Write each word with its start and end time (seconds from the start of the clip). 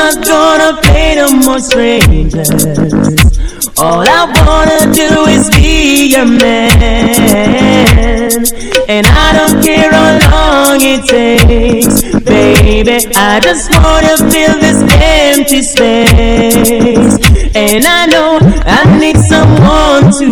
not 0.00 0.16
gonna 0.26 0.80
play 0.80 1.14
no 1.14 1.28
more 1.44 1.60
strangers. 1.60 2.48
All 3.78 4.04
I 4.18 4.22
wanna 4.40 4.80
do 4.94 5.08
is 5.34 5.44
be 5.50 6.06
your 6.14 6.24
man. 6.24 6.70
And 8.88 9.06
I 9.06 9.28
don't 9.36 9.62
care 9.62 9.90
how 9.92 10.10
long 10.32 10.78
it 10.92 11.02
takes, 11.14 11.96
baby. 12.24 12.98
I 13.14 13.40
just 13.40 13.64
wanna 13.76 14.16
fill 14.30 14.56
this 14.64 14.80
empty 15.18 15.62
space. 15.72 17.14
And 17.54 17.84
I 17.84 18.06
know 18.12 18.38
I 18.78 18.80
need 18.98 19.18
someone 19.32 20.04
to 20.20 20.28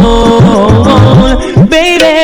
hold, 0.00 1.68
baby. 1.68 2.16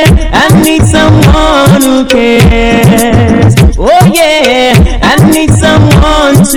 I 0.42 0.46
need 0.64 0.82
someone 0.96 1.82
who 1.86 1.96
cares. 2.06 3.54
Oh 3.78 4.04
yeah, 4.18 4.72
I 5.02 5.14
need 5.30 5.45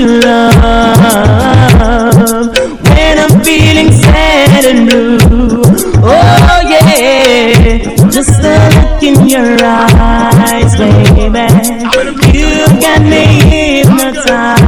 love 0.06 1.60
when 2.84 3.16
I'm 3.20 3.44
feeling 3.44 3.92
sad 3.92 4.66
and 4.66 4.90
blue. 4.90 5.64
Oh 6.04 6.62
yeah, 6.68 7.78
just 8.10 8.44
a 8.44 8.56
look 8.76 9.04
in 9.04 9.28
your 9.28 9.58
eyes, 9.64 10.76
baby. 10.78 11.48
You 12.38 12.68
got 12.80 13.02
me 13.02 13.24
hypnotized. 13.50 14.59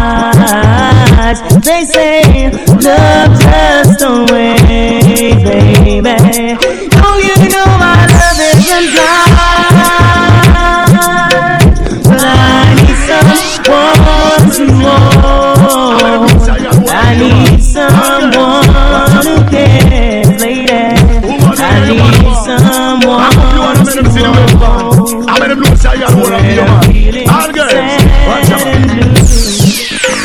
Man. 26.16 27.28
All 27.30 27.52
girls, 27.52 28.04
watch 28.28 28.52
out. 28.52 29.72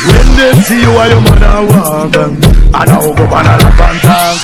When 0.07 0.27
they 0.37 0.53
see 0.61 0.81
you 0.81 0.91
while 0.93 1.09
your 1.09 1.21
mother 1.21 1.67
walk 1.67 2.15
And 2.15 2.73
I 2.73 2.85
go 2.85 3.11
on 3.11 3.45
a 3.45 3.57
pantang 3.79 4.37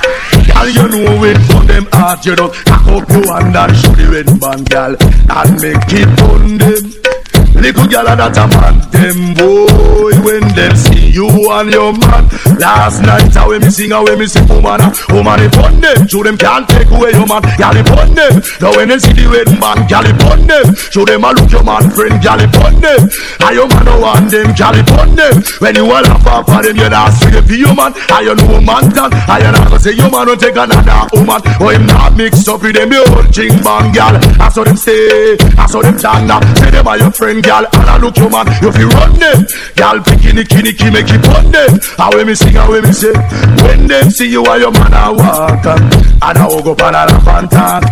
Girl, 0.48 0.70
you 0.70 0.88
know 0.90 1.24
it 1.24 1.38
from 1.48 1.68
them 1.68 1.88
heart 1.92 2.26
You 2.26 2.36
just 2.36 2.66
cock 2.66 2.88
up 2.88 3.10
your 3.10 3.34
hand 3.34 3.56
and 3.56 3.76
show 3.78 3.92
the 3.92 4.06
red 4.12 4.40
band, 4.40 4.70
girl. 4.70 4.96
And 5.30 5.62
make 5.62 5.94
it 5.94 6.22
on 6.22 6.58
them 6.58 7.23
Little 7.54 7.88
girl 7.88 8.08
and 8.10 8.20
that 8.20 8.38
a 8.38 8.46
man. 8.50 8.82
Them 8.90 9.38
boy 9.38 10.14
when 10.26 10.44
them 10.56 10.74
see 10.76 11.12
you 11.14 11.30
and 11.54 11.70
your 11.72 11.94
man. 11.94 12.26
Last 12.58 13.02
night 13.06 13.36
I 13.36 13.48
when 13.48 13.62
me 13.62 13.70
sing 13.70 13.94
when 13.94 14.18
me 14.18 14.28
sing 14.28 14.48
woman. 14.50 14.82
Woman 15.14 15.40
it 15.44 15.56
on 15.62 15.80
them 15.80 16.08
Show 16.08 16.24
them 16.24 16.38
can't 16.38 16.68
take 16.68 16.90
away 16.90 17.14
your 17.14 17.28
man. 17.30 17.44
Girl 17.56 17.76
it 17.78 17.90
on 17.94 18.10
them 18.16 18.34
Now 18.60 18.74
when 18.76 18.90
they 18.90 19.00
see 19.00 19.14
the 19.14 19.30
red 19.30 19.50
man. 19.62 19.86
Girl 19.86 20.06
it 20.06 20.18
on 20.28 20.44
them 20.50 20.76
Show 20.92 21.06
them 21.06 21.24
a 21.24 21.30
look 21.32 21.52
your 21.52 21.64
man 21.64 21.88
friend. 21.94 22.18
Girl 22.20 22.42
it 22.42 22.56
on 22.58 22.74
them 22.82 23.02
And 23.40 23.54
your 23.54 23.68
man 23.70 23.84
no 23.86 23.96
want 24.02 24.28
them. 24.34 24.50
Girl 24.58 24.76
it 24.76 24.90
on 24.98 25.10
them 25.14 25.36
When 25.62 25.76
you 25.78 25.86
all 25.88 26.06
have 26.06 26.28
off 26.28 26.50
for 26.50 26.62
them 26.66 26.76
You 26.76 26.90
not 26.90 27.14
see 27.16 27.32
the 27.32 27.42
your 27.54 27.76
man. 27.78 27.94
And 27.94 28.24
you 28.26 28.34
know 28.34 28.60
man 28.60 28.90
done? 28.92 29.14
And 29.14 29.40
you 29.40 29.52
not 29.54 29.70
go 29.70 29.78
say 29.78 29.94
your 29.94 30.10
man 30.10 30.26
will 30.26 30.40
take 30.40 30.58
another 30.58 31.06
woman? 31.14 31.42
Or 31.62 31.72
him 31.72 31.86
not 31.86 32.18
mix 32.18 32.48
up 32.48 32.66
with 32.66 32.76
them 32.76 32.90
The 32.90 33.04
old 33.04 33.30
ching 33.30 33.56
bang 33.62 33.94
girl. 33.94 34.16
I 34.42 34.50
saw 34.50 34.64
them 34.64 34.78
say 34.78 35.38
I 35.58 35.66
saw 35.70 35.82
them 35.82 35.98
stand 36.00 36.32
up. 36.32 36.44
Say 36.58 36.72
them 36.72 36.88
are 36.88 36.98
your 36.98 37.12
friend 37.12 37.44
girl 37.54 37.66
And 37.74 37.90
I 37.90 37.98
look 38.02 38.18
your 38.18 38.30
man 38.30 38.48
You 38.62 38.72
feel 38.72 38.90
run 38.90 39.14
them 39.22 39.46
Girl 39.78 39.98
picking 40.02 40.42
kini 40.46 40.74
kini 40.74 40.92
make 40.92 41.10
it 41.10 41.26
on 41.30 41.52
them 41.54 41.78
And 42.00 42.10
when 42.14 42.28
me 42.28 42.36
sing 42.36 42.58
and 42.58 42.70
when 42.70 42.84
me 42.84 42.92
say 42.92 43.14
When 43.62 43.88
them 43.88 44.10
see 44.10 44.30
you 44.30 44.42
and 44.46 44.62
your 44.62 44.74
man 44.74 44.94
a 44.94 45.14
walk 45.14 45.66
And 45.66 46.38
I 46.38 46.46
walk 46.50 46.66
up 46.66 46.82
and 46.82 46.96
I 46.98 47.06
laugh 47.06 47.28
and 47.28 47.50
talk 47.52 47.84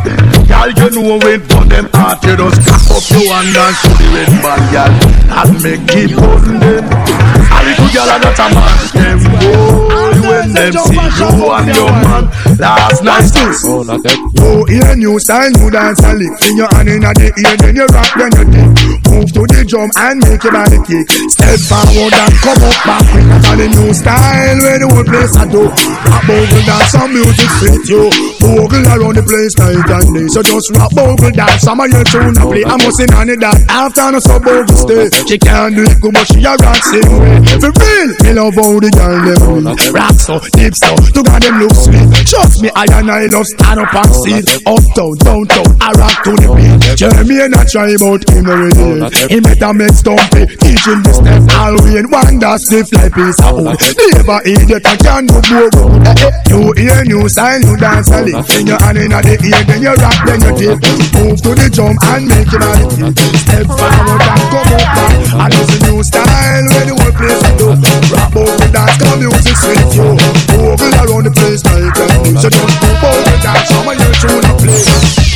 Girl 0.50 0.70
you 0.74 0.90
know 0.98 1.18
when 1.22 1.42
on 1.54 1.70
them 1.70 1.88
heart 1.94 2.24
You 2.26 2.38
just 2.38 2.58
cock 2.66 2.90
up 2.90 3.06
your 3.14 3.30
hand 3.30 3.54
and 3.54 3.76
show 3.78 3.94
the 3.94 4.08
red 4.10 4.32
man 4.42 4.62
girl 4.74 4.92
And 5.30 5.54
make 5.62 5.94
it 5.94 6.14
on 6.18 6.44
them 6.58 6.86
A 6.90 7.60
little 7.62 7.90
girl 7.94 8.10
and 8.10 8.22
not 8.26 8.42
a 8.42 8.48
man 8.50 8.78
Them 8.98 9.20
boy 9.38 10.02
when 10.22 10.54
them 10.54 10.74
see 10.74 10.96
you 10.96 11.52
and 11.52 11.76
your 11.76 11.92
man 11.92 12.24
Last 12.58 13.04
night 13.04 13.30
Oh, 13.66 13.84
not 13.84 14.02
that. 14.04 14.18
Oh, 14.40 14.66
hear 14.66 14.96
new 14.96 15.20
style, 15.20 15.50
new 15.52 15.70
dance 15.70 16.02
and 16.04 16.20
lick. 16.20 16.34
Sing 16.40 16.58
your 16.58 16.70
hand 16.74 16.90
in 16.90 17.02
the 17.02 17.34
ear, 17.34 17.58
then 17.58 17.76
you 17.76 17.86
rock, 17.90 18.10
then 18.18 18.32
you 18.38 18.46
dip. 18.54 19.02
Move 19.12 19.32
to 19.34 19.41
the 19.48 19.66
drum 19.66 19.90
and 19.98 20.22
make 20.22 20.44
your 20.44 20.54
body 20.54 20.80
kick. 20.86 21.06
Step 21.34 21.60
forward 21.66 22.14
and 22.14 22.34
come 22.44 22.62
up 22.62 22.78
back. 22.86 23.06
Bring 23.12 23.28
that 23.30 23.44
all 23.50 23.58
the 23.58 23.68
new 23.68 23.92
style 23.94 24.60
where 24.62 24.80
the 24.80 24.88
whole 24.90 25.08
place 25.08 25.34
a 25.38 25.44
do. 25.50 25.64
Rock 25.72 26.24
bogle 26.28 26.64
dance, 26.68 26.92
some 26.92 27.12
music 27.12 27.52
fit 27.62 27.84
you. 27.90 28.10
Bogle 28.42 28.86
around 28.86 29.16
the 29.18 29.24
place 29.24 29.54
night 29.58 29.90
and 29.90 30.08
day. 30.14 30.28
So 30.30 30.42
just 30.44 30.70
rock 30.78 30.92
bogle 30.94 31.32
dance, 31.32 31.64
some 31.64 31.80
of 31.82 31.90
your 31.90 32.06
tune 32.06 32.38
a 32.38 32.44
play. 32.46 32.64
I 32.66 32.76
must 32.78 33.02
on 33.14 33.30
it 33.30 33.40
that 33.42 33.58
after 33.70 34.12
no 34.12 34.20
so 34.20 34.38
bogle 34.38 34.78
stay. 34.78 35.10
She 35.26 35.38
can't 35.38 35.74
do 35.74 35.84
it 35.86 35.98
good, 36.02 36.14
but 36.14 36.26
she 36.30 36.44
a 36.44 36.54
rock 36.60 36.82
sing 36.84 37.08
way. 37.18 37.40
For 37.58 37.72
real, 37.72 38.10
me 38.22 38.32
love 38.36 38.56
how 38.58 38.78
the 38.78 38.90
girl 38.94 39.20
them 39.26 39.66
do. 39.66 39.94
Rock 39.96 40.18
so, 40.20 40.38
deep 40.54 40.74
so, 40.76 40.94
to 40.98 41.20
God 41.24 41.42
them 41.42 41.58
look 41.62 41.74
sweet. 41.74 42.08
Trust 42.28 42.62
me, 42.62 42.70
I 42.76 42.86
and 43.00 43.10
I 43.10 43.26
love 43.32 43.48
stand 43.48 43.80
up 43.80 43.94
and 43.94 44.12
see 44.24 44.42
Uptown, 44.66 45.16
downtown, 45.18 45.66
I 45.82 45.92
rock 45.98 46.24
to 46.24 46.32
the 46.38 46.50
beat 46.54 46.98
Jeremy 46.98 47.42
and 47.42 47.56
I 47.56 47.66
try 47.66 47.90
about 47.96 48.22
him 48.30 48.46
already 48.46 49.02
He 49.32 49.40
better 49.40 49.74
make 49.74 49.96
stumpy. 49.96 50.44
Teach 50.60 50.84
him 50.84 51.00
the 51.08 51.14
step 51.16 51.40
all 51.56 51.80
way 51.88 52.04
that 52.42 52.58
stiff 52.60 52.90
like 52.92 53.14
piece 53.14 53.40
of 53.40 53.54
wood 53.54 53.78
Never 53.78 54.42
idiot 54.44 54.84
I 54.84 54.98
can 54.98 55.24
do 55.30 55.40
more 55.48 55.70
good 55.70 56.04
eh, 56.04 56.26
eh. 56.26 56.32
You 56.50 56.74
hear 56.74 57.00
new 57.06 57.30
style, 57.30 57.62
you 57.62 57.78
dance 57.78 58.10
a 58.10 58.26
lick 58.26 58.42
Sing 58.50 58.68
your 58.68 58.82
hand 58.82 58.98
in 58.98 59.14
the 59.14 59.22
ear, 59.22 59.62
then 59.70 59.80
you 59.86 59.94
rock, 60.02 60.18
then 60.26 60.42
you 60.42 60.52
dip. 60.58 60.78
Move 61.16 61.38
to 61.46 61.52
the 61.54 61.70
drum 61.70 61.96
and 62.12 62.28
make 62.28 62.50
body 62.50 62.86
kick 62.92 63.14
Step 63.46 63.68
forward 63.70 64.20
and 64.20 64.46
come 64.50 64.72
up 64.74 64.84
back 64.90 65.16
And 65.48 65.54
it's 65.54 65.70
a 65.70 65.78
new 65.86 66.02
style 66.02 66.66
where 66.74 66.86
the 66.90 66.94
whole 66.98 67.16
place 67.16 67.44
a 67.46 67.52
do 67.56 67.68
Rock 68.12 68.36
out 68.36 68.52
the 68.58 68.68
dance, 68.74 68.96
come 69.00 69.20
music 69.22 69.56
sweet 69.56 69.90
you 69.96 70.12
Bogle 70.50 70.92
around 70.98 71.24
the 71.30 71.32
place 71.32 71.62
like 71.70 71.94
that 71.94 72.12
So 72.42 72.50
just 72.50 72.76
go 72.82 72.90
out 73.00 73.22
the 73.22 73.36
dance, 73.40 73.70
some 73.70 73.88
of 73.88 73.96
your 73.96 74.14
tune 74.18 74.44
a 74.44 74.54
play 74.58 75.32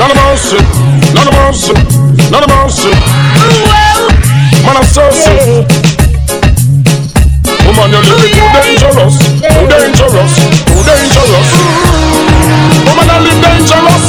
None 0.00 0.08
of 0.08 0.16
mercy, 0.16 0.60
none 1.12 1.28
of 1.28 1.34
mercy, 1.36 1.76
none 2.32 2.44
of 2.44 2.48
mercy. 2.48 2.88
Man, 4.64 4.76
I'm 4.80 4.88
so 4.88 5.04
sick. 5.12 5.68
Woman, 7.68 7.92
you're 7.92 8.06
living 8.08 8.32
too 8.32 8.48
dangerous, 8.56 9.16
too 9.20 9.64
dangerous, 9.68 10.32
too 10.64 10.80
dangerous. 10.80 11.48
Woman, 12.88 13.06
I 13.12 13.18
live 13.20 13.40
dangerous. 13.44 14.04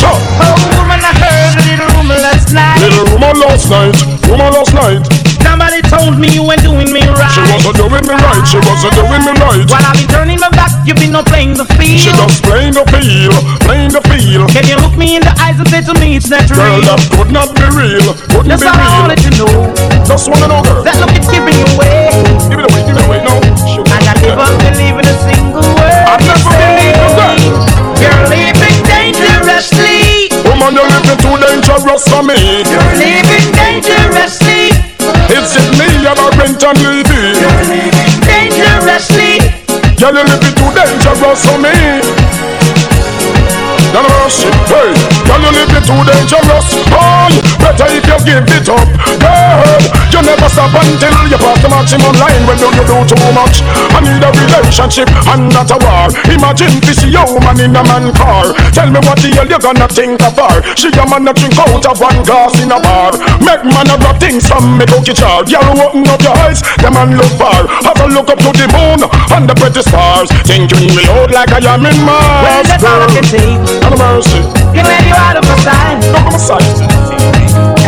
Sure. 0.00 0.16
Oh, 0.40 0.56
woman, 0.80 1.00
I 1.04 1.12
heard 1.12 1.60
a 1.60 1.64
little 1.68 1.88
rumor 2.00 2.16
last 2.16 2.52
night. 2.52 2.80
Little 2.80 3.04
woman 3.12 3.36
last 3.40 3.68
night, 3.68 3.96
woman 4.28 4.52
last 4.52 4.72
night. 4.72 5.27
Told 5.88 6.20
me 6.20 6.28
you 6.28 6.44
weren't 6.44 6.60
doing 6.60 6.92
me 6.92 7.00
right. 7.00 7.32
She 7.32 7.40
wasn't 7.48 7.76
doing 7.80 8.04
me 8.04 8.14
right, 8.14 8.44
she 8.44 8.60
wasn't 8.60 8.92
doing 8.92 9.22
me 9.24 9.32
right. 9.40 9.64
While 9.72 9.84
I've 9.88 9.96
been 9.96 10.08
turning 10.12 10.38
my 10.40 10.52
back, 10.52 10.68
you've 10.84 11.00
been 11.00 11.16
no 11.16 11.24
playing 11.24 11.56
the 11.56 11.64
field. 11.80 12.00
She 12.04 12.12
just 12.12 12.44
playing 12.44 12.76
the 12.76 12.84
field, 12.92 13.36
playing 13.64 13.92
the 13.96 14.04
field. 14.12 14.52
Can 14.52 14.68
you 14.68 14.76
look 14.84 14.96
me 15.00 15.16
in 15.16 15.22
the 15.24 15.32
eyes 15.40 15.56
and 15.56 15.68
say 15.72 15.80
to 15.80 15.94
me 15.96 16.16
it's 16.20 16.28
not 16.28 16.44
Girl, 16.48 16.80
that 16.84 17.00
could 17.16 17.32
not 17.32 17.56
be 17.56 17.64
real, 17.72 18.04
couldn't 18.28 18.52
That's 18.52 18.62
be 18.62 18.68
all 18.68 18.76
I 18.76 18.84
real. 18.84 19.00
wanted 19.00 19.20
to 19.24 19.30
know. 19.40 19.52
Just 20.04 20.28
wanna 20.28 20.48
know, 20.52 20.60
girl. 20.60 20.84
That 20.84 21.00
look 21.00 21.12
is 21.16 21.28
giving 21.32 21.56
you 21.56 21.66
away. 21.76 22.12
Give 22.52 22.60
it 22.60 22.68
away, 22.68 22.82
give 22.84 22.96
it 22.96 23.04
away, 23.08 23.20
no. 23.24 23.40
Shoot. 23.64 23.88
And 23.88 24.04
I 24.04 24.14
never 24.20 24.48
believe 24.60 24.96
in 25.00 25.06
a 25.08 25.16
single 25.24 25.64
word 25.72 26.04
I 26.04 26.16
you 26.20 26.28
never 26.28 26.52
believe 26.52 27.00
in 27.00 27.12
that. 27.16 27.36
You're 27.96 28.24
living 28.28 28.78
dangerously. 28.84 30.28
Woman, 30.44 30.76
you're 30.76 30.88
living 30.88 31.18
too 31.20 31.36
dangerous 31.40 32.04
for 32.12 32.22
me. 32.22 32.64
You're 32.68 32.92
living 32.96 33.48
dangerously. 33.56 34.47
It 36.08 36.16
you're 36.16 36.26
a 36.26 36.38
rent 36.38 36.64
and 36.64 36.78
living 36.80 37.36
dangerously. 38.24 39.44
Girl, 40.00 40.16
you 40.16 40.24
living 40.24 40.54
too 40.56 40.72
dangerous 40.72 41.44
for 41.44 41.58
me. 41.58 42.37
Of 43.98 44.06
our 44.06 44.30
shit, 44.30 44.54
hey. 44.70 44.94
Girl, 45.26 45.42
you 45.42 45.50
living 45.58 45.82
too 45.82 45.98
dangerous. 46.06 46.68
Oh, 46.94 47.26
better 47.58 47.90
if 47.90 48.06
you 48.06 48.18
give 48.22 48.46
it 48.46 48.70
up. 48.70 48.86
Girl, 49.18 49.82
you 50.14 50.20
never 50.22 50.46
stop 50.46 50.70
until 50.70 51.18
you 51.26 51.34
pass 51.34 51.58
the 51.58 51.66
maximum 51.66 52.14
line. 52.14 52.46
When 52.46 52.62
you 52.62 52.70
do 52.78 52.94
too 53.10 53.18
much? 53.34 53.58
I 53.66 53.98
need 54.06 54.22
a 54.22 54.30
relationship 54.30 55.10
and 55.34 55.50
not 55.50 55.74
a 55.74 55.82
war. 55.82 56.14
Imagine 56.30 56.78
this 56.86 57.02
woman 57.26 57.58
in 57.58 57.74
a 57.74 57.82
man 57.82 58.14
car. 58.14 58.54
Tell 58.70 58.86
me 58.86 59.02
what 59.02 59.18
the 59.18 59.34
hell 59.34 59.50
you 59.50 59.58
gonna 59.58 59.90
think 59.90 60.22
of 60.22 60.38
her. 60.38 60.62
She 60.78 60.94
a 60.94 61.02
man 61.10 61.26
that 61.26 61.34
drink 61.34 61.58
out 61.58 61.82
of 61.82 61.98
one 61.98 62.22
glass 62.22 62.54
in 62.62 62.70
a 62.70 62.78
bar. 62.78 63.18
Make 63.42 63.66
man 63.66 63.90
lot 63.98 64.22
things 64.22 64.46
from 64.46 64.78
me 64.78 64.86
cookie 64.86 65.18
jar. 65.18 65.42
Girl, 65.42 65.74
open 65.74 66.06
up 66.06 66.22
your 66.22 66.38
eyes, 66.46 66.62
the 66.78 66.86
man 66.94 67.18
look 67.18 67.34
far. 67.34 67.66
Have 67.82 67.98
a 67.98 68.06
look 68.14 68.30
up 68.30 68.38
to 68.46 68.50
the 68.54 68.70
moon 68.70 69.02
and 69.34 69.50
the 69.50 69.54
pretty 69.58 69.82
stars. 69.82 70.30
Thinking 70.46 70.94
me 70.94 71.02
load 71.10 71.34
like 71.34 71.50
I 71.50 71.58
am 71.66 71.82
in 71.82 71.98
Well, 72.06 72.62
that's 72.62 72.86
all 72.86 73.02
I 73.02 73.08
can 73.10 73.26
say 73.26 73.87
out 73.96 74.20
of 74.20 74.28
you 75.08 75.16
out 75.16 75.36
of 75.36 75.44
my 75.48 75.56
sight. 75.64 76.04
Out 76.12 76.28
of 76.28 76.32
my 76.32 76.38
sight. 76.38 76.76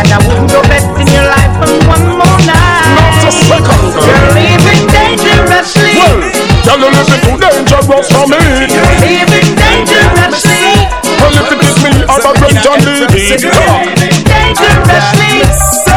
And 0.01 0.07
I 0.09 0.17
wouldn't 0.25 0.49
go 0.49 0.61
in 0.97 1.07
your 1.13 1.27
life 1.29 1.53
for 1.61 1.69
one 1.85 2.17
more 2.17 2.39
night. 2.41 2.89
Not 2.97 3.21
a 3.21 3.31
second. 3.31 3.93
Girl. 3.93 4.01
You're 4.01 4.33
leaving 4.33 4.89
dangerously. 4.89 5.93
Well, 6.01 6.17
girl, 6.65 6.81
you're 6.81 6.95
living 6.97 7.21
too 7.21 7.37
dangerous 7.37 8.07
for 8.09 8.25
me. 8.25 8.41
You're 8.65 8.97
leaving 9.05 9.53
dangerously. 9.53 10.89
Well, 11.21 11.37
if 11.37 11.53
it 11.53 11.61
is 11.61 11.77
me, 11.85 11.91
I'm 12.09 12.25
a 12.25 12.33
great 12.33 12.57
John 12.65 12.81
Lee. 12.81 13.05
Dangerously. 13.05 13.69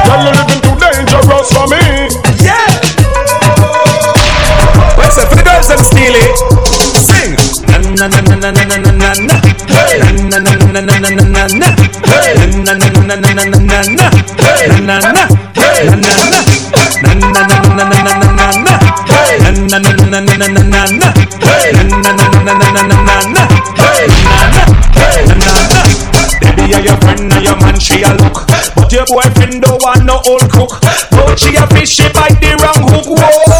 Girl, 0.04 0.20
you're 0.20 0.36
living 0.36 0.60
too 0.60 0.76
dangerous 0.76 1.48
for 1.48 1.66
me. 1.72 2.12
Yeah. 2.44 2.60
For 5.14 5.36
the 5.36 5.44
girls, 5.44 5.70
I'm. 5.70 6.73
Na 7.94 8.08
na 8.08 8.20
na 8.20 8.34
na 8.36 8.50
na 8.50 8.64
na 8.64 8.76
na 8.76 8.90
na 8.92 9.10
na. 9.14 9.34
Hey. 9.70 10.00
Na 10.30 10.38
na 10.38 10.50
na 10.54 10.66
na 10.72 10.80
na 10.80 10.94
na 10.98 11.08
na 11.10 11.24
na 11.24 11.46
na. 11.46 11.68
Hey. 12.04 12.34
Na 12.64 12.74
na 12.74 12.88
na 12.90 13.00
na 13.02 13.16
na 13.16 13.30
na 13.32 13.44
na 13.44 13.58
na 13.58 13.78
na. 13.86 14.06
Hey. 14.42 14.80
Na 14.82 14.98
na 14.98 15.10
na. 15.12 15.24
Hey. 15.54 15.86
Na 15.86 15.96
na 15.96 16.12
na. 16.32 16.40
Na 17.02 17.14
na 17.14 17.28
na 17.30 17.42
na 17.44 17.84
na 17.84 17.98
na 18.02 18.12
na 18.14 18.28
na 18.34 18.46
na. 18.58 18.74
Na 19.70 19.78
na 19.78 19.78
na 19.78 19.92
na 19.94 20.20
na 20.20 20.34
na 20.34 20.46
na 20.48 20.62
na 20.62 20.82
na. 20.90 21.08
Hey. 21.38 21.72
Na 21.72 21.82
na 21.84 22.12
na 22.12 22.26
na 22.42 22.52
na 22.52 22.68
na 22.74 22.82
na 22.82 22.96
na 22.98 23.16
na. 23.34 23.42
Hey. 23.78 24.06
Na 24.26 24.44
na. 24.54 24.62
Hey. 24.98 25.24
Na 25.28 25.34
na 25.34 25.50
na. 25.70 25.80
Baby, 26.40 26.74
are 26.74 26.80
your 26.82 26.96
friend 27.00 27.32
or 27.32 27.40
your 27.40 27.56
man? 27.62 27.78
She 27.80 28.02
a 28.02 28.10
look, 28.20 28.44
but 28.74 28.90
your 28.92 29.06
boyfriend 29.06 29.62
don't 29.62 29.80
want 29.82 30.04
no 30.04 30.20
old 30.26 30.50
cook. 30.50 30.80
But 31.10 31.38
she 31.38 31.54
a 31.56 31.66
fish, 31.68 31.94
she 31.96 32.08
bite 32.12 32.40
the 32.42 32.56
wrong 32.60 32.82
hook. 32.90 33.06
Whoa, 33.06 33.54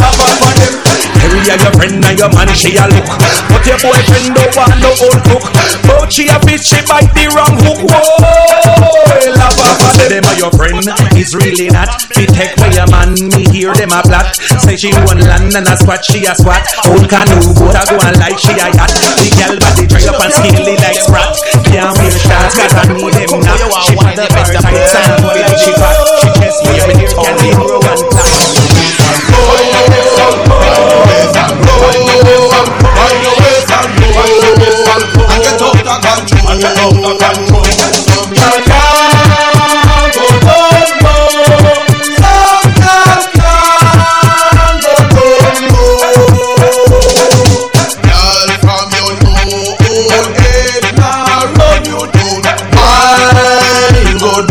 love 0.00 0.16
her 0.16 0.32
for 0.40 0.52
them. 0.58 0.87
Baby, 1.28 1.44
are 1.52 1.60
your 1.60 1.72
friend 1.76 2.00
or 2.00 2.12
your 2.16 2.30
man? 2.32 2.48
She 2.56 2.72
a 2.80 2.88
look, 2.88 3.04
but 3.52 3.60
your 3.68 3.76
boyfriend 3.84 4.32
don't 4.32 4.48
want 4.56 4.80
no 4.80 4.90
old 4.96 5.20
cook. 5.28 5.44
But 5.84 6.08
she 6.08 6.24
a 6.32 6.40
fish, 6.40 6.64
she 6.72 6.80
bite 6.88 7.12
the 7.12 7.28
wrong 7.36 7.52
hook. 7.60 7.84
Whoa, 7.84 8.16
her 9.36 9.76
for 9.76 10.08
them. 10.08 10.24
Are 10.24 10.38
your 10.40 10.52
friend, 10.56 10.80
is 11.20 11.36
really 11.36 11.68
not. 11.68 12.00
Fi 12.16 12.24
take 12.32 12.56
away 12.56 12.72
your 12.80 12.88
man, 12.88 13.12
me 13.36 13.44
hear 13.52 13.76
them 13.76 13.92
a 13.92 14.00
plot. 14.00 14.32
Say 14.40 14.80
she 14.80 14.88
one 15.04 15.20
land 15.20 15.52
and 15.52 15.68
a 15.68 15.76
squat, 15.76 16.00
she 16.00 16.24
a 16.24 16.32
squat. 16.32 16.64
Old 16.88 17.04
canoe 17.04 17.52
boat 17.52 17.76
a 17.76 17.84
go 17.84 18.00
and 18.00 18.16
like 18.16 18.40
she 18.40 18.56
a 18.56 18.72
yacht. 18.72 18.88
The 19.20 19.28
girl 19.36 19.60
body 19.60 19.84
dry 19.84 20.08
up 20.08 20.24
and 20.24 20.32
skinny 20.32 20.80
like 20.80 20.96
sprat. 20.96 21.36
Can't 21.68 21.92
wear 21.92 22.08
shorts 22.08 22.56
'cause 22.56 22.72
I 22.72 22.88
need 22.88 23.12
them 23.12 23.44
now. 23.44 23.68
She 23.84 23.92
want 24.00 24.16
the 24.16 24.24
best 24.32 24.56
of 24.56 24.64
tights 24.64 24.96
and 24.96 25.20
body 25.20 25.44
like 25.44 25.60
she 25.60 25.72
fat. 25.76 25.92
She 26.24 26.28
chest 26.40 26.64
me 26.64 26.72
every 26.80 26.96
year, 27.04 27.12
can 27.12 27.36
be 27.36 27.52
broke 36.30 37.22
and 37.22 37.48
flat. 37.48 37.78
Girl 48.04 48.48
from 48.60 48.86
your 48.92 49.12
run 51.56 51.84
you 51.84 52.00
down. 52.42 52.58
Go 54.18 54.42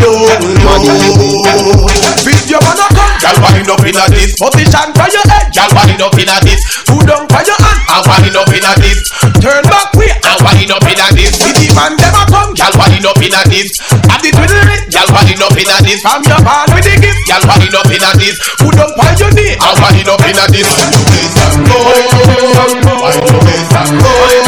a 3.28 3.30
wind 3.54 3.70
up 3.70 3.84
inna 3.84 4.08
this 4.08 4.34
position 4.40 4.88
for 4.96 5.08
your 5.12 5.26
head, 5.28 5.52
your 5.54 5.68
hand, 7.60 7.82
and 7.90 8.08
wind 8.08 8.36
up 8.38 8.48
inna 8.54 8.74
this. 8.80 9.10
Turn 9.42 9.64
back 9.64 9.94
way, 9.94 10.12
and 10.24 10.42
wind 10.44 10.72
up 10.72 10.84
inna 10.84 11.08
this 11.14 11.47
man, 11.78 11.94
dem 11.98 12.18
a 12.18 12.26
come, 12.26 12.54
gal 12.58 12.74
wine 12.74 13.06
up 13.06 13.22
in 13.22 13.38
this. 13.54 13.70
At 14.10 14.22
the 14.26 14.34
twiddle, 14.34 14.66
gal 14.90 15.08
wine 15.14 15.38
up 15.38 15.54
in 15.54 15.70
this. 15.86 16.02
From 16.02 16.26
your 16.26 16.42
with 16.74 16.86
the 16.90 16.98
gift, 16.98 17.22
gal 17.30 17.44
wine 17.46 17.78
up 17.78 17.92
in 17.94 18.02
this. 18.18 18.38
Put 18.58 18.74
down 18.74 18.90
on 18.98 19.14
your 19.22 19.32
knee, 19.38 19.54
I 19.62 19.78
wine 19.78 20.10
up 20.10 20.26
in 20.26 20.42
this. 20.50 20.66
Wine 20.66 20.98
up, 20.98 21.86
wine 21.86 22.10
up, 22.10 22.34
wine 22.34 23.22
up, 23.22 23.94
wine 24.02 24.42
up. 24.42 24.47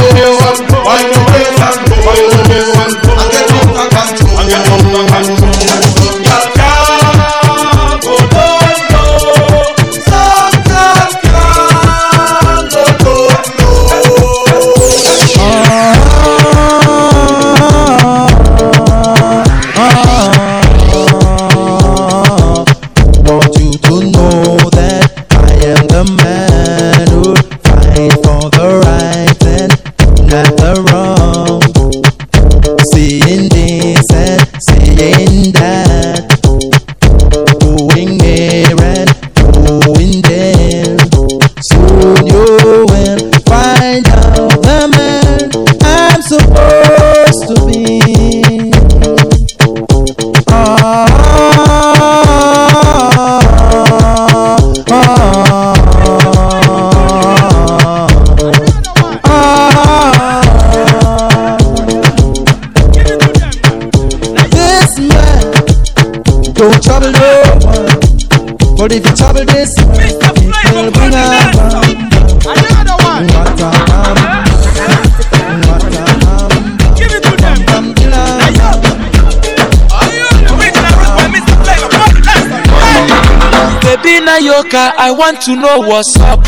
Nayoka, 84.60 84.92
I 84.98 85.12
want 85.12 85.42
to 85.44 85.56
know 85.56 85.80
what's 85.80 86.18
up. 86.20 86.46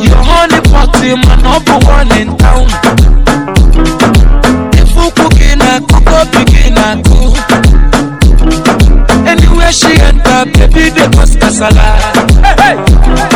Your 0.00 0.16
honey 0.16 0.60
party, 0.70 1.14
my 1.14 1.36
number 1.42 1.76
one 1.86 2.10
in 2.18 2.36
town. 2.38 2.66
If 4.72 4.96
you 4.96 5.10
cooking, 5.12 5.60
I 5.60 5.80
cook 5.80 6.06
up, 6.08 6.32
begin, 6.32 6.78
I 6.78 7.02
cook. 7.04 7.36
Anywhere 9.26 9.72
she 9.72 10.00
enter, 10.00 10.46
baby, 10.52 10.88
they 10.88 11.08
must 11.16 11.38
casala. 11.38 12.00
Hey, 12.42 12.76
hey. 12.76 13.35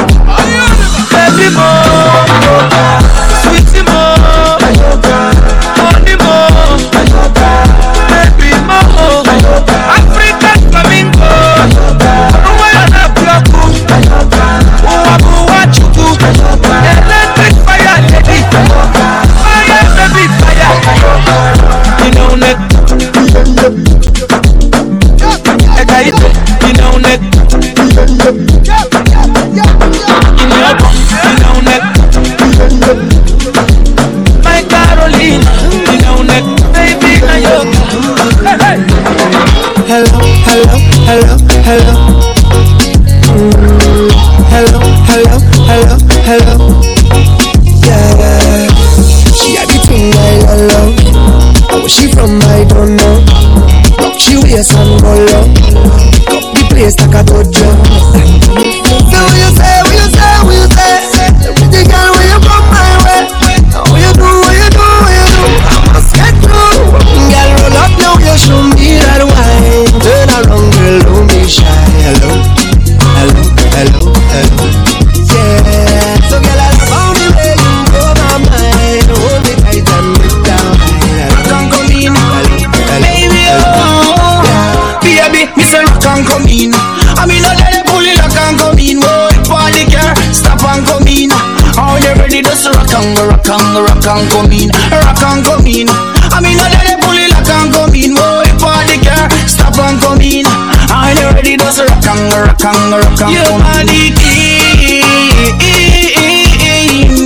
come 103.20 103.36
you 103.36 103.44
come. 103.44 103.60
are 103.60 103.84
the 103.84 104.16
king, 104.16 105.04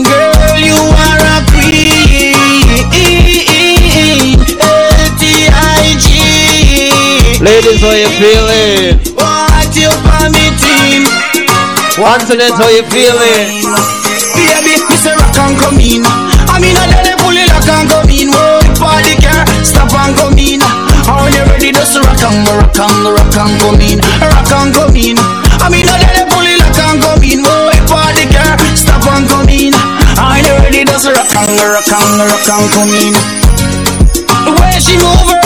girl. 0.02 0.58
You 0.58 0.74
are 0.74 1.22
a 1.22 1.38
queen. 1.54 2.34
A-T-I-G. 4.58 6.18
Ladies, 7.38 7.78
how 7.78 7.94
you 7.94 8.10
feeling? 8.18 8.98
What 9.14 9.70
you 9.78 9.90
permitting? 10.02 11.06
Once 11.94 12.26
and 12.34 12.42
how 12.42 12.66
you 12.74 12.82
feeling? 12.90 13.62
Baby, 14.34 14.82
Mr. 14.90 15.14
Rock 15.14 15.38
and 15.46 15.54
come 15.62 15.78
in. 15.78 16.02
I 16.50 16.58
mean, 16.58 16.74
I 16.74 16.90
let 16.90 17.06
them 17.06 17.22
pull 17.22 17.38
it 17.38 17.46
Rock 17.54 17.70
and 17.70 17.86
come 17.86 18.10
in. 18.10 18.34
Whoa, 18.34 18.66
the 18.66 18.74
party 18.82 19.14
car, 19.22 19.46
stop 19.62 19.94
and 19.94 20.10
come 20.18 20.34
in. 20.42 20.58
Are 21.06 21.30
you 21.30 21.46
ready? 21.46 21.70
to 21.70 22.00
rock 22.00 22.18
and 22.26 22.42
rock 22.50 22.74
and 22.82 23.14
rock 23.14 23.36
and 23.38 23.54
come 23.62 23.80
in. 23.80 24.00
Rock 24.18 24.50
and 24.50 24.74
come 24.74 24.96
in. 24.96 25.33
rock 32.22 32.46
come 32.70 32.94
in. 32.94 33.12
The 34.44 34.52
way 34.60 34.78
she 34.78 34.96
move 34.96 35.30
her 35.30 35.43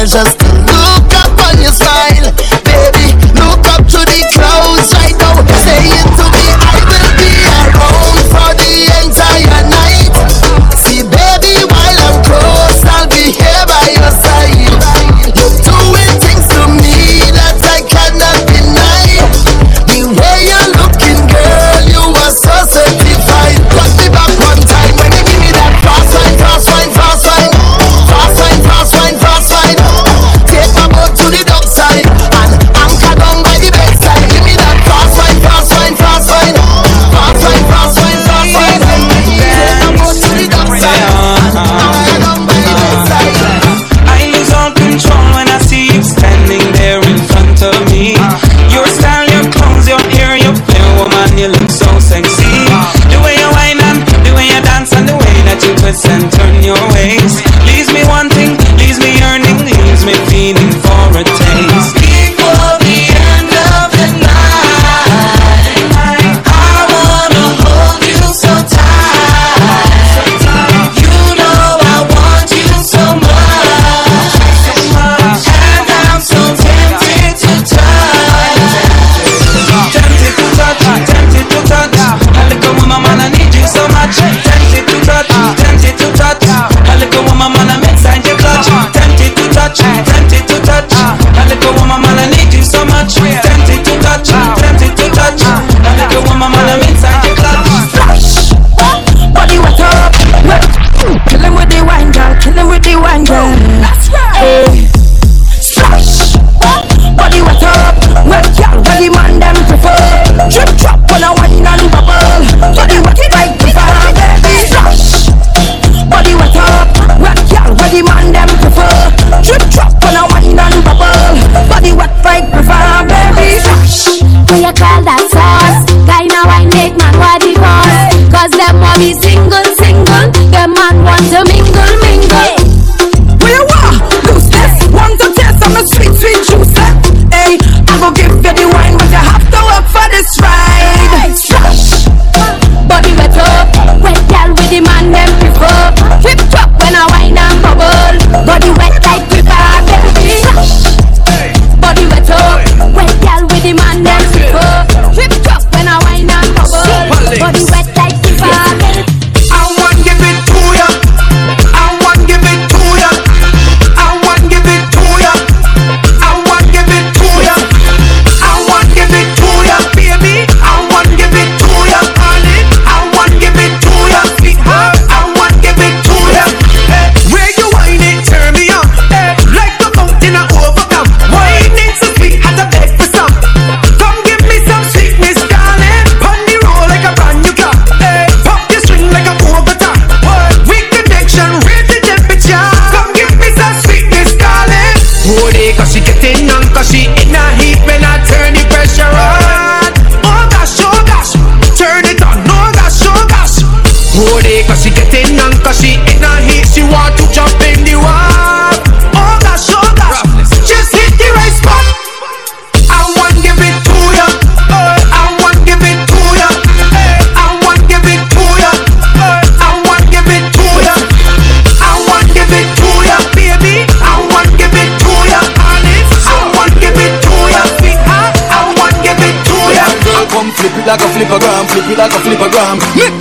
girl 0.00 0.06
just 0.06 0.49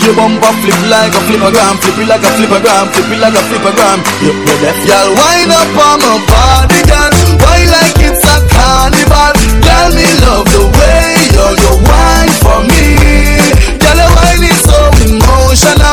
your 0.10 0.18
bumper 0.18 0.54
flip 0.66 0.82
like 0.90 1.14
a 1.14 1.22
flippergram, 1.30 1.78
flip 1.86 2.02
it 2.02 2.08
like 2.10 2.26
a 2.26 2.32
flippergram, 2.34 2.86
flip 2.90 3.14
it 3.14 3.20
like 3.22 3.38
a 3.38 3.44
flippergram. 3.46 4.00
You 4.26 4.34
you 4.34 4.56
left 4.66 4.82
y'all 4.90 5.14
wind 5.14 5.54
up 5.54 5.70
on 5.78 5.98
my 6.02 6.18
body, 6.26 6.82
girl. 6.90 7.14
Why 7.38 7.62
like 7.70 8.00
it's 8.02 8.26
a 8.26 8.36
carnival? 8.50 9.34
Girl, 9.62 9.90
me 9.94 10.10
love 10.26 10.50
the 10.50 10.66
way 10.66 11.14
you 11.30 11.46
you 11.62 11.74
wine 11.86 12.34
for 12.42 12.60
me. 12.66 12.98
Girl, 13.78 13.98
your 14.02 14.10
wine 14.18 14.46
is 14.50 14.58
so 14.66 14.80
emotional, 15.06 15.89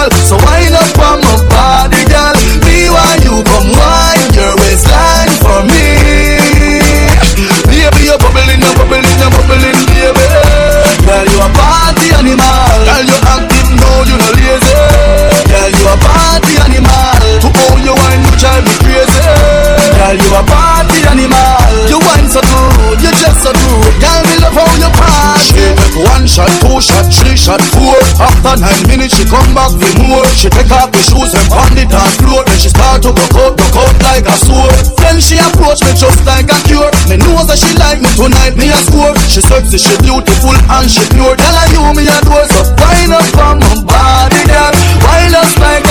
shot, 26.37 26.53
two 26.61 26.77
shot, 26.85 27.09
three 27.09 27.33
shot, 27.33 27.62
four. 27.72 27.96
After 28.20 28.61
nine 28.61 28.85
minutes, 28.92 29.16
she 29.16 29.25
come 29.25 29.57
back 29.57 29.72
with 29.72 29.96
more. 30.05 30.29
She 30.37 30.53
take 30.53 30.68
off 30.68 30.92
the 30.92 31.01
shoes 31.01 31.33
and 31.33 31.49
on 31.49 32.12
floor. 32.20 32.44
Then 32.44 32.59
she 32.61 32.68
start 32.68 33.01
to 33.09 33.11
go 33.16 33.25
out, 33.40 33.57
go 33.57 33.81
out 33.81 33.96
like 34.05 34.29
a 34.29 34.37
sword. 34.44 34.77
Then 35.01 35.16
she 35.16 35.40
approach 35.40 35.81
me 35.81 35.96
just 35.96 36.20
like 36.29 36.53
a 36.53 36.59
cure. 36.68 36.92
Me 37.09 37.16
know 37.16 37.40
that 37.49 37.57
she 37.57 37.72
like 37.81 38.05
me 38.05 38.12
tonight, 38.12 38.53
me 38.61 38.68
a 38.68 38.77
score. 38.85 39.16
She 39.33 39.40
sexy, 39.40 39.81
she 39.81 39.96
beautiful 40.05 40.53
and 40.53 40.85
she 40.85 41.01
pure. 41.16 41.33
Tell 41.40 41.57
her 41.57 41.68
you 41.72 41.85
me 41.96 42.05
a 42.05 42.18
door, 42.20 42.44
so 42.53 42.61
wind 42.85 43.16
up 43.16 43.25
on 43.40 43.57
my 43.57 43.72
body, 43.88 44.40
girl. 44.44 44.72
Wind 45.09 45.35
up 45.40 45.49
like 45.57 45.86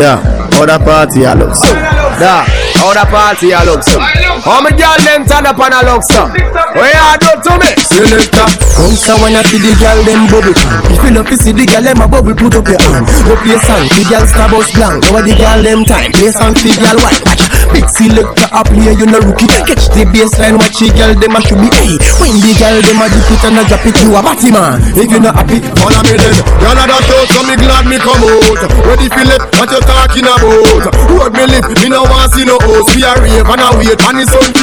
Yeah, 0.00 0.16
other 0.56 0.82
party 0.82 1.26
I 1.26 1.34
look 1.34 1.54
so. 1.54 1.74
Da, 2.18 2.46
other 2.88 3.04
party 3.10 3.52
I 3.52 3.64
look 3.64 3.82
so. 3.82 4.29
How 4.40 4.64
me 4.64 4.72
girl 4.72 4.96
them 5.04 5.28
turn 5.28 5.44
up 5.44 5.60
I 5.60 5.84
look 5.84 6.00
so. 6.08 6.24
What 6.24 6.88
you 6.88 7.12
do 7.20 7.30
to 7.44 7.52
me? 7.60 7.70
Selector. 7.84 8.48
Come 8.80 8.96
so 8.96 9.12
when 9.20 9.36
I 9.36 9.44
see 9.44 9.60
the 9.60 9.76
girl 9.76 10.00
them 10.06 10.24
bubble. 10.32 10.56
If 10.88 11.00
you 11.04 11.12
love 11.12 11.28
to 11.28 11.36
see 11.36 11.52
the 11.52 11.68
girl 11.68 11.84
them 11.84 12.00
a 12.00 12.06
bubble 12.08 12.32
Put 12.32 12.56
up 12.56 12.64
your 12.64 12.80
hand. 12.80 13.04
Go 13.28 13.36
play 13.44 13.60
song 13.60 13.84
The 13.92 14.02
girl 14.08 14.24
star 14.24 14.48
bus 14.48 14.72
blank. 14.72 15.04
Now 15.12 15.20
the 15.20 15.34
girl 15.36 15.60
them 15.60 15.84
time. 15.84 16.10
Play 16.16 16.32
song 16.32 16.56
the 16.56 16.72
girl 16.80 16.96
white 17.04 17.20
Watch. 17.28 17.44
Big 17.76 17.86
selector 17.92 18.48
up 18.56 18.68
here 18.72 18.96
you 18.96 19.04
no 19.04 19.20
rookie. 19.20 19.44
Catch 19.68 19.92
the 19.92 20.08
baseline 20.08 20.56
Watch 20.56 20.80
the 20.80 20.88
girl 20.96 21.12
them 21.12 21.36
a 21.36 21.40
should 21.44 21.60
be 21.60 21.68
Hey. 21.76 22.00
When 22.16 22.32
the 22.40 22.52
girl 22.56 22.76
them 22.80 23.02
a 23.04 23.06
dip 23.12 23.28
it 23.28 23.44
and 23.44 23.60
a 23.60 23.62
drop 23.68 23.84
it 23.84 23.98
You 24.00 24.16
a 24.16 24.20
batty 24.24 24.48
man. 24.48 24.80
If 24.96 25.12
you 25.12 25.20
not 25.20 25.36
happy 25.36 25.60
Follow 25.76 26.00
me 26.08 26.16
then 26.16 26.34
Y'all 26.64 26.80
are 26.80 26.88
that 26.88 27.04
out 27.04 27.28
so 27.28 27.40
me 27.44 27.54
glad 27.60 27.84
me 27.84 28.00
come 28.00 28.24
out. 28.24 28.60
Ready 28.88 29.12
Philip 29.12 29.42
what 29.60 29.68
you 29.68 29.80
talking 29.84 30.24
about? 30.24 30.88
Road 31.12 31.32
me 31.36 31.44
lip 31.44 31.68
me 31.84 31.92
no 31.92 32.08
want 32.08 32.32
see 32.32 32.48
no 32.48 32.56
host 32.64 32.96
We 32.96 33.04
a 33.04 33.12
rave 33.20 33.44
and 33.44 33.60
a 33.60 33.68
wait 33.76 34.00
and 34.00 34.16
the 34.16 34.29
out 34.30 34.60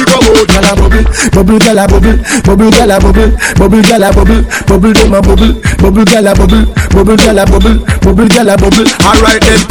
Girl 0.48 0.68
a 0.68 0.72
bubble 0.74 1.04
Bubble 1.32 1.58
girl 1.58 1.78
a 1.78 1.84
bubble 1.86 2.16
Bubble 2.44 2.70
girl 2.70 2.92
a 2.92 2.98
bubble 2.98 3.30
Bubble 3.58 3.82
girl 3.82 4.04
a 4.04 4.10
bubble 4.12 4.42
Bubble 4.66 4.92
them 4.92 5.14
a 5.14 5.20
bubble 5.20 5.52
Bubble 5.78 6.04
girl 6.04 6.26
a 6.26 6.32
bubble 6.34 6.64
Bubble 6.90 7.16
girl 7.16 7.38
a 7.38 7.44
bubble 7.44 7.78
Bubble 8.00 8.28
girl 8.28 8.48
a 8.48 8.54
bubble 8.56 8.88
Alright 9.04 9.42
then 9.44 9.62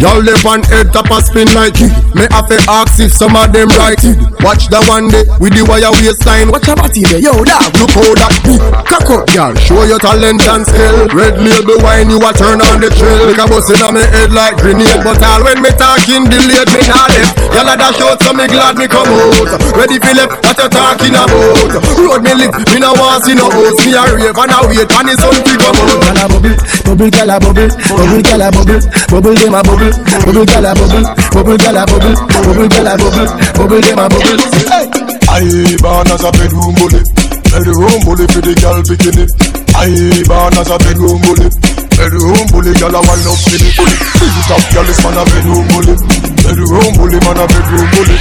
Y'all 0.00 0.20
live 0.22 0.44
on 0.46 0.62
head 0.70 0.92
top 0.92 1.10
a 1.10 1.20
spin 1.20 1.48
like 1.54 1.76
it 1.80 1.92
Me 2.14 2.24
have 2.30 2.48
to 2.48 2.58
ask 2.68 3.00
if 3.00 3.12
some 3.12 3.36
of 3.36 3.52
them 3.52 3.68
right 3.76 3.98
it 4.02 4.29
Watch 4.40 4.72
the 4.72 4.80
one 4.88 5.12
day 5.12 5.28
with 5.36 5.52
the 5.52 5.62
wire 5.68 5.92
waistline. 6.00 6.48
Watch 6.48 6.68
a 6.68 6.74
body 6.74 7.04
there 7.04 7.20
Yo 7.20 7.36
dog 7.44 7.76
look 7.76 7.92
how 7.92 8.08
that 8.16 8.32
beat. 8.40 8.62
Cock 8.88 9.08
up 9.12 9.28
y'all 9.36 9.52
Show 9.60 9.84
your 9.84 10.00
talent 10.00 10.40
and 10.48 10.64
skill. 10.64 11.12
Red 11.12 11.36
label 11.36 11.76
wine 11.84 12.08
you 12.08 12.16
a 12.24 12.32
turn 12.32 12.64
on 12.64 12.80
the 12.80 12.88
trail 12.88 13.28
Like 13.28 13.36
a 13.36 13.44
bus 13.44 13.68
in 13.68 13.84
me 13.92 14.00
head 14.00 14.32
like 14.32 14.56
grenade 14.56 15.04
But 15.04 15.20
all 15.20 15.44
when 15.44 15.60
me 15.60 15.68
talking 15.76 16.24
delayed 16.24 16.72
me 16.72 16.80
not 16.88 17.12
left. 17.12 17.36
Y'all 17.52 17.68
a 17.68 17.74
dash 17.76 18.00
out 18.00 18.16
so 18.24 18.32
me 18.32 18.48
glad 18.48 18.80
me 18.80 18.88
come 18.88 19.12
out. 19.12 19.44
Ready 19.76 20.00
Philip 20.00 20.30
what 20.40 20.56
you 20.56 20.68
talking 20.72 21.16
about? 21.20 21.76
Road 22.00 22.24
me 22.24 22.32
live 22.40 22.56
me 22.72 22.78
no 22.80 22.96
want 22.96 23.20
see 23.28 23.36
no 23.36 23.44
host 23.52 23.84
Me 23.84 23.92
a 23.92 24.02
rave 24.08 24.32
and 24.32 24.52
a 24.56 24.58
wait 24.64 24.88
and 24.88 25.04
the 25.04 25.14
sun 25.20 25.36
fi 25.44 25.52
come 25.60 25.76
out. 25.84 26.00
Girl 26.00 26.16
a 26.16 26.24
bubble 26.32 26.56
Bubble 26.88 27.12
girl 27.12 27.30
a 27.30 27.36
bubble 27.38 27.70
Bubble 27.76 28.22
girl 28.24 28.42
a 28.42 28.48
bubble. 28.48 28.80
Bubble 29.12 29.36
them 29.36 29.52
a 29.52 29.60
bubble 29.60 29.92
Bubble 30.24 30.44
girl 30.48 30.66
a 30.66 30.72
bubble 30.72 31.04
Bubble 31.28 31.56
girl 31.60 31.76
a 31.76 31.82
bubble 31.84 32.16
Bubble 32.40 32.68
girl 32.68 32.88
a 32.88 32.94
bubble 32.96 33.28
Bubble 33.56 33.80
them 33.84 34.00
a 34.00 34.06
bubble 34.08 34.29
I 34.30 35.42
born 35.82 36.06
as 36.06 36.22
a 36.22 36.30
bedroom 36.30 36.70
bully. 36.78 37.02
Bedroom 37.50 37.98
bully 38.06 38.26
for 38.30 38.38
the 38.38 38.54
girl 38.62 38.78
bikini. 38.86 39.26
I 39.74 39.90
born 40.30 40.54
as 40.54 40.70
a 40.70 40.78
bedroom 40.78 41.18
bully. 41.26 41.50
Bedroom 41.98 42.46
bully 42.54 42.70
girl 42.78 42.94
a 42.94 43.00
wind 43.02 43.26
up 43.26 43.38
for 43.42 43.58
me 43.58 43.70
Big 43.74 44.34
top 44.46 44.62
girl 44.70 44.86
is 44.86 44.98
man 45.02 45.18
a 45.18 45.24
bedroom 45.26 45.66
bully. 45.74 45.94
Bedroom 46.46 46.90
bully 46.94 47.18
man 47.26 47.42
a 47.42 47.44
bedroom 47.50 47.88
bully. 47.90 48.16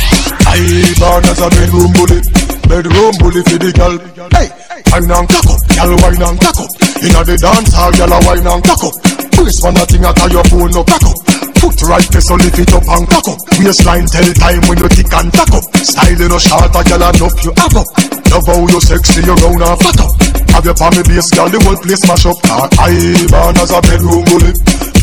I 0.49 0.57
born 0.97 1.25
as 1.29 1.41
a 1.45 1.47
bedroom 1.53 1.91
bully. 1.93 2.17
Bedroom 2.65 3.13
bully 3.21 3.41
for 3.45 3.57
the 3.61 3.69
girl. 3.69 3.95
Hey, 4.33 4.49
wine 4.89 5.13
and 5.13 5.29
cock 5.29 5.45
up 5.45 5.61
Girl 5.77 5.93
wine 5.93 6.25
and 6.25 6.37
cock 6.41 6.57
up. 6.57 6.71
Inna 7.05 7.21
the 7.21 7.37
dance 7.37 7.73
hall 7.77 7.93
girl 7.93 8.13
a 8.13 8.19
wine 8.25 8.49
and 8.49 8.63
cock 8.65 8.81
up. 8.81 8.95
Brace 9.37 9.61
man 9.61 9.77
a 9.77 9.85
thing 9.85 10.05
a 10.05 10.09
tie 10.17 10.33
your 10.33 10.45
phone 10.49 10.73
no 10.73 10.81
crack 10.81 11.05
up 11.05 11.38
Foot 11.59 11.79
right 11.91 12.07
there 12.11 12.23
so 12.23 12.35
lift 12.35 12.59
it 12.59 12.71
up 12.71 12.87
and 12.87 13.03
cock 13.07 13.27
up. 13.27 13.39
Waistline 13.59 14.07
tell 14.07 14.29
time 14.39 14.63
when 14.71 14.79
you 14.79 14.87
tick 14.87 15.11
and 15.11 15.27
tack 15.31 15.51
up. 15.51 15.65
Style 15.75 16.21
in 16.23 16.31
a 16.31 16.39
short 16.39 16.71
a 16.71 16.81
girl 16.87 17.03
enough 17.03 17.37
you 17.43 17.51
have 17.51 17.75
up. 17.75 17.89
Love 18.31 18.47
how 18.47 18.63
you 18.63 18.79
sexy 18.79 19.19
you 19.27 19.35
round 19.35 19.63
and 19.63 19.79
fat 19.83 19.99
up. 19.99 20.11
Have 20.55 20.65
your 20.65 20.77
palm 20.79 20.95
base 21.03 21.29
girl 21.35 21.51
the 21.51 21.59
whole 21.59 21.79
place 21.83 22.03
mash 22.07 22.25
up. 22.25 22.39
I 22.79 22.95
born 23.27 23.59
as 23.59 23.71
a 23.75 23.79
bedroom 23.83 24.23
bully. 24.23 24.51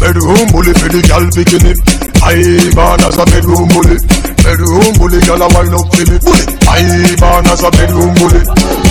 Bedroom 0.01 0.47
bully 0.49 0.73
for 0.73 0.89
the 0.89 1.01
girl 1.05 1.25
bikini 1.37 2.06
I 2.23 2.37
born 2.75 3.01
as 3.05 3.19
a 3.19 3.25
bedroom 3.27 3.69
bully 3.73 3.97
Bedroom 4.43 4.93
bully 4.99 5.21
girl 5.27 5.43
a 5.43 5.49
wine 5.55 5.75
up 5.75 5.87
for 5.93 6.05
me 6.07 6.17
bully 6.23 6.45
I 6.67 6.83
born 7.19 7.47
as 7.47 7.63
a 7.63 7.71
bedroom 7.71 8.15
bully 8.19 8.41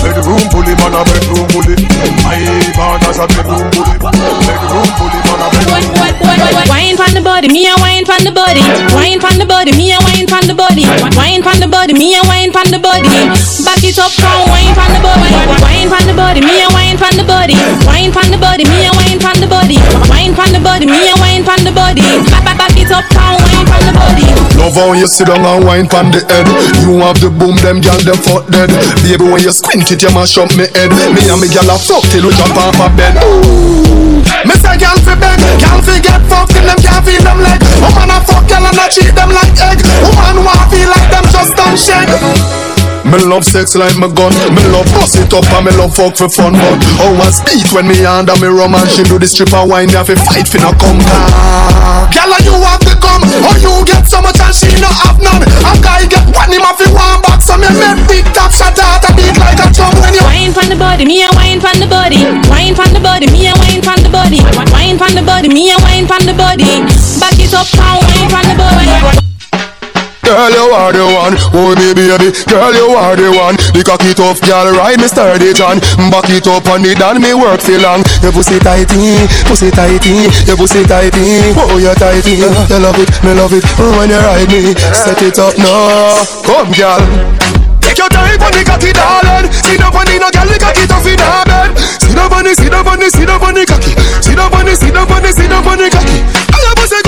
Bedroom 0.02 0.44
bully 0.52 0.72
man 0.76 0.94
a 0.94 1.02
bedroom 1.04 1.46
bully 1.52 1.74
I 2.26 2.40
born 2.76 3.02
as 3.06 3.18
a 3.18 3.26
bedroom 3.26 3.66
bully 3.72 3.96
Bedroom 4.00 4.88
bully 4.98 5.18
man 5.26 5.40
a 5.42 5.46
bedroom 5.52 5.86
bully 5.94 6.06
Wine 6.66 6.96
from 6.96 7.12
the 7.14 7.20
body, 7.22 7.48
me 7.48 7.66
a 7.68 7.74
wine 7.76 8.04
from 8.04 8.22
the 8.24 8.32
body. 8.32 8.62
Wine 8.94 9.20
from 9.20 9.38
the 9.38 9.44
body, 9.46 9.72
me 9.72 9.92
a 9.92 9.98
wine 10.00 10.26
from 10.26 10.46
the 10.46 10.54
body. 10.54 10.84
Wine 11.16 11.42
from 11.42 11.58
the 11.60 11.68
body, 11.68 11.92
me 11.94 12.14
a 12.16 12.22
wine 12.24 12.52
from 12.52 12.70
the 12.70 12.78
body. 12.78 13.08
Back 13.64 13.82
it 13.84 13.98
up, 13.98 14.12
come 14.16 14.48
wine 14.48 14.72
from 14.72 14.88
the 14.94 15.00
body. 15.02 15.30
Wine 15.60 15.88
from 15.90 16.04
the 16.06 16.14
body, 16.14 16.40
me 16.40 16.62
a 16.62 16.68
wine 16.72 16.96
from 16.96 17.16
the 17.16 17.24
body. 17.26 17.54
Wine 17.86 18.12
from 18.12 18.30
the 18.30 18.38
body, 18.38 18.64
me 18.64 18.86
a 18.86 18.92
wine 18.94 19.18
from 19.18 19.36
the 19.40 19.48
body. 19.50 19.76
Wine 20.08 20.32
from 20.34 20.50
the 20.54 20.60
body, 20.62 20.86
me 20.86 21.10
a 21.10 21.14
wine 21.20 21.42
from 21.44 21.60
the 21.66 21.72
body. 21.74 22.05
Love 24.66 24.82
how 24.82 24.92
you 24.98 25.06
sit 25.06 25.30
down 25.30 25.46
and 25.46 25.62
wine 25.62 25.86
from 25.86 26.10
the 26.10 26.18
head. 26.26 26.42
You 26.82 26.98
have 26.98 27.22
the 27.22 27.30
boom, 27.30 27.54
them 27.62 27.78
gal 27.78 28.02
them 28.02 28.18
fuck 28.18 28.50
dead. 28.50 28.66
Baby 29.06 29.22
when 29.22 29.38
you 29.38 29.54
squint 29.54 29.86
it, 29.94 30.02
you 30.02 30.10
mash 30.10 30.34
up 30.42 30.50
me 30.58 30.66
head. 30.74 30.90
Me 30.90 31.22
and 31.30 31.38
me 31.38 31.46
gal 31.46 31.70
a 31.70 31.78
fuck 31.78 32.02
till 32.10 32.26
we 32.26 32.34
jump 32.34 32.58
off 32.58 32.74
my 32.74 32.90
bed. 32.98 33.14
Ooh. 33.22 34.26
Me 34.42 34.54
say 34.58 34.74
gal 34.74 34.98
fi 35.06 35.14
beg, 35.14 35.38
gal 35.62 35.78
fi 35.86 36.02
get 36.02 36.18
fucked 36.26 36.58
and 36.58 36.66
them 36.66 36.82
can't 36.82 36.98
feel 37.06 37.22
them 37.22 37.38
leg. 37.46 37.62
Woman 37.78 38.10
a 38.10 38.18
fuck 38.26 38.42
gal 38.50 38.66
and 38.66 38.74
I 38.74 38.90
treat 38.90 39.14
them 39.14 39.30
like 39.30 39.54
egg. 39.54 39.78
Woman 40.02 40.42
want 40.42 40.66
feel 40.66 40.90
like 40.90 41.14
them 41.14 41.30
just 41.30 41.54
don't 41.54 41.78
shake 41.78 42.65
me 43.10 43.18
love 43.24 43.44
sex 43.44 43.74
like 43.74 43.96
my 43.96 44.08
gun 44.10 44.32
Me 44.50 44.62
love 44.74 44.88
bust 44.94 45.16
it 45.16 45.32
up 45.32 45.46
and 45.54 45.66
me 45.66 45.72
love 45.78 45.94
fuck 45.94 46.16
for 46.16 46.28
fun 46.28 46.52
But 46.52 46.82
how 46.98 47.14
I 47.14 47.30
speak 47.30 47.70
when 47.72 47.86
me 47.86 48.04
under 48.04 48.34
me 48.42 48.48
rum 48.50 48.74
And 48.74 48.88
she 48.90 49.02
do 49.06 49.18
the 49.18 49.26
stripper 49.26 49.62
wine 49.62 49.88
Me 49.88 49.98
have 49.98 50.10
to 50.10 50.16
fight 50.16 50.50
no 50.58 50.74
come 50.74 50.98
back 51.02 52.10
Girl 52.12 52.32
you 52.42 52.56
have 52.66 52.82
the 52.82 52.94
gum 52.98 53.22
Or 53.22 53.56
you 53.62 53.72
get 53.86 54.06
so 54.08 54.18
much 54.22 54.38
and 54.42 54.54
she 54.54 54.70
no 54.82 54.90
have 54.90 55.18
none 55.22 55.42
A 55.42 55.72
guy 55.78 56.06
get 56.10 56.26
one 56.34 56.50
him 56.50 56.66
to 56.66 56.86
one 56.90 57.20
back 57.22 57.40
So 57.42 57.54
me 57.56 57.70
make 57.78 58.02
big 58.10 58.26
top 58.34 58.50
shot 58.50 58.76
out 58.78 59.06
a 59.06 59.10
beat 59.14 59.36
like 59.38 59.60
a 59.62 59.68
drum 59.70 59.94
When 60.02 60.14
you 60.14 60.26
wine 60.26 60.52
from 60.52 60.68
the 60.68 60.76
body, 60.76 61.04
me 61.04 61.22
a 61.22 61.28
wine 61.34 61.60
from 61.60 61.78
the 61.80 61.86
body. 61.86 62.24
Wine 62.48 62.74
from 62.74 62.92
the 62.92 63.00
body, 63.00 63.26
me 63.30 63.48
a 63.48 63.52
wine 63.58 63.82
from 63.82 64.02
the 64.02 64.08
body. 64.08 64.40
Wine 64.72 64.96
from 64.96 65.14
the 65.14 65.22
body, 65.22 65.48
me 65.48 65.70
a 65.70 65.76
wine 65.78 66.06
from 66.06 66.24
the 66.24 66.34
body. 66.34 66.80
Back 67.20 67.38
it 67.38 67.52
up 67.52 67.66
and 67.76 68.02
wine 68.08 68.28
from 68.30 68.44
the 68.48 68.56
body. 68.56 69.35
Girl, 70.26 70.50
you 70.50 70.74
are 70.74 70.90
the 70.90 71.06
one, 71.06 71.38
oh 71.54 71.70
me 71.78 71.94
baby 71.94 72.34
Girl, 72.50 72.74
you 72.74 72.98
are 72.98 73.14
the 73.14 73.30
one. 73.30 73.54
The 73.70 73.86
cocky 73.86 74.10
tough 74.10 74.42
girl, 74.42 74.74
ride 74.74 74.98
me 74.98 75.06
sturdy 75.06 75.54
John? 75.54 75.78
Back 76.10 76.26
it 76.34 76.50
up 76.50 76.66
on 76.66 76.82
it 76.82 76.98
and 76.98 77.22
me 77.22 77.30
work 77.30 77.62
for 77.62 77.78
long. 77.78 78.02
Your 78.26 78.34
pussy 78.34 78.58
tighty, 78.58 79.22
pussy 79.46 79.70
tighty 79.70 80.26
Your 80.50 80.58
pussy 80.58 80.82
tighty, 80.82 81.54
oh 81.54 81.78
you 81.78 81.94
tighty. 81.94 82.42
You 82.42 82.50
love 82.82 82.98
it, 82.98 83.06
me 83.22 83.38
love 83.38 83.54
it 83.54 83.62
oh, 83.78 84.02
when 84.02 84.10
you 84.10 84.18
ride 84.18 84.50
me. 84.50 84.74
Set 84.98 85.22
it 85.22 85.38
up 85.38 85.54
now, 85.62 86.18
come 86.42 86.74
girl. 86.74 87.06
Take 87.78 88.02
your 88.02 88.10
time 88.10 88.42
on 88.42 88.50
the 88.50 88.66
cocky, 88.66 88.90
darling. 88.90 89.46
Sit 89.62 89.78
down 89.78 89.94
on 89.94 90.10
the 90.10 90.18
no 90.18 90.26
girl, 90.34 90.50
the 90.50 90.58
cocky 90.58 90.90
tough 90.90 91.06
in 91.06 91.22
her 91.22 91.46
bed. 91.46 91.70
Sit 92.02 92.18
on 92.18 92.42
the, 92.42 92.50
sit 92.50 92.74
on 92.74 92.82
the, 92.98 93.06
sit 93.14 93.30
down 93.30 93.38
on 93.46 93.54
the 93.54 93.62
cocky. 93.62 93.94
On 93.94 94.66
the, 94.66 94.74
sit 94.74 94.90
on 94.90 95.22
the, 95.22 95.30
sit 95.30 95.46
down 95.54 95.62
on 95.62 95.78
the 95.78 95.86
cocky. 95.86 96.18
All 96.50 96.62
your 96.66 96.74
pussy 96.74 97.05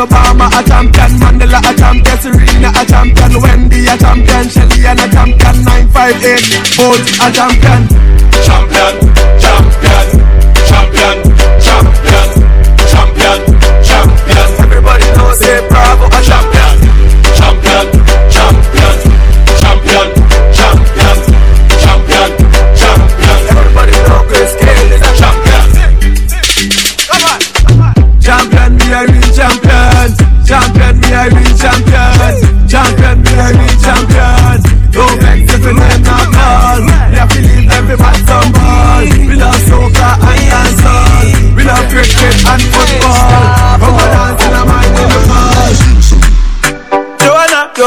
Obama 0.00 0.48
a 0.48 0.62
champion, 0.64 1.12
Mandela 1.20 1.58
a 1.60 1.74
champion, 1.76 2.18
Serena 2.20 2.72
a 2.74 2.86
champion, 2.86 3.40
Wendy 3.42 3.86
a 3.86 3.98
champion, 3.98 4.48
Shelly 4.48 4.86
a 4.86 4.96
champion, 4.96 5.64
958 5.64 6.76
Bolt 6.76 7.04
a. 7.20 7.28
Champion, 7.30 7.82
champion, 8.40 8.94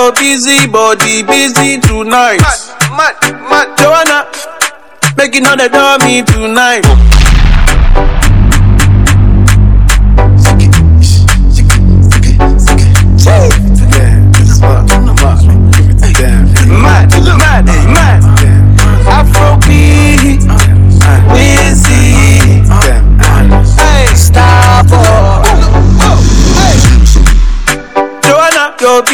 your 0.03 0.11
busy 0.13 0.67
body 0.67 1.23
busy 1.23 1.79
tonight. 1.79 2.41
Mad, 2.41 3.15
mad, 3.21 3.39
mad. 3.49 3.77
Joanna, 3.77 4.27
making 5.15 5.45
all 5.45 5.55
the 5.55 5.69
dummy 5.69 6.23
tonight. 6.23 6.83
Mad, 13.25 13.62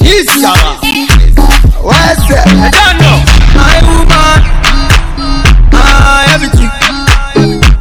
Yes, 0.00 0.24
Java. 0.40 0.80
What's 1.84 2.24
that? 2.28 2.48
I 2.48 2.72
don't 2.72 2.96
know. 3.04 3.20
My 3.52 3.76
woman, 3.84 4.40
my 5.72 6.24
everything. 6.32 6.72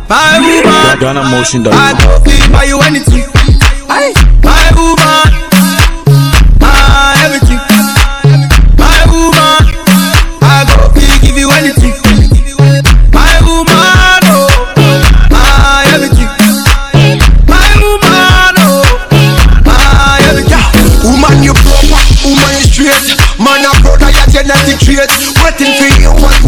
My 0.10 0.36
woman, 0.40 1.00
Ghana 1.00 1.24
motion 1.32 1.64
I 1.68 1.94
go 1.96 2.20
feel 2.26 2.52
buy 2.52 2.66
you 2.66 2.80
anything. 2.82 3.37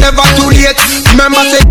Never 0.09 0.25
too 0.41 0.49
late. 0.49 0.79
Remember, 1.13 1.41
say, 1.53 1.61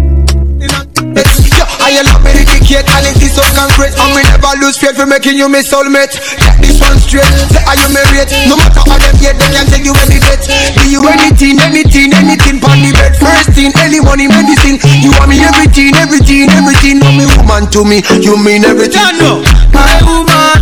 I 1.78 2.04
love 2.04 2.22
me 2.22 2.30
dedicate 2.36 2.86
and 2.86 3.06
it 3.10 3.18
is 3.18 3.34
so 3.34 3.42
concrete. 3.58 3.94
And 3.98 4.14
we 4.14 4.22
never 4.30 4.52
lose 4.62 4.78
faith 4.78 4.94
for 4.94 5.06
making 5.06 5.34
you 5.38 5.48
my 5.48 5.62
soulmate. 5.64 6.14
Get 6.38 6.54
this 6.62 6.78
one 6.78 6.98
straight, 7.02 7.26
say 7.50 7.62
are 7.66 7.74
you 7.74 7.88
married? 7.90 8.30
No 8.46 8.54
matter 8.54 8.82
how 8.86 8.98
them 8.98 9.16
hate, 9.18 9.34
they 9.34 9.50
can 9.50 9.66
take 9.66 9.82
you 9.82 9.94
any 10.06 10.22
date 10.22 10.44
Do 10.78 10.84
you 10.86 11.02
anything, 11.08 11.58
anything, 11.58 12.14
anything 12.14 12.60
Pon 12.62 12.78
the 12.78 12.94
bed, 12.94 13.16
first 13.18 13.56
thing, 13.58 13.72
any 13.82 13.98
money, 13.98 14.28
medicine. 14.30 14.78
You 15.02 15.10
want 15.18 15.30
me 15.34 15.42
everything, 15.42 15.96
everything, 15.98 16.46
everything. 16.54 17.02
No 17.02 17.10
me 17.10 17.26
woman 17.34 17.66
to 17.74 17.82
me, 17.82 18.04
you 18.22 18.38
mean 18.38 18.62
everything. 18.62 19.02
No. 19.18 19.42
My 19.74 19.98
woman, 20.06 20.58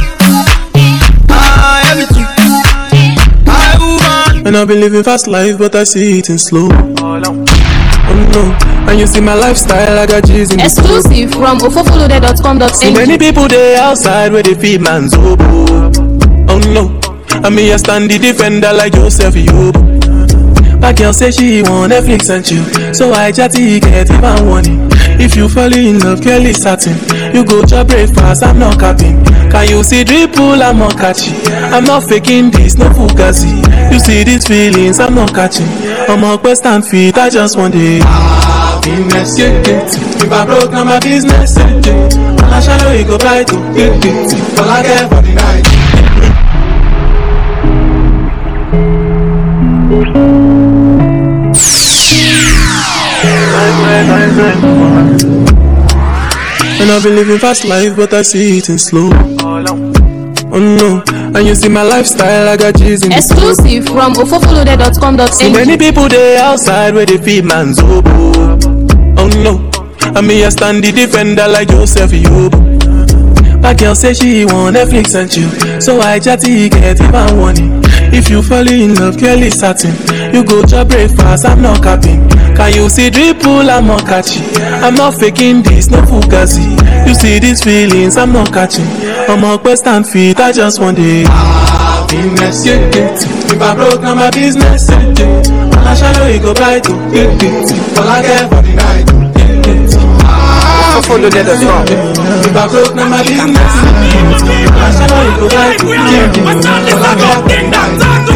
my 1.28 1.82
everything. 1.92 2.28
My 3.44 3.68
woman. 3.80 4.46
And 4.46 4.56
I've 4.56 4.68
been 4.68 4.80
living 4.80 5.02
fast 5.02 5.26
life, 5.26 5.58
but 5.58 5.74
I 5.74 5.84
see 5.84 6.20
it 6.20 6.30
in 6.30 6.38
slow. 6.38 6.68
And 8.88 9.00
you 9.00 9.06
see 9.06 9.20
my 9.20 9.34
lifestyle, 9.34 9.98
I 9.98 10.06
got 10.06 10.24
G's 10.24 10.52
in 10.52 10.60
Exclusive 10.60 11.32
from 11.32 11.58
See 11.60 11.66
ofofolude.com.ng. 11.66 12.94
many 12.94 13.18
people 13.18 13.48
there 13.48 13.80
outside 13.80 14.32
where 14.32 14.42
they 14.42 14.54
feed 14.54 14.80
man's 14.80 15.12
oboe. 15.14 15.90
Oh 16.48 16.58
no, 16.72 17.00
and 17.44 17.54
me 17.54 17.72
I 17.72 17.76
stand 17.76 18.10
the 18.10 18.18
defender 18.18 18.72
like 18.72 18.92
Joseph 18.92 19.34
Yobo. 19.34 20.80
My 20.80 20.92
girl 20.92 21.12
say 21.12 21.30
she 21.30 21.62
want 21.62 21.92
Netflix 21.92 22.30
and 22.30 22.44
chill. 22.44 22.94
So 22.94 23.12
I 23.12 23.32
chatty 23.32 23.80
get 23.80 24.08
even 24.10 24.46
warning. 24.46 24.88
If 25.18 25.34
you 25.36 25.48
fall 25.48 25.72
in 25.72 25.98
love, 26.00 26.20
Kelly 26.22 26.52
satin. 26.52 26.96
You 27.34 27.44
go 27.44 27.62
to 27.64 27.84
breakfast, 27.84 28.42
I'm 28.42 28.58
not 28.58 28.78
capping. 28.78 29.24
Can 29.50 29.68
you 29.68 29.82
see 29.82 30.04
dripple? 30.04 30.60
I'm 30.62 30.78
not 30.78 30.96
catching. 30.96 31.34
I'm 31.72 31.84
not 31.84 32.04
faking 32.04 32.50
this, 32.50 32.76
no 32.76 32.88
fugazi. 32.90 33.50
You 33.92 33.98
see 33.98 34.24
these 34.24 34.46
feelings, 34.46 35.00
I'm 35.00 35.14
not 35.14 35.34
catching. 35.34 35.66
I'm 36.08 36.22
on 36.24 36.38
quest 36.38 36.66
and 36.66 36.84
feet, 36.86 37.16
I 37.16 37.30
just 37.30 37.56
want 37.56 37.74
it. 37.76 38.02
Happiness, 38.02 39.38
yeah, 39.38 39.62
yeah. 39.66 39.84
If 39.86 40.30
I 40.32 40.44
broke, 40.44 40.70
now 40.72 40.84
my 40.84 41.00
business, 41.00 41.56
yeah, 41.56 41.80
yeah. 41.84 42.44
All 42.44 42.52
I 42.52 42.60
shadow, 42.60 42.92
you 42.92 43.04
go 43.04 43.18
bright, 43.18 43.50
yeah, 43.50 43.94
yeah. 44.04 44.60
All 44.60 44.68
I 44.70 44.82
care 44.82 45.08
for 45.08 45.22
the 45.22 45.32
night. 45.34 45.66
And 56.78 56.90
I've 56.90 57.02
been 57.02 57.16
living 57.16 57.38
fast 57.38 57.64
life, 57.64 57.96
but 57.96 58.12
I 58.12 58.20
see 58.20 58.58
it 58.58 58.68
in 58.68 58.78
slow. 58.78 59.08
Oh 60.52 60.58
no, 60.60 61.02
and 61.08 61.46
you 61.46 61.54
see 61.54 61.68
my 61.70 61.82
lifestyle, 61.82 62.46
I 62.48 62.56
got 62.58 62.76
G's 62.76 63.02
in 63.04 63.12
Exclusive 63.12 63.86
from 63.86 64.14
So 64.14 65.50
many 65.50 65.78
people 65.78 66.08
they 66.08 66.36
outside 66.36 66.94
where 66.94 67.06
they 67.06 67.16
feed 67.16 67.46
man's 67.46 67.78
oboe. 67.80 68.58
Oh 69.18 69.28
no, 69.42 69.70
and 70.14 70.26
me 70.26 70.44
I 70.44 70.50
stand 70.50 70.84
the 70.84 70.92
defender 70.92 71.48
like 71.48 71.68
Joseph 71.68 72.10
Yobo. 72.12 72.85
My 73.62 73.74
girl 73.74 73.94
say 73.94 74.14
she 74.14 74.44
want 74.44 74.76
Netflix 74.76 75.14
and 75.18 75.30
chill, 75.30 75.50
so 75.80 76.00
I 76.00 76.18
chatty 76.20 76.68
get 76.68 77.00
even 77.00 77.36
warning. 77.38 77.80
If 78.14 78.30
you 78.30 78.42
fall 78.42 78.66
in 78.70 78.94
love, 78.94 79.18
Kelly 79.18 79.50
satin. 79.50 79.92
You 80.32 80.44
go 80.44 80.62
to 80.62 80.84
breakfast, 80.84 81.44
I'm 81.44 81.60
not 81.62 81.82
capping. 81.82 82.28
Can 82.54 82.72
you 82.74 82.88
see 82.88 83.10
dripple? 83.10 83.68
I'm 83.68 83.86
not 83.88 84.06
catchy. 84.06 84.40
I'm 84.62 84.94
not 84.94 85.14
faking 85.14 85.62
this, 85.62 85.90
no 85.90 86.00
fugazi. 86.02 86.64
You 87.08 87.14
see 87.14 87.38
these 87.40 87.62
feelings, 87.62 88.16
I'm 88.16 88.32
not 88.32 88.52
catching. 88.52 88.86
I'm 89.28 89.42
on 89.44 89.58
quest 89.58 89.86
and 89.86 90.06
feet, 90.06 90.38
I 90.38 90.52
just 90.52 90.80
want 90.80 90.98
it. 91.00 91.26
Happiness, 91.26 92.64
yeah, 92.64 92.78
yeah. 92.94 93.12
If 93.14 93.60
I 93.60 93.74
broke, 93.74 94.00
now 94.02 94.14
my 94.14 94.30
business, 94.30 94.88
yeah, 94.88 95.14
yeah. 95.18 95.76
All 95.76 95.88
I 95.88 95.94
shadow, 95.94 96.26
you 96.28 96.40
go 96.40 96.54
bright, 96.54 96.86
yeah, 96.88 97.34
yeah. 97.42 98.00
All 98.00 98.08
I 98.08 98.22
care 98.22 98.48
for 98.48 98.62
the 98.62 98.74
night, 98.74 99.25
Follow 101.04 101.28
the 101.28 101.44
drum. 101.44 101.84
If 101.86 102.56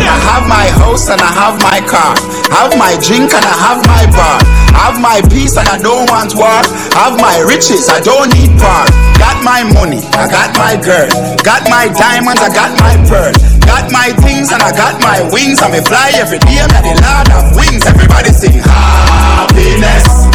I 0.07 0.17
have 0.29 0.47
my 0.47 0.69
house 0.77 1.09
and 1.09 1.21
I 1.21 1.33
have 1.33 1.57
my 1.65 1.81
car. 1.89 2.15
Have 2.53 2.77
my 2.77 2.95
drink 3.01 3.33
and 3.33 3.45
I 3.45 3.55
have 3.65 3.81
my 3.89 4.05
bar. 4.13 4.39
Have 4.77 5.01
my 5.01 5.25
peace 5.33 5.57
and 5.57 5.67
I 5.67 5.81
don't 5.81 6.05
want 6.13 6.37
war. 6.37 6.61
Have 7.01 7.17
my 7.17 7.41
riches, 7.49 7.89
I 7.89 7.99
don't 8.05 8.29
need 8.37 8.53
part. 8.61 8.93
Got 9.17 9.43
my 9.43 9.65
money, 9.73 10.05
I 10.15 10.29
got 10.29 10.53
my 10.61 10.77
girl. 10.77 11.09
Got 11.43 11.65
my 11.67 11.89
diamonds, 11.89 12.45
I 12.45 12.53
got 12.53 12.77
my 12.77 12.95
pearl. 13.09 13.33
Got 13.65 13.91
my 13.91 14.13
things 14.21 14.53
and 14.53 14.63
I 14.63 14.71
got 14.77 15.01
my 15.01 15.25
wings. 15.33 15.63
I 15.65 15.73
may 15.73 15.81
fly 15.81 16.13
every 16.21 16.39
day, 16.45 16.61
I'm 16.61 16.69
the 16.71 16.93
lord 17.01 17.29
of 17.35 17.57
wings. 17.57 17.89
Everybody 17.89 18.31
sing 18.37 18.61
happiness. 18.61 20.29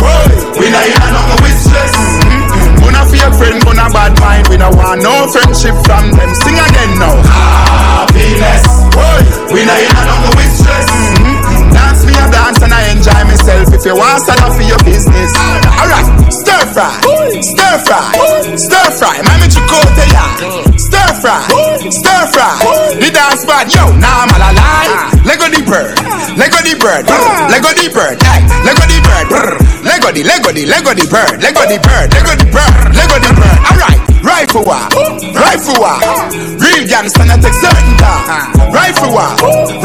We 0.57 0.71
not 0.71 0.87
in 0.87 0.95
a 0.95 1.09
nothing 1.11 1.43
wishless. 1.43 1.95
Gonna 1.95 2.04
fear 3.15 3.31
friend, 3.39 3.63
gonna 3.63 3.87
bad 3.95 4.13
mind. 4.19 4.47
We 4.51 4.59
don't 4.59 4.75
want 4.75 4.99
no 4.99 5.31
friendship 5.31 5.75
from 5.87 6.11
them. 6.11 6.31
Sing 6.43 6.57
again 6.59 6.99
now. 6.99 7.15
Happiness. 7.23 8.63
Whoa, 8.91 9.55
we 9.55 9.63
not 9.63 9.79
in 9.79 9.91
a 9.91 10.01
nothing 10.03 10.35
wishless. 10.35 10.87
Mm-hmm. 10.91 11.71
Dance 11.71 12.03
me 12.03 12.13
a 12.19 12.25
dance 12.27 12.59
and 12.61 12.73
I 12.75 12.91
enjoy 12.91 13.21
myself. 13.23 13.71
If 13.71 13.83
you 13.87 13.95
want 13.95 14.19
stand 14.23 14.43
up 14.43 14.51
for 14.55 14.65
your 14.67 14.79
business. 14.83 15.31
Alright, 15.79 16.07
stir 16.31 16.63
fry, 16.75 16.91
stir 17.39 17.75
fry, 17.87 18.11
stir 18.59 18.87
fry. 18.99 19.15
Mami 19.23 19.47
chicote 19.47 20.05
ya. 20.11 20.74
Stir 21.05 21.21
fry, 21.21 21.37
stir 21.93 22.25
fry. 22.33 22.57
The 22.97 23.13
dance 23.13 23.45
spot, 23.45 23.69
yo, 23.69 23.93
now 24.01 24.25
I'm 24.25 24.33
all 24.33 24.41
alive. 24.41 25.13
Lego 25.21 25.45
the 25.53 25.61
bird, 25.61 25.93
Lego 26.33 26.57
the 26.65 26.73
bird, 26.81 27.05
brr. 27.05 27.29
Lego 27.45 27.69
the 27.77 27.85
bird, 27.93 28.17
hey, 28.25 28.41
Lego 28.65 28.81
the 28.89 28.97
bird, 29.05 29.29
brr. 29.29 29.53
Lego 29.85 30.09
the, 30.09 30.25
Lego 30.25 30.49
the, 30.49 30.65
Lego 30.65 30.97
the 30.97 31.05
bird, 31.05 31.37
Lego 31.45 31.61
the 31.69 31.77
bird, 31.77 32.09
Lego 32.09 32.33
the 32.33 32.49
bird, 32.49 32.89
Lego 32.97 33.21
the 33.21 33.29
bird. 33.37 33.59
Alright, 33.69 34.01
rifle 34.25 34.65
war, 34.65 34.81
rifle 35.37 35.77
war. 35.77 35.93
Real 36.57 36.89
gangster 36.89 37.21
not 37.21 37.37
take 37.37 37.53
certain 37.53 37.93
time. 38.01 38.73
Rifle 38.73 39.13
war, 39.13 39.29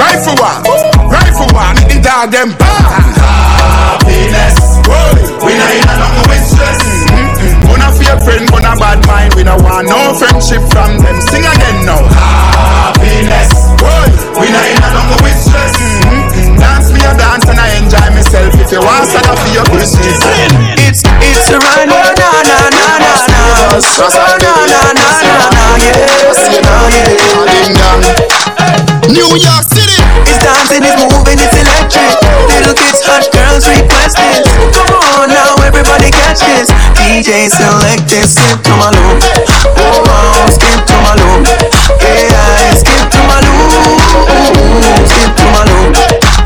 rifle 0.00 0.40
war, 0.40 0.56
rifle 1.04 1.52
war. 1.52 1.68
Make 1.76 1.92
the 1.92 2.00
dog 2.00 2.32
them 2.32 2.56
bang. 2.56 3.12
Happiness, 3.20 4.56
we 5.44 5.52
not 5.84 5.89
Gonna 8.10 8.26
friend, 8.26 8.50
gonna 8.50 8.74
bad 8.74 9.06
mind. 9.06 9.38
We 9.38 9.46
don't 9.46 9.62
want 9.62 9.86
no 9.86 10.10
friendship 10.18 10.66
from 10.74 10.98
them. 10.98 11.22
Sing 11.30 11.46
again 11.46 11.86
now. 11.86 12.02
Happiness, 12.10 13.54
whoa. 13.78 14.02
we 14.34 14.50
not 14.50 14.66
in 14.66 14.82
a 14.82 14.88
nothing 14.90 15.22
with 15.22 15.38
stress. 15.38 15.78
Mm-hmm. 15.78 16.58
Dance 16.58 16.90
me 16.90 16.98
a 17.06 17.14
dance 17.14 17.46
and 17.46 17.54
I 17.54 17.70
enjoy 17.78 18.02
myself. 18.10 18.50
If 18.58 18.74
you 18.74 18.82
want 18.82 19.06
stand 19.06 19.30
up 19.30 19.38
for 19.38 19.54
your 19.54 19.62
business. 19.70 20.18
It's 20.82 21.06
it's 21.22 21.54
a 21.54 21.62
run, 21.62 21.86
na 21.86 22.10
na 22.18 22.34
na 22.50 22.58
na 22.74 22.98
na 22.98 23.14
na. 23.30 23.78
Oh 23.78 23.78
na 23.78 24.42
na 24.42 24.58
na 24.66 24.90
na 24.90 25.46
na, 25.54 25.78
yes, 25.78 26.34
oh 26.34 26.50
yeah. 26.50 27.70
New 29.06 29.38
York 29.38 29.64
City. 29.70 30.02
It's 30.26 30.42
dancing, 30.42 30.82
it's 30.82 30.98
moving, 30.98 31.38
it's 31.38 31.54
electric. 31.54 32.18
Little 32.58 32.74
kids, 32.74 33.06
hot 33.06 33.30
girls 33.30 33.70
request 33.70 34.18
this. 34.18 34.50
Come 34.74 34.98
on 34.98 34.99
DJ 37.10 37.50
select 37.50 38.06
this, 38.06 38.38
skip 38.38 38.62
to 38.62 38.70
my 38.78 38.86
loop. 38.94 39.18
Oh 39.74 39.98
wow, 40.06 40.46
skip 40.46 40.78
to 40.86 40.94
my 41.02 41.18
loop. 41.18 41.42
Yeah, 41.98 42.70
skip 42.78 43.10
to 43.10 43.20
my 43.26 43.34
loop. 43.42 43.98
Skip 45.10 45.34
to 45.34 45.46
my 45.50 45.66
loop. 45.66 45.98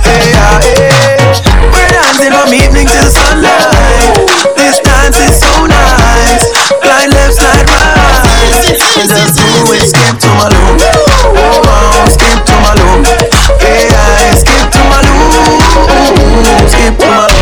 Yeah, 0.08 0.56
yeah. 0.64 1.68
We're 1.68 1.90
dancing 1.92 2.32
from 2.32 2.48
evening 2.56 2.88
till 2.88 3.10
sunlight. 3.12 4.24
This 4.56 4.80
dance 4.80 5.20
is 5.20 5.36
so 5.36 5.52
nice. 5.68 6.48
Glide 6.80 7.12
left, 7.12 7.36
slide 7.36 7.68
right. 7.68 8.24
And 8.96 9.08
just 9.12 9.36
do 9.36 9.68
it, 9.68 9.84
skip 9.84 10.16
to 10.16 10.30
my 10.32 10.48
loop. 10.48 10.80
Oh 11.28 12.08
skip 12.08 12.40
to 12.40 12.56
my 12.64 12.72
loop. 12.80 13.04
Yeah, 13.60 14.32
skip 14.32 14.72
to 14.72 14.80
my 14.88 15.04
loop. 15.12 15.28
Skip 16.72 16.96
to 16.96 17.04
my 17.04 17.28
loop. 17.28 17.33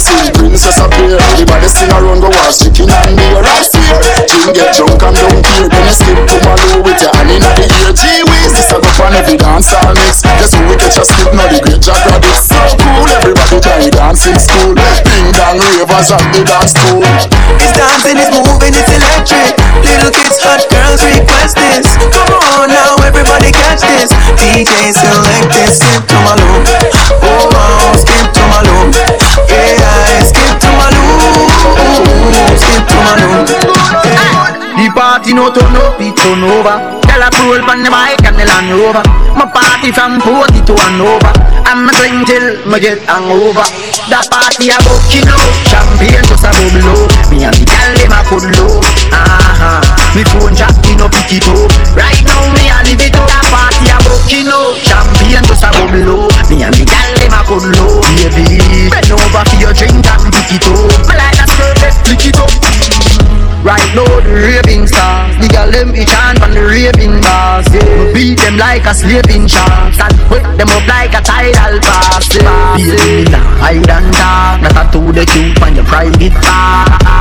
Dancing 0.00 0.32
princess 0.32 0.80
appear 0.80 1.20
Everybody 1.20 1.68
sing 1.68 1.92
around 1.92 2.24
the 2.24 2.32
walls 2.32 2.56
Chicken 2.56 2.88
and 2.88 3.12
beer 3.20 3.44
I 3.44 3.60
fear 3.68 4.00
King 4.32 4.48
get 4.56 4.72
drunk 4.72 4.96
and 4.96 5.12
don't 5.12 5.44
care 5.44 5.68
Then 5.68 5.84
you 5.84 5.92
skip 5.92 6.16
to 6.24 6.36
my 6.40 6.56
low 6.72 6.80
with 6.80 7.04
your 7.04 7.12
hand 7.12 7.28
in 7.28 7.44
the 7.44 7.68
ear 7.68 7.92
Gee 7.92 8.24
whiz, 8.24 8.48
this 8.48 8.72
a 8.72 8.80
go 8.80 8.88
on 9.04 9.12
every 9.12 9.36
dance 9.36 9.68
all 9.76 9.92
mix 9.92 10.24
Guess 10.24 10.56
who 10.56 10.64
we 10.72 10.80
get 10.80 10.96
your 10.96 11.04
skip 11.04 11.36
now 11.36 11.52
the 11.52 11.60
great 11.60 11.84
Jack 11.84 12.00
Rabbit. 12.08 12.32
Cool, 12.80 13.12
everybody 13.12 13.60
the 13.84 13.90
dancing 13.92 14.40
school. 14.40 14.72
Ding 14.72 15.28
dong 15.36 15.60
ravers 15.60 16.12
at 16.12 16.24
the 16.32 16.44
dance 16.48 16.72
school. 16.72 17.04
It's 17.60 17.72
dancing, 17.76 18.16
it's 18.16 18.32
moving, 18.32 18.72
it's 18.72 18.88
electric. 18.88 19.56
Little 19.84 20.12
kids, 20.12 20.40
hot 20.40 20.64
girls 20.68 21.00
request 21.04 21.56
this. 21.56 21.88
Come 22.08 22.32
on 22.56 22.72
now, 22.72 22.96
everybody 23.04 23.52
catch 23.52 23.84
this. 23.84 24.12
DJ 24.36 24.96
select 24.96 25.48
this, 25.52 25.80
skip 25.80 26.04
to 26.08 26.16
my 26.24 26.36
loop. 26.40 26.68
Oh 27.20 27.52
wow, 27.52 27.92
skip 27.96 28.39
Skip 32.56 32.82
to 32.88 32.96
my 33.04 33.12
loop. 33.20 33.48
The 34.80 34.88
party 34.96 35.34
no 35.36 35.52
turn 35.52 35.76
up, 35.76 36.00
it 36.00 36.16
turn 36.16 36.40
over. 36.40 37.00
Tell 37.04 37.20
a 37.20 37.28
pull 37.36 37.60
on 37.68 37.84
the 37.84 37.90
mic 37.92 38.22
and 38.24 38.32
the 38.38 38.48
Land 38.48 38.72
Rover. 38.72 39.04
My 39.36 39.44
party 39.44 39.92
from 39.92 40.16
40 40.24 40.64
to 40.64 40.72
one 40.72 41.00
over. 41.04 41.32
I'm 41.68 41.84
a 41.84 41.92
drink 41.92 42.24
till 42.24 42.64
me 42.64 42.80
get 42.80 43.04
hangover. 43.04 43.66
The 44.08 44.18
party 44.32 44.72
a 44.72 44.80
bucking 44.80 45.28
low, 45.28 45.44
champagne 45.68 46.24
just 46.24 46.48
a 46.48 46.50
bubble. 46.50 47.06
Me 47.28 47.44
and 47.44 47.52
the 47.60 47.68
gal 47.68 47.92
dem 47.92 48.14
a 48.14 48.24
put 48.24 48.46
low. 48.56 48.80
Uh-huh. 49.12 49.84
Me 50.16 50.24
phone 50.32 50.56
jacking 50.56 51.02
up 51.04 51.12
pick 51.12 51.38
it 51.38 51.44
up. 51.44 51.68
Right 51.92 52.24
now 52.24 52.40
me 52.56 52.72
a 52.72 52.80
live 52.80 53.04
it 53.04 53.14
up. 53.20 53.28
The 53.28 53.40
party 53.52 53.86
a 53.92 54.00
bucking 54.00 54.48
low, 54.48 54.80
champagne 54.80 55.44
just 55.44 55.66
a 55.66 55.68
bubble. 55.76 56.24
Me 56.48 56.64
and 56.64 56.72
the 56.72 56.88
gal 56.88 57.10
dem 57.20 57.36
a 57.36 57.40
put 57.44 57.68
low. 57.68 58.00
Baby, 58.16 58.88
bend 58.88 59.12
over 59.12 59.44
for 59.44 59.58
your 59.60 59.76
drink 59.76 60.08
and 60.08 60.24
pick 60.32 60.56
it 60.56 60.64
let's 61.82 61.98
flick 62.04 62.24
it 62.26 62.36
up. 62.40 62.50
Right 63.60 63.84
now 63.92 64.08
the 64.24 64.32
raving 64.32 64.88
stars. 64.88 65.36
The 65.36 65.48
girl 65.52 65.70
them 65.70 65.92
each 65.94 66.08
hand 66.08 66.40
on 66.40 66.56
the 66.56 66.64
raving 66.64 67.20
bars. 67.20 67.68
Yeah. 67.68 67.84
We 68.00 68.32
beat 68.32 68.40
them 68.40 68.56
like 68.56 68.88
a 68.88 68.94
slaving 68.94 69.46
sharks 69.46 70.00
And 70.00 70.16
wake 70.32 70.48
them 70.56 70.72
up 70.72 70.86
like 70.88 71.12
a 71.12 71.20
tidal 71.20 71.76
pass. 71.84 72.24
Baby, 72.32 73.28
nah, 73.28 73.44
hide 73.60 73.84
and 73.84 74.08
talk 74.16 74.64
Not 74.64 74.80
a 74.80 74.92
to 74.96 75.12
the 75.12 75.24
cute 75.28 75.60
on 75.60 75.76
your 75.76 75.84
private 75.84 76.32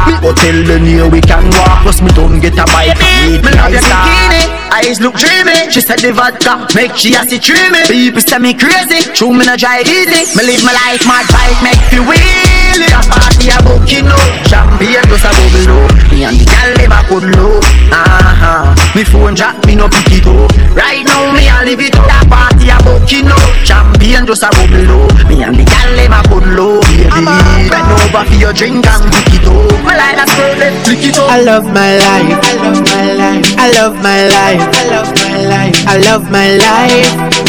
Me 0.08 0.14
go 0.24 0.32
tell 0.32 0.60
the 0.64 0.80
near 0.80 1.10
we 1.10 1.20
can 1.20 1.52
walk. 1.52 1.84
Plus 1.84 2.02
me 2.02 2.10
don't 2.16 2.40
get 2.40 2.56
a 2.56 2.64
bite 2.72 2.96
Me 3.44 3.44
love 3.44 3.72
your 3.72 3.84
bikini 3.84 4.69
eyes 4.72 5.02
look 5.02 5.16
dreamy. 5.16 5.70
She 5.70 5.82
said 5.82 6.00
the 6.00 6.14
vodka 6.14 6.68
make 6.76 6.96
she 6.96 7.16
a 7.16 7.24
see 7.26 7.40
dreamy. 7.40 7.86
People 7.88 8.22
say 8.22 8.40
me 8.40 8.54
crazy, 8.54 9.06
true 9.14 9.34
me 9.34 9.46
no 9.46 9.56
drive 9.56 9.88
easy. 9.88 10.30
Me 10.38 10.42
live 10.46 10.64
my 10.64 10.74
life, 10.74 11.04
my 11.06 11.22
bike 11.30 11.60
make 11.66 11.84
you 11.92 12.04
wheel. 12.06 12.80
A 12.80 13.02
party 13.10 13.50
a 13.50 13.58
book, 13.66 13.84
you 13.90 14.06
know. 14.06 14.20
Champagne 14.48 15.04
just 15.10 15.26
a 15.26 15.32
bubble 15.34 15.66
low. 15.68 15.86
Me 16.14 16.24
and 16.24 16.38
the 16.38 16.46
gal 16.46 16.70
them 16.78 16.94
a 16.94 17.00
good 17.10 17.28
low. 17.36 17.60
Uh-huh. 17.92 18.72
Me 18.96 19.04
phone 19.04 19.34
drop, 19.34 19.58
me 19.66 19.76
no 19.76 19.90
pick 19.90 20.22
it 20.22 20.28
up. 20.28 20.50
Right 20.78 21.04
now 21.04 21.34
me 21.34 21.50
a 21.50 21.66
live 21.66 21.82
it 21.82 21.96
up. 21.98 22.08
A 22.08 22.20
party 22.30 22.70
a 22.70 22.78
book, 22.86 23.10
you 23.12 23.24
know. 23.26 23.44
Champagne 23.66 24.26
just 24.26 24.44
a 24.46 24.50
bubble 24.54 24.86
low. 24.86 25.08
Me 25.28 25.44
and 25.44 25.58
the 25.58 25.66
them 25.66 26.14
a 26.14 26.22
good 26.30 26.48
low. 26.56 26.80
Baby, 26.86 27.70
bend 27.70 27.92
over 27.92 28.24
for 28.24 28.38
your 28.38 28.54
drink 28.54 28.86
and 28.86 29.04
pick 29.12 29.42
it 29.42 29.48
up. 29.48 29.84
My 29.84 29.98
line 29.98 30.20
a 30.22 30.26
skirt, 30.30 30.74
flick 30.86 31.04
it 31.04 31.18
up. 31.18 31.30
I 31.30 31.42
love 31.42 31.66
my 31.66 31.98
life. 31.98 32.40
I 32.40 32.56
love 32.64 32.82
my 32.86 33.14
life. 33.14 33.46
I 33.58 33.68
love 33.76 33.96
my 34.00 34.22
life. 34.28 34.59
I 34.60 34.84
love 34.92 35.12
my 35.16 35.38
life. 35.48 35.78
I 35.88 35.98
love 36.04 36.26
my 36.32 36.50
life. 36.60 37.40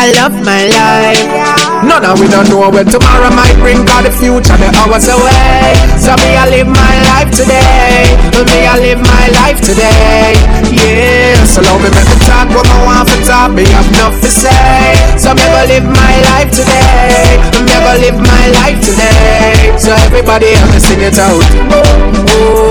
I 0.00 0.08
love 0.16 0.32
my 0.40 0.64
life. 0.64 1.60
None 1.84 2.04
of 2.04 2.20
we 2.20 2.28
don't 2.28 2.48
know 2.48 2.68
where 2.72 2.84
tomorrow 2.84 3.28
might 3.32 3.56
bring 3.60 3.84
Cause 3.84 4.04
the 4.04 4.12
future 4.12 4.56
the 4.56 4.68
hours 4.80 5.04
away. 5.08 5.76
So 6.00 6.16
me 6.16 6.36
I 6.40 6.48
live 6.48 6.68
my 6.68 6.96
life 7.12 7.28
today. 7.32 8.08
Me 8.48 8.64
I 8.64 8.80
live 8.80 9.00
my 9.04 9.26
life 9.36 9.60
today. 9.60 10.32
Yeah. 10.72 11.36
So 11.44 11.60
love 11.60 11.84
me 11.84 11.92
make 11.92 12.08
me 12.08 12.16
talk 12.24 12.48
what 12.56 12.64
I 12.64 12.76
want 12.88 13.04
for 13.08 13.20
talk 13.28 13.52
Me 13.52 13.64
have 13.76 13.88
enough 13.92 14.16
to 14.24 14.30
say. 14.32 14.96
So 15.20 15.36
me 15.36 15.44
go 15.44 15.60
live 15.68 15.84
my 15.84 16.14
life 16.32 16.52
today. 16.56 17.36
Me 17.68 17.76
go 17.84 17.92
live 18.00 18.16
my 18.16 18.44
life 18.64 18.80
today. 18.80 19.76
So 19.76 19.92
everybody 19.92 20.56
to 20.56 20.80
sing 20.80 21.04
it 21.04 21.20
out. 21.20 21.44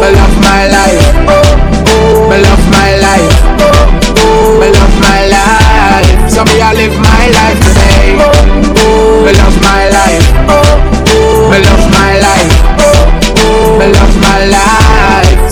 Me 0.01 0.08
love 0.17 0.36
my 0.41 0.65
life. 0.65 1.05
Me 2.29 2.38
love 2.41 2.63
my 2.73 2.89
life 2.97 3.58
Me 4.59 4.67
love 4.71 4.95
my 4.99 5.21
life 5.35 6.29
So 6.29 6.43
me 6.45 6.61
I 6.61 6.73
live 6.73 6.95
my 6.99 7.25
life 7.37 7.59
today 7.65 8.59
me 9.25 9.33
love 9.33 9.61
my 9.61 9.89
life. 9.89 10.27
Me 11.51 11.57
love 11.59 11.91
my 11.91 12.17
life. 12.19 12.53
Me 13.79 13.85
love 13.91 14.15
my 14.21 14.45
life. 14.45 14.68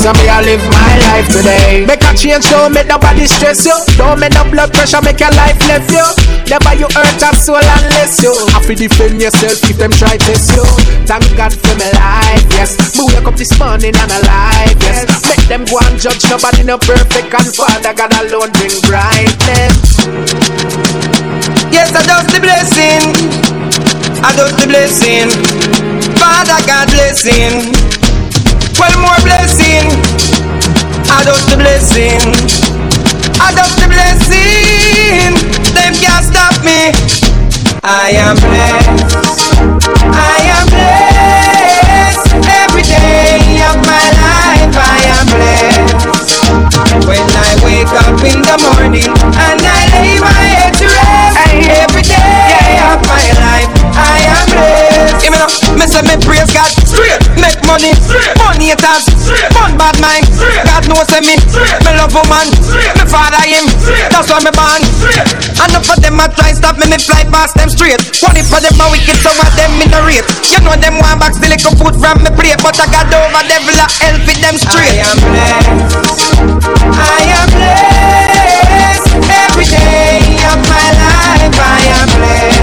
So 0.07 0.15
me 0.23 0.31
I 0.31 0.39
live 0.39 0.63
my 0.71 0.95
life 1.03 1.27
today. 1.35 1.83
Make 1.83 1.99
a 1.99 2.15
change, 2.15 2.47
don't 2.47 2.71
make 2.71 2.87
nobody 2.87 3.27
stress 3.27 3.67
you. 3.67 3.75
Don't 3.99 4.15
make 4.23 4.31
no 4.31 4.47
blood 4.47 4.71
pressure, 4.71 5.03
make 5.03 5.19
your 5.19 5.35
life 5.35 5.59
left 5.67 5.91
you. 5.91 6.07
Never 6.47 6.79
you 6.79 6.87
hurt 6.95 7.19
a 7.19 7.35
soul 7.35 7.59
unless 7.59 8.23
you 8.23 8.31
have 8.55 8.63
to 8.71 8.73
defend 8.73 9.19
yourself 9.19 9.59
if 9.67 9.75
them 9.75 9.91
try 9.91 10.15
test 10.15 10.55
you. 10.55 10.63
Thank 11.03 11.27
God 11.35 11.51
for 11.51 11.75
my 11.75 11.91
life, 11.91 12.47
yes. 12.55 12.79
Me 12.95 13.03
wake 13.03 13.27
up 13.27 13.35
this 13.35 13.51
morning 13.59 13.91
and 13.99 14.11
alive, 14.23 14.79
yes. 14.79 15.11
Make 15.27 15.43
them 15.51 15.67
go 15.67 15.75
and 15.83 15.99
judge 15.99 16.23
nobody 16.31 16.63
no 16.63 16.79
perfect 16.79 17.27
and 17.27 17.51
Father 17.51 17.91
God 17.91 18.15
alone 18.15 18.55
bring 18.55 18.79
brightness. 18.87 20.07
Yes, 21.67 21.91
I 21.91 22.07
just 22.07 22.31
the 22.31 22.39
blessing. 22.39 23.03
I 24.23 24.31
just 24.31 24.55
the 24.55 24.71
blessing. 24.71 25.27
Father 26.15 26.63
God 26.63 26.87
blessing. 26.95 27.86
Well, 28.79 28.97
more 29.01 29.19
blessing. 29.23 29.87
I 31.09 31.23
just 31.25 31.49
the 31.49 31.57
blessing. 31.57 32.21
I 33.41 33.53
just 33.55 33.77
the 33.79 33.87
blessing. 33.89 35.33
Them 35.73 35.93
can't 35.95 36.25
stop 36.25 36.55
me. 36.63 36.91
I 37.83 38.11
am 38.17 38.35
blessed. 38.37 39.07
I 40.01 40.37
am 40.57 40.65
blessed. 40.69 42.27
Every 42.45 42.83
day 42.83 43.61
of 43.69 43.77
my 43.87 44.05
life, 44.21 44.75
I 44.75 44.99
am 45.15 45.25
blessed. 45.31 46.07
When 47.07 47.23
I 47.23 47.51
wake 47.65 47.93
up 48.05 48.19
in 48.25 48.41
the 48.41 48.57
morning 48.67 49.09
and 49.09 49.59
I 49.63 49.81
lay 49.95 50.19
my 50.19 50.31
head 50.55 50.73
to 50.81 50.85
rest. 50.85 51.37
Every 51.81 52.03
day 52.03 52.79
of 52.91 52.99
my 53.07 53.25
life, 53.39 53.46
blessed. 55.17 55.23
Give 55.23 55.33
me 55.33 55.39
up, 55.41 55.51
me 55.77 55.85
say 55.87 56.01
me 56.05 56.15
praise 56.25 56.51
God 56.53 56.69
straight, 56.85 57.21
make 57.41 57.59
money, 57.65 57.93
money 58.39 58.71
haters, 58.73 59.05
fun 59.53 59.77
bad 59.77 59.97
mind. 60.01 60.25
God 60.65 60.87
knows 60.89 61.07
say 61.09 61.21
me, 61.21 61.35
me 61.85 61.91
love 61.97 62.13
woman, 62.13 62.47
me 62.97 63.03
father 63.09 63.41
him, 63.45 63.65
that's 64.11 64.29
why 64.29 64.39
me 64.43 64.51
born. 64.53 64.81
Enough 65.67 65.85
for 65.85 65.97
them 65.99 66.19
a 66.21 66.27
try 66.29 66.53
stop 66.53 66.77
me, 66.77 66.87
me 66.89 66.97
fly 66.99 67.23
past 67.33 67.55
them 67.57 67.69
straight. 67.69 67.99
One 68.23 68.37
for 68.45 68.61
them 68.61 68.77
a 68.79 68.85
wicked, 68.91 69.17
some 69.23 69.37
of 69.39 69.51
them 69.57 69.71
in 69.81 69.89
the 69.91 70.01
rate. 70.05 70.25
You 70.51 70.59
know 70.63 70.75
them 70.77 70.99
want 71.01 71.19
back 71.19 71.33
still 71.35 71.49
little 71.49 71.73
food 71.75 71.95
from 71.99 72.23
me 72.23 72.31
plate, 72.35 72.59
but 72.63 72.77
I 72.79 72.85
got 72.91 73.09
over 73.11 73.43
devil 73.47 73.75
a 73.77 73.87
help 74.01 74.21
with 74.27 74.39
them 74.41 74.55
straight. 74.57 75.01
I 75.01 75.09
am 75.09 75.17
blessed. 75.25 76.39
I 76.93 77.21
am 77.35 77.49
blessed 77.51 79.13
every 79.27 79.65
day 79.65 80.21
of 80.47 80.59
my 80.69 80.87
life. 81.01 81.57
I 81.57 81.81
am 81.99 82.07
blessed. 82.19 82.56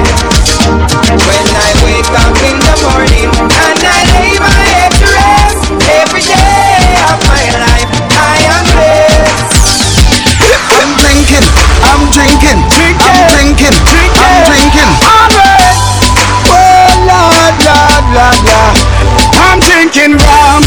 Rum 20.13 20.63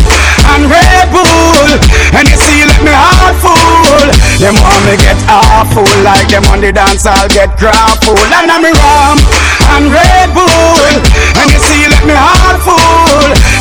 and 0.50 0.66
Red 0.66 1.14
Bull, 1.14 1.68
and 2.18 2.26
you 2.26 2.38
see, 2.42 2.66
let 2.66 2.82
me 2.82 2.90
heart 2.90 3.38
full. 3.38 4.10
Them 4.42 4.58
want 4.58 4.82
me 4.90 4.98
get 4.98 5.18
awful, 5.30 5.86
like 6.02 6.26
them 6.28 6.44
on 6.50 6.62
the 6.62 6.74
dance, 6.74 7.06
I'll 7.06 7.30
get 7.30 7.54
grappled. 7.58 8.18
And 8.18 8.50
I'm 8.50 8.66
rum 8.66 9.18
and 9.78 9.94
Red 9.94 10.34
Bull, 10.34 10.90
and 11.38 11.48
you 11.54 11.60
see, 11.62 11.86
let 11.86 12.04
me 12.06 12.18
heart 12.18 12.62
full. 12.66 12.97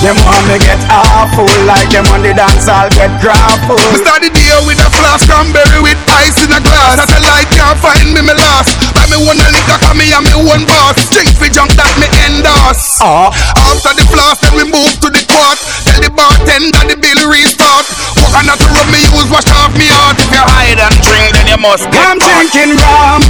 Them 0.06 0.14
want 0.22 0.46
me 0.46 0.54
get 0.62 0.78
awful, 0.86 1.50
like 1.66 1.90
them 1.90 2.06
on 2.14 2.22
the 2.22 2.30
dance, 2.30 2.70
I'll 2.70 2.86
get 2.94 3.10
grappled. 3.18 3.82
We 3.90 3.98
start 4.06 4.22
the 4.22 4.30
day 4.30 4.54
with 4.62 4.78
a 4.78 4.86
flask 4.94 5.26
cranberry 5.26 5.82
with 5.82 5.98
ice 6.06 6.38
in 6.46 6.54
a 6.54 6.62
glass. 6.62 7.02
That 7.02 7.10
a 7.10 7.18
light 7.26 7.50
can't 7.50 7.74
find 7.82 8.14
me, 8.14 8.22
me 8.22 8.30
last. 8.38 8.78
Buy 8.94 9.02
me 9.10 9.18
one 9.18 9.34
a 9.34 9.50
liquor, 9.50 9.74
cause 9.82 9.98
me 9.98 10.06
and 10.14 10.22
me 10.22 10.30
one 10.46 10.62
boss. 10.62 10.94
Drink 11.10 11.34
for 11.34 11.50
junk 11.50 11.74
that 11.74 11.90
me 11.98 12.06
endorse. 12.22 13.02
Uh. 13.02 13.34
After 13.58 13.98
the 13.98 14.06
flask, 14.06 14.46
then 14.46 14.54
we 14.54 14.62
move 14.70 14.94
to 15.02 15.10
the 15.10 15.26
court. 15.26 15.58
Tell 15.96 16.04
the 16.04 16.12
bartender 16.12 16.84
the 16.92 16.96
bill 17.00 17.24
restart. 17.32 17.88
Coconut 18.20 18.60
rub 18.68 18.84
me 18.92 19.00
use, 19.00 19.32
wash 19.32 19.48
off 19.48 19.72
me 19.80 19.88
heart. 19.88 20.20
If 20.20 20.28
you 20.28 20.44
hide 20.44 20.76
and 20.76 20.92
drink, 21.00 21.32
then 21.32 21.48
you 21.48 21.56
must 21.56 21.88
get 21.88 22.04
I'm 22.04 22.20
caught. 22.20 22.52
drinking 22.52 22.76
rum 22.76 23.24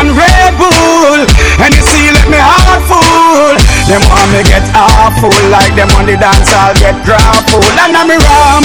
and 0.00 0.16
Red 0.16 0.56
Bull, 0.56 1.28
and 1.60 1.76
you 1.76 1.84
see, 1.84 2.08
let 2.16 2.24
me 2.32 2.40
heart 2.40 2.80
full. 2.88 3.52
Them 3.84 4.00
want 4.08 4.32
me 4.32 4.40
get 4.48 4.64
awful, 4.72 5.28
like 5.52 5.76
them 5.76 5.92
on 5.92 6.08
the 6.08 6.16
dance, 6.16 6.48
I'll 6.56 6.72
get 6.80 6.96
grappled. 7.04 7.68
And 7.84 7.92
I'm 7.92 8.08
a 8.08 8.16
rum 8.16 8.64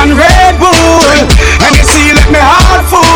and 0.00 0.16
Red 0.16 0.56
Bull, 0.56 1.20
and 1.68 1.72
you 1.76 1.84
see, 1.84 2.16
let 2.16 2.25
me 2.30 2.40
heart 2.40 2.86
full. 2.90 3.06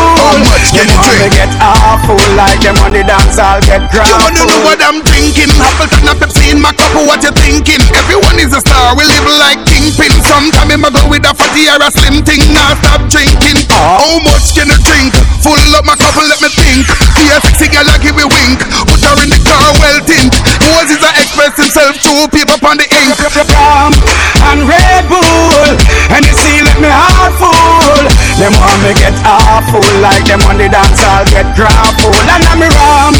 Them 0.71 0.87
want 0.95 1.11
me 1.19 1.27
get 1.35 1.51
awful, 1.59 2.15
like 2.39 2.63
them 2.63 2.79
on 2.79 2.95
the 2.95 3.03
dance, 3.03 3.35
I'll 3.35 3.59
get 3.59 3.91
drunk 3.91 4.07
You 4.07 4.17
wanna 4.23 4.43
know 4.47 4.61
what 4.63 4.79
I'm 4.79 5.03
drinking? 5.03 5.51
Appleton 5.59 6.07
and 6.07 6.17
Pepsi 6.17 6.55
in 6.55 6.63
my 6.63 6.71
cup, 6.71 6.95
what 6.95 7.19
you 7.19 7.35
thinking? 7.35 7.83
Everyone 7.91 8.39
is 8.39 8.55
a 8.55 8.63
star, 8.63 8.95
we 8.95 9.03
live 9.03 9.27
like 9.35 9.59
kingpin 9.67 10.15
Sometime 10.23 10.71
I'ma 10.71 10.95
go 10.95 11.03
with 11.11 11.27
a 11.27 11.35
fatty 11.35 11.67
or 11.67 11.83
a 11.83 11.91
slim 11.91 12.23
thing 12.23 12.39
Now 12.55 12.71
stop 12.79 13.03
drinking 13.11 13.67
How 13.67 13.99
much 14.23 14.55
can 14.55 14.71
you 14.71 14.79
drink? 14.79 15.11
Full 15.43 15.59
up 15.75 15.83
my 15.83 15.99
cup 15.99 16.15
and 16.15 16.31
let 16.31 16.39
me 16.39 16.49
think 16.55 16.87
Be 17.19 17.27
a 17.35 17.37
sexy 17.43 17.67
girl, 17.67 17.87
I 17.91 17.99
give 17.99 18.15
me 18.15 18.23
wink 18.23 18.63
Put 18.87 19.03
her 19.03 19.15
in 19.21 19.27
the 19.27 19.41
car, 19.43 19.75
well 19.75 19.99
tint 20.07 20.31
Moses 20.71 21.03
I 21.03 21.11
express 21.19 21.59
himself 21.59 21.99
through 21.99 22.31
paper 22.31 22.55
on 22.63 22.79
the 22.79 22.87
ink 22.87 23.11
and 24.51 24.67
Red 24.67 25.07
Bull, 25.07 25.77
and 26.11 26.25
you 26.25 26.33
see, 26.33 26.61
let 26.63 26.79
me 26.81 26.89
heart 26.89 27.33
full. 27.39 27.80
Them 28.41 28.57
want 28.57 28.81
me 28.81 28.97
get 28.97 29.13
awful, 29.21 29.85
like 30.01 30.25
them 30.25 30.41
on 30.49 30.57
the 30.57 30.65
dance, 30.65 30.97
I'll 31.05 31.21
get 31.29 31.45
grappled. 31.53 32.25
And 32.25 32.41
I'm 32.41 32.65
rum 32.65 33.13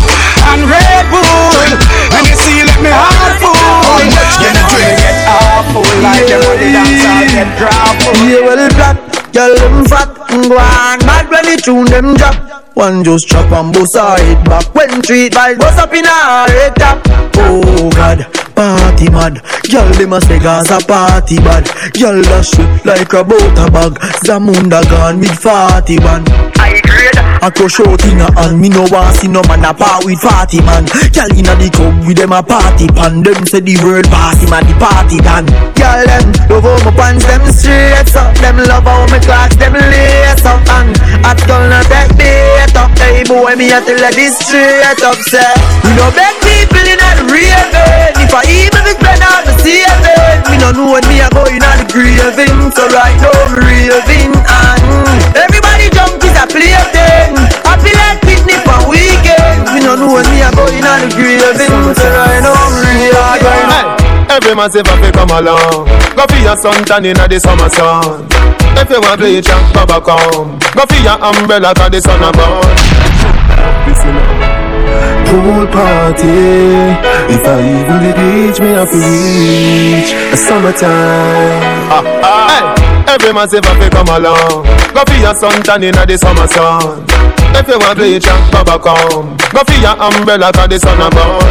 and 0.50 0.66
Red 0.66 1.06
Bull, 1.14 1.70
and 2.18 2.26
you 2.26 2.34
see, 2.42 2.66
let 2.66 2.82
me 2.82 2.90
heart 2.90 3.38
full. 3.38 3.54
Them 3.54 4.58
want 4.66 4.82
me 4.82 4.98
get 4.98 5.22
awful, 5.30 5.86
like 6.02 6.26
them 6.26 6.42
on 6.42 6.58
the 6.58 6.70
dance, 6.74 7.06
I'll 7.06 7.30
get 7.38 7.50
grappled. 7.54 8.18
Yeah, 8.26 8.42
well, 8.42 8.66
black, 8.74 8.98
girl, 9.30 9.54
them 9.62 9.86
fat, 9.86 10.10
go 10.26 10.58
on, 10.58 10.98
bad 11.06 11.30
when 11.30 11.46
the 11.46 11.62
tune 11.62 11.86
them 11.86 12.18
drop. 12.18 12.66
One 12.74 13.04
just 13.04 13.28
chop 13.28 13.52
and 13.52 13.74
bust 13.74 13.98
her 13.98 14.16
back 14.46 14.74
When 14.74 15.02
treat 15.02 15.34
vibes 15.34 15.60
bust 15.60 15.78
up 15.78 15.94
in 15.94 16.06
her 16.06 16.48
head 16.48 16.74
top 16.78 17.02
Oh 17.36 17.92
God, 17.92 18.26
party 18.62 19.10
mad 19.10 19.36
Girl 19.72 19.90
them 19.98 20.14
a 20.14 20.22
say 20.22 20.40
Gaza 20.40 20.78
party 20.86 21.38
bad 21.38 21.66
Girl 21.98 22.22
dash 22.22 22.54
it 22.60 22.86
like 22.86 23.14
a 23.14 23.24
butter 23.24 23.70
bag. 23.76 23.94
Zamunda 24.26 24.82
gone 24.90 25.20
with 25.20 25.38
40 25.40 25.98
man 26.06 26.24
I 26.62 26.80
grade, 26.86 27.18
I 27.42 27.50
crush 27.50 27.82
out 27.82 27.98
in 28.06 28.22
a 28.22 28.30
hand. 28.38 28.62
Me 28.62 28.70
no 28.70 28.86
want 28.94 29.18
see 29.18 29.26
no 29.26 29.42
man 29.50 29.66
a 29.66 29.74
with 30.06 30.22
party 30.22 30.62
man. 30.62 30.86
Girl 31.10 31.26
inna 31.34 31.58
the 31.58 31.74
club 31.74 31.98
with 32.06 32.22
them 32.22 32.38
a 32.38 32.46
party 32.46 32.86
pan. 32.86 33.26
Them 33.26 33.42
say 33.50 33.66
the 33.66 33.82
word 33.82 34.06
party 34.14 34.46
man, 34.46 34.62
the 34.70 34.78
party 34.78 35.18
done. 35.26 35.50
Girl 35.74 36.06
them 36.06 36.30
love 36.54 36.70
how 36.70 36.78
my 36.86 36.94
pants 36.94 37.26
them 37.26 37.42
straight 37.50 38.14
up. 38.14 38.38
Them 38.38 38.62
love 38.62 38.86
how 38.86 39.10
my 39.10 39.18
clocks 39.18 39.58
them 39.58 39.74
lace 39.74 40.46
up. 40.46 40.62
And 40.70 40.94
I 41.26 41.34
girl 41.50 41.66
not 41.66 41.90
take 41.90 42.14
bait 42.14 42.78
up. 42.78 42.94
Hey 43.02 43.26
boy, 43.26 43.58
me 43.58 43.74
a 43.74 43.82
tell 43.82 43.98
her 43.98 44.14
this 44.14 44.38
straight 44.38 45.02
up. 45.02 45.18
Say 45.26 45.42
we 45.82 45.98
no 45.98 46.14
beg 46.14 46.38
people 46.46 46.86
in 46.86 47.02
the 47.02 47.26
raving. 47.26 48.22
If 48.22 48.30
I 48.38 48.46
even 48.46 48.86
be 48.86 48.94
spend 49.02 49.26
all 49.26 49.42
the 49.50 49.54
saving, 49.66 50.46
me 50.46 50.62
no 50.62 50.70
know 50.78 50.94
when 50.94 51.02
me 51.10 51.26
a 51.26 51.28
go 51.34 51.42
inna 51.50 51.74
the 51.82 51.90
graving. 51.90 52.70
So 52.78 52.86
right 52.94 53.18
now 53.18 53.34
me 53.58 53.90
raving 53.90 54.30
and 54.30 55.26
everybody 55.34 55.61
jump 55.96 56.24
is 56.24 56.36
a 56.40 56.46
plaything. 56.48 57.36
I 57.68 57.74
feel 57.80 57.98
like 58.00 58.20
picnic 58.26 58.64
on 58.68 58.88
weekend. 58.90 59.68
Me 59.76 59.80
no 59.84 59.96
know 59.96 60.14
when 60.20 60.26
me 60.32 60.42
a 60.44 60.50
go 60.52 60.66
inna 60.72 61.04
the 61.04 61.08
graving. 61.16 61.96
So 61.96 62.08
right 62.12 62.42
now 62.44 62.70
me 62.80 63.12
raving. 63.12 64.12
Every 64.32 64.56
man 64.56 64.72
say 64.72 64.82
fi 64.82 65.12
come 65.12 65.30
along 65.32 65.88
Go 66.16 66.24
for 66.24 66.40
your 66.40 66.56
suntan 66.56 67.04
inna 67.04 67.28
the 67.28 67.38
summer 67.38 67.68
sun 67.68 68.24
If 68.80 68.90
you 68.90 69.02
want 69.04 69.20
bleach 69.20 69.50
and 69.50 69.74
go 69.76 69.84
back 69.86 70.08
home 70.08 70.56
Go 70.72 70.86
for 70.88 71.00
your 71.04 71.20
umbrella 71.20 71.74
cause 71.76 71.92
the 71.92 72.00
sun 72.00 72.24
a 72.24 72.32
burn 72.32 72.64
Listen 73.84 74.16
up 74.16 74.32
Pool 75.28 75.68
party 75.68 76.96
If 77.28 77.44
I 77.44 77.60
even 77.60 78.00
the 78.08 78.12
beach 78.16 78.60
me 78.64 78.72
have 78.80 78.88
to 78.88 79.00
reach 79.04 80.16
A 80.32 80.38
summertime 80.38 81.92
ah, 81.92 82.04
ah. 82.24 82.48
Hey, 82.48 82.64
Every 83.12 83.34
man 83.36 83.44
say 83.50 83.60
fi 83.60 83.90
come 83.92 84.08
along. 84.08 84.64
Go 84.96 85.04
for 85.04 85.20
your 85.20 85.36
suntan 85.36 85.84
inna 85.84 86.08
the 86.08 86.16
summer 86.16 86.48
sun. 86.48 87.04
If 87.52 87.68
you 87.68 87.76
want 87.76 88.00
bleach 88.00 88.24
and 88.24 88.40
go 88.56 88.64
back 88.64 88.88
home 88.88 89.36
Go 89.52 89.68
for 89.68 89.76
your 89.84 89.92
umbrella 90.00 90.48
cause 90.56 90.72
the 90.72 90.80
sun 90.80 90.96
a 91.04 91.12
burn. 91.12 91.44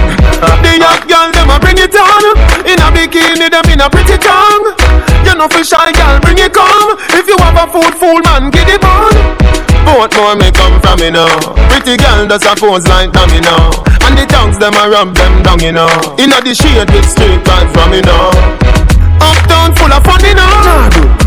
The 0.65 0.81
young 0.81 1.05
girl 1.05 1.29
them 1.29 1.53
a 1.53 1.61
bring 1.61 1.77
it 1.77 1.93
on. 1.93 2.25
In 2.65 2.81
a 2.81 2.89
bikini 2.89 3.53
them 3.53 3.69
in 3.69 3.85
a 3.85 3.93
pretty 3.93 4.17
tongue. 4.17 4.73
You 5.21 5.37
know 5.37 5.53
for 5.53 5.61
shy 5.61 5.93
girl 5.93 6.17
bring 6.25 6.41
it 6.41 6.57
come. 6.57 6.97
If 7.13 7.29
you 7.29 7.37
have 7.45 7.61
a 7.61 7.69
food 7.69 7.93
full 8.01 8.25
man 8.25 8.49
get 8.49 8.73
it 8.73 8.81
on. 8.81 9.13
Both 9.85 10.17
more 10.17 10.41
me 10.41 10.49
come 10.57 10.81
from 10.81 11.05
you 11.05 11.13
know. 11.13 11.29
Pretty 11.69 12.01
girl 12.01 12.25
does 12.25 12.41
a 12.49 12.57
pose 12.57 12.89
like 12.89 13.13
them 13.13 13.29
you 13.37 13.45
know. 13.45 13.69
And 14.09 14.17
the 14.17 14.25
tongues 14.25 14.57
them 14.57 14.73
a 14.81 14.89
rub 14.89 15.13
them 15.13 15.45
down 15.45 15.61
you 15.61 15.77
know. 15.77 15.93
In 16.17 16.33
a 16.33 16.41
the 16.41 16.57
shade 16.57 16.89
with 16.89 17.05
straight 17.05 17.45
right 17.45 17.69
from 17.69 17.93
you 17.93 18.01
know. 18.09 18.33
Uptown 19.21 19.77
full 19.77 19.93
of 19.93 20.01
fun 20.09 20.25
you 20.25 20.33
know 20.33 21.20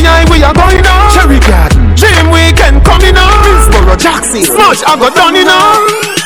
ATI 0.00 0.24
we 0.32 0.42
are 0.42 0.54
going 0.54 0.80
on 0.80 1.10
Cherry 1.12 1.40
Garden 1.40 1.92
Dream 1.94 2.32
Weekend 2.32 2.80
coming 2.84 3.16
on 3.20 3.36
Middlesboro 3.44 4.00
Jackson. 4.00 4.42
Smush 4.44 4.80
I 4.88 4.96
got 4.96 5.14
done 5.14 5.36
you 5.36 5.44
know 5.44 5.76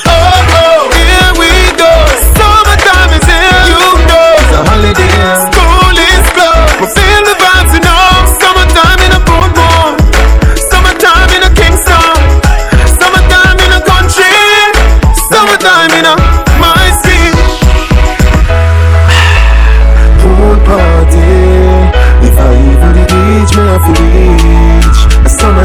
Oh 0.07 0.15
oh. 0.63 0.95
Here 0.95 1.33
we 1.35 1.51
go. 1.75 1.91
Summertime 2.39 3.19
is 3.19 3.27
here. 3.27 3.67
You 3.67 4.07
know. 4.07 4.39
It's 4.39 4.55
a 4.55 4.63
holiday. 4.63 5.11
School 5.49 5.97
is 5.97 6.27
closed. 6.37 6.77
We 6.79 6.87
feel 6.93 7.23
the 7.27 7.35
vibes 7.35 7.54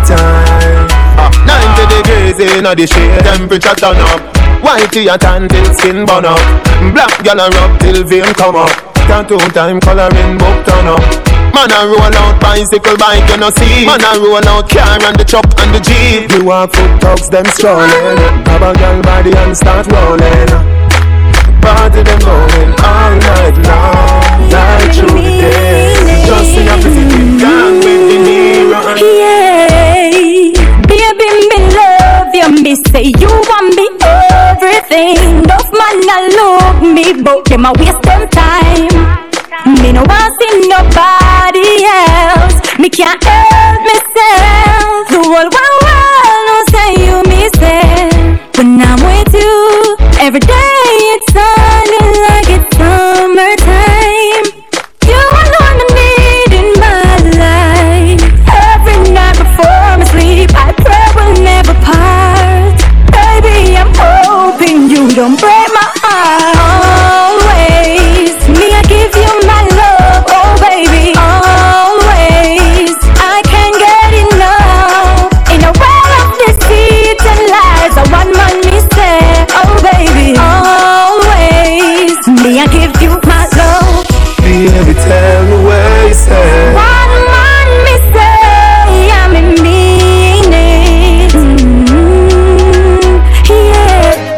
A 0.10 0.18
summertime 0.18 0.88
ah, 1.22 1.30
90 1.46 2.02
degrees 2.02 2.40
in 2.42 2.66
the 2.66 2.86
shade 2.90 3.22
Temperature 3.22 3.76
turn 3.78 4.02
up. 4.10 4.22
Whitey 4.66 5.06
a 5.06 5.18
tan 5.18 5.48
till 5.48 5.66
skin 5.78 6.06
burn 6.06 6.26
up. 6.26 6.42
Black 6.94 7.14
gal 7.22 7.38
a 7.38 7.46
rub 7.50 7.80
till 7.80 8.04
vein 8.10 8.26
come 8.34 8.56
up. 8.58 8.74
Tattoo 9.06 9.38
time 9.54 9.80
coloring 9.80 10.38
book 10.38 10.66
turn 10.66 10.90
up. 10.90 11.04
Man 11.54 11.70
a 11.70 11.86
roll 11.86 12.02
out 12.02 12.42
bicycle 12.42 12.98
bike 12.98 13.30
you 13.30 13.38
know 13.38 13.54
see. 13.54 13.86
Man 13.86 14.02
a 14.02 14.18
roll 14.18 14.42
out 14.50 14.66
car 14.70 14.98
and 14.98 15.14
the 15.14 15.26
truck 15.26 15.46
and 15.62 15.70
the 15.74 15.80
jeep. 15.80 16.32
You 16.34 16.46
walk 16.46 16.74
foot 16.74 17.02
thugs 17.02 17.30
them 17.30 17.46
strolling. 17.46 18.18
Grab 18.50 18.66
a 18.66 18.74
gal 18.74 19.02
body 19.06 19.32
and 19.38 19.56
start 19.56 19.86
rolling. 19.94 20.50
Party 21.62 22.02
them 22.02 22.20
going 22.26 22.72
all 22.82 23.14
night 23.14 23.58
long. 23.62 24.50
Night 24.50 24.90
through 24.90 25.22
the 25.22 25.34
day. 25.38 26.26
Just 26.26 26.50
sing 26.54 26.68
a 26.68 26.76
pretty 26.82 27.04
big 27.06 27.40
gang 27.40 27.78
with 27.78 28.04
the 28.10 28.18
hero 28.26 29.39
Baby, 30.20 31.30
me 31.48 31.60
love 31.80 32.36
you. 32.36 32.50
Me 32.62 32.76
say 32.92 33.06
you 33.22 33.30
want 33.48 33.74
me 33.78 33.88
everything. 34.52 35.16
Enough 35.16 35.72
man 35.72 36.04
a 36.12 36.18
love 36.36 36.82
me, 36.84 37.24
but 37.24 37.46
them 37.46 37.64
a 37.64 37.72
waste 37.80 38.02
them 38.02 38.28
time. 38.28 38.92
Me 39.82 39.94
no 39.94 40.04
want 40.04 40.34
see 40.42 40.68
nobody 40.68 41.86
else. 41.86 42.60
Me 42.78 42.90
can't 42.90 43.24
help 43.24 43.80
myself. 43.88 45.08
The 45.08 45.20
whole 45.24 45.50
world 45.56 45.79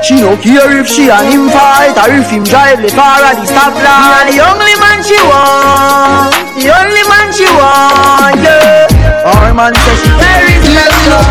She 0.02 0.18
no 0.18 0.34
care 0.34 0.82
if 0.82 0.90
she 0.90 1.14
and 1.14 1.30
him 1.30 1.46
fight 1.54 1.94
or 1.94 2.10
if 2.10 2.26
him 2.34 2.42
drive 2.42 2.82
the 2.82 2.90
car 2.90 3.22
at 3.22 3.38
the 3.38 3.46
stoplight. 3.46 4.34
The 4.34 4.42
only 4.42 4.74
man 4.82 4.98
she 5.06 5.14
want, 5.30 6.34
the 6.58 6.74
only 6.74 7.06
man 7.06 7.30
she 7.30 7.46
want, 7.54 8.42
yeah. 8.42 8.90
Our 9.30 9.54
man 9.54 9.78
says 9.78 10.02
she 10.02 10.10
very 10.18 10.58
special, 10.58 11.22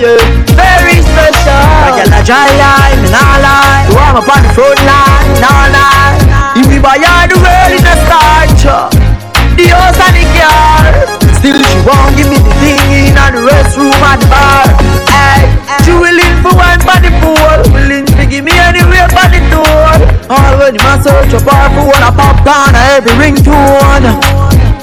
yeah, 0.00 0.16
very 0.56 0.96
special. 1.04 1.60
I 1.60 1.92
get 1.92 2.08
a 2.08 2.24
dry 2.24 2.48
line, 2.56 3.04
me 3.04 3.12
nah 3.12 3.36
lie. 3.36 3.84
You 3.84 4.00
want 4.00 4.24
me 4.24 4.32
on 4.32 4.40
the 4.48 4.50
front 4.56 4.80
line, 4.88 5.36
nah 5.36 5.76
lie. 5.76 6.56
If 6.56 6.72
we 6.72 6.80
buy 6.80 6.96
all 6.96 7.28
the 7.28 7.36
world 7.36 7.72
in 7.76 7.84
a 7.84 7.96
starch, 8.00 8.64
the 9.60 9.64
house 9.76 10.00
and 10.00 10.16
the 10.16 10.24
car. 10.32 10.88
Still 11.36 11.60
she 11.60 11.78
won't 11.84 12.16
give 12.16 12.32
me 12.32 12.40
the 12.40 12.52
thing 12.64 12.80
in 12.96 13.12
the 13.12 13.44
restroom 13.44 13.92
and 13.92 14.24
bar. 14.32 14.64
Hey, 15.12 15.52
she 15.84 15.92
willing 15.92 16.40
for 16.40 16.56
one 16.56 16.80
the 17.06 17.12
pool, 17.20 17.60
give 18.36 18.44
me 18.44 18.52
anywhere 18.52 19.08
for 19.08 19.26
the 19.32 19.40
door. 19.48 19.96
All 20.28 20.52
when 20.60 20.76
you 20.76 20.82
must 20.84 21.08
search 21.08 21.32
up 21.32 21.48
her 21.48 21.66
for 21.72 21.96
a 21.96 22.10
pop 22.12 22.36
down 22.44 22.76
every 22.92 23.12
ringtone. 23.16 24.12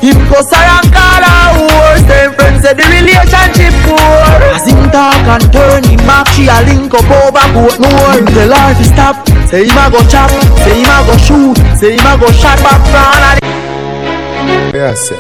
Him 0.02 0.18
go 0.28 0.42
and 0.42 0.88
call 0.92 1.24
her 1.24 1.48
whore 1.56 1.96
Same 2.04 2.34
friends 2.36 2.60
say 2.64 2.74
the 2.76 2.84
relationship 2.84 3.72
poor 3.88 4.36
As 4.52 4.68
him 4.68 4.92
talk 4.92 5.16
and 5.16 5.48
turn 5.54 5.80
him 5.88 6.04
back 6.04 6.28
She 6.36 6.44
a 6.52 6.60
link 6.68 6.92
up 6.94 7.08
over 7.08 7.48
both 7.56 7.80
more 7.80 8.12
Him 8.12 8.28
tell 8.36 8.52
her 8.52 8.76
to 8.76 8.84
stop 8.84 9.16
Say 9.48 9.64
him 9.64 9.80
a 9.80 9.88
go 9.88 10.04
chop 10.12 10.28
Say 10.60 10.84
him 10.84 10.92
a 10.92 11.08
go 11.08 11.16
shoot 11.24 11.56
Say 11.80 11.96
him 11.96 12.04
a 12.04 12.20
go 12.20 12.28
shot 12.36 12.60
back 12.60 12.84
front 12.92 13.24
of 13.32 13.40
the 13.40 14.78
Yeah, 14.78 14.94
say 14.94 15.16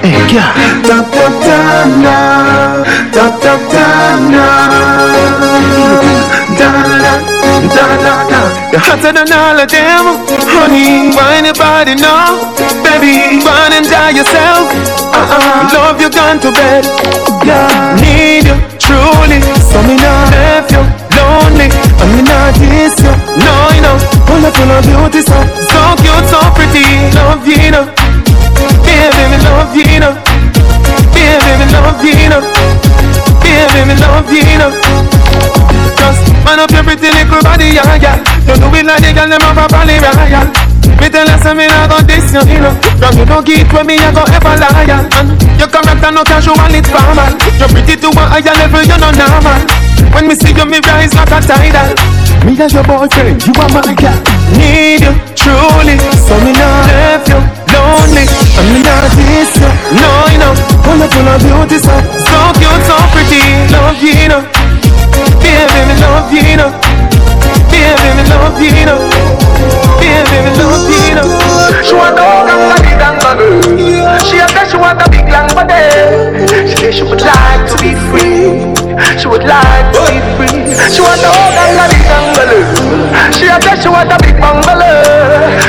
Hey, 0.00 0.24
girl 0.32 0.56
Tap 0.88 1.12
tap 1.12 1.32
tap 1.44 1.88
now 2.00 2.80
Tap 3.12 3.32
tap 3.44 3.60
tap 3.68 4.05
You're 8.06 8.78
hotter 8.86 9.10
than 9.10 9.26
all 9.34 9.58
of 9.58 9.66
them 9.66 10.04
Honey, 10.54 11.10
why 11.10 11.42
anybody 11.42 11.98
know 11.98 12.54
Baby, 12.86 13.42
run 13.42 13.74
and 13.74 13.82
die 13.82 14.14
yourself 14.14 14.70
uh-uh. 15.10 15.74
Love 15.74 15.98
you 16.00 16.10
gone 16.10 16.38
to 16.40 16.52
bed 16.52 16.86
yeah. 17.42 17.98
Need 17.98 18.46
you, 18.46 18.56
truly 18.78 19.42
So 19.58 19.82
me 19.82 19.98
not 19.98 20.30
left 20.30 20.70
you 20.70 20.82
lonely 21.18 21.66
And 21.66 22.10
me 22.14 22.22
not 22.22 22.54
diss 22.54 22.94
you 23.02 23.10
No, 23.42 23.54
you 23.74 23.82
know 23.82 23.98
Full 24.30 24.44
of 24.46 24.54
full 24.54 24.70
of 24.70 24.86
beauty 24.86 25.22
so 25.26 25.38
So 25.66 25.80
cute, 25.98 26.26
so 26.30 26.38
pretty 26.54 26.86
love 27.18 27.42
you, 27.42 27.58
you 27.58 27.70
know 27.74 27.90
Baby, 28.86 29.22
me 29.34 29.38
love 29.50 29.74
you, 29.74 29.82
you 29.82 30.00
know 30.00 30.25
like 37.74 39.02
the 39.02 39.10
girl 39.10 39.26
them 39.26 39.42
a 39.42 39.66
Polly 39.66 39.98
Royal. 39.98 40.46
Me 41.02 41.10
tell 41.10 41.26
her 41.26 41.38
say 41.42 41.52
me 41.52 41.66
not 41.66 41.90
gon' 41.90 42.06
diss 42.06 42.30
you, 42.32 42.40
you 42.46 42.60
know. 42.62 42.72
Now 43.02 43.10
you 43.12 43.26
don't 43.26 43.44
get 43.44 43.66
with 43.66 43.86
me, 43.86 43.98
I 43.98 44.14
go 44.14 44.22
ever 44.30 44.54
loyal. 44.54 45.02
And 45.18 45.34
your 45.58 45.68
character 45.68 46.10
no 46.14 46.22
casual, 46.22 46.56
it's 46.70 46.88
formal. 46.88 47.34
You're 47.58 47.68
pretty 47.68 47.98
to 47.98 48.08
a 48.14 48.22
higher 48.30 48.54
level, 48.54 48.82
you're 48.86 49.02
not 49.02 49.18
normal. 49.18 49.60
When 50.14 50.30
me 50.30 50.34
see 50.38 50.54
you, 50.54 50.64
me 50.64 50.78
rise 50.86 51.12
like 51.18 51.34
a 51.34 51.38
tidal. 51.42 51.90
Me 52.46 52.54
as 52.62 52.72
your 52.72 52.86
boyfriend, 52.86 53.42
you 53.42 53.52
are 53.58 53.70
my 53.74 53.92
girl. 53.98 54.18
Need 54.54 55.02
you 55.02 55.12
truly, 55.34 55.98
so 56.14 56.38
me 56.46 56.54
not 56.54 56.86
left 56.86 57.28
you 57.28 57.40
lonely. 57.74 58.24
And 58.56 58.66
me 58.70 58.80
not 58.86 59.10
diss 59.18 59.52
you, 59.58 59.70
no 59.98 60.10
you 60.30 60.38
know. 60.38 60.54
Full 60.86 61.02
of 61.02 61.10
beauty, 61.42 61.82
so 61.82 61.94
so 62.22 62.38
cute, 62.56 62.82
so 62.86 62.96
pretty. 63.10 63.42
Love 63.74 63.98
you, 63.98 64.14
you 64.14 64.28
know. 64.30 64.42
Baby, 65.42 65.78
me 65.90 65.94
love 66.00 66.30
you, 66.32 66.40
you 66.40 66.56
know. 66.56 66.95
Baby. 67.76 68.16
Baby. 70.00 70.38
She 71.84 71.94
want. 71.94 72.18
She 74.24 74.36
she 74.70 74.76
want 74.78 75.02
a 75.02 75.08
big. 75.10 75.26
She 76.78 76.92
she 76.92 77.02
would 77.02 77.20
like 77.20 77.68
to 77.70 77.76
be 77.82 77.92
free. 78.08 78.74
She 79.18 79.28
would 79.28 79.44
like 79.44 79.92
to 79.92 80.00
be 80.08 80.18
free. 80.36 80.74
She 80.90 81.00
want. 81.02 81.20
She 83.34 83.46
she 83.82 83.88
want 83.88 84.12
a 84.12 84.18
big. 84.24 84.36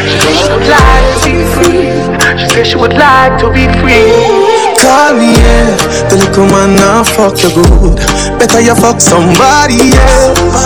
She 0.08 0.32
she 0.38 0.46
would 0.52 0.68
like 0.68 1.08
to 1.14 1.28
be 1.28 1.36
free. 1.54 1.92
She 2.40 2.48
said 2.50 2.68
she 2.68 2.76
would 2.78 2.94
like 2.94 3.38
to 3.40 3.52
be 3.52 3.68
free. 3.80 4.57
Call 4.88 5.20
me, 5.20 5.36
yeah. 5.36 5.76
The 6.08 6.16
little 6.16 6.48
man 6.48 6.80
now 6.80 7.04
fuck 7.04 7.36
you 7.44 7.52
good. 7.52 8.00
Better 8.40 8.64
you 8.64 8.72
fuck 8.72 9.04
somebody 9.04 9.92
else. 9.92 10.64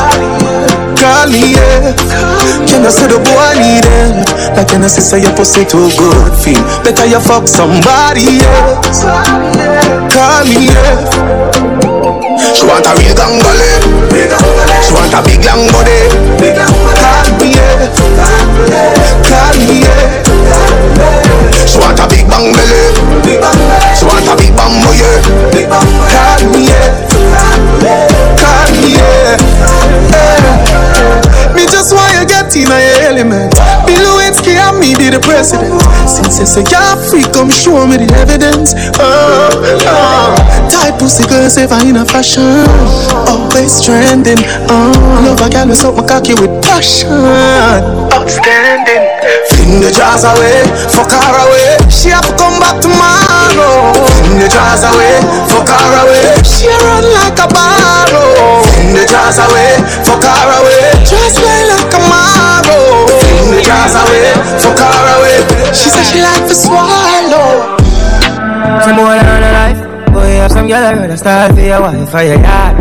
Call 0.93 1.25
me, 1.25 1.57
yeah. 1.57 1.97
Can 2.69 2.85
I 2.85 2.93
say 2.93 3.09
the 3.09 3.17
boy 3.17 3.49
need 3.57 3.81
help? 3.81 4.29
Like 4.53 4.69
can 4.69 4.85
I 4.85 4.93
say 4.93 5.25
your 5.25 5.33
pussy 5.33 5.65
too 5.65 5.89
good 5.97 6.37
feel? 6.37 6.61
Better 6.85 7.09
you 7.09 7.17
fuck 7.17 7.49
somebody 7.49 8.45
else. 8.45 9.01
Call 10.13 10.45
me, 10.45 10.69
yeah. 10.69 11.01
She 12.53 12.69
want 12.69 12.85
a 12.85 12.93
real 13.01 13.17
gangale 13.17 13.81
She 14.85 14.93
want 14.93 15.13
a 15.17 15.21
big 15.25 15.41
long 15.45 15.65
body 15.73 16.13
Call 16.37 17.25
me, 17.41 17.57
yeah. 17.57 17.89
Call 19.25 19.57
me, 19.65 19.81
yeah. 19.81 20.21
She 21.65 21.79
want 21.79 21.97
a 21.97 22.05
big 22.07 22.27
bang 22.29 22.53
belly 22.53 23.70
a 24.31 24.35
big 24.37 24.55
bang 24.55 24.79
boy 24.79 24.95
Call 25.51 26.39
me, 26.51 26.71
yeah. 26.71 26.87
Call 28.39 28.71
me, 28.79 28.95
yeah. 28.95 29.35
Me 31.55 31.63
just 31.67 31.93
want 31.93 32.13
you 32.15 32.25
get 32.25 32.55
in 32.55 32.69
my 32.69 32.81
element. 33.03 33.53
Bill 33.85 33.99
Lewinsky 33.99 34.55
and 34.55 34.79
me 34.79 34.95
be 34.95 35.09
the 35.09 35.19
president. 35.19 35.81
Since 36.07 36.39
you 36.39 36.45
say 36.45 36.63
you're 36.71 36.97
free, 37.09 37.25
come 37.33 37.49
show 37.49 37.85
me 37.85 37.97
the 37.97 38.07
evidence. 38.15 38.73
Oh, 38.99 39.51
oh. 39.85 40.35
Tight 40.71 40.97
pussy 40.97 41.27
girls 41.27 41.57
ever 41.57 41.79
in 41.85 41.97
a 41.97 42.05
fashion. 42.05 42.65
Always 43.27 43.83
trending. 43.83 44.39
Oh, 44.71 44.95
love 45.25 45.41
a 45.41 45.49
girl 45.51 45.67
with 45.67 45.77
something 45.77 46.07
cocky 46.07 46.33
with 46.33 46.63
passion. 46.63 47.11
Outstanding. 48.13 49.10
The 49.71 49.87
jars 49.87 50.27
away, 50.27 50.67
fuck 50.91 51.07
her 51.07 51.31
away 51.31 51.79
She 51.87 52.11
have 52.11 52.27
to 52.27 52.35
come 52.35 52.59
back 52.59 52.83
tomorrow. 52.83 53.95
The 54.35 54.51
jars 54.51 54.83
away, 54.83 55.23
fuck 55.47 55.71
her 55.71 55.95
away 56.03 56.35
She 56.43 56.67
run 56.67 57.07
like 57.15 57.39
a 57.39 57.47
barrow. 57.47 58.67
The 58.91 59.07
jars 59.07 59.39
away, 59.39 59.79
fuck 60.03 60.27
her 60.27 60.49
away 60.59 60.91
Just 61.07 61.39
play 61.39 61.63
like 61.71 61.87
a 61.87 62.01
marrow. 62.03 63.07
The 63.47 63.63
jars 63.63 63.95
away, 63.95 64.35
fuck 64.59 64.75
her 64.75 65.07
away 65.15 65.39
She 65.71 65.87
said 65.87 66.03
she 66.03 66.19
like 66.19 66.43
to 66.51 66.55
swallow. 66.55 67.79
Some 68.83 68.95
boy 68.99 69.23
on 69.23 69.23
a 69.23 69.51
life. 69.55 69.79
Boy, 70.11 70.35
have 70.43 70.51
some 70.51 70.67
girl 70.67 70.83
I 70.83 70.93
rather 70.93 71.15
start 71.15 71.55
for 71.55 71.61
your 71.61 71.79
wife 71.79 72.13
or 72.13 72.23
your 72.23 72.43
yard. 72.43 72.75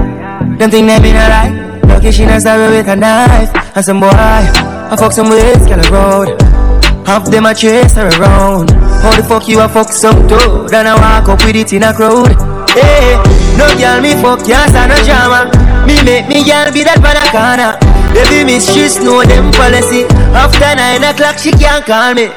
Them 0.59 0.71
think 0.71 0.89
them 0.91 1.05
in 1.05 1.15
a 1.15 1.27
life. 1.31 1.55
Lucky 1.87 2.11
she 2.11 2.27
not 2.27 2.41
stab 2.41 2.59
with 2.69 2.89
a 2.89 2.97
knife. 2.97 3.55
And 3.77 3.85
some 3.85 4.01
boy, 4.01 4.11
I 4.11 4.97
fuck 4.99 5.13
some 5.13 5.31
with 5.31 5.63
girl 5.69 6.27
road. 6.27 6.60
Half 7.07 7.31
them 7.31 7.47
a 7.47 7.55
chase 7.55 7.95
her 7.95 8.09
around. 8.21 8.71
How 9.03 9.17
the 9.17 9.23
fuck 9.23 9.49
you 9.49 9.61
a 9.61 9.69
fuck 9.69 9.93
some 9.93 10.29
toad? 10.29 10.73
And 10.73 10.89
I 10.89 10.95
walk 10.95 11.29
up 11.29 11.45
with 11.45 11.57
it 11.57 11.73
in 11.73 11.83
a 11.83 11.93
crowd. 11.93 12.37
Hey, 12.71 13.17
no 13.59 13.67
girl 13.79 14.01
me 14.01 14.15
fuck 14.23 14.45
can't 14.47 14.71
stand 14.71 14.91
no 14.91 14.99
drama. 15.05 15.51
Me 15.87 16.03
make 16.05 16.29
me 16.29 16.45
girl 16.45 16.71
be 16.73 16.85
that 16.85 17.01
banana. 17.03 17.79
Baby 18.15 18.45
miss 18.45 18.67
mistress 18.67 19.03
know 19.03 19.23
them 19.25 19.51
policy. 19.53 20.05
After 20.37 20.75
nine 20.77 21.03
o'clock 21.03 21.39
she 21.39 21.51
can't 21.53 21.85
call 21.85 22.15
me. 22.15 22.31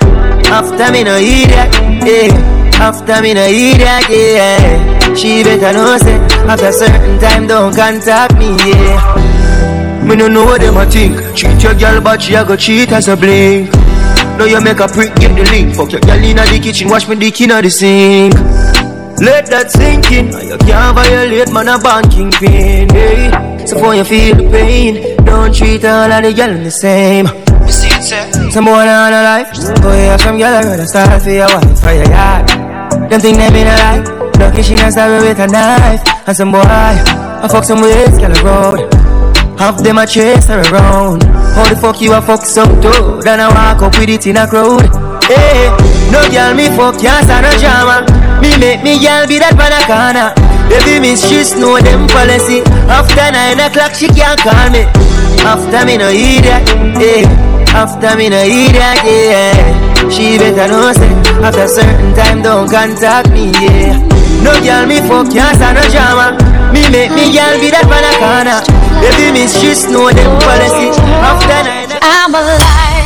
After 0.50 0.92
me 0.92 1.04
no 1.04 1.18
hear 1.18 1.48
that. 1.48 1.70
Yeah. 2.06 2.64
After 2.80 3.22
me 3.22 3.34
no 3.34 3.46
hear 3.46 3.78
that, 3.78 4.10
yeah 4.10 5.14
She 5.16 5.44
better 5.44 5.72
know 5.78 5.96
say 5.98 6.18
After 6.50 6.72
certain 6.72 7.20
time 7.20 7.48
don't 7.48 7.74
contact 7.74 8.34
me, 8.36 8.58
yeah 8.66 10.04
Me 10.04 10.16
no 10.16 10.28
know 10.28 10.44
what 10.46 10.60
them 10.60 10.78
a 10.78 10.86
think 10.90 11.16
Treat 11.36 11.62
your 11.62 11.76
girl 11.76 12.02
but 12.02 12.22
she 12.22 12.34
a 12.34 12.44
go 12.44 12.58
cheat 12.58 12.92
as 12.92 13.08
a 13.08 13.16
blink 13.16 13.70
Now 14.38 14.46
you 14.46 14.62
make 14.62 14.80
a 14.80 14.88
prick, 14.88 15.16
get 15.16 15.36
the 15.36 15.46
link. 15.52 15.76
Fuck 15.76 15.92
your 15.92 16.02
girl 16.02 16.24
inna 16.24 16.44
the 16.46 16.60
kitchen, 16.60 16.90
wash 16.90 17.08
me 17.08 17.16
dick 17.16 17.40
inna 17.42 17.62
the 17.62 17.70
sink. 17.70 18.34
Let 19.22 19.46
that 19.48 19.70
sink 19.70 20.12
in. 20.12 20.34
You 20.34 20.58
can't 20.58 20.96
violate 20.96 21.54
man 21.54 21.70
a 21.70 21.78
banking 21.78 22.32
pin, 22.32 22.90
yeah 22.90 23.66
So 23.66 23.78
for 23.80 23.94
you 23.94 24.04
feel 24.04 24.36
the 24.36 24.50
pain. 24.50 25.16
Don't 25.24 25.54
treat 25.54 25.86
all 25.86 26.12
of 26.12 26.24
the 26.24 26.34
girl 26.34 26.58
the 26.58 26.72
same. 26.72 27.28
Some 28.52 28.66
boy 28.66 28.72
on 28.72 29.14
a 29.14 29.22
life. 29.22 29.54
Boy, 29.82 30.10
have 30.10 30.22
some 30.22 30.38
girl 30.38 30.54
I 30.54 30.64
rather 30.64 30.86
start 30.86 31.22
for 31.22 31.30
your 31.30 31.48
wife 31.48 31.80
for 31.80 31.94
your 31.94 32.10
yard. 32.10 32.50
Them 33.10 33.22
think 33.22 33.38
them 33.38 33.56
in 33.56 33.68
a 33.68 33.76
life 33.78 34.40
Lucky 34.40 34.64
she 34.64 34.76
not 34.76 34.92
stab 34.92 35.22
with 35.22 35.40
a 35.40 35.48
knife. 35.48 36.02
And 36.28 36.36
some 36.36 36.52
boy 36.52 36.60
I 36.66 37.48
fuck 37.50 37.64
some 37.64 37.82
with 37.82 38.20
girl 38.20 38.34
road 38.44 39.03
Half 39.58 39.84
them 39.84 39.98
a 39.98 40.06
chase 40.06 40.48
her 40.48 40.62
around. 40.72 41.24
How 41.56 41.68
the 41.70 41.76
fuck 41.76 42.02
you 42.02 42.14
a 42.14 42.22
fuck 42.22 42.46
some 42.46 42.82
toad 42.82 43.24
Then 43.24 43.40
I 43.40 43.48
walk 43.48 43.84
up 43.84 43.98
with 44.00 44.10
it 44.10 44.28
in 44.28 44.38
a 44.38 44.48
crowd. 44.48 44.90
Hey, 45.24 45.70
no 46.12 46.22
girl 46.30 46.54
me 46.54 46.68
fuck 46.76 47.00
can't 47.00 47.26
stand 47.26 47.46
no 47.46 47.52
drama. 47.58 48.06
Me 48.42 48.58
make 48.58 48.84
me 48.84 49.00
girl 49.00 49.28
be 49.28 49.40
that 49.40 49.56
banana 49.56 50.34
Baby 50.70 51.00
mistress 51.00 51.56
know 51.56 51.80
them 51.80 52.08
policy. 52.08 52.62
After 52.90 53.32
nine 53.32 53.60
o'clock 53.60 53.94
she 53.94 54.08
can't 54.08 54.40
call 54.40 54.70
me. 54.72 54.84
After 55.46 55.86
me 55.86 55.98
no 55.98 56.10
hear 56.10 56.42
that, 56.42 56.64
yeah 57.02 57.54
after 57.74 58.16
me 58.16 58.30
no 58.30 58.38
that, 58.38 59.02
yeah 59.04 59.93
She 60.12 60.38
better 60.38 60.68
know 60.68 60.92
say 60.92 61.14
After 61.42 61.68
certain 61.68 62.14
time 62.16 62.42
don't 62.42 62.70
contact 62.70 63.30
me, 63.32 63.52
yeah. 63.52 63.98
No 64.44 64.52
girl 64.60 64.86
me 64.86 65.00
fuck 65.08 65.32
can't 65.32 65.60
no 65.60 65.84
drama. 65.92 66.36
Me 66.74 66.84
make 66.92 67.12
me 67.12 67.32
girl 67.32 67.56
be 67.60 67.72
that 67.72 67.88
banana. 67.88 68.60
Baby 69.00 69.32
mistress 69.40 69.88
know 69.88 70.10
them 70.12 70.32
policy. 70.42 70.92
After 71.24 71.64
nine 71.64 72.00
I'm 72.02 72.34
alive. 72.36 73.03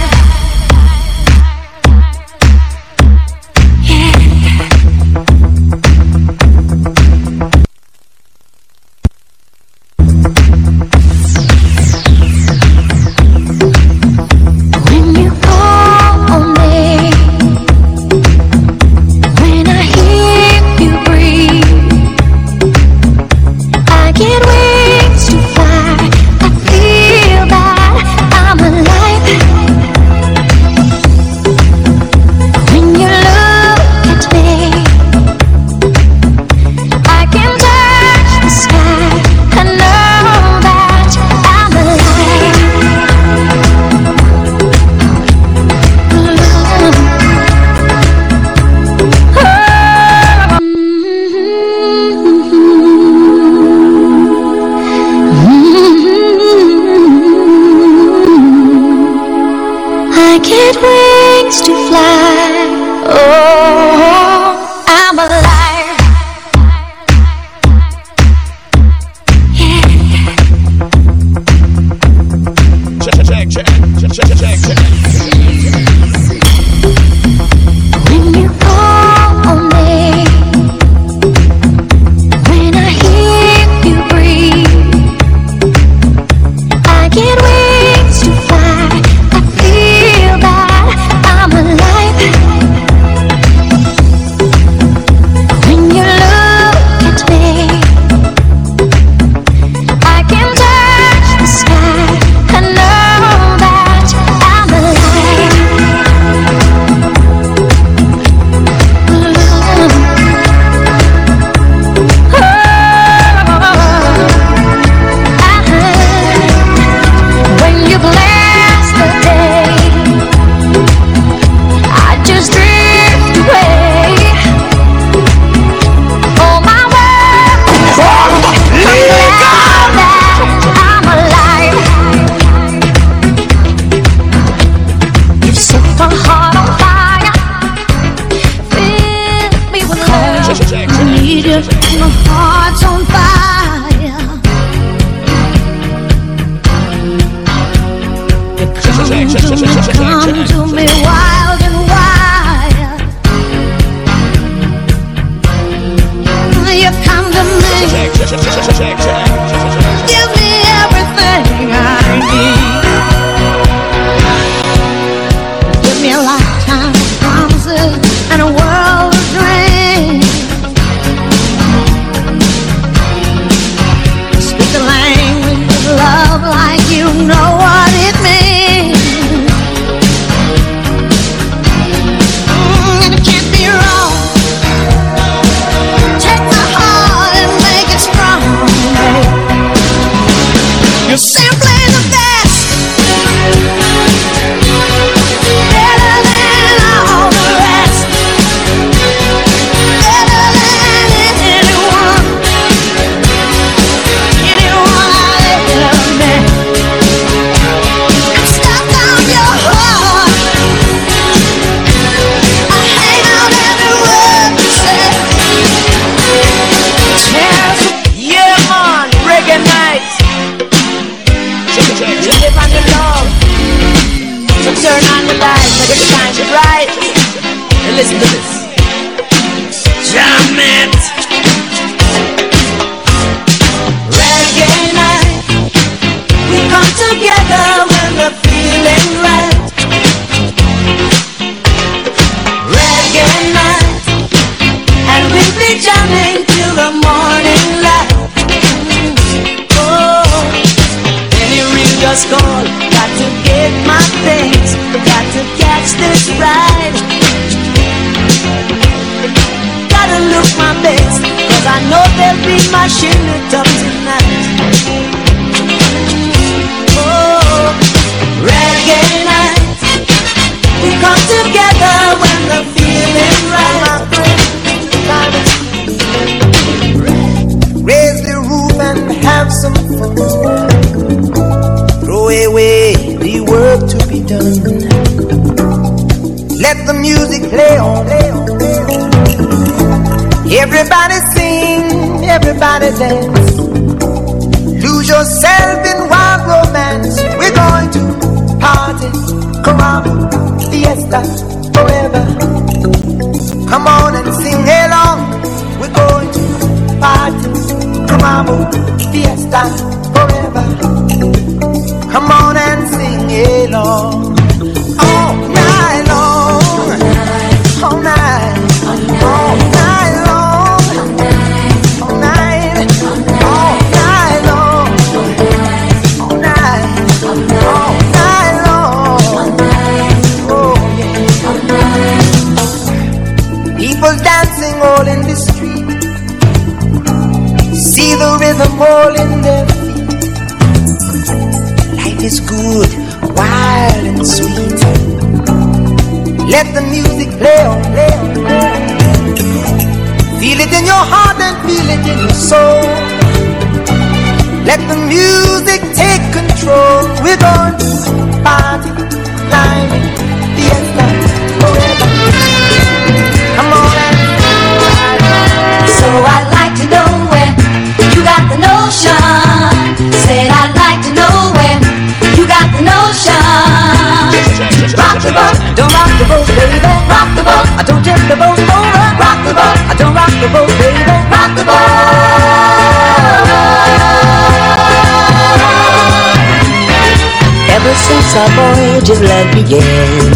just 389.08 389.22
let 389.22 389.48
me 389.56 389.64
in. 389.64 390.36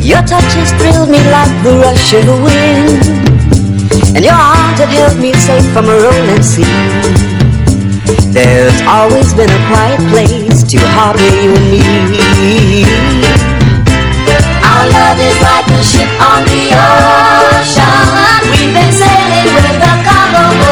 Your 0.00 0.22
touches 0.22 0.70
thrill 0.78 1.10
me 1.10 1.18
like 1.34 1.50
the 1.66 1.74
rush 1.82 2.14
of 2.14 2.28
a 2.30 2.38
wind. 2.38 3.02
And 4.14 4.22
your 4.22 4.38
arms 4.38 4.78
have 4.78 4.94
held 4.94 5.18
me 5.18 5.34
safe 5.34 5.66
from 5.74 5.86
a 5.90 5.96
rolling 5.98 6.44
sea. 6.46 6.62
There's 8.30 8.78
always 8.86 9.34
been 9.34 9.50
a 9.50 9.62
quiet 9.66 9.98
place 10.14 10.62
to 10.70 10.78
harbor 10.94 11.18
you 11.18 11.50
and 11.58 11.66
me. 11.74 12.86
Our 14.62 14.84
love 14.94 15.18
is 15.18 15.38
like 15.42 15.66
a 15.66 15.82
ship 15.82 16.10
on 16.30 16.46
the 16.46 16.78
ocean. 16.78 18.06
We've 18.54 18.70
been 18.70 18.92
sailing 18.94 19.50
with 19.50 19.82
cargo 20.06 20.67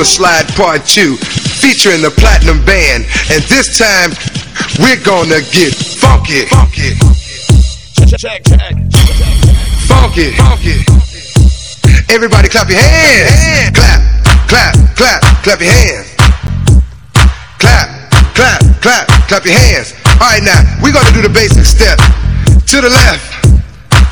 Casper 0.00 0.24
Slide 0.24 0.48
Part 0.56 0.86
2, 0.86 1.16
featuring 1.60 2.00
the 2.00 2.10
Platinum 2.10 2.64
Band. 2.64 3.04
And 3.28 3.42
this 3.52 3.76
time, 3.76 4.10
we're 4.80 4.96
gonna 5.04 5.44
get 5.52 5.76
funky. 5.76 6.48
Funky. 6.48 6.96
Funky. 9.84 10.32
Funky. 10.32 10.76
Everybody 12.08 12.48
clap 12.48 12.68
your 12.70 12.80
hands. 12.80 13.76
Clap, 13.76 14.00
clap, 14.48 14.74
clap, 14.96 15.20
clap 15.44 15.60
your 15.60 15.68
hands. 15.68 16.08
Clap, 17.58 18.10
clap, 18.32 18.60
clap, 18.80 19.06
clap 19.28 19.44
your 19.44 19.58
hands. 19.58 19.92
All 20.16 20.32
right, 20.32 20.42
now, 20.42 20.64
we're 20.82 20.92
gonna 20.92 21.12
do 21.12 21.20
the 21.20 21.28
basic 21.28 21.66
step. 21.66 21.98
To 22.72 22.80
the 22.80 22.88
left. 22.88 23.20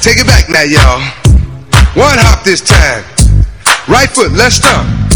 Take 0.02 0.18
it 0.18 0.26
back 0.26 0.50
now, 0.50 0.68
y'all. 0.68 1.00
One 1.96 2.18
hop 2.20 2.44
this 2.44 2.60
time. 2.60 3.04
Right 3.88 4.10
foot, 4.10 4.32
let's 4.32 4.56
stomp. 4.56 5.07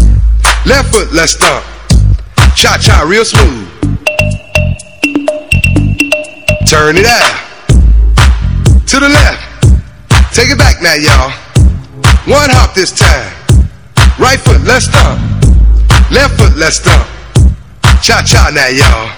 Left 0.65 0.93
foot, 0.93 1.11
let's 1.11 1.33
stomp. 1.33 1.65
Cha 2.55 2.77
cha, 2.79 3.03
real 3.05 3.25
smooth. 3.25 3.67
Turn 6.69 6.95
it 6.95 7.05
out. 7.05 7.35
To 8.87 8.99
the 8.99 9.09
left. 9.09 9.43
Take 10.33 10.51
it 10.51 10.57
back 10.57 10.81
now, 10.81 10.95
y'all. 10.95 11.31
One 12.31 12.49
hop 12.49 12.73
this 12.73 12.97
time. 12.97 13.27
Right 14.17 14.39
foot, 14.39 14.61
let's 14.63 14.85
stomp. 14.85 15.19
Left 16.09 16.39
foot, 16.39 16.55
let's 16.55 16.77
stomp. 16.77 17.07
Cha 18.01 18.23
cha 18.23 18.49
now, 18.55 18.71
y'all. 18.71 19.11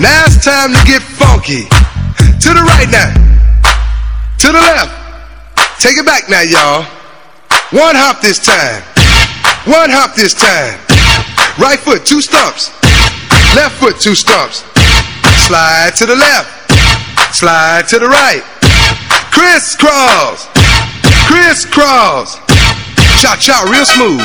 Now 0.00 0.24
it's 0.24 0.42
time 0.42 0.72
to 0.72 0.80
get 0.86 1.02
funky. 1.02 1.68
To 2.40 2.48
the 2.56 2.64
right 2.64 2.88
now. 2.88 3.12
To 4.38 4.46
the 4.46 4.60
left. 4.60 4.92
Take 5.78 5.98
it 5.98 6.06
back 6.06 6.30
now, 6.30 6.40
y'all. 6.40 6.84
One 7.70 7.96
hop 7.96 8.22
this 8.22 8.42
time. 8.42 8.93
One 9.66 9.88
hop 9.88 10.14
this 10.14 10.34
time. 10.34 10.76
Right 11.56 11.80
foot, 11.80 12.04
two 12.04 12.20
stumps. 12.20 12.68
Left 13.56 13.72
foot, 13.80 13.98
two 13.98 14.14
stumps. 14.14 14.60
Slide 15.48 15.92
to 15.96 16.04
the 16.04 16.16
left. 16.16 16.70
Slide 17.32 17.88
to 17.88 17.98
the 17.98 18.06
right. 18.06 18.44
Crisscross. 19.32 20.52
Crisscross. 21.24 22.36
Cha 23.24 23.36
cha, 23.40 23.64
real 23.64 23.86
smooth. 23.88 24.20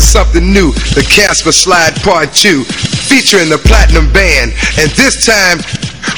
This 0.00 0.16
something 0.16 0.50
new. 0.50 0.72
The 0.96 1.04
Casper 1.04 1.52
Slide 1.52 1.92
Part 2.00 2.32
2, 2.32 2.64
featuring 2.64 3.52
the 3.52 3.60
Platinum 3.60 4.08
Band. 4.16 4.56
And 4.80 4.88
this 4.96 5.28
time, 5.28 5.60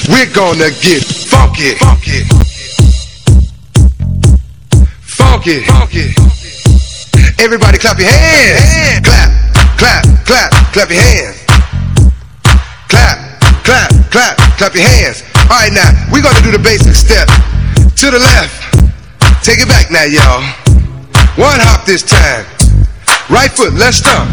we're 0.06 0.30
gonna 0.30 0.70
get 0.78 1.02
funky. 1.02 1.74
Funky. 1.82 2.22
Funky. 5.02 5.66
Funky. 5.66 6.14
Everybody 7.42 7.82
clap 7.82 7.98
your 7.98 8.06
hands. 8.06 9.02
Clap, 9.02 9.34
clap, 9.74 10.02
clap, 10.30 10.50
clap 10.70 10.88
your 10.88 11.02
hands. 11.02 11.42
Clap, 12.86 13.18
clap, 13.66 13.90
clap, 14.14 14.38
clap 14.62 14.74
your 14.78 14.86
hands. 14.86 15.26
All 15.50 15.58
right, 15.58 15.74
now 15.74 15.90
we're 16.14 16.22
gonna 16.22 16.38
do 16.46 16.54
the 16.54 16.62
basic 16.62 16.94
step. 16.94 17.26
To 17.98 18.14
the 18.14 18.22
left, 18.22 19.42
take 19.42 19.58
it 19.58 19.66
back 19.66 19.90
now, 19.90 20.06
y'all. 20.06 20.38
One 21.34 21.58
hop 21.58 21.84
this 21.84 22.06
time. 22.06 22.61
Right 23.32 23.50
foot, 23.50 23.72
let's 23.72 23.96
stomp. 23.96 24.28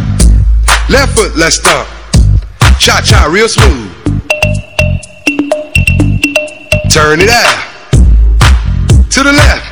Left 0.90 1.16
foot, 1.16 1.34
let's 1.38 1.56
stomp. 1.56 1.88
Cha 2.80 3.00
cha, 3.00 3.30
real 3.32 3.48
smooth. 3.48 3.88
Turn 6.92 7.22
it 7.22 7.30
out. 7.32 7.64
To 9.12 9.24
the 9.24 9.32
left. 9.32 9.64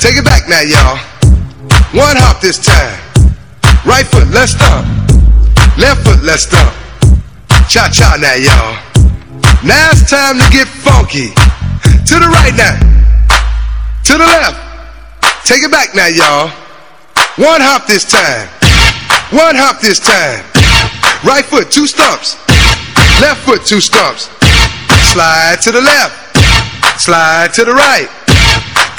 Take 0.00 0.16
it 0.18 0.24
back 0.24 0.48
now, 0.48 0.60
y'all. 0.60 0.98
One 1.94 2.18
hop 2.18 2.40
this 2.40 2.58
time. 2.58 2.98
Right 3.86 4.04
foot, 4.04 4.26
let's 4.34 4.58
stomp. 4.58 4.88
Left 5.78 6.02
foot, 6.02 6.20
let's 6.24 6.42
stomp. 6.42 6.74
Cha 7.70 7.88
cha 7.94 8.18
now, 8.18 8.34
y'all. 8.34 8.74
Now 9.62 9.90
it's 9.92 10.10
time 10.10 10.40
to 10.40 10.50
get 10.50 10.66
funky. 10.66 11.30
To 12.10 12.18
the 12.18 12.26
right 12.26 12.52
now. 12.56 12.76
To 14.04 14.12
the 14.18 14.26
left. 14.26 14.58
Take 15.46 15.62
it 15.62 15.70
back 15.70 15.94
now, 15.94 16.08
y'all. 16.08 16.61
One 17.40 17.62
hop 17.62 17.86
this 17.86 18.04
time. 18.04 18.44
One 19.32 19.56
hop 19.56 19.80
this 19.80 19.96
time. 19.98 20.44
Right 21.24 21.42
foot, 21.42 21.70
two 21.70 21.86
stumps. 21.86 22.36
Left 23.24 23.40
foot, 23.48 23.64
two 23.64 23.80
stumps. 23.80 24.28
Slide 25.16 25.56
to 25.64 25.72
the 25.72 25.80
left. 25.80 26.12
Slide 27.00 27.48
to 27.54 27.64
the 27.64 27.72
right. 27.72 28.04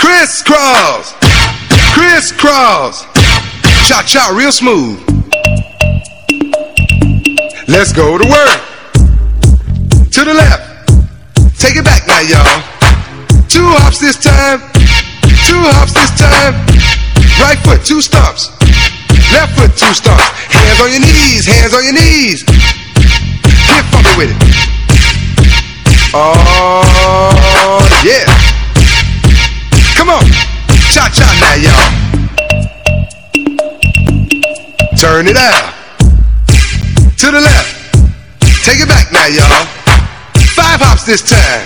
Crisscross. 0.02 1.14
Crisscross. 1.94 3.06
Cha 3.86 4.02
cha, 4.02 4.34
real 4.34 4.52
smooth. 4.52 4.98
Let's 7.68 7.94
go 7.94 8.18
to 8.18 8.26
work. 8.26 8.62
To 10.10 10.26
the 10.26 10.34
left. 10.34 10.90
Take 11.62 11.78
it 11.78 11.86
back 11.86 12.08
now, 12.08 12.22
y'all. 12.26 13.46
Two 13.46 13.70
hops 13.78 14.00
this 14.00 14.18
time. 14.18 14.58
Two 15.46 15.62
hops 15.70 15.94
this 15.94 16.10
time. 16.18 17.03
Right 17.40 17.60
foot, 17.64 17.86
two 17.86 18.02
stumps. 18.02 18.52
Left 19.32 19.54
foot, 19.58 19.72
two 19.78 19.94
stumps. 19.94 20.28
Hands 20.50 20.80
on 20.82 20.92
your 20.92 21.02
knees, 21.02 21.46
hands 21.46 21.74
on 21.74 21.84
your 21.84 21.94
knees. 21.94 22.44
Get 22.44 23.86
funky 23.90 24.14
with 24.18 24.30
it. 24.30 24.38
Oh, 26.14 27.82
yeah. 28.06 28.26
Come 29.96 30.10
on. 30.10 30.24
Cha 30.92 31.10
cha 31.10 31.26
now, 31.42 31.56
y'all. 31.58 31.90
Turn 34.98 35.28
it 35.28 35.38
out. 35.38 35.74
To 37.18 37.32
the 37.32 37.42
left. 37.42 37.96
Take 38.64 38.80
it 38.80 38.88
back 38.88 39.12
now, 39.12 39.28
y'all. 39.28 39.66
Five 40.56 40.80
hops 40.80 41.04
this 41.06 41.22
time. 41.22 41.66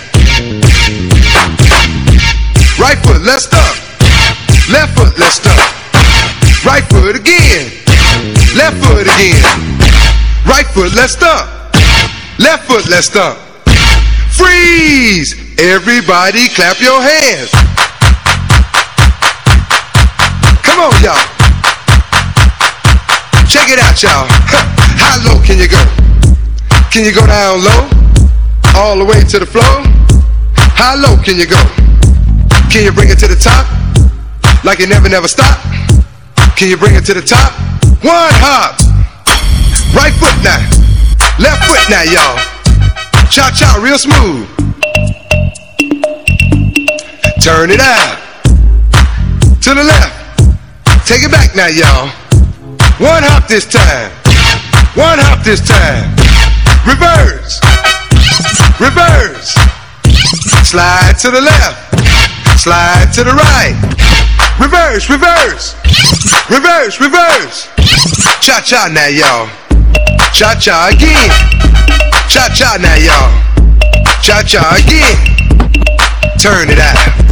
Right 2.80 2.98
foot, 3.00 3.22
let's 3.22 3.46
stomp. 3.46 3.87
Left 4.70 5.00
foot, 5.00 5.18
let's 5.18 5.40
stomp. 5.40 5.56
Right 6.66 6.84
foot 6.92 7.16
again. 7.16 7.72
Left 8.52 8.76
foot 8.84 9.08
again. 9.08 9.40
Right 10.44 10.68
foot, 10.76 10.92
let's 10.94 11.14
stomp. 11.14 11.48
Left 12.38 12.68
foot, 12.68 12.86
let's 12.90 13.08
stomp. 13.08 13.40
Freeze! 14.36 15.40
Everybody 15.58 16.50
clap 16.50 16.82
your 16.82 17.00
hands. 17.00 17.50
Come 20.68 20.84
on, 20.84 20.92
y'all. 21.00 21.16
Check 23.48 23.72
it 23.72 23.80
out, 23.80 23.96
y'all. 24.04 24.28
How 25.00 25.16
low 25.24 25.42
can 25.46 25.58
you 25.60 25.70
go? 25.70 25.80
Can 26.92 27.06
you 27.06 27.14
go 27.16 27.26
down 27.26 27.64
low? 27.64 27.88
All 28.76 28.98
the 28.98 29.06
way 29.06 29.24
to 29.24 29.40
the 29.40 29.46
floor? 29.46 29.64
How 30.76 30.98
low 30.98 31.16
can 31.24 31.38
you 31.38 31.48
go? 31.48 31.64
Can 32.70 32.84
you 32.84 32.92
bring 32.92 33.10
it 33.10 33.18
to 33.20 33.28
the 33.28 33.40
top? 33.40 33.66
Like 34.68 34.80
you 34.80 34.88
never, 34.88 35.08
never 35.08 35.30
stop? 35.30 35.64
Can 36.58 36.68
you 36.68 36.76
bring 36.76 36.94
it 36.94 37.06
to 37.06 37.14
the 37.14 37.22
top? 37.22 37.56
One 38.04 38.36
hop. 38.44 38.76
Right 39.96 40.12
foot 40.20 40.36
now. 40.44 40.60
Left 41.40 41.64
foot 41.64 41.80
now, 41.88 42.04
y'all. 42.04 42.36
Cha 43.32 43.48
cha, 43.56 43.80
real 43.80 43.96
smooth. 43.96 44.44
Turn 47.40 47.72
it 47.72 47.80
out. 47.80 48.20
To 49.64 49.72
the 49.72 49.88
left. 49.88 50.12
Take 51.08 51.24
it 51.24 51.32
back 51.32 51.56
now, 51.56 51.72
y'all. 51.72 52.12
One 53.00 53.24
hop 53.24 53.48
this 53.48 53.64
time. 53.64 54.12
One 55.00 55.16
hop 55.16 55.46
this 55.48 55.64
time. 55.64 56.12
Reverse. 56.84 57.64
Reverse. 58.84 59.56
Slide 60.68 61.16
to 61.22 61.32
the 61.32 61.40
left. 61.40 62.60
Slide 62.60 63.08
to 63.14 63.24
the 63.24 63.32
right. 63.32 64.27
Reverse, 64.60 65.10
reverse. 65.10 65.76
Reverse, 66.50 67.00
reverse. 67.00 67.68
Cha 68.42 68.60
cha 68.62 68.88
now, 68.92 69.08
y'all. 69.08 69.48
Cha 70.34 70.56
cha 70.60 70.90
again. 70.92 71.30
Cha 72.28 72.50
cha 72.54 72.78
now, 72.82 72.96
y'all. 72.96 73.32
Cha 74.24 74.42
cha 74.42 74.76
again. 74.76 75.16
Turn 76.40 76.70
it 76.70 76.80
out. 76.80 77.27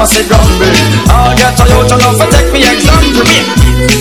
Them 0.00 0.06
a 0.06 0.06
say 0.08 0.24
grumble. 0.24 0.72
All 1.12 1.32
get 1.36 1.60
a 1.60 1.64
youth 1.68 1.92
enough 1.92 2.16
to 2.16 2.26
take 2.32 2.50
me 2.52 2.64
example. 2.64 3.28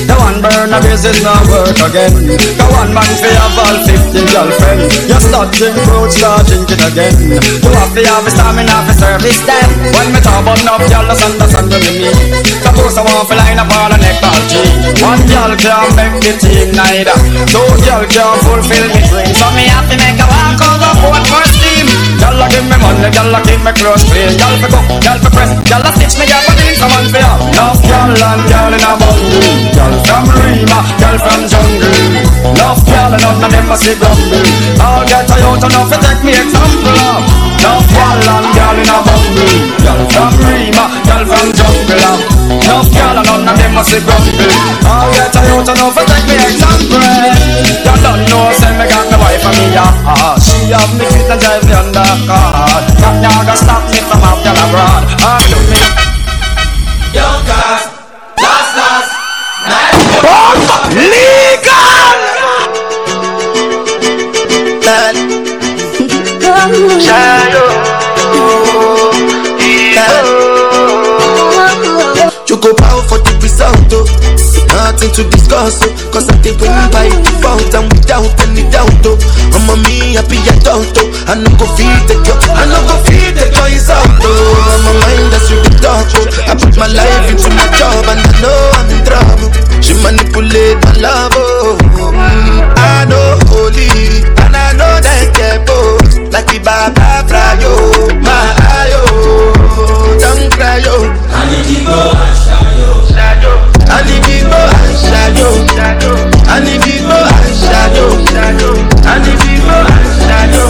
The 0.07 0.15
one 0.15 0.39
burn 0.39 0.71
a 0.71 0.79
business 0.79 1.19
not 1.23 1.43
work 1.51 1.75
again. 1.75 2.13
The 2.39 2.65
one 2.71 2.91
man 2.95 3.11
fi 3.19 3.31
have 3.35 3.59
all 3.59 3.77
50 3.83 4.15
girlfriends. 4.31 4.95
You 5.07 5.19
start 5.19 5.51
drink 5.51 5.75
fruit, 5.83 6.11
start 6.11 6.47
drinking 6.47 6.83
again. 6.87 7.15
You 7.35 7.71
have 7.75 7.91
to 7.91 8.01
have 8.07 8.23
a 8.23 8.31
stamina 8.31 8.75
for 8.87 8.95
service 8.95 9.43
them. 9.43 9.67
When 9.91 10.15
me 10.15 10.19
talk 10.23 10.39
about 10.39 10.59
enough 10.63 10.83
girl, 10.87 11.03
just 11.03 11.23
understand 11.27 11.67
what 11.67 11.83
me 11.83 11.91
mean. 12.07 12.17
Suppose 12.63 12.95
I 12.95 13.03
want 13.03 13.27
to 13.27 13.35
line 13.35 13.59
up 13.59 13.71
all 13.75 13.91
a 13.91 13.97
neck 13.99 14.23
or 14.23 14.39
G. 14.47 14.55
One 15.03 15.21
girl 15.27 15.51
can't 15.59 15.91
make 15.99 16.15
the 16.23 16.33
team 16.39 16.71
neither. 16.75 17.15
Two 17.43 17.67
girl 17.83 18.03
can't 18.07 18.39
fulfill 18.47 18.87
me 18.87 19.01
dream. 19.11 19.31
So 19.35 19.47
me 19.51 19.67
have 19.67 19.87
to 19.91 19.95
make 19.99 20.19
a 20.19 20.27
walk 20.27 20.59
out 20.63 20.79
of 20.79 20.95
boat 21.03 21.23
for 21.27 21.58
Girl 22.19 22.35
give 22.51 22.67
me 22.67 22.77
money, 22.83 23.07
a 23.07 23.39
keep 23.47 23.61
me 23.63 23.71
close 23.71 24.03
clean. 24.03 24.35
Girl 24.35 24.55
for 24.59 24.69
cook, 24.69 24.87
girl 24.99 25.17
for 25.23 25.31
press, 25.31 25.51
girl 25.67 25.83
a 25.87 25.89
stitch 25.95 26.15
me, 26.19 26.25
girl 26.27 26.43
for 26.43 26.55
clean. 26.59 26.75
Someone 26.75 27.07
for 27.07 27.19
you. 27.19 27.33
Enough 27.55 27.81
girl 27.83 28.11
and 28.11 28.41
girl 28.51 28.71
in 28.75 28.83
a 28.83 28.91
bundle. 28.99 29.47
Girl 29.75 29.95
from 30.03 30.25
Rima, 30.35 30.79
girl 30.99 31.17
from 31.23 31.41
jungle. 31.47 31.95
Enough 32.43 32.81
girl 32.83 33.11
and 33.15 33.23
none 33.23 33.43
of 33.43 33.49
them 33.51 33.71
a 33.71 33.75
see 33.79 33.95
grumble. 33.95 34.47
All 34.83 35.03
get 35.07 35.31
a 35.31 35.35
youth 35.39 35.63
enough 35.63 35.89
to 35.91 35.97
take 35.99 36.21
me 36.27 36.33
example. 36.35 36.99
Enough 37.59 37.87
girl 37.87 38.19
and 38.19 38.47
girl 38.51 38.77
in 38.79 38.91
a 38.91 38.97
bundle. 38.99 39.55
Girl 39.79 40.01
from 40.11 40.33
Rima, 40.43 40.85
girl 41.07 41.23
from 41.23 41.47
jungle. 41.55 42.03
Enough 42.49 42.89
girl 42.91 43.15
and 43.19 43.27
none 43.27 43.47
of 43.47 43.55
them 43.55 43.79
a 43.79 43.81
see 43.87 44.01
grumble. 44.03 44.51
All 44.87 45.07
get 45.15 45.35
a 45.35 45.41
youth 45.47 45.71
enough 45.71 45.95
to 45.95 46.03
take 46.03 46.27
me 46.27 46.35
example. 46.35 47.03
Y'all 47.85 47.99
don't 48.03 48.21
know, 48.27 48.51
say 48.59 48.71
me 48.75 48.85
got 48.91 49.07
me 49.07 49.17
wife 49.19 49.45
and 49.47 49.55
me 49.55 49.67
a. 49.75 49.87
She 50.39 50.71
have 50.75 50.91
me 50.99 51.05
fit 51.11 51.29
and 51.31 51.39
drive 51.39 51.63
me 51.63 51.73
under 51.73 52.08
car. 52.25 52.81
That 53.01 53.15
dog 53.21 53.47
a 53.49 53.55
stop 53.55 53.83
me 53.91 53.99
from 54.07 54.21
out 54.25 54.39
girl 54.43 54.57
abroad. 54.57 55.03
Ah, 55.21 55.41
do 55.51 55.59
me. 55.69 55.81
Yo, 57.13 57.27
cause 57.45 57.85
last 58.41 58.71
last 58.79 59.11
night. 59.69 59.95
Legal! 60.95 61.99
You 72.49 72.57
go 72.57 72.73
bow 72.73 73.01
for 73.07 73.19
the 73.19 73.37
result, 73.43 73.93
oh. 73.93 74.28
Nothing 74.89 75.13
to 75.21 75.23
discuss, 75.29 75.77
oh. 75.85 75.93
Cause 76.09 76.25
I 76.33 76.35
did 76.41 76.57
win 76.57 76.73
by 76.89 77.13
default 77.21 77.69
and 77.77 77.85
without 77.93 78.25
any 78.41 78.65
doubt, 78.73 78.89
oh. 79.05 79.21
I'm 79.53 79.69
a 79.69 79.75
me 79.85 80.17
happy 80.17 80.41
adult, 80.49 80.89
oh. 80.97 81.29
I 81.29 81.37
no 81.37 81.45
go 81.61 81.69
feed 81.77 82.09
the 82.09 82.17
girl, 82.25 82.41
I 82.57 82.65
no 82.65 82.81
go 82.89 82.97
feed 83.05 83.37
the 83.37 83.45
girl 83.53 83.69
is 83.69 83.85
out, 83.85 84.01
oh. 84.09 84.25
I'm 84.25 84.89
a 84.89 84.93
mind 84.97 85.29
that's 85.29 85.45
with 85.53 85.61
the 85.61 85.73
talk, 85.77 86.09
oh. 86.17 86.25
I 86.49 86.57
put 86.57 86.73
my 86.73 86.89
life 86.89 87.29
into 87.29 87.53
my 87.53 87.69
job 87.77 88.01
and 88.09 88.17
I 88.17 88.33
know 88.41 88.57
I'm 88.81 88.89
in 88.89 89.01
trouble. 89.05 89.49
She 89.77 89.93
manipulate 90.01 90.81
my 90.81 90.93
love, 91.05 91.37
oh. 91.37 91.77
Mm, 92.09 92.57
I 92.73 93.05
know 93.05 93.37
holy 93.45 94.25
and 94.41 94.57
I 94.57 94.73
know 94.73 94.97
that 95.05 95.29
get 95.37 95.69
both. 95.69 96.17
Like 96.33 96.49
the 96.49 96.57
Baba 96.65 97.29
Frayo, 97.29 98.09
my 98.25 98.57
ayo, 98.81 99.05
don't 100.17 100.49
cry, 100.57 100.81
yo. 100.81 101.13
I 101.29 101.45
need 101.45 101.77
to 101.77 101.85
go 101.85 101.93
and 102.09 102.37
shadow. 103.13 103.69
I 103.89 104.05
need 104.05 104.21
and 105.37 105.69
shadow. 105.69 106.15
I 106.49 106.57
need 106.65 106.81
to 106.81 106.93
go 107.05 107.13
oh, 107.13 107.29
and 107.29 107.53
shadow. 107.53 108.09
I 109.05 109.21
need 109.21 109.37
to 109.37 109.53
go 109.61 109.69
oh, 109.69 109.85
and 109.85 110.09
shadow. 110.25 110.67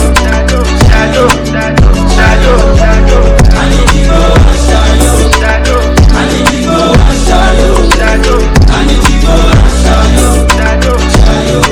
Shadow, 0.90 1.28
shadow, 1.48 2.56
shadow. 2.76 3.20
I 3.50 3.68
need 3.70 3.88
to 3.88 4.00
go 4.04 4.20
oh, 4.20 4.36
and 4.36 4.60
shadow. 4.60 5.80
I 6.12 6.28
need 6.28 6.44
to 6.44 6.58
go 6.68 6.76
and 6.92 7.18
shadow. 7.24 8.36
I 8.68 8.84
need 8.84 9.00
to 9.00 9.14
go 9.24 9.32
and 9.32 9.72
shadow. 9.80 10.28
Shadow, 10.44 10.94
shadow, 11.16 11.62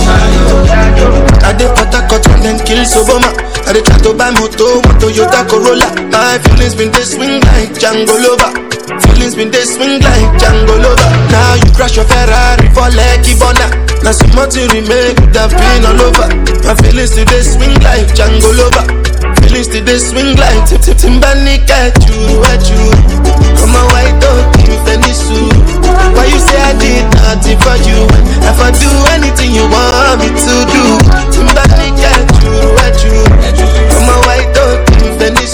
shadow. 0.00 1.12
I 1.46 1.52
dey 1.52 1.68
put 1.68 1.94
a 1.94 2.00
cut 2.08 2.26
and 2.32 2.42
then 2.42 2.58
kill 2.66 2.82
Soboma. 2.84 3.30
I 3.66 3.72
dey 3.72 3.82
try 3.82 3.98
to 3.98 4.14
buy 4.14 4.30
moto, 4.30 4.80
one 4.82 4.96
Toyota 4.98 5.44
Corolla. 5.48 5.88
My 6.10 6.38
feelings 6.38 6.74
been 6.74 6.90
they 6.92 7.04
swing 7.04 7.40
like 7.52 7.70
Django 7.76 8.16
Lover. 8.16 8.75
Feelings 9.16 9.34
been 9.34 9.48
they 9.48 9.64
swing 9.64 9.96
like 10.04 10.28
Django 10.36 10.76
Lover. 10.76 11.08
Now 11.32 11.56
you 11.56 11.72
crash 11.72 11.96
your 11.96 12.04
Ferrari 12.04 12.68
for 12.76 12.84
Lucky 12.92 13.32
Bona. 13.40 13.64
Now 14.04 14.12
so 14.12 14.28
much 14.36 14.60
you 14.60 14.68
remake 14.68 15.16
could 15.16 15.32
have 15.40 15.56
been 15.56 15.88
all 15.88 15.96
over. 16.04 16.28
My 16.68 16.76
feelings 16.84 17.16
today 17.16 17.40
swing 17.40 17.72
like 17.80 18.12
Django 18.12 18.52
Lover. 18.52 18.84
Feelings 19.40 19.72
today 19.72 19.96
swing 19.96 20.36
like 20.36 20.68
Tip 20.68 20.84
Tip 20.84 21.00
Timbani 21.00 21.64
at 21.64 21.96
you, 22.04 22.44
at 22.52 22.60
you. 22.68 22.92
Come 23.56 23.72
on, 23.80 24.20
dog, 24.20 24.52
give 24.60 24.68
me 24.68 24.76
Fendi 24.84 25.16
suit. 25.16 25.64
Why 26.12 26.28
you 26.28 26.36
say 26.36 26.60
I 26.60 26.76
did 26.76 27.08
nothing 27.16 27.56
for 27.64 27.76
you? 27.88 28.04
If 28.44 28.60
I 28.60 28.68
do 28.68 28.90
anything 29.16 29.56
you 29.56 29.64
want 29.72 30.20
me 30.20 30.28
to 30.28 30.54
do, 30.68 30.84
Timbani 31.32 31.88
at 32.04 32.28
you, 32.44 32.52
at 32.84 33.00
you. 33.00 33.16
Come 33.96 34.12
on, 34.12 34.20
white 34.28 34.52
dog, 34.52 34.84
give 34.92 35.00
me 35.00 35.08
Fendi 35.16 35.46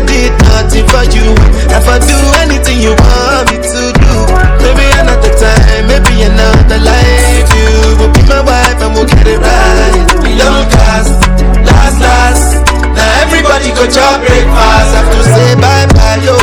I 0.00 0.06
did 0.08 0.32
nothing 0.48 0.86
for 0.88 1.04
you? 1.12 1.28
If 1.68 1.84
I 1.84 2.00
do 2.00 2.16
anything 2.40 2.80
you 2.80 2.96
want 2.96 3.52
me 3.52 3.60
to 3.60 3.82
do, 3.92 4.16
maybe 4.64 4.86
another 4.96 5.28
time, 5.36 5.92
maybe 5.92 6.24
another 6.24 6.80
life, 6.80 7.44
you 7.52 8.00
will 8.00 8.08
be 8.08 8.24
my 8.24 8.40
wife 8.40 8.80
and 8.80 8.96
we'll 8.96 9.04
get 9.04 9.28
it 9.28 9.36
right. 9.36 10.00
Young 10.24 10.64
cast, 10.72 11.20
last, 11.68 12.00
last. 12.00 12.64
Now 12.96 13.22
everybody 13.28 13.76
go 13.76 13.84
chop 13.92 14.24
breakfast. 14.24 14.88
Have 14.96 15.08
to 15.12 15.20
say 15.36 15.52
bye 15.60 15.84
bye 15.92 16.16
yo, 16.24 16.36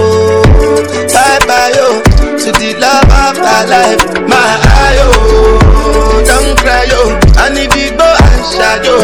bye 1.09 1.41
bye 1.49 1.73
yo 1.73 2.05
to 2.37 2.49
the 2.61 2.77
love 2.77 3.09
of 3.09 3.41
my 3.41 3.65
life. 3.65 4.05
My 4.29 4.53
ayo, 4.85 5.09
don't 6.29 6.53
cry 6.61 6.85
yo. 6.93 7.17
I 7.41 7.49
need 7.49 7.71
to 7.73 7.89
go 7.97 8.05
and 8.05 8.41
shadow. 8.53 9.01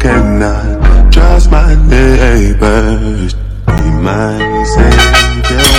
Cannot 0.00 1.12
trust 1.12 1.50
my 1.50 1.74
neighbors. 1.86 3.34
Be 3.66 3.90
my 4.08 4.64
savior 4.74 5.70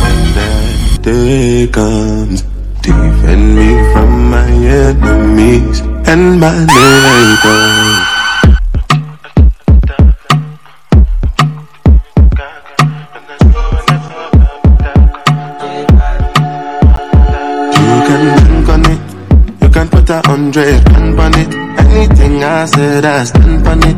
when 0.00 0.18
that 0.36 0.98
day 1.02 1.68
comes. 1.68 2.42
Defend 2.82 3.56
me 3.56 3.70
from 3.92 4.30
my 4.30 4.50
enemies 4.50 5.80
and 6.10 6.40
my 6.40 6.58
neighbors. 6.64 8.15
Said, 22.66 23.04
I 23.04 23.24
stand 23.24 23.66
on 23.66 23.82
it. 23.82 23.96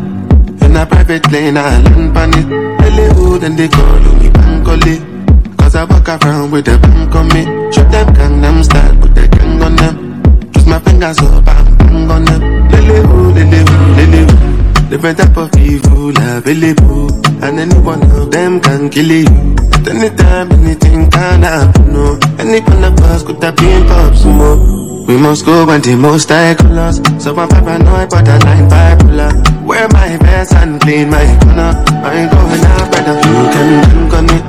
In 0.64 0.76
a 0.76 0.86
private 0.86 1.30
lane, 1.32 1.56
I 1.56 1.80
land 1.82 2.16
on 2.16 2.30
it. 2.34 2.68
Who 3.14 3.38
then 3.38 3.54
they 3.54 3.68
call 3.68 4.00
me 4.18 4.28
Bankole. 4.28 5.56
Cause 5.56 5.76
I 5.76 5.84
walk 5.84 6.08
around 6.08 6.50
with 6.50 6.66
a 6.68 6.78
bank 6.78 7.14
on 7.14 7.28
me. 7.28 7.44
Shoot 7.72 7.90
them 7.90 8.08
Gangnam 8.14 8.64
style, 8.64 8.96
put 9.00 9.14
the 9.14 9.28
gang 9.28 9.62
on 9.62 9.76
them. 9.76 10.22
Twist 10.52 10.66
my 10.66 10.78
fingers 10.80 11.18
up 11.20 11.46
and 11.46 11.78
bang 11.78 12.10
on 12.10 12.24
them. 12.24 12.68
Lily 12.70 13.06
who, 13.06 13.32
lily 13.32 13.58
who, 13.58 13.76
lily 13.94 14.22
who. 14.26 14.90
Different 14.90 15.18
type 15.18 15.36
of 15.36 15.56
evil 15.56 16.10
available. 16.10 17.08
And 17.44 17.60
any 17.60 17.78
one 17.78 18.02
of 18.10 18.30
them 18.30 18.60
can 18.60 18.90
kill 18.90 19.10
you. 19.10 19.26
At 19.72 19.88
any 19.88 20.10
time, 20.16 20.50
anything 20.52 21.08
can 21.10 21.42
happen. 21.42 21.92
No, 21.92 22.18
any 22.38 22.60
one 22.60 22.84
of 22.84 22.98
us 23.00 23.22
could 23.22 23.42
have 23.44 23.54
been 23.56 23.86
pops 23.86 24.24
more. 24.24 24.87
We 25.08 25.16
must 25.16 25.46
go 25.46 25.64
when 25.64 25.80
the 25.80 25.96
most 25.96 26.28
high 26.28 26.54
colors. 26.54 27.00
So 27.16 27.34
I'm 27.34 27.48
paranoid, 27.48 28.10
but 28.10 28.28
I 28.28 28.36
line 28.44 28.68
bipolar. 28.68 29.32
Wear 29.64 29.88
my 29.88 30.18
vest 30.18 30.52
and 30.52 30.78
clean 30.82 31.08
my 31.08 31.24
corner. 31.40 31.72
I 32.04 32.20
ain't 32.20 32.30
going 32.30 32.64
out, 32.76 32.92
brother. 32.92 33.16
You 33.16 33.48
can 33.48 33.70
bank 33.88 34.12
on 34.18 34.28
it. 34.36 34.44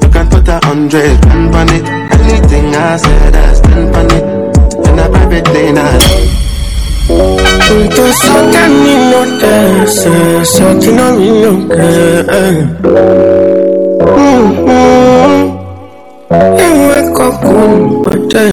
You 0.00 0.08
can 0.08 0.26
put 0.30 0.46
a 0.46 0.60
hundred 0.62 1.20
grand 1.22 1.54
on 1.56 1.68
it. 1.74 1.82
Anything 2.14 2.72
I 2.72 2.96
said, 2.96 3.34
I 3.34 3.52
stand 3.54 3.96
on 3.96 4.06
it. 4.14 4.24
In 4.86 4.96
a 4.96 5.08
private 5.10 5.48
lane, 5.52 5.76
I 5.76 6.36
Juntos 7.66 8.14
son 8.16 8.50
caminotes, 8.52 10.06
so 10.44 10.78
que 10.78 10.92
no 10.92 11.12
me 11.16 11.30
lo 11.42 11.66
Ewe 17.18 17.30
kokun 17.30 18.04
pate 18.04 18.52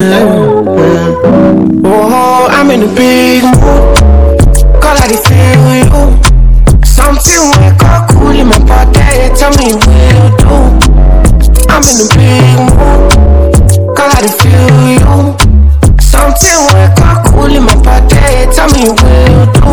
Oh, 1.84 2.48
I'm 2.50 2.70
in 2.70 2.82
a 2.82 2.86
big 2.94 3.44
mood. 3.44 3.98
Call 4.80 4.96
dey 5.06 5.20
feel 5.26 5.84
you. 5.84 6.00
Something 6.82 7.50
wake 7.60 7.82
up 7.84 8.08
cool 8.08 8.30
in 8.30 8.46
my 8.48 8.58
body. 8.60 9.28
Tell 9.36 9.50
me 9.60 9.74
what 9.74 10.00
you 10.16 10.24
do. 10.40 10.54
I'm 11.68 11.84
in 11.84 12.00
a 12.00 12.06
big 12.16 12.56
mood. 12.56 13.96
Call 13.96 14.14
dey 14.22 14.32
feel 14.40 14.76
you. 14.96 15.36
Something 16.00 16.60
wake 16.72 17.00
up 17.04 17.26
cool 17.26 17.54
in 17.54 17.64
my 17.64 17.74
body. 17.82 18.48
Tell 18.54 18.68
me 18.72 18.88
what 18.88 19.28
you 19.28 19.44
do. 19.52 19.72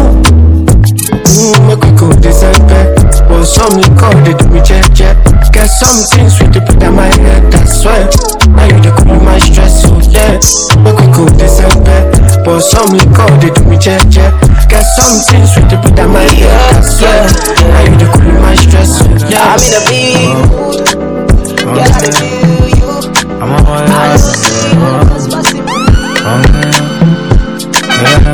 Mm, 1.23 1.67
make 1.67 1.83
we 1.85 1.91
go 1.97 2.11
December. 2.19 3.00
But 3.41 3.49
some 3.49 3.73
liquor 3.81 4.13
they 4.21 4.37
do 4.37 4.45
me 4.53 4.61
check 4.61 4.85
check. 4.93 5.17
Get 5.51 5.65
something 5.65 6.29
sweet 6.29 6.53
to 6.53 6.61
put 6.61 6.77
on 6.83 6.93
my 6.95 7.09
head. 7.09 7.49
That's 7.51 7.81
why. 7.83 8.05
Now 8.53 8.65
you 8.69 8.77
dey 8.85 8.93
cool 9.01 9.17
my 9.25 9.39
stress, 9.41 9.81
so 9.81 9.97
yeah. 10.13 10.37
Make 10.85 10.99
we 11.01 11.07
go 11.09 11.25
December. 11.41 12.05
But 12.45 12.47
oh, 12.47 12.59
some 12.61 12.93
liquor 12.93 13.25
they 13.41 13.49
do 13.49 13.65
me 13.65 13.77
check 13.81 14.05
check. 14.13 14.29
Get 14.69 14.85
something 14.93 15.41
sweet 15.49 15.69
to 15.73 15.77
put 15.81 15.97
on 15.99 16.13
my 16.13 16.21
head. 16.21 16.53
That's 16.85 17.01
why. 17.01 17.25
Now 17.65 17.81
you 17.89 17.97
dey 17.97 18.11
cool 18.13 18.29
my 18.45 18.53
stress, 18.53 18.99
so 19.01 19.09
yeah. 19.25 19.57
I'm 19.57 19.61
in 19.65 19.73
a 19.73 19.81
big 19.89 20.37
mood. 20.37 20.85
Girl, 21.57 21.81
I 21.81 21.97
dey 21.97 22.13
feel 22.13 22.69
you. 22.77 22.93
I'm 23.41 23.49
on 23.57 23.63
my 23.65 23.81
I 23.89 24.13
ass. 24.13 24.37
see 24.37 24.69
you. 24.69 24.85
I'm 26.21 26.45
gonna, 28.05 28.30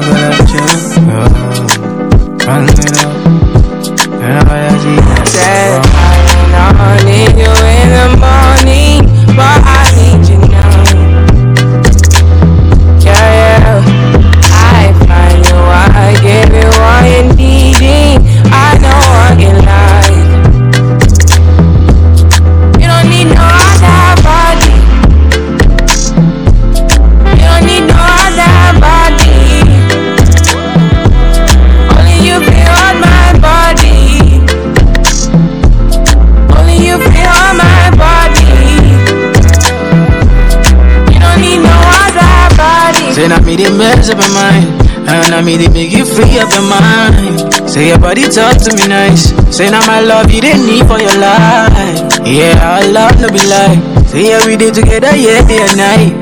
Say 43.28 43.36
not 43.36 43.44
me 43.44 43.58
they 43.58 43.68
mess 43.76 44.08
up 44.08 44.24
your 44.24 44.32
mind. 44.32 44.72
And 45.04 45.36
I 45.36 45.42
made 45.44 45.60
they 45.60 45.68
make 45.68 45.92
you 45.92 46.06
free 46.08 46.40
up 46.40 46.48
your 46.48 46.64
mind. 46.64 47.44
Say 47.68 47.90
your 47.92 48.00
body 48.00 48.24
talk 48.24 48.56
to 48.64 48.72
me 48.72 48.88
nice. 48.88 49.36
Say 49.52 49.68
now 49.70 49.84
my 49.84 50.00
love 50.00 50.32
you 50.32 50.40
didn't 50.40 50.64
need 50.64 50.88
for 50.88 50.96
your 50.96 51.12
life. 51.20 52.24
Yeah, 52.24 52.56
our 52.64 52.88
love 52.88 53.20
no 53.20 53.28
be 53.28 53.44
lie. 53.44 53.84
Say 54.08 54.32
yeah 54.32 54.40
we 54.48 54.56
did 54.56 54.76
together 54.80 55.12
yeah 55.12 55.44
day 55.44 55.60
and 55.60 55.76
night. 55.76 56.16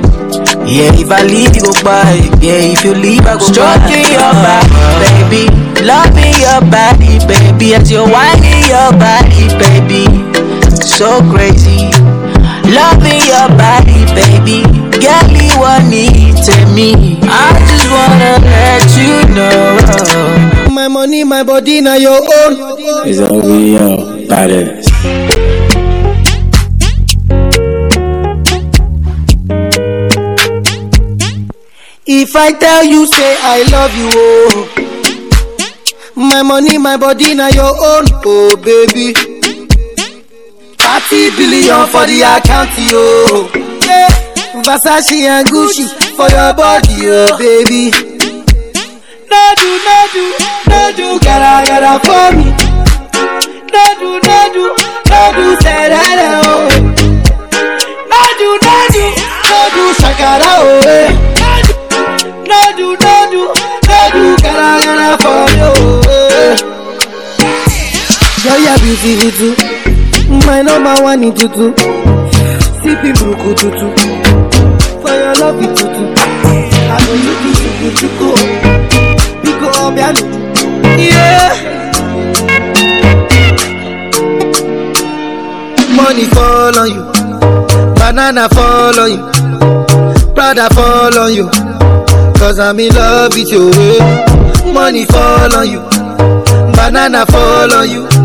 Yeah, 0.65 0.97
if 0.97 1.11
I 1.13 1.21
leave 1.21 1.53
you 1.53 1.61
go 1.61 1.77
by 1.85 2.17
Yeah, 2.41 2.73
if 2.73 2.81
you 2.83 2.95
leave 2.97 3.21
I 3.21 3.37
go 3.37 3.45
Stroking 3.53 4.09
your 4.09 4.33
back, 4.41 4.65
baby. 5.05 5.45
Loving 5.85 6.33
your 6.41 6.57
body, 6.73 7.21
baby. 7.29 7.75
As 7.77 7.85
you're 7.91 8.09
whining 8.09 8.65
your 8.65 8.89
body, 8.97 9.53
baby. 9.61 10.09
So 10.81 11.21
crazy 11.29 11.84
Loving 12.75 13.23
your 13.31 13.47
body, 13.57 13.99
baby. 14.17 14.59
Girl, 14.99 15.27
you 15.31 15.59
want 15.59 15.87
need 15.89 16.35
to 16.47 16.55
me. 16.75 17.19
I 17.23 17.53
just 17.69 17.87
wanna 17.93 18.33
let 18.43 18.89
you 18.99 19.15
know. 19.35 20.73
My 20.73 20.87
money, 20.87 21.23
my 21.23 21.43
body, 21.43 21.81
now 21.81 21.95
your 21.95 22.19
own. 22.19 22.53
It's 23.07 23.19
over, 23.19 23.59
yo. 23.59 24.27
Badass. 24.27 24.85
If 32.07 32.35
I 32.35 32.51
tell 32.53 32.83
you, 32.83 33.05
say 33.07 33.35
I 33.39 33.63
love 33.71 33.95
you, 33.97 34.09
oh. 34.13 34.71
My 36.15 36.43
money, 36.43 36.77
my 36.77 36.97
body, 36.97 37.33
now 37.33 37.49
your 37.49 37.65
own, 37.75 38.05
oh 38.25 38.55
baby. 38.63 39.34
30 40.85 41.33
billion 41.35 41.87
for 41.89 42.05
the 42.05 42.21
account, 42.21 42.69
yo. 42.77 43.49
Versace 44.61 45.25
and 45.25 45.47
Gucci 45.49 45.85
for 46.15 46.29
your 46.29 46.53
body, 46.53 47.09
oh 47.09 47.33
baby. 47.41 47.89
No 49.25 49.41
do, 49.57 49.69
no 49.81 49.97
do, 50.13 50.23
no 50.69 50.81
gotta, 51.19 51.65
gotta 51.65 51.93
for 52.05 52.29
me. 52.37 52.45
No 53.73 53.83
do, 53.97 54.09
no 54.29 54.39
do, 54.53 54.63
no 55.09 55.21
do, 55.33 55.45
that, 55.65 56.19
oh. 56.45 56.69
Shakara, 59.99 60.51
oh. 60.61 60.85
eh. 60.85 61.09
No 62.45 62.61
do, 62.77 62.87
no 62.93 63.15
do, 63.31 63.41
gotta, 63.89 64.37
gotta 64.43 65.09
for 65.23 65.45
you. 65.57 65.73
oh. 66.05 66.57
Girl, 68.43 68.59
you're 68.61 68.79
beautiful 69.01 69.55
too. 69.55 70.04
My 70.29 70.61
number 70.61 70.95
one 71.03 71.23
in 71.23 71.33
tutu. 71.35 71.73
Sipping 72.81 73.13
bruku 73.17 73.53
tutu. 73.59 73.87
For 75.01 75.13
your 75.13 75.35
love 75.41 75.61
it 75.61 75.71
tutu. 75.77 76.03
I 76.15 76.97
go 77.05 77.13
you 77.13 77.33
chuku 77.57 77.87
chuku. 77.99 78.29
Biko 79.41 79.67
obiano. 79.85 80.21
Yeah. 80.97 81.53
Money 85.95 86.25
fall 86.25 86.77
on 86.77 86.87
you. 86.89 87.03
Banana 87.95 88.49
fall 88.49 88.99
on 88.99 89.11
you. 89.11 90.33
Prada 90.33 90.69
fall 90.73 91.17
on 91.19 91.33
you. 91.33 91.49
Cause 92.39 92.59
I'm 92.59 92.79
in 92.79 92.93
love 92.93 93.33
with 93.33 93.51
you. 93.51 93.71
Money 94.73 95.05
fall 95.05 95.55
on 95.55 95.69
you. 95.69 95.81
Banana 96.75 97.25
fall 97.25 97.73
on 97.73 97.89
you. 97.89 98.24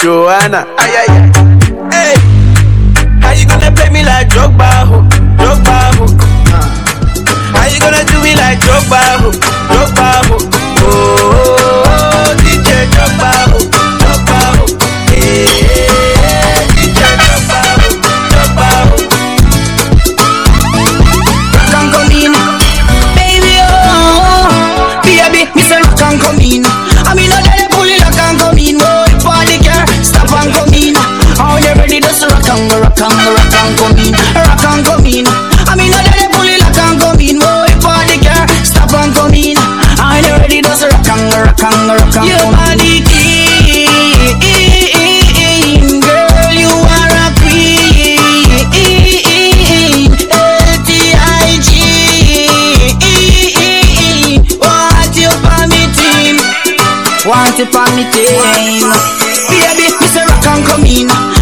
Joanna? 0.00 0.62
Ay 0.78 0.94
ay 0.94 1.08
ay, 1.10 1.26
hey. 1.90 2.14
How 3.20 3.32
you 3.34 3.46
gonna 3.46 3.70
play 3.72 3.90
me 3.90 4.02
like 4.04 4.28
Drogba, 4.30 4.86
ho, 4.86 5.02
Drogba, 5.36 5.76
ho? 5.98 6.04
Uh. 6.54 6.66
How 7.58 7.66
you 7.66 7.80
gonna 7.80 8.04
do 8.06 8.22
me 8.22 8.34
like 8.38 8.58
Drogba, 8.62 9.00
ho, 9.18 9.30
Drogba, 9.68 10.08
ho? 10.27 10.27
and 33.68 33.76
come 33.76 33.98
in, 34.00 34.14
rock 34.34 34.64
and 34.64 34.84
come 34.84 35.04
in. 35.04 35.26
I 35.68 35.76
mean, 35.76 35.90
no 35.92 35.98
daddy 36.00 36.26
pull 36.32 36.48
it, 36.48 36.60
lock 36.60 36.78
and 36.78 36.96
come 37.00 37.20
in. 37.20 37.36
Boy, 37.38 37.68
party 37.84 38.16
car, 38.24 38.48
stop 38.64 38.92
and 38.96 39.12
come 39.12 39.34
in. 39.34 39.56
I 40.00 40.24
already 40.32 40.60
does 40.62 40.82
rock 40.84 41.04
and 41.04 41.28
rock 41.36 41.60
and 41.60 41.92
rock 41.92 42.16
and 42.16 42.28
Your 42.28 42.38
come 42.40 42.56
body 42.56 43.04
king, 43.04 43.84
girl, 46.00 46.52
you 46.56 46.72
are 46.72 47.12
a 47.12 47.28
queen. 47.36 48.16
L-T-I-G, 50.32 51.68
what 54.56 55.12
you 55.12 55.28
for 55.44 55.62
me 55.68 55.82
team? 55.92 56.40
What 57.28 57.58
you 57.58 57.66
for 57.68 57.88
me 57.92 58.04
team? 58.16 58.88
Baby, 59.52 59.92
Mr. 60.00 60.24
Rock 60.24 60.46
and 60.46 60.64
come 60.64 60.86
in. 60.86 61.37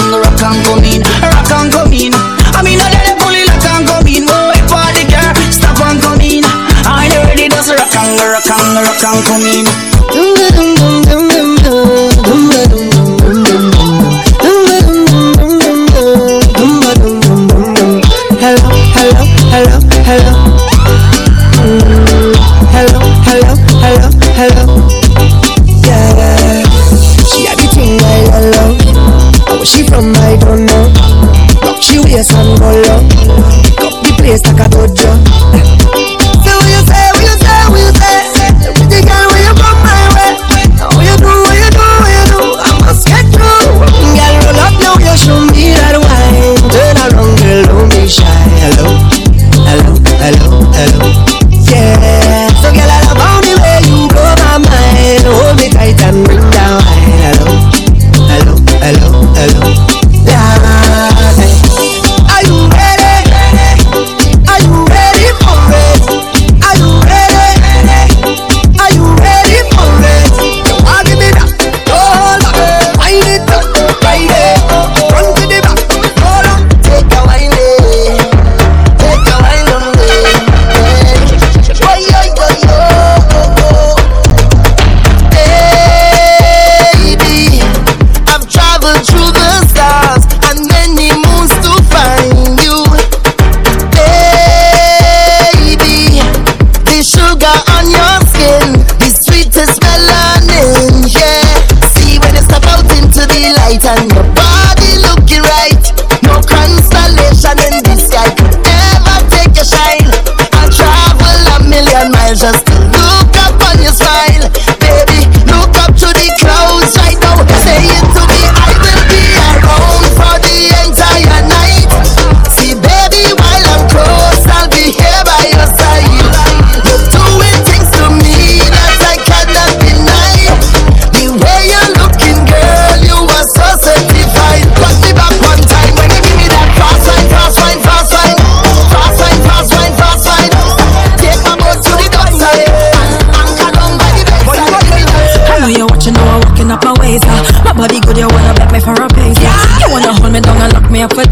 song, 0.00 0.16
rock 0.16 0.42
and 0.42 0.64
come 0.64 0.84
in, 0.84 1.02
rock 1.20 1.50
and 1.52 1.72
come 1.72 1.92
in. 1.92 2.12
I 2.56 2.62
mean, 2.64 2.80
I 2.80 2.88
let 2.88 3.12
it 3.12 3.20
lock 3.20 3.64
and 3.68 3.86
come 3.86 4.08
in. 4.08 4.24
Oh, 4.28 4.52
if 4.56 4.64
girl, 5.08 5.34
stop 5.52 5.80
and 5.84 6.00
come 6.00 6.20
in. 6.20 6.44
I 6.88 7.08
ready 7.26 7.48
just 7.48 7.68
rock 7.68 7.94
and 8.00 8.16
rock 8.16 8.48
and 8.48 8.80
rock 8.80 9.04
and 9.04 9.20
come 9.26 9.44
in. 9.44 9.66
Ooh. 10.16 10.39
Yes, 32.20 32.34
I'm 32.34 32.54
gonna 32.58 32.76
love. 32.82 33.08
Pick 33.08 33.80
up 33.80 33.96
the 34.04 34.12
place 34.20 34.44
like 34.44 34.60
I 34.60 34.68
don't 34.68 34.79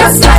just 0.00 0.29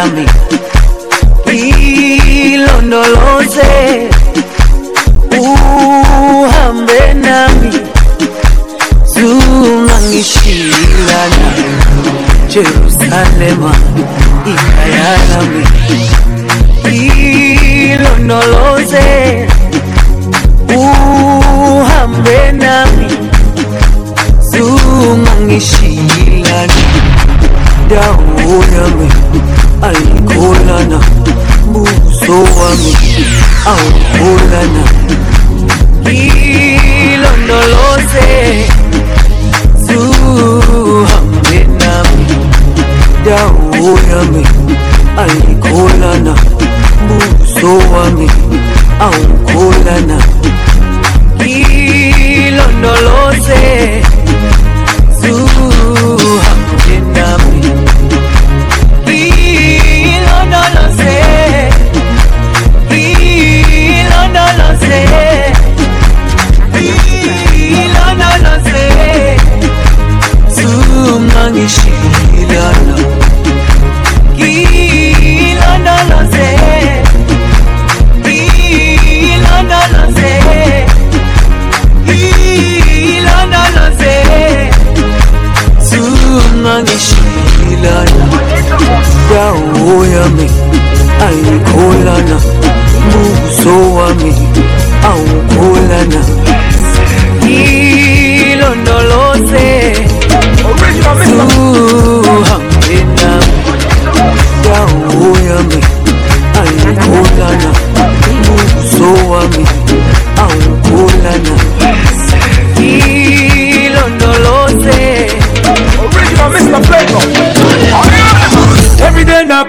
family. 0.00 0.29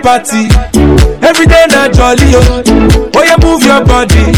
party. 0.02 0.50
Every 1.22 1.46
day 1.46 1.66
na 1.70 1.88
jolly 1.90 2.32
yo. 2.32 2.42
Oh 3.16 3.24
yeah, 3.24 3.38
move 3.42 3.64
your 3.64 3.84
body. 3.86 4.32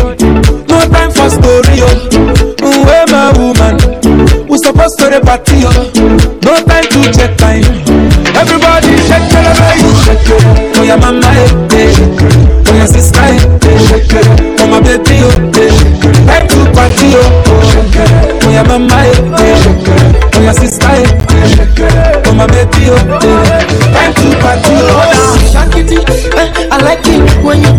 No 0.68 0.80
time 0.92 1.12
for 1.12 1.30
story 1.30 1.80
oh. 1.82 2.90
am 2.94 3.10
my 3.12 3.32
woman? 3.38 4.48
We 4.48 4.58
supposed 4.58 5.00
to 5.00 5.10
the 5.10 5.22
party 5.24 5.58
yo. 5.64 5.73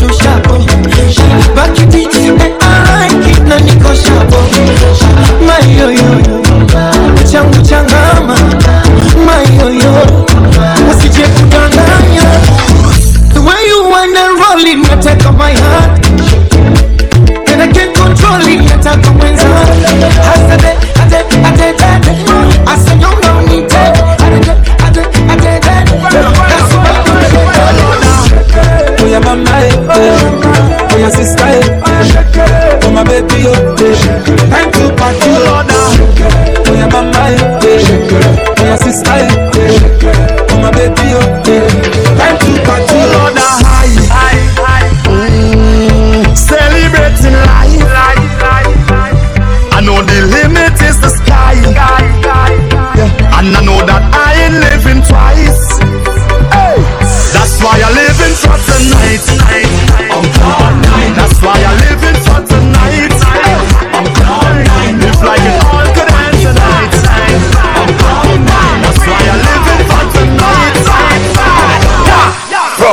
도시 0.07 0.34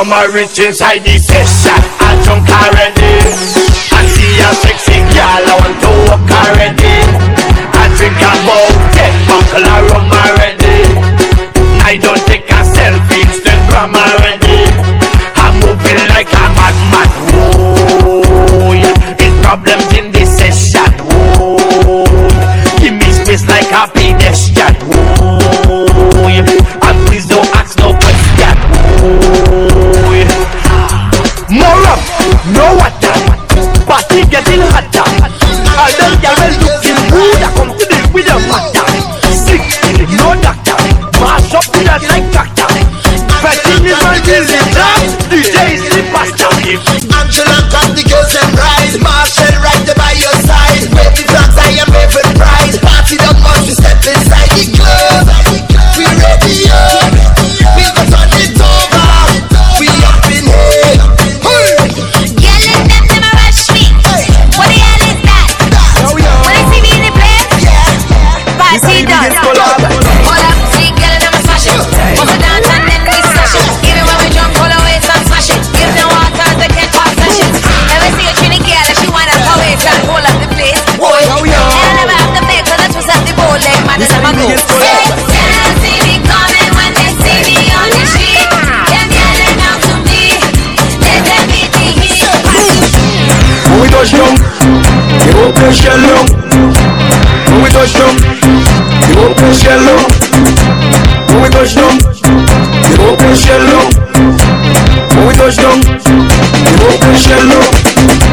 From 0.02 0.10
a 0.10 0.26
rich 0.34 0.58
inside 0.58 1.06
the 1.06 1.14
session, 1.14 1.78
I 2.02 2.18
drunk 2.26 2.50
already. 2.50 3.22
I 3.94 4.02
see 4.02 4.34
a 4.42 4.50
sexy 4.50 4.98
girl, 5.14 5.46
I 5.46 5.54
want 5.62 5.78
to 5.78 5.90
walk 6.10 6.26
already. 6.42 7.06
I 7.70 7.86
drink 7.94 8.18
about 8.18 8.42
ten 8.42 8.61
touch 97.82 97.98
you 99.10 99.16
open 99.26 99.50
shell 99.50 99.82
down. 99.82 100.06
When 101.26 101.42
we 101.42 101.48
touch 101.50 101.74
down, 101.74 101.98
you 101.98 102.96
open 103.10 103.34
shell 103.34 103.58
down. 103.58 103.90
When 105.18 105.26
we 105.26 105.34
touch 105.34 105.58
down, 105.58 105.82
you 105.82 106.78
open 106.86 107.14
shell 107.18 107.42
down. 107.42 107.66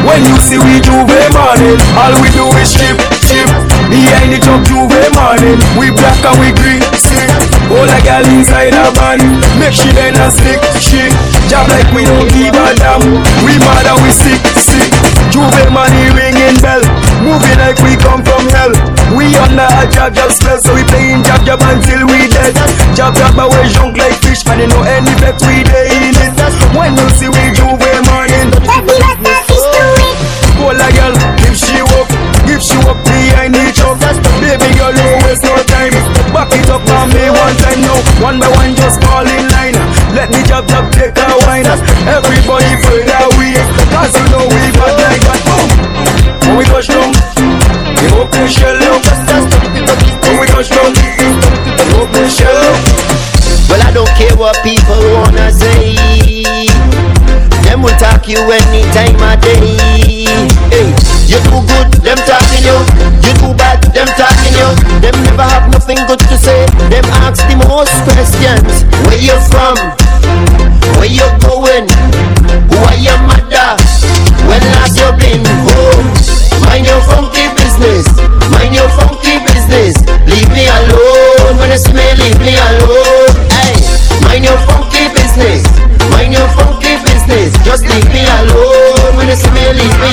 When 0.06 0.22
you 0.30 0.38
see 0.38 0.58
we 0.58 0.78
J'ouvert 0.86 1.34
morning, 1.34 1.78
all 1.98 2.14
we 2.22 2.30
do 2.30 2.46
is 2.62 2.70
chip, 2.70 2.94
chip. 3.26 3.50
Behind 3.90 4.30
the 4.30 4.38
truck 4.38 4.62
J'ouvert 4.70 5.10
morning, 5.18 5.58
we 5.74 5.90
black 5.90 6.22
and 6.22 6.38
we 6.38 6.54
green, 6.54 6.82
sick. 6.94 7.30
All 7.74 7.90
a 7.90 7.98
girl 8.06 8.26
inside 8.30 8.74
a 8.74 8.86
van, 8.94 9.18
make 9.58 9.74
she 9.74 9.90
bend 9.98 10.14
and 10.14 10.30
stick, 10.30 10.62
shit. 10.78 11.10
Job 11.50 11.66
like 11.74 11.90
we 11.90 12.06
don't 12.06 12.30
give 12.30 12.54
a 12.54 12.70
damn. 12.78 13.02
We 13.42 13.58
mad 13.58 13.86
and 13.90 13.98
we 14.06 14.14
sick, 14.14 14.38
sick. 14.54 14.90
Juve 15.34 15.70
money 15.74 16.10
ringing 16.14 16.58
bell, 16.62 16.82
moving 17.26 17.58
like 17.58 17.78
we 17.82 17.98
come. 17.98 18.19
We 19.80 19.86
a 19.86 19.90
jab 19.90 20.12
jab 20.12 20.30
spell, 20.30 20.60
so 20.60 20.74
we 20.74 20.84
playing 20.84 21.24
jab 21.24 21.40
jab 21.46 21.60
until 21.62 22.04
we 22.04 22.28
dead. 22.28 22.52
Jab 22.92 23.14
jab 23.14 23.34
my 23.34 23.48
way 23.48 23.64
junk 23.72 23.96
like 23.96 24.12
fish, 24.20 24.44
and 24.44 24.60
you 24.60 24.68
know 24.68 24.82
any 24.82 25.14
bet 25.16 25.40
we 25.40 25.64
day 25.64 25.88
in 25.88 26.12
it. 26.20 26.36
When 26.76 26.92
you 27.00 27.08
see 27.16 27.32
we 27.32 27.48
J'ouvert 27.56 28.04
morning, 28.12 28.52
let 28.68 28.84
me 28.84 28.92
let 29.00 29.18
my 29.24 29.40
fish 29.48 29.64
do 29.72 29.84
it. 30.04 30.30
Call 30.60 30.76
a 30.76 30.88
girl, 30.92 31.16
if 31.48 31.56
she 31.56 31.80
walk, 31.80 32.12
if 32.44 32.60
she 32.60 32.76
walk 32.84 33.00
behind 33.08 33.56
the 33.56 33.72
truck 33.72 33.96
Baby 34.44 34.68
girl, 34.76 34.92
you 34.92 35.08
waste 35.24 35.40
no 35.40 35.56
time 35.64 35.96
Back 36.36 36.52
it 36.52 36.68
up 36.68 36.84
on 37.00 37.08
me 37.16 37.32
one 37.32 37.56
time 37.56 37.80
now 37.80 37.96
One 38.20 38.36
by 38.36 38.48
one, 38.52 38.76
just 38.76 39.00
fall 39.00 39.24
in 39.24 39.48
line 39.56 39.76
Let 40.12 40.28
me 40.28 40.44
jab 40.44 40.68
jab 40.68 40.92
take 40.92 41.16
a 41.16 41.32
wine 41.48 41.64
Everybody 42.04 42.76
you 58.30 58.46
any 58.46 58.82
time 58.94 59.18
of 59.18 59.42
day. 59.42 59.58
Hey, 60.70 60.94
you 61.26 61.38
do 61.50 61.58
good, 61.66 61.90
them 61.98 62.18
talking 62.22 62.62
you. 62.62 62.78
You 63.26 63.34
too 63.42 63.54
bad, 63.58 63.82
them 63.90 64.06
talking 64.14 64.54
you. 64.54 64.70
Them 65.02 65.18
never 65.24 65.42
have 65.42 65.66
nothing 65.72 65.98
good 66.06 66.20
to 66.20 66.36
say. 66.38 66.66
Them 66.90 67.04
ask 67.26 67.42
the 67.50 67.56
most 67.66 67.90
questions. 68.06 68.86
Where 69.06 69.18
you 69.18 69.34
from? 69.50 69.74
Where 70.98 71.10
you 71.10 71.26
going? 71.42 71.59
When 89.70 90.09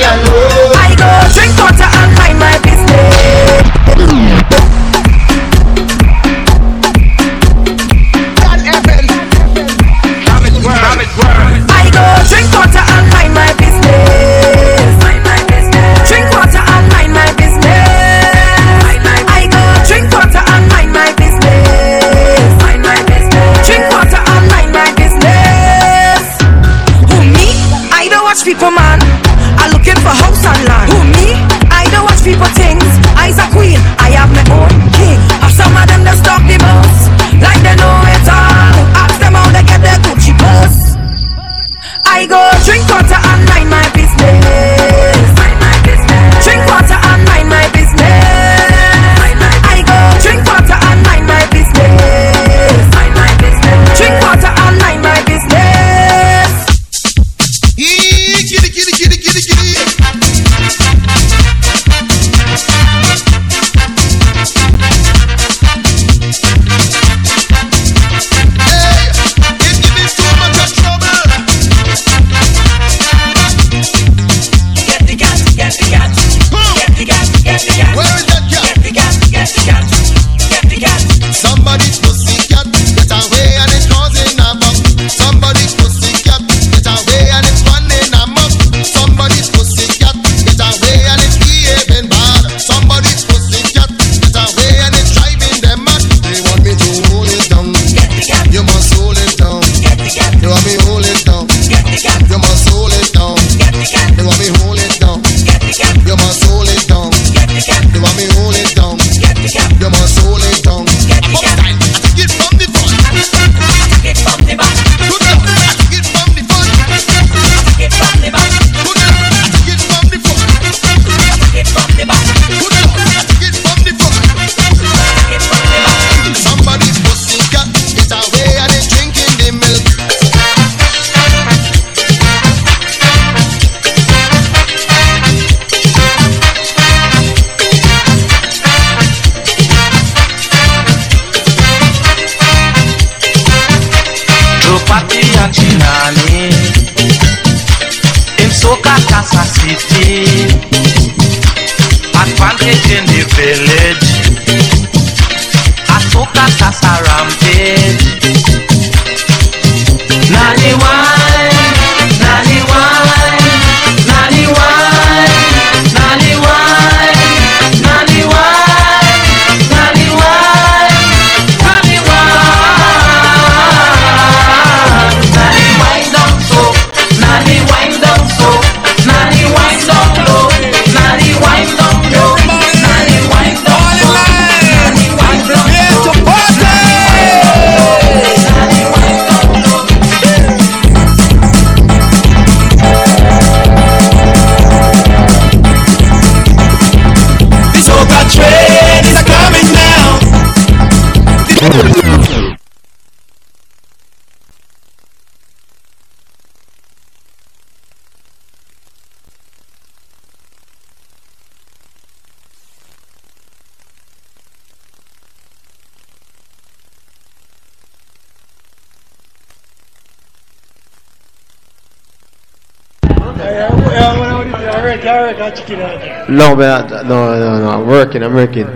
No, 226.37 226.55
man, 226.55 226.87
no, 227.07 227.39
no, 227.39 227.59
no. 227.59 227.69
I'm 227.71 227.87
working. 227.87 228.21
I'm 228.21 228.35
working. 228.35 228.67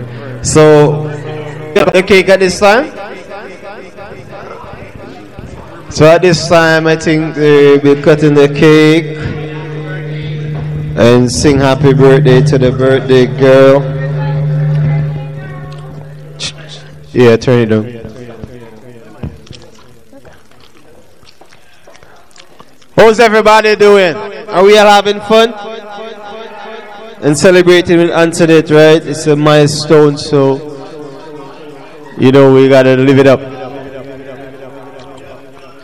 So, 0.42 1.06
cake 2.08 2.28
at 2.28 2.40
this 2.40 2.58
time. 2.58 2.90
So 5.92 6.06
at 6.06 6.22
this 6.22 6.48
time, 6.48 6.88
I 6.88 6.96
think 6.96 7.36
uh, 7.36 7.38
they'll 7.38 7.80
be 7.80 8.02
cutting 8.02 8.34
the 8.34 8.48
cake 8.48 9.16
and 10.96 11.30
sing 11.30 11.58
happy 11.58 11.94
birthday 11.94 12.42
to 12.42 12.58
the 12.58 12.72
birthday 12.72 13.26
girl. 13.26 13.80
Yeah, 17.12 17.36
turn 17.36 17.60
it 17.60 17.66
down. 17.66 17.84
How's 22.96 23.20
everybody 23.20 23.76
doing? 23.76 24.16
Are 24.16 24.64
we 24.64 24.76
all 24.78 24.86
having 24.88 25.20
fun? 25.20 25.61
And 27.22 27.38
celebrating 27.38 27.98
with 27.98 28.10
Antonnette, 28.10 28.74
right? 28.74 29.06
It's 29.06 29.28
a 29.28 29.36
milestone, 29.36 30.18
so 30.18 30.56
you 32.18 32.32
know 32.32 32.52
we 32.52 32.68
gotta 32.68 32.96
live 32.96 33.18
it 33.18 33.28
up. 33.28 33.40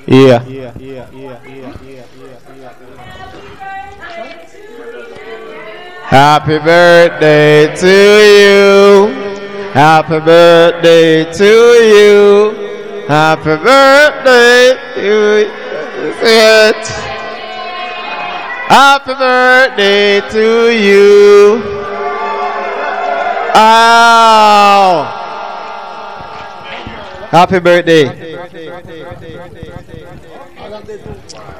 Yeah. 0.08 0.42
Happy 6.08 6.58
birthday 6.58 7.72
to 7.76 7.86
you. 8.40 9.12
Happy 9.72 10.18
birthday 10.18 11.32
to 11.32 11.44
you. 11.44 13.04
Happy 13.06 13.56
birthday 13.62 14.74
to 14.94 15.52
you. 15.52 16.97
Happy 18.68 19.14
birthday 19.14 20.20
to 20.28 20.70
you. 20.70 21.62
Ow. 23.56 25.04
Happy 27.30 27.60
birthday. 27.60 28.04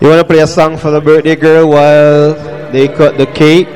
You 0.01 0.09
want 0.09 0.21
to 0.21 0.25
play 0.25 0.41
a 0.41 0.47
song 0.47 0.77
for 0.77 0.91
the 0.91 1.01
birthday 1.01 1.35
girl 1.35 1.71
while 1.71 2.35
they 2.73 2.89
cut 2.89 3.17
the 3.17 3.25
cake? 3.25 3.69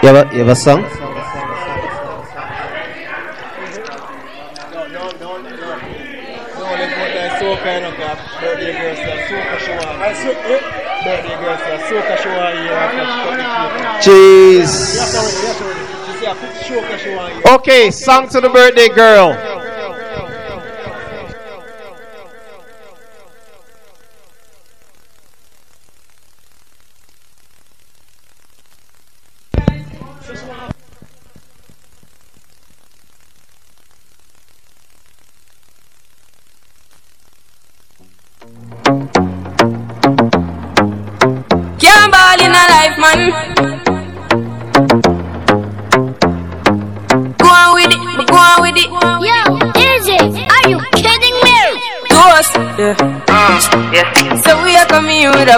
You 0.00 0.08
have 0.08 0.30
a, 0.30 0.32
you 0.32 0.38
have 0.38 0.48
a 0.48 0.54
song? 0.54 1.07
Jeez. 14.02 14.98
Okay, 17.54 17.90
song 17.90 18.28
to 18.28 18.40
the 18.40 18.50
birthday 18.50 18.88
girl. 18.88 19.57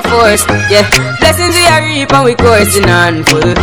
Force, 0.03 0.45
yeah. 0.71 0.85
Blessings 1.21 1.55
we 1.55 1.65
are 1.67 1.83
reap 1.85 2.13
and 2.13 2.25
we 2.25 2.35
coursing 2.35 2.89
on 2.89 3.25
full. 3.25 3.55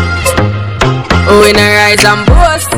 Oh, 1.30 1.42
we 1.44 1.52
not 1.54 1.72
rise 1.80 2.04
and 2.06 2.24
boast. 2.28 2.72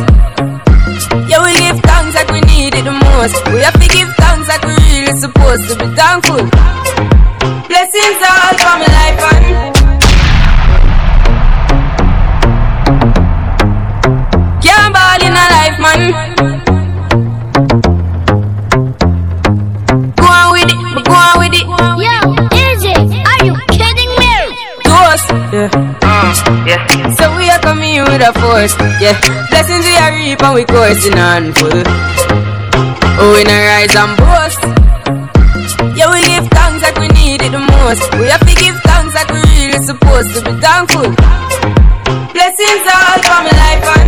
Yeah, 1.30 1.42
we 1.44 1.54
give 1.58 1.80
thanks 1.82 2.16
like 2.16 2.30
we 2.32 2.42
need 2.42 2.74
it 2.74 2.84
the 2.84 2.92
most. 2.92 3.38
We 3.54 3.60
have 3.62 3.78
to 3.78 3.88
give 3.88 4.10
thanks 4.18 4.48
like 4.50 4.64
we 4.66 4.74
really 4.74 5.14
supposed 5.20 5.64
to 5.70 5.76
be 5.78 5.88
thankful. 5.96 6.44
Blessings 7.70 8.22
all 8.26 8.49
yeah. 25.60 26.00
Uh, 26.02 26.32
yeah. 26.68 26.88
So 27.20 27.36
we 27.36 27.50
are 27.50 27.60
coming 27.60 28.00
with 28.04 28.22
a 28.24 28.32
force, 28.40 28.76
yeah. 29.04 29.16
Blessings 29.50 29.86
we 29.86 29.96
are 29.98 30.14
reap 30.16 30.42
and 30.44 30.56
we 30.56 30.64
coursing 30.66 31.20
on 31.20 31.52
full. 31.54 31.84
Oh, 33.20 33.34
we 33.36 33.44
not 33.44 33.60
rise 33.68 33.96
and 33.96 34.16
boast. 34.16 34.62
Yeah, 35.98 36.08
we 36.12 36.22
give 36.24 36.48
thanks 36.56 36.82
like 36.84 36.98
we 37.00 37.08
need 37.10 37.42
it 37.44 37.52
the 37.52 37.60
most. 37.60 38.08
We 38.16 38.28
have 38.32 38.46
to 38.48 38.56
give 38.56 38.80
thanks 38.88 39.14
like 39.16 39.30
we 39.32 39.42
really 39.60 39.82
supposed 39.84 40.32
to 40.36 40.42
be 40.48 40.54
thankful. 40.64 41.12
Blessings 42.32 42.86
all 42.88 43.20
for 43.28 43.40
my 43.44 43.52
life 43.52 43.99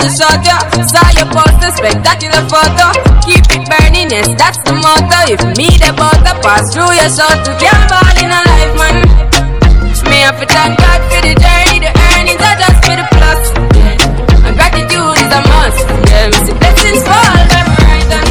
to 0.00 0.08
shot 0.08 0.40
ya, 0.44 0.56
saw 0.88 1.08
your 1.16 1.28
poster, 1.28 1.70
spectacular 1.76 2.42
photo. 2.48 2.88
Keep 3.24 3.44
it 3.52 3.62
burning, 3.68 4.10
yes 4.10 4.28
that's 4.40 4.58
the 4.64 4.72
motto. 4.72 5.18
If 5.28 5.40
me 5.56 5.68
the 5.76 5.92
butter 5.92 6.36
pass 6.40 6.72
through 6.72 6.92
your 6.96 7.10
shot 7.12 7.44
to 7.44 7.52
get 7.60 7.76
ball 7.88 8.16
in 8.16 8.32
a 8.32 8.40
life, 8.48 8.74
man. 8.80 8.96
Me 10.08 10.24
have 10.26 10.40
to 10.40 10.46
thank 10.46 10.74
God 10.80 11.00
for 11.06 11.20
the 11.22 11.34
journey, 11.38 11.78
the 11.84 11.90
earnings 11.92 12.42
are 12.42 12.58
just 12.58 12.80
for 12.82 12.96
the 12.98 13.06
plus. 13.14 13.42
And 14.42 14.56
gratitude 14.56 15.16
is 15.22 15.30
a 15.30 15.40
must. 15.46 15.86
Yeah, 16.10 16.26
me 16.32 16.38
see 16.48 16.56
blessings 16.56 17.02
fall 17.04 17.30
left, 17.46 17.70
right, 17.84 18.10
and 18.18 18.30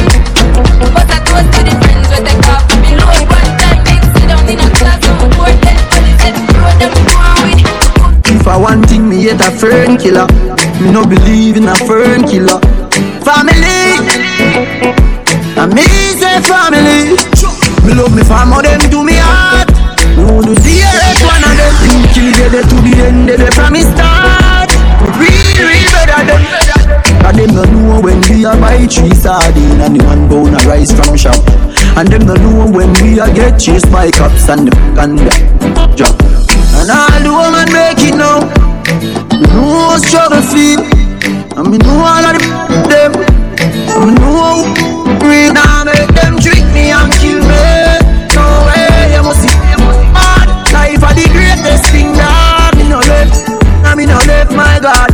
but 0.92 1.08
I 1.08 1.18
toast 1.24 1.48
to 1.54 1.60
the 1.64 1.74
friends 1.80 2.06
where 2.10 2.20
they 2.26 2.36
call 2.42 2.60
for 2.68 2.78
me 2.84 2.92
low. 2.98 3.14
One 3.32 3.50
time 3.56 3.80
they 3.86 3.96
sit 4.12 4.26
down 4.28 4.44
in 4.44 4.60
a 4.60 4.68
class 4.76 5.00
we 5.00 5.26
board 5.38 5.56
them, 5.62 5.78
but 5.88 6.00
they 6.04 6.14
said 6.20 6.34
the 6.36 6.52
road 6.58 6.76
them 6.82 6.92
on 7.16 7.38
with 7.48 7.64
it. 7.64 8.34
If 8.34 8.46
I 8.46 8.56
want 8.58 8.84
thing, 8.90 9.08
me 9.08 9.22
hate 9.22 9.40
a 9.40 9.50
fern 9.54 9.96
killer. 9.96 10.26
Me 10.90 10.96
no 10.96 11.06
believe 11.06 11.56
in 11.56 11.68
a 11.68 11.74
fern 11.86 12.26
killer. 12.26 12.58
Family, 13.22 13.94
and 15.54 15.72
me 15.72 15.86
say 16.18 16.42
family. 16.42 17.14
Me 17.86 17.94
love 17.94 18.10
me 18.10 18.24
family, 18.24 18.62
them 18.66 18.90
do 18.90 19.04
me 19.04 19.14
heart. 19.14 19.70
No 20.18 20.42
do 20.42 20.50
the 20.50 20.82
earth 20.82 21.22
one 21.22 21.46
of 21.46 21.54
them. 21.54 22.02
Kill 22.10 22.32
get 22.34 22.54
it 22.58 22.66
to 22.66 22.76
the 22.82 23.06
end, 23.06 23.28
they 23.28 23.50
from 23.54 23.72
me 23.72 23.86
start. 23.86 24.74
Real, 25.14 25.62
real 25.62 25.86
better 25.94 26.26
than. 26.26 26.42
And 27.22 27.38
them 27.38 27.54
no 27.54 27.62
know 27.70 28.00
when 28.02 28.20
we 28.22 28.44
a 28.44 28.50
buy 28.58 28.84
three 28.88 29.14
sardine 29.14 29.80
and 29.80 30.02
one 30.02 30.26
bone 30.26 30.54
a 30.54 30.66
rice 30.66 30.90
from 30.90 31.16
shop. 31.16 31.38
And 31.94 32.08
them 32.08 32.26
no 32.26 32.34
know 32.34 32.66
when 32.68 32.92
we 32.94 33.20
a 33.20 33.32
get 33.32 33.60
chased 33.60 33.92
by 33.92 34.10
cops 34.10 34.48
and 34.48 34.66
the 34.66 34.76
and 34.98 35.16
the 35.20 35.94
job. 35.94 36.18
And 36.74 36.90
all 36.90 37.22
the 37.22 37.30
woman 37.30 37.72
make 37.72 38.02
it 38.02 38.16
now. 38.16 38.59
Know 39.70 39.94
how 39.94 39.98
struggle 40.02 40.42
feel. 40.42 40.82
And 41.54 41.70
me 41.70 41.78
know 41.78 42.02
all 42.02 42.26
of 42.26 42.34
them. 42.90 43.14
And 43.14 44.02
me 44.02 44.14
know 44.18 44.66
real 45.22 45.54
now 45.54 45.86
make 45.86 46.10
them 46.10 46.42
trick 46.42 46.66
me 46.74 46.90
and 46.90 47.06
kill 47.22 47.38
me. 47.38 47.62
No 48.34 48.66
way, 48.66 49.14
you 49.14 49.22
must 49.22 49.46
see. 49.46 49.54
Mad 50.10 50.50
life 50.74 51.06
are 51.06 51.14
the 51.14 51.22
greatest 51.30 51.86
thing 51.94 52.10
that 52.18 52.74
me 52.74 52.90
no 52.90 52.98
left. 52.98 53.46
And 53.86 53.94
me 53.94 54.10
no 54.10 54.18
left, 54.26 54.50
my 54.50 54.82
God. 54.82 55.06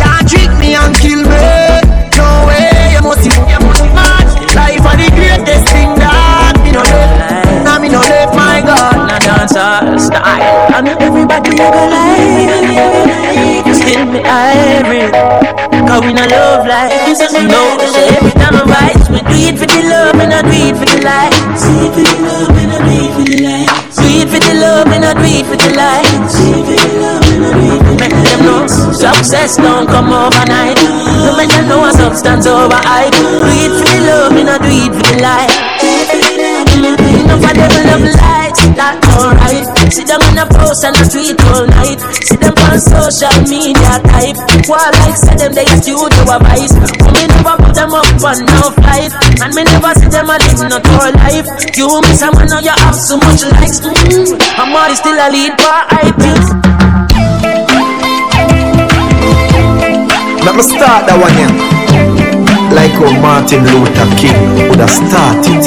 Can't 0.00 0.24
trick 0.24 0.56
me 0.56 0.72
and 0.72 0.96
kill 0.96 1.20
me. 1.28 1.44
No 2.16 2.48
way, 2.48 2.96
you 2.96 3.04
must 3.04 3.20
see. 3.20 3.36
Mad 3.92 4.24
life 4.56 4.88
are 4.88 4.96
the 4.96 5.12
greatest 5.20 5.68
thing 5.68 5.92
that 6.00 6.56
me 6.64 6.72
no 6.72 6.80
left. 6.80 7.68
And 7.68 7.82
me 7.84 7.92
no 7.92 8.00
left, 8.00 8.32
my 8.32 8.64
God. 8.64 9.04
Now 9.04 9.18
dance 9.18 9.56
all 9.56 9.98
style 9.98 10.72
And 10.74 10.88
everybody 10.88 11.50
a 11.50 11.56
go 11.56 11.68
like 11.68 11.97
Still 11.97 11.97
me 14.10 14.20
irate 14.24 15.12
Cause 15.88 16.02
we 16.04 16.12
no 16.12 16.24
love 16.26 16.66
like 16.66 16.92
No, 17.48 17.76
so 17.80 18.00
every 18.16 18.32
time 18.32 18.56
I 18.56 18.64
rise 18.64 19.04
We 19.10 19.20
do 19.20 19.36
it 19.48 19.58
for 19.58 19.66
the 19.66 19.82
love 19.88 20.16
and 20.20 20.32
I 20.32 20.42
do 20.42 20.52
it 20.52 20.76
for 20.76 20.86
the 20.88 20.98
lights 21.04 21.62
Do 21.64 21.72
it 21.84 21.92
for 21.92 22.02
the 22.04 22.14
love 22.24 22.56
and 22.56 22.72
I 22.72 22.78
do 22.84 22.94
it 22.96 23.12
for 23.12 23.24
the 23.24 23.36
lights 23.44 23.96
Do 23.96 24.04
it 24.08 24.28
for 24.28 24.40
the 24.40 24.54
love 24.56 24.88
and 24.88 25.04
I 25.04 25.12
do 25.14 25.24
it 25.28 25.44
for 25.46 25.56
the 25.56 25.70
lights 25.76 26.34
Do 26.36 26.44
it 26.48 26.64
for 26.64 26.74
the 26.76 26.92
love 27.00 27.24
and 27.28 27.44
I 27.44 27.52
do 27.54 27.68
it 27.68 27.76
for 27.76 27.88
the 27.88 27.98
Make 27.98 28.14
them 28.14 28.40
know 28.44 28.66
Success 28.68 29.56
don't 29.56 29.86
come 29.86 30.12
overnight 30.12 30.78
No 31.24 31.36
make 31.36 31.50
them 31.50 31.68
know 31.68 31.84
a 31.84 31.92
substance 31.92 32.46
over 32.46 32.80
hype 32.88 33.12
Do 33.12 33.48
it 33.48 33.72
for 33.76 33.86
the 33.86 33.98
love 34.08 34.34
and 34.36 34.48
I 34.48 34.58
do 34.58 34.68
it 34.68 34.92
for 34.92 35.04
the 35.04 35.16
light 35.22 35.52
Enough 36.78 37.44
of 37.44 37.54
them 37.54 37.72
love 37.86 38.04
lights, 38.18 38.57
that's 38.78 39.02
alright. 39.18 39.66
See 39.90 40.06
them 40.06 40.22
in 40.30 40.38
a 40.38 40.46
post 40.46 40.86
and 40.86 40.94
a 40.94 41.02
street 41.10 41.34
all 41.50 41.66
night. 41.66 41.98
See 42.22 42.38
them 42.38 42.54
on 42.54 42.78
social 42.78 43.34
media 43.50 43.98
type. 44.06 44.38
While 44.70 44.94
like 45.02 45.18
say 45.18 45.34
them 45.34 45.52
they 45.52 45.66
a 45.66 45.74
studio 45.82 46.06
a 46.06 46.38
vice. 46.38 46.78
Me 47.10 47.26
never 47.26 47.58
put 47.58 47.74
them 47.74 47.90
up 47.90 48.06
on 48.22 48.38
no 48.46 48.70
flight, 48.78 49.10
and 49.42 49.50
me 49.50 49.66
never 49.66 49.92
see 49.98 50.06
them 50.06 50.30
a 50.30 50.38
live 50.38 50.62
no 50.70 50.78
tour 50.78 51.10
life. 51.26 51.48
You 51.74 51.90
me 51.90 52.14
someone 52.14 52.46
now 52.46 52.62
you 52.62 52.70
have 52.70 52.94
so 52.94 53.18
much 53.18 53.42
likes. 53.58 53.82
Mm. 53.82 54.38
I'm 54.56 54.70
already 54.70 54.94
still 54.94 55.18
a 55.18 55.26
lead 55.26 55.52
for 55.58 55.78
iTunes. 55.98 56.46
Let 60.46 60.54
me 60.54 60.62
start 60.62 61.04
that 61.10 61.18
one 61.18 61.34
here. 61.34 61.77
Like 62.70 62.92
how 63.00 63.10
Martin 63.20 63.64
Luther 63.64 64.08
King 64.16 64.68
would 64.68 64.78
have 64.78 64.90
started. 64.90 65.64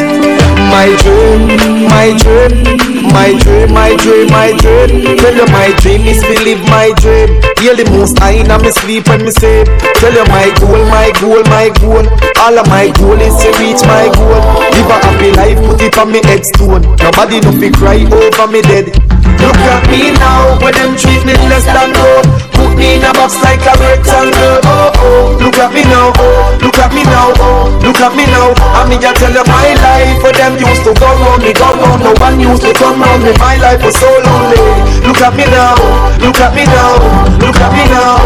My 0.71 0.87
dream, 1.03 1.57
my 1.89 2.15
dream, 2.15 3.11
my 3.11 3.35
dream, 3.41 3.73
my 3.73 3.91
dream, 3.97 4.27
my 4.31 4.53
dream. 4.61 5.17
Tell 5.17 5.35
you 5.35 5.45
my 5.51 5.75
dream 5.81 6.07
is 6.07 6.21
to 6.21 6.35
live 6.45 6.61
my 6.69 6.93
dream. 7.01 7.41
Hear 7.59 7.75
the 7.75 7.85
most 7.91 8.17
high 8.19 8.39
in 8.39 8.47
me 8.61 8.71
sleep 8.71 9.09
when 9.09 9.25
me 9.25 9.31
sleep. 9.31 9.67
Tell 9.99 10.13
you 10.13 10.23
my 10.31 10.47
goal, 10.61 10.81
my 10.87 11.11
goal, 11.19 11.43
my 11.51 11.67
goal. 11.81 12.05
All 12.39 12.55
of 12.57 12.65
my 12.69 12.87
goal 12.95 13.19
is 13.19 13.35
to 13.43 13.49
reach 13.59 13.81
my 13.83 14.07
goal. 14.15 14.39
Live 14.71 14.89
a 14.89 14.97
happy 15.03 15.29
life, 15.35 15.59
put 15.65 15.81
it 15.81 15.97
on 15.97 16.11
me 16.11 16.21
headstone. 16.23 16.81
Nobody 17.01 17.41
no 17.41 17.51
fi 17.59 17.69
cry 17.73 17.99
over 18.05 18.47
me 18.47 18.61
dead. 18.61 18.93
Look 19.41 19.57
at 19.57 19.83
me 19.89 20.13
now, 20.21 20.61
when 20.61 20.73
them 20.73 20.93
treat 20.95 21.25
me 21.25 21.33
less 21.49 21.65
than 21.65 21.89
gold. 21.97 22.25
Put 22.53 22.77
me 22.77 22.95
in 22.95 23.03
a 23.03 23.11
box 23.17 23.41
like 23.41 23.65
a 23.65 23.73
rectangle. 23.81 24.61
Oh 24.69 24.93
oh, 25.01 25.37
look 25.41 25.57
at 25.57 25.73
me 25.73 25.81
now. 25.89 26.13
Oh, 26.13 26.53
look 26.61 26.77
at 26.77 26.93
me 26.93 27.01
now. 27.09 27.33
Oh, 27.41 27.73
look 27.81 27.97
at 27.97 28.13
me 28.13 28.25
now. 28.29 28.53
I 28.77 28.85
me 28.85 29.01
just 29.01 29.17
tell 29.17 29.33
you 29.33 29.41
my 29.49 29.73
life. 29.81 30.21
For 30.21 30.29
them 30.29 30.61
used 30.61 30.85
to 30.85 30.93
go 30.93 31.09
round 31.09 31.41
me, 31.41 31.53
go 31.57 31.65
round. 31.73 32.05
No 32.05 32.13
one 32.21 32.37
used 32.37 32.61
to 32.61 32.71
come 32.77 33.01
round 33.01 33.25
me. 33.25 33.33
My 33.41 33.57
life 33.57 33.81
was 33.81 33.97
so 33.97 34.09
lonely. 34.21 34.61
Look 35.09 35.17
at 35.25 35.33
me 35.33 35.49
now. 35.49 35.73
Look 36.21 36.37
at 36.37 36.53
me 36.53 36.63
now. 36.69 37.01
Look 37.41 37.57
at 37.57 37.71
me 37.73 37.83
now. 37.89 38.21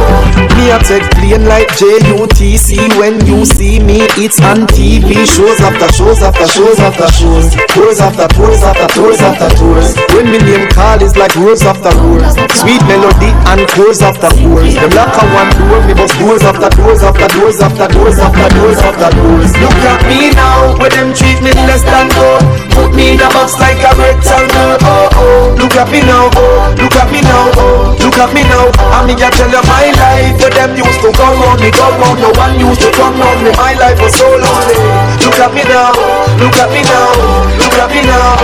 Me 0.60 0.72
a 0.72 0.80
take 0.84 1.08
plane 1.16 1.48
like 1.48 1.72
JUTC. 1.80 3.00
When 3.00 3.24
you 3.26 3.46
see 3.46 3.80
me, 3.80 4.04
it's 4.20 4.40
on 4.44 4.68
TV. 4.68 5.24
Shows 5.24 5.60
after 5.64 5.88
shows 5.96 6.20
after 6.20 6.48
shows 6.48 6.80
after 6.80 7.08
shows. 7.16 7.56
Tours 7.72 8.00
after 8.04 8.28
tours 8.36 8.64
after 8.64 8.88
tours 8.92 9.20
after 9.24 9.50
tours. 9.56 9.96
When 10.12 10.28
me 10.32 10.40
name 10.44 10.68
call 10.72 11.00
is 11.06 11.16
like 11.16 11.36
roars 11.38 11.62
after 11.62 11.94
roars. 12.02 12.34
Sweet 12.58 12.82
melody 12.90 13.30
and 13.54 13.62
chords 13.70 14.02
after 14.02 14.34
chords. 14.34 14.74
Them 14.74 14.90
lock 14.98 15.14
on 15.22 15.30
one 15.38 15.52
door, 15.54 15.80
me 15.86 15.94
bust 15.94 16.18
doors 16.18 16.42
after 16.42 16.70
doors 16.74 17.06
after 17.06 17.30
doors 17.38 17.62
after 17.62 17.88
doors 17.94 18.18
after 18.18 18.48
doors 18.58 18.80
after 18.82 19.10
doors. 19.14 19.52
Look 19.62 19.80
at 19.86 20.02
me 20.10 20.34
now, 20.34 20.74
where 20.82 20.90
them 20.90 21.14
treat 21.14 21.38
me 21.46 21.54
less 21.70 21.86
than 21.86 22.10
gold. 22.18 22.42
Put 22.74 22.98
me 22.98 23.14
in 23.14 23.22
a 23.22 23.30
box 23.30 23.62
like 23.62 23.78
a 23.86 23.94
rectangle. 23.94 24.82
Oh 24.82 25.10
oh, 25.22 25.56
look 25.62 25.78
at 25.78 25.88
me 25.94 26.02
now. 26.02 26.34
Oh, 26.34 26.74
look 26.74 26.98
at 26.98 27.08
me 27.14 27.22
now. 27.22 27.54
Oh, 27.54 27.94
look 28.02 28.18
at 28.18 28.34
me 28.34 28.42
now. 28.50 28.74
I 28.90 29.06
me 29.06 29.14
just 29.14 29.38
tell 29.38 29.52
you 29.54 29.62
my 29.70 29.94
life. 30.02 30.42
For 30.42 30.50
them 30.50 30.74
used 30.74 31.02
to 31.06 31.14
come 31.14 31.38
round 31.38 31.62
me, 31.62 31.70
come 31.70 31.96
round. 32.02 32.18
No 32.18 32.34
one 32.34 32.58
used 32.58 32.82
to 32.82 32.90
come 32.98 33.14
round 33.22 33.46
me. 33.46 33.54
My 33.54 33.78
life 33.78 34.02
was 34.02 34.18
so 34.18 34.26
lonely. 34.26 34.78
Look 35.22 35.38
at 35.38 35.54
me 35.54 35.64
now. 35.70 35.94
Look 36.42 36.58
at 36.58 36.70
me 36.74 36.82
now. 36.82 37.14
Look 37.62 37.78
at 37.78 37.90
me 37.94 38.02
now. 38.10 38.42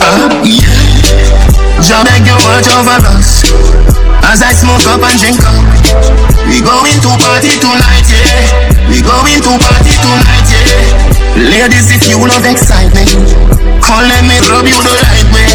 Uh, 0.00 0.32
yeah. 0.46 0.87
Jah 1.78 2.02
beg 2.02 2.26
you 2.26 2.34
watch 2.34 2.68
over 2.74 2.98
us. 3.14 3.46
As 4.26 4.42
I 4.42 4.52
smoke 4.52 4.84
up 4.90 5.02
and 5.02 5.18
drink 5.18 5.40
up. 5.46 5.62
We 6.50 6.58
going 6.64 6.98
to 7.04 7.10
party 7.22 7.54
tonight, 7.60 8.08
yeah. 8.10 8.90
We 8.90 8.98
going 9.04 9.40
to 9.40 9.52
party 9.62 9.94
tonight, 10.00 10.48
yeah. 10.50 11.38
Ladies, 11.38 11.92
if 11.94 12.08
you 12.08 12.18
love 12.18 12.42
excitement 12.44 13.14
Come 13.84 14.04
let 14.10 14.26
me 14.26 14.36
rub 14.50 14.66
you 14.66 14.80
the 14.82 14.94
right 15.06 15.28
way. 15.30 15.54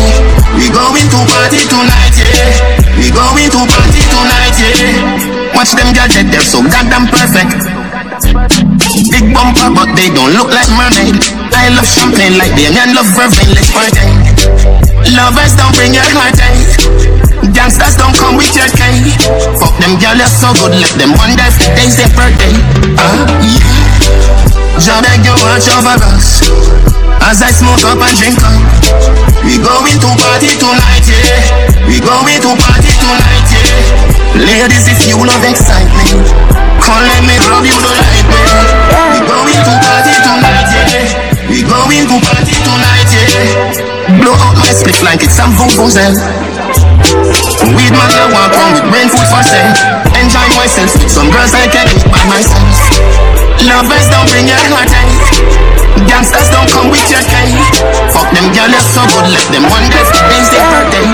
We 0.55 0.71
going 0.71 1.09
to 1.11 1.19
party 1.27 1.65
tonight, 1.67 2.15
yeah. 2.15 2.95
We 2.95 3.11
going 3.11 3.51
to 3.51 3.61
party 3.67 4.01
tonight, 4.07 4.57
yeah. 4.63 5.53
Watch 5.53 5.75
them 5.75 5.91
gadget, 5.93 6.31
they're 6.31 6.41
so 6.41 6.63
goddamn 6.63 7.11
perfect 7.11 7.82
Big 8.23 9.25
bumper, 9.35 9.69
but 9.75 9.89
they 9.99 10.07
don't 10.15 10.31
look 10.31 10.47
like 10.47 10.69
mermaid 10.71 11.19
I 11.51 11.67
love 11.75 11.87
champagne 11.87 12.39
like 12.39 12.55
Damien 12.55 12.95
love 12.95 13.09
vervain, 13.11 13.51
let's 13.51 13.71
party. 13.71 14.07
Lovers 15.11 15.53
don't 15.59 15.75
bring 15.75 15.93
your 15.93 16.07
heart 16.15 16.39
eh? 16.39 17.51
Gangsters 17.51 17.99
don't 17.99 18.15
come 18.15 18.37
with 18.39 18.55
your 18.55 18.71
cane 18.79 19.11
Fuck 19.59 19.75
them 19.83 19.99
girl, 19.99 20.15
you're 20.15 20.31
so 20.31 20.55
good 20.55 20.71
Let 20.71 20.95
them 20.95 21.11
wonder 21.19 21.43
if 21.43 21.59
today's 21.59 21.99
their 21.99 22.09
birthday. 22.15 22.55
Uh, 22.95 23.27
yeah. 23.43 23.83
Watch 25.53 25.69
over 25.69 26.03
us 26.15 26.82
As 27.23 27.41
I 27.41 27.49
smoke 27.55 27.83
up 27.87 27.99
and 28.03 28.15
drink 28.19 28.37
up 28.43 28.59
We 29.47 29.57
going 29.57 29.97
to 29.99 30.09
party 30.19 30.51
tonight, 30.59 31.07
yeah 31.07 31.87
We 31.87 31.99
going 32.03 32.39
to 32.43 32.51
party 32.59 32.91
tonight, 32.99 33.47
yeah 33.49 34.13
Ladies, 34.33 34.89
if 34.89 35.05
you 35.05 35.13
love 35.21 35.45
excitement, 35.45 36.25
come 36.81 37.05
let 37.05 37.21
me 37.21 37.37
rub 37.37 37.61
you 37.69 37.77
the 37.77 37.91
right 37.93 38.25
way. 38.33 38.49
We 39.13 39.21
going 39.29 39.61
to 39.61 39.73
party 39.77 40.15
tonight, 40.25 40.69
yeah. 40.73 41.53
We 41.53 41.61
going 41.61 42.09
to 42.09 42.17
party 42.17 42.57
tonight, 42.65 43.13
yeah. 43.13 44.17
Blow 44.17 44.33
out 44.33 44.57
my 44.57 44.73
split 44.73 44.97
like 45.05 45.21
it's 45.21 45.37
some 45.37 45.53
vuvuzela. 45.53 46.17
Weed 47.77 47.93
man, 47.93 48.09
I 48.09 48.25
walk 48.33 48.57
on 48.57 48.73
with 48.73 48.89
brain 48.89 49.05
food 49.05 49.29
for 49.29 49.45
sale. 49.45 49.69
Enjoy 50.17 50.49
myself, 50.57 50.89
some 51.05 51.29
girls 51.29 51.53
I 51.53 51.69
can 51.69 51.85
eat 51.93 52.01
by 52.09 52.25
myself. 52.25 52.73
Lovers 53.69 54.09
don't 54.09 54.25
bring 54.33 54.49
your 54.49 54.57
heart 54.73 54.89
out. 54.97 55.32
Gangsters 56.07 56.49
don't 56.49 56.69
come 56.69 56.89
with 56.89 57.07
your 57.11 57.23
cake. 57.27 57.55
Fuck 58.13 58.29
them 58.35 58.47
girl, 58.55 58.69
you're 58.69 58.87
so 58.93 59.01
good, 59.11 59.27
let 59.31 59.45
them 59.51 59.63
one 59.67 59.83
wonder 59.83 59.99
if 59.99 60.09
today's 60.13 60.49
their 60.53 60.65
birthday. 60.71 61.07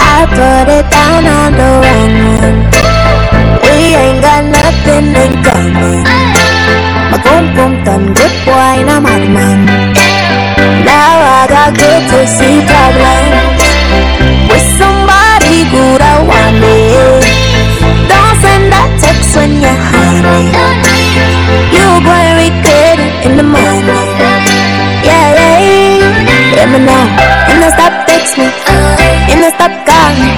I 0.00 0.18
put 0.30 0.66
it 0.68 0.86
down 0.90 1.22
on 1.26 1.50
the 1.60 1.70
wrong 1.82 2.14
one. 2.40 2.58
We 3.62 3.94
ain't 3.94 4.20
got 4.22 4.42
nothing 4.44 5.14
in 5.14 5.32
common. 5.44 6.24
Done 7.84 8.14
good 8.14 8.32
boy, 8.46 8.80
out 8.88 9.02
man. 9.04 9.66
Now 10.88 11.20
I 11.20 11.46
got 11.46 11.76
good 11.76 12.02
to 12.10 12.26
see 12.26 12.64
problem. 12.64 13.24
With 14.48 14.66
somebody 14.80 15.68
good, 15.70 16.00
I 16.00 16.24
want 16.24 16.64
it. 16.64 17.22
Don't 18.08 18.36
send 18.40 18.72
that 18.72 18.90
text 18.98 19.36
when 19.36 19.60
you're 19.60 19.70
honey. 19.70 20.73
Morning. 23.44 24.08
Yeah, 25.04 25.36
yeah, 25.36 25.58
yeah. 25.60 26.64
Know. 26.64 27.06
And 27.52 27.62
I 27.62 27.68
stop 27.76 27.92
text 28.08 28.38
me. 28.40 28.48
And 29.30 29.44
I 29.44 29.52
stop 29.52 29.70
call 29.84 30.10
me. 30.16 30.32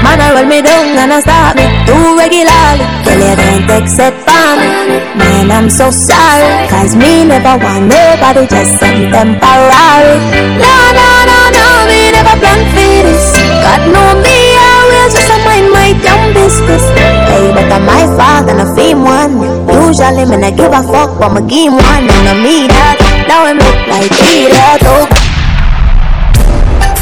Man, 0.00 0.18
I 0.18 0.32
roll 0.34 0.48
me 0.48 0.64
down 0.64 0.96
and 0.96 1.12
I 1.12 1.20
stop 1.20 1.54
me. 1.54 1.68
Too 1.84 2.16
regularly. 2.16 2.86
Girl, 3.04 3.20
you 3.20 3.36
don't 3.36 3.68
it 3.68 4.16
for 4.24 4.50
me. 4.56 4.98
Man, 5.20 5.52
I'm 5.52 5.68
so 5.68 5.92
sorry. 5.92 6.48
Cause 6.72 6.96
me 6.96 7.28
never 7.28 7.60
want 7.60 7.92
nobody, 7.92 8.48
just 8.48 8.80
some 8.80 9.12
temporary. 9.12 10.16
No, 10.56 10.74
no, 10.96 11.08
no, 11.28 11.38
no, 11.52 11.66
me 11.86 12.10
never 12.10 12.34
plan 12.40 12.60
for 12.72 13.04
this. 13.04 13.36
God 13.60 13.84
know 13.92 14.16
me, 14.16 14.38
I 14.56 14.74
will 14.88 15.08
just 15.12 15.30
mind 15.44 15.68
my 15.70 15.92
damn 16.00 16.32
business. 16.32 16.84
Hey, 17.28 17.52
but 17.52 17.68
I'm 17.68 17.84
my 17.84 18.08
fault 18.16 18.48
and 18.48 18.64
I 18.64 18.66
fame 18.74 19.04
one. 19.04 19.59
Usually, 19.90 20.22
me 20.22 20.38
not 20.38 20.54
give 20.54 20.70
a 20.70 20.86
fuck, 20.86 21.18
but 21.18 21.34
my 21.34 21.42
game 21.50 21.74
one. 21.74 22.06
And 22.06 22.30
I 22.30 22.34
me 22.38 22.70
that. 22.70 22.94
Now 23.26 23.42
I'm 23.42 23.58
look 23.58 23.74
like 23.90 24.06
idiot. 24.22 24.86
Oh. 24.86 25.02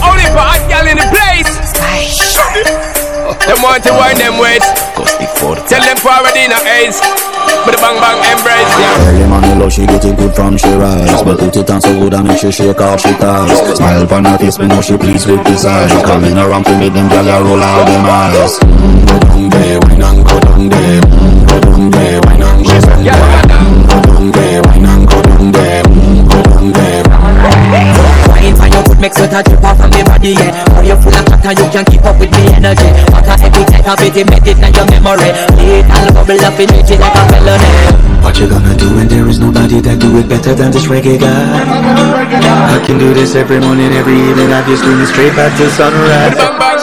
Only 0.09 0.24
for 0.32 0.40
hot 0.40 0.65
girl 0.73 0.89
in 0.89 0.97
the 0.97 1.05
place. 1.12 1.52
Them 3.44 3.60
want 3.60 3.85
to 3.85 3.93
wind 3.93 4.16
them 4.16 4.40
ways. 4.40 4.65
Tell 5.69 5.85
them 5.85 6.01
forward 6.01 6.32
in 6.32 6.48
a 6.48 6.56
haze. 6.65 6.97
but 7.69 7.77
the 7.77 7.81
bang 7.85 8.01
bang 8.01 8.24
embrace, 8.24 8.73
yeah. 8.81 9.05
Early 9.05 9.28
money 9.28 9.52
love, 9.60 9.73
she 9.73 9.85
get 9.85 10.05
it 10.09 10.16
good 10.16 10.32
from 10.35 10.56
she 10.56 10.73
rise 10.73 11.23
But 11.23 11.39
put 11.39 11.56
it 11.56 11.69
on 11.69 11.81
so 11.81 11.93
good 11.93 12.15
I 12.15 12.23
make 12.23 12.40
she 12.40 12.51
shake 12.51 12.81
off 12.81 13.01
she 13.01 13.12
ties 13.20 13.77
Smile 13.77 14.02
upon 14.02 14.24
her 14.24 14.39
face, 14.39 14.59
me 14.59 14.66
know 14.66 14.81
she 14.81 14.97
pleased 14.97 15.28
with 15.28 15.44
this 15.44 15.65
eyes 15.65 15.93
Coming 16.09 16.36
around 16.36 16.65
to 16.65 16.78
make 16.78 16.93
them 16.93 17.09
gyal 17.09 17.44
roll 17.44 17.60
out 17.60 17.85
them 17.86 18.05
eyes 18.05 18.59
mm, 18.59 19.06
Go 19.06 19.19
down 19.20 19.48
there, 19.51 19.78
wine 19.81 20.02
and 20.02 20.27
go 20.27 20.40
down 20.40 20.69
there 20.69 21.01
Go 21.01 21.28
down 21.79 21.91
there, 21.91 22.21
wine 22.23 22.43
and 22.43 22.67
go 22.67 22.81
down? 22.83 23.03
There 23.03 23.43
mm, 23.47 23.87
Go 23.87 24.03
down 24.03 24.31
there, 24.33 24.63
wine 24.63 24.87
and 24.87 25.07
go 25.07 25.23
down? 25.23 25.53
There 25.53 25.83
mm, 25.85 26.27
Go 26.27 26.39
down 26.43 26.73
there 26.75 27.05
Wine 28.29 28.57
for 28.57 28.67
your 28.67 28.83
foot, 28.83 28.99
make 29.01 29.15
sweat 29.15 29.33
a 29.33 29.43
drip 29.43 29.63
off 29.63 29.79
from 29.79 29.91
me 29.91 30.03
body, 30.03 30.35
yeah. 30.35 30.75
Or 30.75 30.83
you 30.83 30.97
full 30.99 31.15
of 31.15 31.25
chatter, 31.27 31.53
you 31.55 31.67
can't 31.71 31.87
keep 31.87 32.03
up 32.03 32.19
with 32.19 32.31
me 32.35 32.51
energy. 32.55 32.91
What 33.15 33.27
a 33.27 33.35
every 33.39 33.65
type 33.71 33.87
of 33.87 34.01
it, 34.03 34.27
make 34.27 34.47
it 34.47 34.59
in 34.59 34.75
your 34.75 34.87
memory. 34.91 35.31
It 35.63 35.87
all 35.95 36.11
bubble 36.15 36.43
up 36.43 36.59
in 36.59 36.71
it 36.75 36.91
like 36.99 37.15
a 37.15 37.23
felony 37.31 37.71
What 38.23 38.39
you 38.39 38.49
gonna 38.49 38.75
do 38.75 38.95
when 38.97 39.07
there 39.09 39.29
is 39.29 39.39
nobody 39.39 39.81
that 39.81 40.01
do 40.01 40.19
it 40.19 40.29
better 40.29 40.55
than 40.55 40.71
this 40.71 40.87
reggae 40.87 41.19
guy? 41.19 41.31
I 41.31 42.83
can 42.85 42.99
do 42.99 43.15
this 43.15 43.35
every 43.35 43.61
morning, 43.61 43.93
every 43.93 44.19
evening. 44.19 44.53
I 44.53 44.67
just 44.67 44.83
screaming 44.83 45.07
straight 45.07 45.35
back 45.37 45.57
to 45.59 45.71
sunrise 45.71 46.78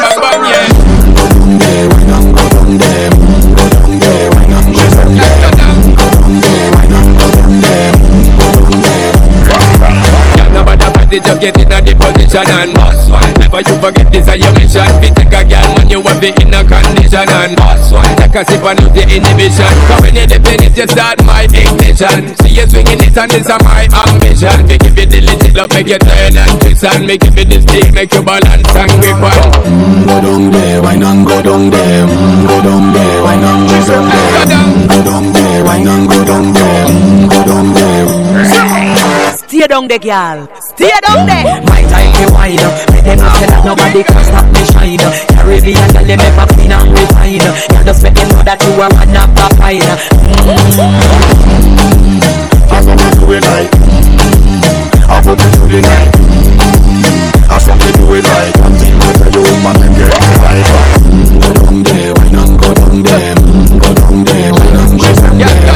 it, 11.15 11.23
just 11.23 11.39
get 11.39 11.55
in 11.55 11.71
a 11.71 11.77
the 11.79 11.93
position 11.95 12.43
and 12.43 12.71
boss 12.75 13.07
one. 13.07 13.31
Never 13.39 13.61
you 13.63 13.75
forget 13.79 14.07
this 14.11 14.27
is 14.27 14.35
your 14.35 14.51
mission. 14.59 14.87
Fi 14.99 15.09
take 15.15 15.31
a 15.31 15.41
girl 15.47 15.67
when 15.79 15.87
you 15.87 16.01
have 16.03 16.19
the 16.19 16.29
inner 16.43 16.63
condition 16.67 17.27
and 17.31 17.55
boss 17.55 17.91
one. 17.95 18.11
Take 18.19 18.35
a 18.35 18.41
sip 18.43 18.63
and 18.67 18.77
lose 18.83 18.93
the 18.93 19.03
inhibition. 19.07 19.73
Dip 20.25 20.41
in 20.49 20.61
it, 20.65 20.75
you 20.75 20.87
start 20.89 21.19
my 21.23 21.45
ignition. 21.45 22.33
See 22.41 22.57
you 22.57 22.65
swinging 22.67 22.99
it 23.05 23.15
and 23.15 23.29
this 23.31 23.47
is 23.47 23.59
my 23.63 23.85
ambition. 23.85 24.57
Me 24.67 24.75
give 24.81 24.97
you 24.97 25.05
the 25.07 25.19
little 25.21 25.51
love, 25.55 25.69
make 25.71 25.87
you 25.87 25.99
turn 26.01 26.35
and 26.35 26.53
twist 26.59 26.83
and 26.83 27.05
me 27.05 27.15
give 27.17 27.37
you 27.37 27.45
the 27.45 27.57
stick, 27.61 27.93
make 27.93 28.11
you 28.11 28.23
balance 28.25 28.73
and 28.75 28.91
grip 28.99 29.21
on. 29.21 29.39
Mm, 29.63 30.03
Go 30.09 30.15
down 30.21 30.43
there, 30.51 30.81
wine 30.81 31.03
and 31.05 31.21
go 31.25 31.37
down 31.41 31.69
there 31.69 32.05
mm, 32.07 32.47
Go 32.47 32.57
down 32.65 32.93
there, 32.93 33.17
wine 33.23 33.43
and 33.45 33.63
go 33.69 33.77
down 33.85 34.05
there 34.09 34.45
mm, 34.49 34.87
Go 34.89 34.97
down 35.05 35.25
there, 35.33 35.63
wine 35.63 35.87
and 35.87 36.03
go 36.09 36.17
down 36.25 36.45
there 36.53 36.64
Stay 39.65 39.73
down 39.73 39.87
there, 39.87 39.97
girl. 39.97 40.47
Stay 40.77 40.93
down 41.01 41.25
there. 41.25 41.41
My 41.65 41.81
time 41.89 42.13
to 42.13 42.29
wine 42.37 42.61
up. 42.61 42.85
Make 42.93 43.01
them 43.01 43.17
know 43.17 43.33
say 43.33 43.49
that 43.49 43.65
nobody 43.65 44.05
can 44.05 44.21
stop 44.21 44.45
me 44.53 44.61
shine. 44.69 45.01
Caribbean 45.33 45.89
girl, 45.89 46.05
them 46.05 46.21
ever 46.21 46.45
clean 46.53 46.69
and 46.69 46.85
refine. 46.93 47.41
You 47.41 47.81
just 47.81 48.05
make 48.05 48.13
them 48.13 48.29
know 48.29 48.45
that 48.45 48.61
you 48.61 48.77
are 48.77 48.93
one 48.93 49.09
of 49.09 49.25
the 49.33 49.49
fine. 49.57 49.81
I'm 52.69 52.85
gonna 52.85 53.09
do 53.17 53.25
it 53.33 53.41
like 53.41 53.73
mm, 53.73 55.09
I'm 55.09 55.25
gonna 55.25 55.49
do 55.57 55.65
it 55.65 55.81
like 55.81 56.13
mm, 56.13 57.49
I 57.49 57.57
said 57.57 57.81
to 57.81 57.89
do 57.97 58.05
it 58.13 58.21
like 58.21 58.53
One 58.61 58.77
thing 58.77 58.93
with 59.01 59.33
the 59.33 59.41
woman 59.41 59.81
and 59.81 59.97
get 59.97 60.13
me 60.13 60.29
right 60.45 60.61
mm, 61.09 61.41
Go 61.41 61.49
down 61.57 61.81
there, 61.81 62.13
wine 62.13 62.37
and 62.37 62.53
go 62.53 62.69
down 62.69 63.01
there 63.01 63.33
mm, 63.33 63.81
Go 63.81 63.89
down 63.97 64.29
there, 64.29 64.53
wine 64.53 64.77
and 64.77 64.93
go 65.01 65.09
down 65.09 65.41
there 65.41 65.74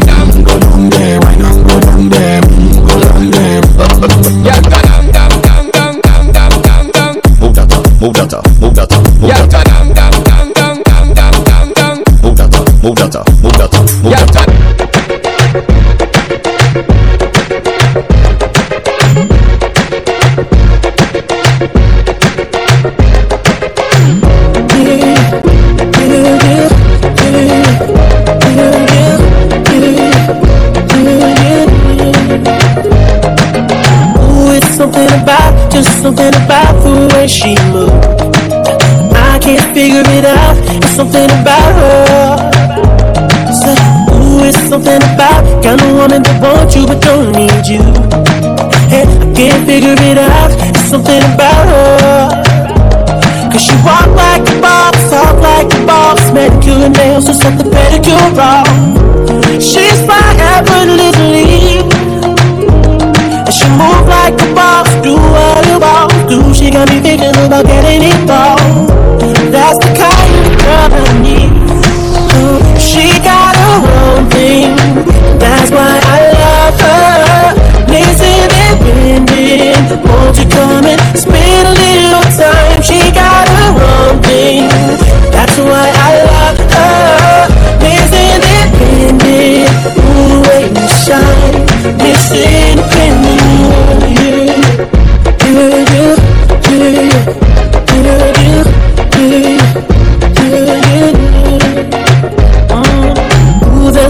Move 7.99 8.13
that 8.13 8.33
up, 8.33 8.45
move 8.61 8.73
that 8.75 8.93
up, 8.93 9.09
move 9.09 9.23
that 9.25 9.39
move 9.41 9.55
that. 9.55 9.69
Move 12.21 12.35
that 12.35 12.45
up, 12.45 12.83
move 12.83 12.95
that 12.95 13.15
up, 13.15 13.27
move 13.43 13.57
that 13.57 13.75
up, 13.75 14.03
move 14.03 14.13
that 14.13 14.37
up 14.37 14.48
something 34.79 35.11
about, 35.21 35.51
just 35.69 35.91
something 36.01 36.33
about 36.45 36.71
the 36.83 37.11
way 37.11 37.27
she 37.27 37.51
moves. 37.67 37.91
I 39.11 39.37
can't 39.43 39.75
figure 39.75 40.07
it 40.07 40.23
out. 40.23 40.55
It's 40.71 40.95
something 40.95 41.27
about 41.43 41.71
her. 41.75 42.39
So, 43.51 43.75
ooh, 44.15 44.47
it's 44.47 44.55
something 44.71 45.03
about 45.11 45.43
kind 45.59 45.83
of 45.83 45.91
woman 45.99 46.23
that 46.23 46.39
wants 46.39 46.77
you 46.79 46.87
but 46.87 47.03
don't 47.03 47.35
need 47.35 47.67
you. 47.67 47.83
Hey, 48.87 49.03
I 49.03 49.27
can't 49.35 49.67
figure 49.67 49.99
it 49.99 50.17
out. 50.17 50.47
It's 50.71 50.87
something 50.87 51.23
about 51.27 51.67
her. 51.75 52.39
Cause 53.51 53.59
she 53.59 53.75
walk 53.83 54.07
like 54.15 54.47
a 54.47 54.55
boss, 54.63 54.95
talk 55.11 55.35
like 55.43 55.67
a 55.75 55.79
boss, 55.83 56.23
manicure 56.31 56.87
and 56.87 56.95
nails 56.95 57.27
or 57.27 57.35
something 57.35 57.67
pedicure 57.67 58.31
wrong. 58.31 58.95
She's 59.59 59.99
fly 60.07 60.39
effortlessly. 60.55 61.98
And 63.49 63.57
she 63.57 63.67
move 63.69 64.05
like 64.05 64.37
a 64.37 64.53
boss, 64.53 64.85
do 65.01 65.15
what 65.17 65.65
a 65.73 65.79
boss 65.79 66.13
do. 66.29 66.53
She 66.53 66.69
got 66.69 66.87
me 66.87 67.01
thinking 67.01 67.33
about 67.33 67.65
getting 67.65 68.05
involved. 68.05 68.93
That's 69.49 69.73
the 69.81 69.89
kind 69.97 70.45
of 70.45 70.53
girl 70.61 70.93
I 70.93 71.09
need. 71.17 71.49
She 72.77 73.09
got 73.25 73.57
her 73.57 73.81
own 73.89 74.29
thing. 74.29 74.77
That's 75.41 75.71
why 75.71 75.97
I 75.97 76.29
love 76.29 76.77
her. 76.77 77.57
Missing 77.89 78.53
and 78.53 78.77
bending. 78.85 79.97
Won't 80.05 80.37
you 80.37 80.45
come 80.45 80.85
and 80.85 81.01
spend 81.17 81.65
a 81.65 81.73
little 81.73 82.29
time? 82.37 82.83
She 82.85 83.01
got 83.17 83.49
her 83.49 83.73
own 83.81 84.21
thing. 84.29 84.69
That's 85.33 85.57
why 85.57 85.89
I 85.89 86.11
love 86.21 86.59
her. 86.69 87.49
Missing 87.81 88.45
and 88.45 88.69
bending. 88.77 89.73
Ooh, 90.05 90.37
wait 90.45 90.69
shine. 91.01 91.65
Missing 91.97 92.98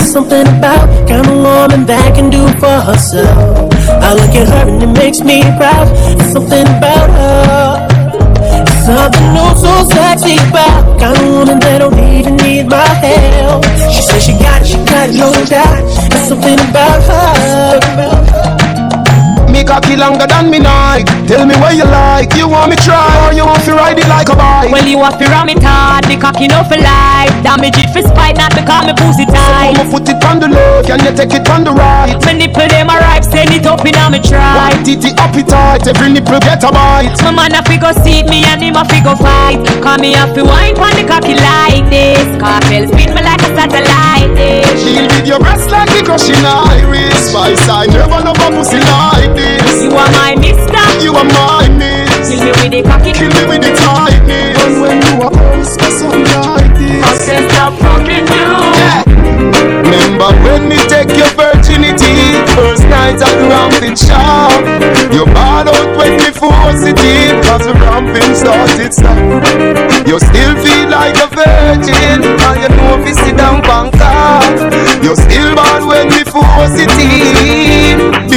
something 0.10 0.48
about 0.58 0.90
kind 1.08 1.26
of 1.28 1.38
woman 1.38 1.86
that 1.86 2.16
can 2.16 2.32
do 2.32 2.48
for 2.58 2.78
herself. 2.82 3.72
I 4.02 4.14
look 4.14 4.34
at 4.34 4.48
her 4.50 4.66
and 4.68 4.82
it 4.82 4.94
makes 4.98 5.22
me 5.22 5.42
proud. 5.58 5.86
There's 6.18 6.34
something 6.34 6.66
about 6.66 7.10
her. 7.14 7.88
Something 8.86 9.34
new 9.38 9.50
so 9.54 9.86
sexy 9.94 10.38
about 10.50 11.00
kind 11.00 11.16
of 11.16 11.30
woman 11.30 11.60
that 11.60 11.78
don't 11.80 11.94
even 11.94 12.38
need 12.38 12.68
my 12.68 12.90
help. 13.06 13.64
She 13.94 14.02
says 14.02 14.26
she 14.26 14.34
got 14.34 14.62
it, 14.62 14.68
she 14.68 14.78
got 14.90 15.10
it, 15.10 15.16
no 15.16 15.30
doubt. 15.46 15.86
There's 16.10 16.28
something 16.28 16.58
about 16.58 17.02
her. 17.06 18.49
Me 19.60 19.66
cocky 19.68 20.00
longer 20.00 20.24
than 20.24 20.48
me 20.48 20.56
night. 20.56 21.04
Tell 21.28 21.44
me 21.44 21.52
what 21.60 21.76
you 21.76 21.84
like. 21.84 22.32
You 22.32 22.48
want 22.48 22.72
me 22.72 22.80
try 22.80 23.28
or 23.28 23.36
you 23.36 23.44
want 23.44 23.60
to 23.68 23.76
ride 23.76 24.00
it 24.00 24.08
like 24.08 24.32
a 24.32 24.36
bike? 24.40 24.72
Well, 24.72 24.88
you 24.88 25.04
have 25.04 25.20
to 25.20 25.28
ram 25.28 25.52
it 25.52 25.60
hard, 25.60 26.08
the 26.08 26.16
cocky 26.16 26.48
no 26.48 26.64
for 26.64 26.80
life. 26.80 27.28
Damage 27.44 27.76
it 27.76 27.92
for 27.92 28.00
spite, 28.00 28.40
not 28.40 28.56
because 28.56 28.88
me 28.88 28.96
pussy 28.96 29.28
tight. 29.28 29.76
I'ma 29.76 29.84
put 29.92 30.08
it 30.08 30.24
on 30.24 30.40
the 30.40 30.48
left, 30.48 30.88
can 30.88 31.04
you 31.04 31.12
take 31.12 31.36
it 31.36 31.44
on 31.52 31.68
the 31.68 31.76
right? 31.76 32.16
My 32.24 32.40
nipple 32.40 32.72
them 32.72 32.88
a 32.88 33.04
ripe, 33.04 33.28
send 33.28 33.52
it 33.52 33.68
up 33.68 33.84
in 33.84 34.00
a 34.00 34.08
me 34.08 34.24
try. 34.24 34.72
Titty 34.88 35.12
up 35.20 35.36
it 35.36 35.52
tight, 35.52 35.84
every 35.92 36.08
nipple 36.08 36.40
get 36.40 36.64
a 36.64 36.72
bite. 36.72 37.20
My 37.20 37.36
man 37.36 37.52
a 37.52 37.60
figure 37.68 37.92
seat 38.00 38.32
me 38.32 38.48
and 38.48 38.64
him 38.64 38.80
a 38.80 38.88
figure 38.88 39.20
fight. 39.20 39.60
Call 39.84 40.00
me 40.00 40.16
up 40.16 40.32
to 40.40 40.48
wine 40.48 40.72
pon 40.80 40.96
the 40.96 41.04
cocky 41.04 41.36
like 41.36 41.84
this. 41.92 42.24
Cartel 42.40 42.88
spin 42.88 43.12
me 43.12 43.22
like 43.28 43.44
a 43.44 43.52
satellite 43.60 44.32
dish. 44.40 44.88
She'll 44.88 45.04
with 45.04 45.28
your 45.28 45.44
breast 45.44 45.68
like 45.68 45.92
the 45.92 46.00
crushing 46.08 46.40
iris. 46.48 47.28
Spice, 47.28 47.60
side 47.68 47.92
never 47.92 48.24
love 48.24 48.40
a 48.40 48.48
pussy 48.56 48.80
like 48.80 49.36
this. 49.36 49.49
You 49.82 49.92
are 49.96 50.12
my 50.14 50.36
mister. 50.36 50.84
You 51.02 51.14
are 51.16 51.26
my 51.26 51.70
miss. 51.70 52.30
Kill 52.30 52.44
me 52.46 52.52
with 52.62 52.72
the 52.72 52.82
cocky. 52.84 53.12
Kill 53.14 53.32
me 53.34 53.44
with 53.48 53.62
the 53.64 53.74
tightness. 53.74 54.58
And 54.62 54.82
when 54.82 55.02
you 55.02 55.16
are 55.26 55.32
close, 55.32 55.76
something 55.98 56.24
like 56.24 56.74
this. 56.78 57.04
I 57.04 57.14
said 57.18 57.50
stop 57.52 57.74
fucking 57.82 58.28
you. 58.30 58.50
Yeah. 58.80 59.04
Remember 59.90 60.30
when 60.46 60.70
me 60.70 60.78
take 60.88 61.10
your 61.18 61.32
virginity 61.34 62.29
First 62.56 62.84
night 62.88 63.20
at 63.20 63.34
the 63.40 63.46
ramping 63.50 63.96
shop 63.96 64.62
You 65.12 65.26
ball 65.34 65.68
out 65.68 65.90
when 65.98 66.18
me 66.18 66.30
force 66.32 66.84
it 66.86 67.00
in 67.00 67.42
Cause 67.44 67.66
the 67.66 67.74
ramping 67.74 68.34
started 68.36 68.94
stop. 68.94 69.18
You 70.08 70.20
still 70.20 70.54
feel 70.64 70.88
like 70.90 71.18
a 71.20 71.28
virgin 71.32 72.24
And 72.24 72.58
you 72.62 72.70
know 72.76 72.98
you 73.04 73.14
sit 73.14 73.38
down 73.38 73.62
Bangkok 73.62 74.48
You 75.04 75.16
still 75.16 75.56
ball 75.56 75.88
when 75.88 76.08
me 76.10 76.24
force 76.24 76.78
it 76.78 76.90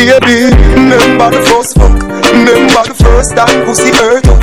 Baby, 0.02 0.50
remember 0.74 1.30
the 1.30 1.40
first 1.46 1.78
fuck. 1.78 1.94
Remember 2.34 2.82
the 2.84 2.94
first 2.94 3.34
time 3.38 3.64
pussy 3.64 3.94
hurt 3.94 4.26
up. 4.26 4.40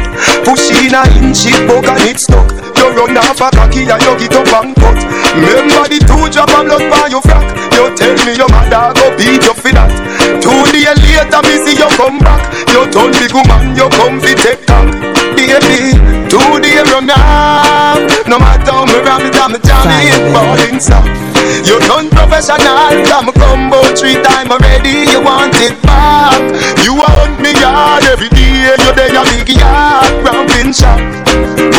Push 0.47 0.71
in 0.81 0.95
a 0.95 1.03
inch 1.19 1.45
it 1.45 1.67
poke 1.67 1.83
and 1.83 1.99
it 2.07 2.19
stuck. 2.19 2.47
You 2.79 2.95
run 2.95 3.17
off 3.17 3.43
a 3.43 3.51
cocky 3.51 3.83
and 3.83 4.01
you 4.01 4.13
get 4.17 4.39
up 4.39 4.47
and 4.55 4.75
cut. 4.75 4.99
Remember 5.35 5.83
the 5.91 5.99
two 5.99 6.25
drop 6.31 6.49
of 6.55 6.63
blood 6.63 6.85
by 6.89 7.07
your 7.11 7.21
frack 7.21 7.43
You 7.75 7.91
tell 7.95 8.15
me 8.25 8.39
your 8.39 8.49
mother 8.49 8.93
go 8.95 9.11
beat 9.19 9.48
you 9.49 9.55
for 9.61 9.71
that. 9.73 9.89
Two 10.41 10.53
days 10.69 10.93
later 11.01 11.41
me 11.41 11.55
see 11.65 11.75
you 11.77 11.89
come 11.97 12.19
back. 12.21 12.41
You 12.69 12.85
told 12.93 13.17
me, 13.17 13.25
big 13.25 13.33
woman 13.33 13.73
you 13.75 13.89
come 13.97 14.21
fi 14.21 14.33
take 14.37 14.61
cock 14.69 14.85
Baby, 15.33 15.97
two 16.29 16.61
days 16.61 16.85
run 16.93 17.09
off 17.09 17.97
No 18.29 18.37
matter 18.37 18.71
how 18.71 18.85
me 18.85 19.01
ram 19.01 19.25
it 19.25 19.35
and 19.35 19.53
me 19.53 19.59
jam 19.65 19.89
it 19.89 20.21
falling 20.31 20.79
soft 20.79 21.09
You 21.65 21.81
done 21.89 22.09
professional 22.13 22.93
Come 23.09 23.33
combo 23.33 23.81
three 23.97 24.21
time 24.21 24.53
already 24.53 25.09
You 25.09 25.25
want 25.25 25.57
it 25.57 25.75
back. 25.81 26.37
You 26.85 26.93
want 26.93 27.41
me 27.41 27.51
yard 27.57 28.05
every 28.05 28.29
day 28.29 28.77
You 28.77 28.91
there 28.93 29.17
a 29.17 29.23
big 29.25 29.49
yard 29.49 30.05
ramping 30.21 30.71
shop 30.71 31.01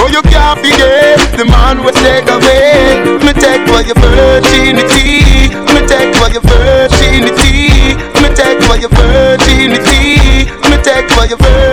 Oh 0.03 0.09
you 0.11 0.23
can't 0.27 0.59
forget 0.59 1.23
The 1.39 1.47
man 1.47 1.85
will 1.87 1.95
take 1.95 2.27
away. 2.27 2.99
Me 3.23 3.33
take 3.33 3.63
away 3.71 3.87
your 3.87 3.99
virginity 4.03 5.55
Me 5.71 5.81
take 5.87 6.11
away 6.19 6.35
your 6.35 6.43
virginity 6.43 7.95
Me 8.19 8.29
take 8.35 8.59
away 8.67 8.83
your 8.83 8.91
virginity 8.91 10.51
Me 10.67 10.77
take 10.83 11.07
away 11.15 11.29
your 11.31 11.39
virginity 11.39 11.70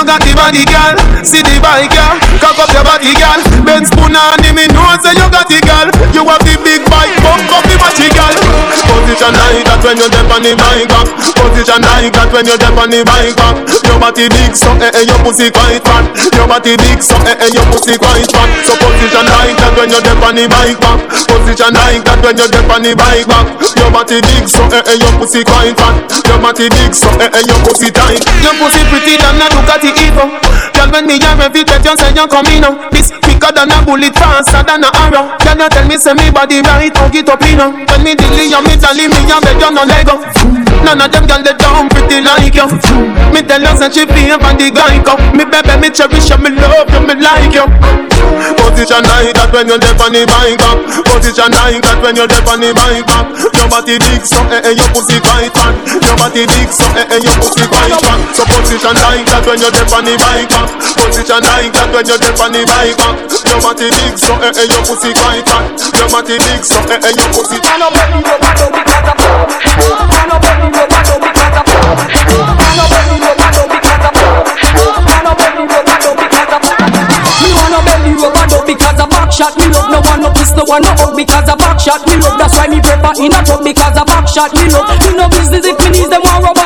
you 0.00 0.06
got 0.06 0.24
the 0.24 0.32
body 0.32 0.64
girl. 0.64 0.96
See 1.20 1.44
the 1.44 1.60
bike 1.60 1.92
girl, 1.92 2.16
cock 2.40 2.56
up 2.56 2.72
your 2.72 2.84
body 2.84 3.12
girl. 3.20 3.36
Ben 3.68 3.84
spoon 3.84 4.16
on 4.16 4.40
him, 4.40 4.56
me 4.56 4.64
know 4.72 4.96
say 5.04 5.12
you 5.12 5.28
got 5.28 5.44
the 5.44 5.60
girl. 5.60 5.92
You 6.16 6.24
have 6.24 6.40
the 6.40 6.56
big 6.64 6.80
bike, 6.88 7.12
bump 7.20 7.52
up 7.52 7.64
the 7.68 7.76
matchy 7.76 8.08
girl 8.08 8.39
Position 9.10 9.34
like 9.34 9.66
that 9.66 9.82
when 9.82 9.98
you 9.98 10.06
dep 10.06 10.30
on 10.30 10.38
the 10.38 10.54
bike 10.54 10.86
back 10.86 11.02
Position 11.34 11.82
like 11.82 12.14
that 12.14 12.30
when 12.30 12.46
you 12.46 12.54
dep 12.54 12.78
on 12.78 12.94
the 12.94 13.02
bike 13.02 13.34
back 13.34 13.58
Your 13.82 13.98
body 13.98 14.30
big 14.30 14.54
so 14.54 14.70
eh 14.78 14.86
eh 14.94 15.02
your 15.02 15.18
pussy 15.26 15.50
quite 15.50 15.82
fat. 15.82 16.06
Your 16.38 16.46
body 16.46 16.78
big 16.78 17.02
so 17.02 17.18
eh 17.26 17.34
eh 17.42 17.50
your 17.50 17.66
pussy 17.74 17.98
quite 17.98 18.30
fat. 18.30 18.48
So 18.62 18.78
position 18.78 19.26
like 19.26 19.58
that 19.58 19.74
when 19.74 19.90
you 19.90 19.98
dep 19.98 20.22
on 20.22 20.38
the 20.38 20.46
bike 20.46 20.78
back 20.78 21.02
Position 21.26 21.74
like 21.74 22.06
that 22.06 22.22
when 22.22 22.38
you 22.38 22.46
dep 22.54 22.70
on 22.70 22.86
the 22.86 22.94
bike 22.94 23.26
back 23.26 23.46
Your 23.74 23.90
body 23.90 24.22
big 24.22 24.46
so 24.46 24.62
eh 24.70 24.78
eh 24.78 24.94
your 25.02 25.10
pussy 25.18 25.42
quite 25.42 25.74
fat. 25.74 26.06
Your 26.30 26.38
body 26.38 26.70
big 26.70 26.94
so 26.94 27.10
eh 27.18 27.34
eh 27.34 27.42
your 27.50 27.58
pussy 27.66 27.90
tight. 27.90 28.22
Your 28.46 28.54
pussy 28.62 28.86
pretty 28.94 29.18
than 29.18 29.42
a 29.42 29.50
Ducati 29.50 29.90
Evo 30.06 30.30
Girl 30.70 30.86
when 30.94 31.10
me 31.10 31.18
a 31.18 31.34
rev 31.34 31.50
it, 31.58 31.66
you 31.66 31.94
say 31.98 32.14
you 32.14 32.26
come 32.30 32.46
in 32.46 32.62
now. 32.62 32.78
This 32.94 33.10
quicker 33.10 33.50
than 33.50 33.74
a 33.74 33.82
bullet, 33.82 34.14
faster 34.14 34.62
than 34.62 34.86
a 34.86 34.90
arrow. 35.02 35.34
Girl 35.42 35.58
you 35.58 35.68
tell 35.68 35.86
me 35.90 35.98
say 35.98 36.14
me 36.14 36.30
body 36.30 36.62
right, 36.62 36.94
hug 36.94 37.10
it 37.18 37.26
up 37.26 37.42
in 37.42 37.58
now 37.58 37.74
When 37.74 38.00
me 38.06 38.14
dilly 38.14 38.54
and 38.54 38.62
me 38.64 38.78
tally 38.78 39.09
me 39.10 39.32
a 39.32 39.40
beg 39.40 39.60
you 39.60 39.70
no 39.70 39.84
lego 39.84 40.69
None 40.84 41.00
of 41.00 41.10
them 41.12 41.26
girl 41.26 41.42
they 41.42 41.54
down 41.54 41.88
pretty 41.88 42.20
like 42.24 42.54
you. 42.54 42.66
Me 43.34 43.42
tell 43.42 43.62
you 43.62 43.74
say 43.78 43.90
she 43.90 44.02
feel 44.06 44.38
on 44.42 44.56
the 44.58 44.70
guy 44.74 44.98
go 45.02 45.14
Me 45.36 45.44
baby 45.44 45.74
me 45.80 45.88
cherish 45.90 46.30
you, 46.30 46.38
me 46.38 46.50
love 46.50 46.90
you, 46.90 47.00
me 47.06 47.14
like 47.20 47.54
you. 47.54 47.66
Position 48.56 49.04
like 49.04 49.34
that 49.36 49.50
when 49.52 49.68
you 49.68 49.76
dep 49.76 50.00
on 50.00 50.12
the 50.14 50.22
bike 50.24 50.56
back 50.60 50.78
Position 51.08 51.50
like 51.52 51.82
that 51.82 51.98
when 52.00 52.14
you 52.16 52.24
dep 52.24 52.46
on 52.48 52.62
the 52.62 52.70
bike 52.72 53.04
back 53.04 53.26
Your 53.58 53.68
body 53.68 53.96
big 54.00 54.22
so 54.24 54.38
eh 54.48 54.64
eh 54.64 54.74
your 54.76 54.88
pussy 54.94 55.18
quite 55.20 55.50
fat 55.52 55.74
Your 56.00 56.14
body 56.16 56.46
big 56.48 56.70
so 56.72 56.86
eh 56.96 57.04
eh 57.10 57.20
your 57.20 57.36
pussy 57.42 57.64
quite 57.68 57.96
fat 58.00 58.20
So 58.32 58.42
position 58.48 58.96
like 58.96 59.26
that 59.28 59.44
when 59.44 59.60
you 59.60 59.70
dep 59.72 59.92
on 59.92 60.04
the 60.06 60.14
bike 60.16 60.48
back 60.48 60.68
Position 60.96 61.42
like 61.42 61.72
that 61.74 61.88
when 61.92 62.06
you 62.06 62.16
dep 62.16 62.38
on 62.40 62.50
the 62.54 62.62
bike 62.64 62.96
back 62.96 63.16
Your 63.44 63.60
body 63.60 63.88
big 63.92 64.14
so 64.16 64.32
eh 64.40 64.52
eh 64.56 64.66
your 64.68 64.82
pussy 64.88 65.10
quite 65.16 65.44
fat 65.44 65.64
Your 65.96 66.08
body 66.08 66.36
big 66.40 66.62
so 66.64 66.78
eh 66.86 67.00
eh 67.02 67.12
your 67.12 67.28
pussy 67.34 67.58
Man 67.60 67.82
up 67.82 67.92
cut 67.92 68.60
up 68.62 68.72
Man 68.72 69.04
up 69.10 69.18
cut 69.18 69.84
up 69.90 70.08
Man 70.08 70.30
up 70.32 70.59
shot 79.40 79.56
Me 79.56 79.64
love 79.72 79.88
no 79.90 80.00
one 80.04 80.20
no 80.20 80.28
one 80.66 80.82
no 80.82 81.16
because 81.16 81.48
a 81.48 81.56
back 81.56 81.80
shot 81.80 82.06
Me 82.06 82.16
love. 82.16 82.38
That's 82.38 82.56
why 82.56 82.68
me 82.68 82.80
prefer 82.80 83.12
in 83.24 83.32
a 83.32 83.40
tub 83.42 83.64
because 83.64 83.96
a 83.96 84.04
back 84.04 84.28
shot 84.28 84.52
Me 84.52 84.68
love. 84.68 84.88
Me 85.00 85.16
no 85.16 85.28
business 85.28 85.64
if 85.64 85.78
me 85.78 85.90
needs 85.90 86.10
them 86.10 86.20
want 86.22 86.44
rubber 86.44 86.59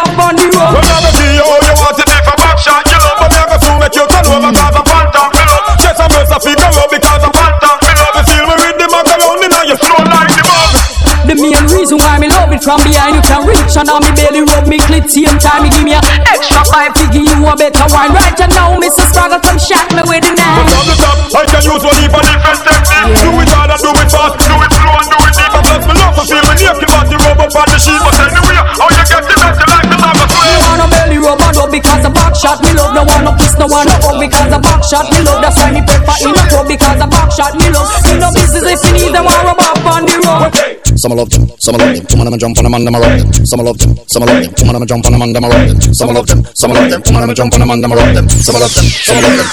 The 11.35 11.43
main 11.43 11.67
reason 11.67 11.99
why 11.99 12.23
me 12.23 12.31
love 12.31 12.55
it 12.55 12.63
from 12.63 12.79
behind. 12.87 13.19
You 13.19 13.25
can 13.27 13.43
reach 13.43 13.75
And 13.75 13.91
now 13.91 13.99
me 13.99 14.07
belly 14.15 14.47
rub 14.47 14.71
me 14.71 14.79
clit. 14.87 15.11
Same 15.11 15.35
time 15.43 15.67
me 15.67 15.69
give 15.75 15.83
me 15.83 15.99
a 15.99 16.01
extra 16.31 16.63
five 16.71 16.95
to 16.95 17.11
give 17.11 17.27
you 17.27 17.43
a 17.43 17.55
better 17.59 17.87
wine. 17.91 18.15
Right 18.15 18.39
and 18.39 18.55
now 18.55 18.79
Mr. 18.79 19.03
Struggle 19.11 19.43
come 19.43 19.59
shot 19.59 19.91
me 19.91 20.07
with 20.07 20.23
the 20.23 20.31
knife. 20.31 20.63
From 20.63 20.87
the 20.87 20.95
top, 20.95 21.19
I 21.35 21.43
can 21.51 21.59
use 21.67 21.83
one 21.83 21.99
even 22.07 22.23
different 22.23 22.61
technique 22.63 23.19
Do 23.19 23.35
it 23.43 23.51
hard 23.51 23.75
and 23.75 23.83
do 23.83 23.91
it 23.99 24.11
fast, 24.15 24.35
do 24.47 24.55
it 24.63 24.71
slow 24.79 24.95
and 24.95 25.11
do 25.11 25.19
it 25.27 25.35
deep 25.35 25.55
bless 25.59 25.83
me 25.83 25.95
love 25.99 26.15
to 26.15 26.23
feel 26.23 26.45
me 26.47 26.55
naked 26.55 26.87
body 26.87 27.17
rub 27.19 27.41
up 27.43 27.51
on 27.51 27.67
the 27.67 27.79
sheet 27.83 27.99
But 27.99 28.15
anyway, 28.15 28.59
how 28.79 28.87
you 28.95 29.03
get 29.03 29.23
the 29.27 29.35
best, 29.35 29.59
you 29.59 29.67
like 29.75 29.89
the 29.91 29.99
lava 29.99 30.25
Me 30.31 30.55
wanna 30.63 30.87
belly 30.87 31.19
rub 31.19 31.43
and 31.43 31.59
up 31.59 31.71
because 31.75 32.03
the 32.07 32.13
back 32.15 32.33
shot 32.39 32.63
me 32.63 32.71
love 32.79 32.95
No 32.95 33.03
one 33.03 33.27
no 33.27 33.35
kiss, 33.35 33.59
no 33.59 33.67
one 33.67 33.91
no 33.91 33.99
hug 34.07 34.23
because 34.23 34.49
the 34.55 34.61
back 34.63 34.81
shot 34.87 35.11
me 35.11 35.19
love. 35.27 35.43
That's 35.43 35.59
why 35.59 35.75
me 35.75 35.83
prefer 35.83 36.15
in 36.31 36.39
a 36.39 36.43
club 36.47 36.71
because 36.71 36.99
the 37.03 37.09
back 37.11 37.29
shot 37.35 37.59
me 37.59 37.67
love. 37.75 37.91
Me 38.07 38.23
no 38.23 38.31
business 38.31 38.63
if 38.71 38.79
you 38.87 38.93
need 38.95 39.11
them 39.11 39.27
want 39.27 39.43
rub 39.43 39.59
up 39.59 39.83
on 39.83 40.07
the 40.07 40.15
road 40.23 40.84
Some 41.05 41.13
love 41.13 41.29
them, 41.29 41.45
some 41.61 41.77
love 41.77 41.93
them. 41.93 42.07
Two 42.07 42.17
man 42.17 42.25
them 42.33 42.39
jump 42.41 42.57
on 42.57 42.65
them 42.65 42.73
and 42.73 42.87
them 42.87 42.95
a 42.95 42.99
rock 42.99 43.13
them. 43.21 43.29
Some 43.45 43.61
love 43.61 43.77
them, 43.77 43.93
some 44.09 44.25
love 44.25 44.41
them. 44.41 44.55
Two 44.57 44.65
man 44.65 44.73
them 44.73 44.87
jump 44.89 45.05
on 45.05 45.13
them 45.13 45.21
and 45.21 45.37
them 45.37 45.45
a 45.45 45.49
rock 45.53 45.69
them. 45.69 45.77
Some 45.93 46.09
love 46.17 46.25
them, 46.25 46.41
some 46.57 46.73
love 46.73 46.89
them. 46.89 47.03
Two 47.05 47.13
man 47.13 47.29
them 47.29 47.37
jump 47.37 47.53
on 47.53 47.61
them 47.61 47.69
and 47.77 47.85
them 47.85 47.93
a 47.93 47.97
rock 48.01 48.15
them. 48.17 48.25
Some 48.33 48.57
love 48.57 48.73
them, 48.73 48.89
some 48.89 49.21
love 49.21 49.37
them. 49.37 49.49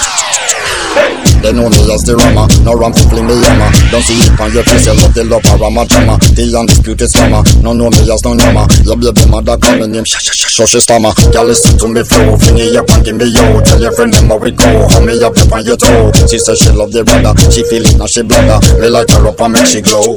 They 1.44 1.52
know 1.52 1.68
me 1.68 1.76
as 1.92 2.08
the 2.08 2.16
rama, 2.16 2.48
no 2.64 2.72
ram 2.72 2.96
fling 2.96 3.28
me 3.28 3.36
yama. 3.36 3.68
Don't 3.92 4.00
see 4.00 4.16
it 4.16 4.32
on 4.40 4.48
your 4.56 4.64
face, 4.64 4.88
you 4.88 4.96
love 4.96 5.12
the 5.12 5.28
love 5.28 5.44
of 5.44 5.60
rama 5.60 5.84
drama. 5.84 6.16
The 6.32 6.56
undisputed 6.56 7.12
stammer, 7.12 7.44
no 7.60 7.76
know 7.76 7.92
me 7.92 8.00
as 8.08 8.24
no 8.24 8.32
nama. 8.32 8.64
Your 8.88 8.96
baby 8.96 9.28
mother 9.28 9.60
call 9.60 9.76
me 9.76 9.92
name, 9.92 10.08
sha 10.08 10.24
sha, 10.24 10.32
so 10.32 10.64
she 10.64 10.80
stammer. 10.80 11.12
Girl 11.36 11.52
listen 11.52 11.76
to 11.76 11.84
me 11.84 12.00
flow, 12.00 12.32
fling 12.40 12.64
it 12.64 12.80
up 12.80 12.88
and 12.96 13.04
give 13.04 13.20
me 13.20 13.28
yo. 13.28 13.60
Tell 13.60 13.76
your 13.76 13.92
friend 13.92 14.08
them 14.08 14.32
how 14.32 14.40
we 14.40 14.56
go, 14.56 14.88
how 14.88 15.04
me 15.04 15.20
up 15.20 15.36
on 15.52 15.60
your 15.68 15.76
toe. 15.76 16.16
She 16.32 16.40
say 16.40 16.56
she 16.56 16.72
love 16.72 16.96
the 16.96 17.04
brother, 17.04 17.36
she 17.52 17.60
feel 17.68 17.84
it 17.84 18.00
now 18.00 18.08
she 18.08 18.24
bladder. 18.24 18.56
Me 18.80 18.88
light 18.88 19.12
her 19.12 19.28
up 19.28 19.36
and 19.44 19.52
make 19.52 19.68
she 19.68 19.84
glow. 19.84 20.16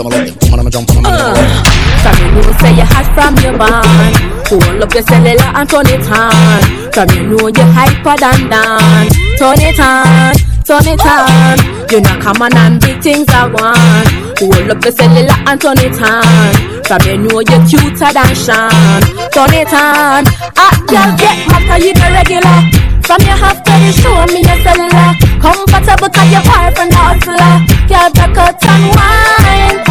up 0.00 0.12
like 0.12 0.28
the 0.28 0.46
end 0.46 0.60
of 0.60 0.86
the 0.86 1.00
night. 1.00 1.76
Now 2.04 2.12
let 2.12 2.32
me 2.34 2.38
you 2.38 2.42
shake 2.42 2.60
say 2.60 2.72
you 2.76 2.86
hot 2.86 3.08
from 3.16 3.34
your 3.40 3.56
band. 3.56 4.14
Hold 4.46 4.82
up 4.82 4.92
your 4.92 5.02
cellular 5.08 5.48
and 5.56 5.68
turn 5.68 5.88
it 5.88 6.06
on. 6.12 6.60
From 6.92 7.08
you 7.16 7.22
know 7.26 7.46
you 7.48 7.66
hyper 7.72 8.16
than 8.20 8.40
Dan. 8.52 9.06
Turn 9.40 9.60
it 9.60 9.80
on, 9.80 10.34
turn 10.68 10.86
it 10.86 11.00
on. 11.00 11.56
You 11.90 12.00
know 12.00 12.16
come 12.20 12.42
on 12.42 12.56
and 12.56 12.80
big 12.80 13.00
things 13.00 13.28
I 13.30 13.48
want. 13.48 14.08
Hold 14.38 14.70
up 14.70 14.84
your 14.84 14.92
cellular 14.92 15.38
and 15.48 15.60
turn 15.60 15.78
it 15.80 15.98
on. 16.02 16.52
From 16.84 17.02
you 17.08 17.16
know 17.16 17.40
you 17.40 17.58
cuter 17.64 18.10
than 18.12 18.32
Sean. 18.36 19.00
Turn 19.32 19.54
it 19.56 19.72
on. 19.72 20.28
Ah, 20.60 20.76
girl, 20.86 21.10
get 21.16 21.36
mad 21.48 21.80
you 21.80 21.94
the 21.94 22.06
regular. 22.12 22.86
From 23.06 23.22
your 23.22 23.36
half 23.38 23.62
to 23.62 23.70
the 23.70 23.92
show 24.02 24.26
me 24.34 24.42
your 24.42 24.58
cellular 24.66 25.14
Comfortable 25.38 26.10
cause 26.10 26.32
you're 26.32 26.42
far 26.42 26.74
from 26.74 26.88
the 26.90 26.96
hustler 26.96 27.54
Girl, 27.86 28.10
back 28.10 28.36
out 28.36 28.64
and 28.66 28.96
Wine 28.96 29.85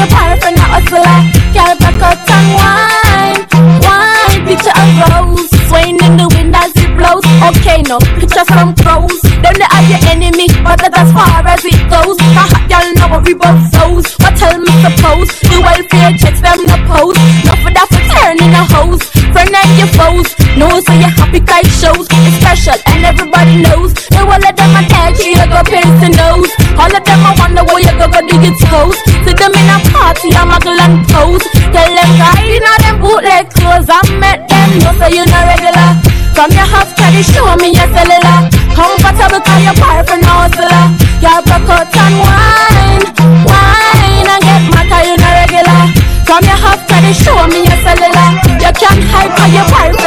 You're 0.00 0.08
far 0.08 0.34
from 0.40 0.54
the 0.54 0.64
hustler 0.64 1.20
Girl, 1.52 1.76
back 1.76 2.00
out 2.00 2.16
and 2.32 2.56
wine 2.56 3.44
Wine, 3.84 4.46
picture 4.48 4.72
a 4.72 4.84
rose 5.12 5.50
Swaying 5.68 6.00
in 6.00 6.16
the 6.16 6.26
wind 6.32 6.39
Okay, 7.40 7.80
no, 7.88 7.96
picture 8.20 8.44
some 8.52 8.74
pros. 8.76 9.16
Them 9.40 9.56
they 9.56 9.64
are 9.64 9.84
your 9.88 10.02
enemy 10.12 10.44
But 10.60 10.76
that's 10.84 10.92
as 11.00 11.10
far 11.16 11.40
as 11.40 11.64
it 11.64 11.80
goes. 11.88 12.20
The 12.20 12.44
hot 12.44 12.68
girl 12.68 12.86
know 13.00 13.08
what 13.08 13.24
we 13.24 13.32
both 13.32 13.64
souls 13.72 14.12
What 14.20 14.36
tell 14.36 14.60
me 14.60 14.68
suppose 14.84 15.32
The 15.48 15.56
welfare 15.64 16.12
checks 16.20 16.44
them 16.44 16.60
no 16.68 16.76
post. 16.84 17.16
No 17.48 17.56
for 17.64 17.72
that 17.72 17.88
for 17.88 18.04
turning 18.12 18.52
a 18.52 18.62
hose. 18.68 19.00
Friend 19.32 19.48
and 19.48 19.72
your 19.80 19.88
foes 19.96 20.28
Know 20.60 20.68
so 20.84 20.92
your 21.00 21.08
happy 21.16 21.40
kite 21.40 21.72
shows. 21.80 22.04
It's 22.28 22.36
special 22.44 22.76
and 22.92 23.08
everybody 23.08 23.64
knows. 23.64 23.96
The 24.12 24.20
all 24.20 24.36
of 24.36 24.52
them 24.52 24.72
attach 24.76 25.24
you 25.24 25.40
You 25.40 25.48
go 25.48 25.64
pierce 25.64 25.96
the 26.04 26.12
nose. 26.12 26.52
All 26.76 26.92
of 26.92 27.00
them 27.00 27.24
I 27.24 27.32
wonder 27.40 27.64
where 27.64 27.80
you 27.80 27.94
go 27.96 28.04
go 28.04 28.20
dig 28.20 28.44
your 28.44 28.56
toes 28.68 29.00
them 29.40 29.56
in 29.56 29.72
a 29.72 29.78
party 29.88 30.28
I'm 30.36 30.52
a 30.52 30.60
and 30.60 31.08
pose. 31.08 31.44
Tell 31.72 31.88
them 31.88 32.10
guy 32.20 32.44
you 32.44 32.60
know 32.60 32.76
them 32.84 32.96
bootleg 33.00 33.48
clothes. 33.56 33.88
I 33.88 34.04
met 34.20 34.44
them 34.44 34.68
No 34.84 34.92
so 35.00 35.08
you're 35.08 35.24
not 35.24 35.48
regular 35.48 36.19
From 36.40 36.52
your 36.52 36.64
half 36.64 36.96
carry 36.96 37.22
show 37.22 37.54
me 37.60 37.68
your 37.68 37.84
cellular. 37.92 38.48
Comfortable 38.72 39.44
far 39.76 40.00
from 40.08 40.24
no 40.24 40.48
hustler 40.48 40.88
You're 41.20 41.42
broke 41.44 41.68
out 41.68 41.92
and 41.92 42.16
wine 42.16 43.04
Wine 43.44 44.24
and 44.24 44.40
get 44.40 44.64
cause 44.88 45.04
you 45.04 45.20
not 45.20 45.36
regular. 45.36 45.82
From 46.24 46.40
your 46.48 46.56
half 46.64 46.80
carry 46.88 47.12
show 47.12 47.44
me 47.44 47.60
your 47.68 47.76
cellular. 47.84 48.28
You 48.56 48.72
can't 48.72 49.04
hide 49.12 49.36
from 49.36 49.52
no 49.52 49.68
hustler 49.68 49.99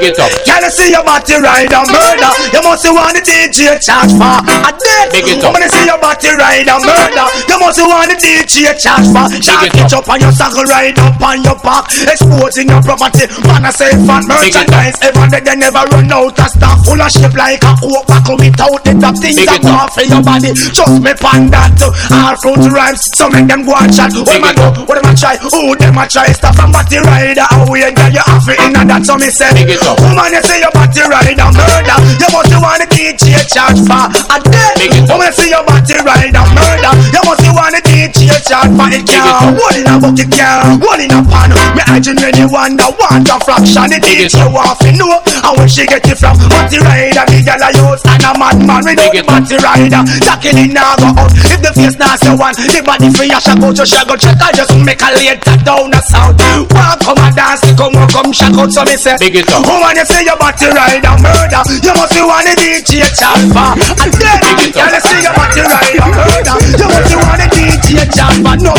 Big 0.00 0.16
it 0.16 0.18
up. 0.18 0.32
Can 0.48 0.64
I 0.64 0.72
see 0.72 0.88
your 0.88 1.04
body 1.04 1.36
ride 1.36 1.68
and 1.68 1.84
murder? 1.92 2.32
You 2.56 2.64
must 2.64 2.88
want 2.88 3.12
the 3.12 3.20
DJ 3.20 3.76
charge 3.84 4.08
for 4.16 4.40
a 4.48 4.72
dead. 4.72 5.12
Big 5.12 5.28
it 5.28 5.44
up. 5.44 5.52
I 5.52 5.68
see 5.68 5.84
your 5.84 6.00
body 6.00 6.32
ride 6.40 6.64
and 6.64 6.80
murder, 6.80 7.26
you 7.44 7.60
must 7.60 7.84
want 7.84 8.08
the 8.08 8.16
DJ 8.16 8.72
charge 8.80 9.04
for. 9.12 9.28
Shot 9.44 9.60
it 9.68 9.76
it 9.76 9.92
up 9.92 10.08
on 10.08 10.16
your 10.24 10.32
saddle, 10.32 10.64
ride 10.72 10.96
up 11.04 11.20
on 11.20 11.44
your 11.44 11.52
back, 11.60 11.92
exposing 12.08 12.72
your 12.72 12.80
property. 12.80 13.28
Man, 13.44 13.68
I 13.68 13.70
say 13.76 13.92
fat 14.08 14.24
merchandise. 14.24 14.96
Ever 15.04 15.28
they, 15.28 15.44
they 15.44 15.56
never 15.60 15.84
run 15.92 16.08
out 16.08 16.32
of 16.32 16.48
stock. 16.48 16.80
Full 16.88 16.96
of 16.96 17.12
shape 17.12 17.36
like 17.36 17.60
a 17.60 17.76
coke 17.76 18.08
buckle 18.08 18.40
without 18.40 18.80
the 18.80 18.96
top 18.96 19.20
things 19.20 19.36
Big 19.36 19.52
that 19.52 19.60
it 19.60 19.68
up. 19.68 19.92
go 19.92 20.00
for 20.00 20.04
your 20.08 20.24
body. 20.24 20.56
Just 20.56 20.96
me 21.04 21.12
pan 21.12 21.52
that. 21.52 21.76
All 22.08 22.40
fruit 22.40 22.72
rhymes, 22.72 23.04
so 23.12 23.28
make 23.28 23.52
them 23.52 23.68
go 23.68 23.76
and 23.76 23.92
chat. 23.92 24.16
What 24.16 24.32
them 24.32 24.48
a 24.48 24.50
do? 24.56 24.88
What 24.88 24.96
them 24.96 25.12
a 25.12 25.12
try? 25.12 25.36
Who 25.36 25.76
them 25.76 26.00
a 26.00 26.08
try? 26.08 26.32
Stuff 26.32 26.56
from 26.56 26.72
body 26.72 27.04
rider. 27.04 27.44
How 27.52 27.68
we 27.68 27.84
ain't 27.84 28.00
got 28.00 28.16
you 28.16 28.24
off 28.24 28.48
it 28.48 28.56
in 28.64 28.72
and 28.80 28.88
that 28.88 29.04
so 29.04 29.20
me 29.20 29.28
say. 29.28 29.52
Woman, 29.98 30.30
you 30.30 30.42
say 30.46 30.60
your 30.62 30.70
body 30.70 31.02
ride 31.08 31.40
and 31.40 31.54
murder. 31.56 31.98
You 32.20 32.28
must 32.30 32.54
want 32.54 32.78
the 32.78 32.86
DJ 32.86 33.42
charge 33.50 33.80
for 33.82 34.06
a 34.06 34.36
day. 34.38 34.90
Woman, 35.10 35.26
you 35.26 35.34
say 35.34 35.48
your 35.50 35.64
body 35.66 35.96
ride 36.06 36.34
and 36.36 36.50
murder. 36.54 36.92
You 37.10 37.22
must 37.26 37.46
want 37.50 37.74
the 37.74 37.80
DJ 37.82 38.30
charge 38.46 38.70
for 38.76 38.88
it. 38.92 39.02
Can't 39.08 39.56
one 39.58 39.76
in 39.78 39.88
a 39.90 39.94
bucket, 39.98 40.30
can't 40.30 40.78
one 40.78 41.00
in 41.00 41.10
a 41.10 41.20
pan. 41.26 41.50
Me 41.74 41.82
imagine 41.86 42.18
when 42.22 42.34
you 42.38 42.48
wonder 42.50 42.88
want 42.98 43.26
a 43.26 43.36
fraction. 43.42 43.90
The 43.90 43.98
DJ 43.98 44.46
want 44.46 44.78
to 44.84 44.90
know 44.94 45.18
and 45.26 45.54
where 45.58 45.70
she 45.70 45.86
get 45.86 46.06
it 46.06 46.16
from. 46.18 46.36
Body 46.46 46.78
rider, 46.78 47.24
me 47.32 47.42
gyal 47.42 47.62
a 47.64 47.68
use 47.74 48.04
and 48.06 48.22
a 48.22 48.30
madman. 48.36 48.84
The 48.84 49.22
body 49.26 49.56
rider. 49.58 50.02
Tackle 50.22 50.60
it 50.60 50.70
now 50.70 50.94
go 51.00 51.10
out. 51.16 51.32
If 51.48 51.60
the 51.64 51.72
face 51.74 51.96
not 51.98 52.20
so 52.20 52.36
one, 52.36 52.54
the 52.54 52.82
body 52.84 53.08
for 53.10 53.24
your 53.24 53.40
shag 53.40 53.62
out, 53.62 53.76
your 53.76 53.86
shag 53.86 54.06
out. 54.06 54.20
Check 54.20 54.38
out 54.38 54.54
just 54.54 54.74
make 54.84 55.02
a 55.02 55.10
later 55.16 55.56
down 55.64 55.90
the 55.90 56.00
sound. 56.04 56.38
Walk 56.70 57.00
come 57.00 57.18
and 57.18 57.34
dance, 57.34 57.64
come 57.74 57.96
on, 57.96 58.06
come 58.08 58.32
shag 58.32 58.54
out. 58.54 58.70
So 58.70 58.84
me 58.84 58.96
say, 58.96 59.16
Big 59.18 59.36
it 59.36 59.48
up. 59.50 59.64
Woman, 59.80 59.96
you 59.96 60.04
say 60.04 60.24
your 60.28 60.36
body 60.36 60.66
ride 60.76 61.00
and 61.00 61.22
murder. 61.24 61.62
You 61.80 61.92
must 61.96 62.12
be 62.12 62.20
one 62.20 62.44
of 62.44 62.52
the 62.52 62.84
DJ 62.84 63.00
champa. 63.16 63.72
And 63.96 64.12
then, 64.12 64.68
girl, 64.76 64.92
you 64.92 65.00
say 65.00 65.24
your 65.24 65.32
body 65.32 65.64
ride 65.64 65.96
and 65.96 66.12
murder. 66.20 66.56
You 66.76 66.84
must 66.84 67.08
be 67.08 67.16
one 67.16 67.40
of 67.40 67.48
the 67.48 67.64
DJ 67.80 68.04
champa. 68.12 68.60
No. 68.60 68.76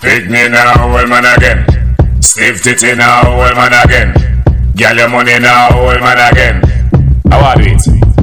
Pick 0.00 0.30
me 0.30 0.48
now, 0.48 0.96
old 0.96 1.08
man 1.10 1.28
again. 1.28 1.68
Stiff 2.22 2.62
titty 2.62 2.96
now, 2.96 3.36
old 3.36 3.54
man 3.54 3.76
again. 3.84 4.16
Girl, 4.74 4.96
your 4.96 5.08
money 5.10 5.38
now, 5.38 5.68
old 5.76 6.00
man 6.00 6.32
again. 6.32 6.62
How 7.28 7.52
are 7.52 7.60
it? 7.60 8.13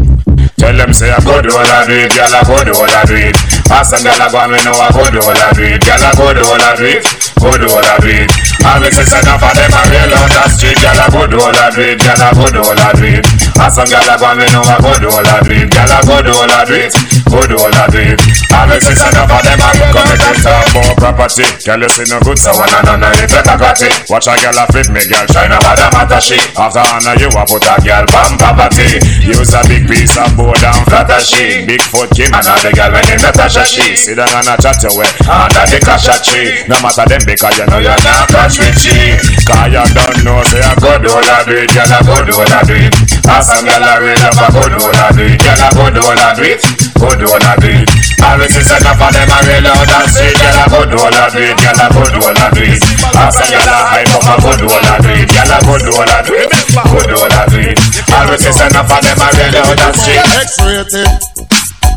Tell 0.61 0.77
them 0.77 0.93
say 0.93 1.09
I 1.09 1.17
go 1.25 1.41
do 1.41 1.49
all 1.49 1.65
I 1.65 1.89
do 1.89 1.97
it, 1.97 2.13
girl 2.13 2.29
I 2.29 2.45
go 2.45 2.61
do 2.61 2.73
all 2.77 2.85
I 2.85 3.01
do 3.09 3.17
it. 3.17 3.33
Ask 3.73 3.97
them 3.97 4.05
girl 4.05 4.21
I 4.21 4.29
go 4.29 4.37
and 4.45 4.53
we 4.53 4.59
know 4.61 4.77
I 4.77 4.93
go 4.93 5.01
do 5.09 5.17
all 5.17 5.33
I 5.33 5.49
do 5.57 5.65
it, 5.65 5.81
girl 5.81 6.05
I 6.05 6.13
go 6.13 6.29
do 6.37 6.43
all 6.45 6.61
I 6.61 6.71
do 6.77 6.85
it, 6.85 7.01
go 7.41 7.49
do 7.57 7.65
all 7.65 7.81
I 7.81 7.97
do 7.97 8.11
it. 8.13 8.29
I 8.61 8.77
make 8.77 8.93
sense 8.93 9.09
enough 9.09 9.41
for 9.41 9.49
them 9.57 9.73
I 9.73 9.81
real 9.89 10.13
on 10.13 10.29
the 10.29 10.43
street, 10.53 10.77
girl 10.77 11.01
I 11.01 11.05
go 11.09 11.21
do 11.25 11.37
all 11.41 11.49
I 11.49 11.67
do 11.73 11.81
it, 11.81 11.97
girl 11.97 12.21
I 12.21 12.29
go 12.37 12.45
do 12.53 12.61
all 12.61 12.77
I 12.77 12.89
do 12.93 13.05
it. 13.09 13.25
Ask 13.57 13.81
them 13.81 13.89
girl 13.89 14.05
I 14.05 14.15
go 14.21 14.27
and 14.29 14.37
we 14.37 14.47
know 14.53 14.61
I 14.61 14.77
go 14.77 14.91
do 15.01 15.09
all 15.09 15.25
I 15.25 15.37
do 15.41 15.53
it, 15.57 15.67
girl 15.73 15.91
I 15.91 15.99
go 16.05 16.17
do 16.21 16.31
all 16.37 16.53
I 16.53 16.61
do 16.69 16.75
it, 16.77 16.93
go 17.25 17.39
do 17.41 17.55
all 17.57 17.73
I 17.73 17.85
do 17.89 17.99
it. 18.05 18.19
I 18.53 18.59
make 18.69 18.83
sense 18.85 19.01
enough 19.01 19.33
for 19.33 19.41
them 19.41 19.57
I 19.57 19.71
come 19.89 20.07
make 20.13 20.21
them 20.21 20.37
talk 20.45 20.65
more 20.77 20.93
property. 20.93 21.45
Girl 21.65 21.81
you 21.81 21.89
see 21.89 22.05
no 22.13 22.21
good 22.21 22.37
so 22.37 22.53
and 22.53 22.69
none 22.85 23.01
of 23.01 23.17
it 23.17 23.33
better 23.33 23.57
got 23.57 23.81
it. 23.81 23.93
Watch 24.13 24.29
a 24.29 24.37
girl 24.37 24.61
a 24.61 24.63
fit 24.69 24.93
me, 24.93 25.01
girl 25.09 25.25
shine 25.25 25.49
about 25.49 25.73
the 25.81 25.87
matter 25.89 26.21
she. 26.21 26.37
After 26.53 26.85
honor 26.85 27.17
you 27.17 27.33
a 27.33 27.41
put 27.49 27.65
a 27.65 27.75
girl 27.81 28.05
bam 28.13 28.37
property. 28.37 29.01
Use 29.25 29.57
a 29.57 29.65
big 29.65 29.89
piece 29.89 30.13
of 30.21 30.29
board 30.37 30.50
and 30.59 30.83
flatter 30.91 31.21
she. 31.23 31.63
Big 31.63 31.81
foot 31.87 32.11
Kim 32.11 32.31
and 32.35 32.43
the 32.43 32.71
girl 32.75 32.91
when 32.91 33.03
they 33.07 33.19
Natasha 33.21 33.63
she. 33.63 33.95
Sit 33.95 34.19
down 34.19 34.27
and 34.31 34.51
a 34.51 34.55
chat 34.59 34.81
your 34.83 34.91
way 34.97 35.07
under 35.23 35.63
the 35.71 35.79
cash 35.79 36.09
tree. 36.27 36.67
No 36.67 36.75
matter 36.83 37.05
them 37.07 37.23
because 37.23 37.55
you 37.55 37.65
know 37.71 37.79
you're 37.79 38.01
not 38.03 38.27
catch 38.27 38.59
with 38.59 38.77
she. 38.79 39.15
Cause 39.47 39.71
you 39.71 39.83
don't 39.95 40.19
know 40.25 40.41
say 40.49 40.63
a 40.63 40.71
good 40.79 41.05
all 41.07 41.23
I 41.23 41.45
do 41.47 41.55
it, 41.55 41.71
girl 41.71 41.91
a 41.91 41.99
good 42.03 42.29
all 42.35 42.51
I 42.51 42.59
do 42.67 42.75
it. 42.75 42.93
As 43.27 43.47
a 43.47 43.57
girl 43.63 43.85
a 43.85 43.93
real 44.01 44.25
up 44.27 44.39
a 44.39 44.47
good 44.51 44.75
all 44.81 44.95
I 44.95 45.07
do 45.15 45.23
it, 45.25 45.39
girl 45.39 45.63
a 45.63 45.69
good 45.71 45.97
all 46.01 46.19
I 46.19 46.29
do 46.35 46.43
it, 46.43 46.59
good 46.97 47.23
all 47.23 47.45
I 47.45 47.53
do 47.59 47.69
it. 47.71 47.89
Always 48.21 48.53
is 48.53 48.69
enough 48.69 48.97
for 49.01 49.09
them 49.09 49.31
a 49.31 49.37
real 49.47 49.67
out 49.71 49.91
and 49.91 50.09
street, 50.11 50.37
girl 50.37 50.59
a 50.61 50.65
good 50.69 50.93
all 50.95 51.15
I 51.15 51.25
do 51.31 51.41
it, 51.41 51.57
girl 51.57 51.81
a 51.81 51.87
good 51.91 52.15
all 52.21 52.37
I 52.37 52.47
do 52.53 52.63
it. 52.65 52.81
As 53.17 53.37
a 53.39 53.43
girl 53.49 53.71
a 53.71 53.77
hype 53.89 54.13
up 54.13 54.27
a 54.29 54.35
good 54.41 54.61
all 54.69 54.85
I 54.85 54.95
do 55.01 55.11
it, 55.15 55.29
girl 55.29 55.51
a 55.51 55.57
good 55.65 55.87
all 55.89 56.11
I 56.11 56.19
do 56.21 56.33
it, 56.37 56.49
good 56.49 57.11
all 57.17 57.33
I 57.33 57.43
do 57.49 57.59
it. 57.65 57.80
Always 57.91 58.45
is 58.45 58.59
enough 58.61 58.87
for 58.87 59.01
them 59.03 59.19
a 59.19 59.27
real 59.35 59.55
out 59.59 59.79
and 59.79 59.95
street. 59.95 60.23
X-rated. 60.47 61.11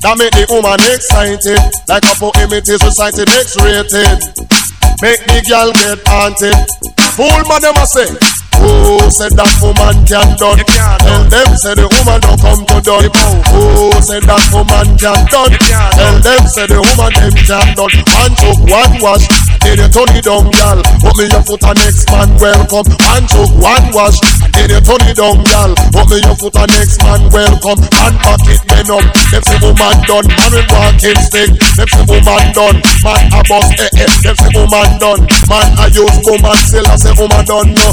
That 0.03 0.19
make 0.19 0.35
the 0.35 0.45
woman 0.51 0.83
excited. 0.91 1.61
Like 1.87 2.05
a 2.05 2.15
poem 2.19 2.51
it 2.53 2.67
is 2.69 2.83
recited 2.83 3.31
X-rated. 3.31 4.19
Make 5.01 5.23
the 5.27 5.39
girl 5.47 5.71
get 5.73 6.03
haunted. 6.07 6.59
Fool 7.15 7.43
man 7.47 7.63
them 7.63 7.79
a 7.79 7.87
say. 7.87 8.34
Who 8.61 9.11
said 9.11 9.33
that 9.37 9.51
woman 9.61 9.97
can 10.07 10.29
done? 10.39 10.59
Tell 10.59 11.25
them 11.29 11.49
say 11.57 11.75
the 11.75 11.87
woman 11.89 12.19
don't 12.23 12.41
come 12.41 12.63
to 12.65 12.77
done. 12.81 13.09
Who 13.53 13.93
said 14.01 14.25
that 14.25 14.45
woman 14.55 14.97
can 14.99 15.21
done? 15.29 15.53
Tell 15.97 16.17
them 16.23 16.43
say 16.49 16.67
the 16.67 16.81
woman 16.81 17.13
them 17.15 17.35
can 17.45 17.69
done. 17.75 17.93
One 18.15 18.33
took 18.39 18.59
one 18.71 18.95
wash, 19.03 19.27
then 19.61 19.79
you 19.81 19.89
turn 19.91 20.11
it 20.17 20.25
down, 20.25 20.49
gal. 20.55 20.81
Put 21.03 21.15
me 21.19 21.29
your 21.29 21.43
foot 21.45 21.65
on 21.65 21.77
next 21.81 22.09
man 22.11 22.31
welcome. 22.41 22.89
One 23.05 23.25
took 23.29 23.53
one 23.61 23.87
wash, 23.93 24.19
then 24.55 24.71
you 24.71 24.81
turn 24.81 25.03
it 25.09 25.17
down, 25.19 25.43
gal. 25.45 25.73
Put 25.93 26.07
me 26.09 26.19
your 26.25 26.37
foot 26.39 26.57
on 26.57 26.69
next 26.73 26.99
man 27.05 27.23
welcome. 27.35 27.81
Man 27.93 28.15
pocket 28.25 28.61
men 28.71 28.89
up, 28.89 29.05
them 29.31 29.43
say 29.45 29.59
woman 29.61 29.97
done. 30.09 30.27
Man 30.31 30.51
with 30.53 30.69
walking 30.73 31.21
stick, 31.21 31.51
them 31.77 31.89
say 31.91 32.05
woman 32.09 32.45
done. 32.57 32.79
Man 33.05 33.23
a 33.35 33.41
boss 33.45 33.69
eh 33.77 33.89
eh, 34.01 34.09
them 34.25 34.37
say 34.37 34.51
woman 34.57 34.91
done. 35.01 35.23
Man 35.51 35.69
a 35.77 35.85
use 35.93 36.19
woman 36.25 36.57
still, 36.65 36.87
I 36.89 36.97
say 36.97 37.13
woman 37.17 37.45
done 37.45 37.71
no. 37.77 37.89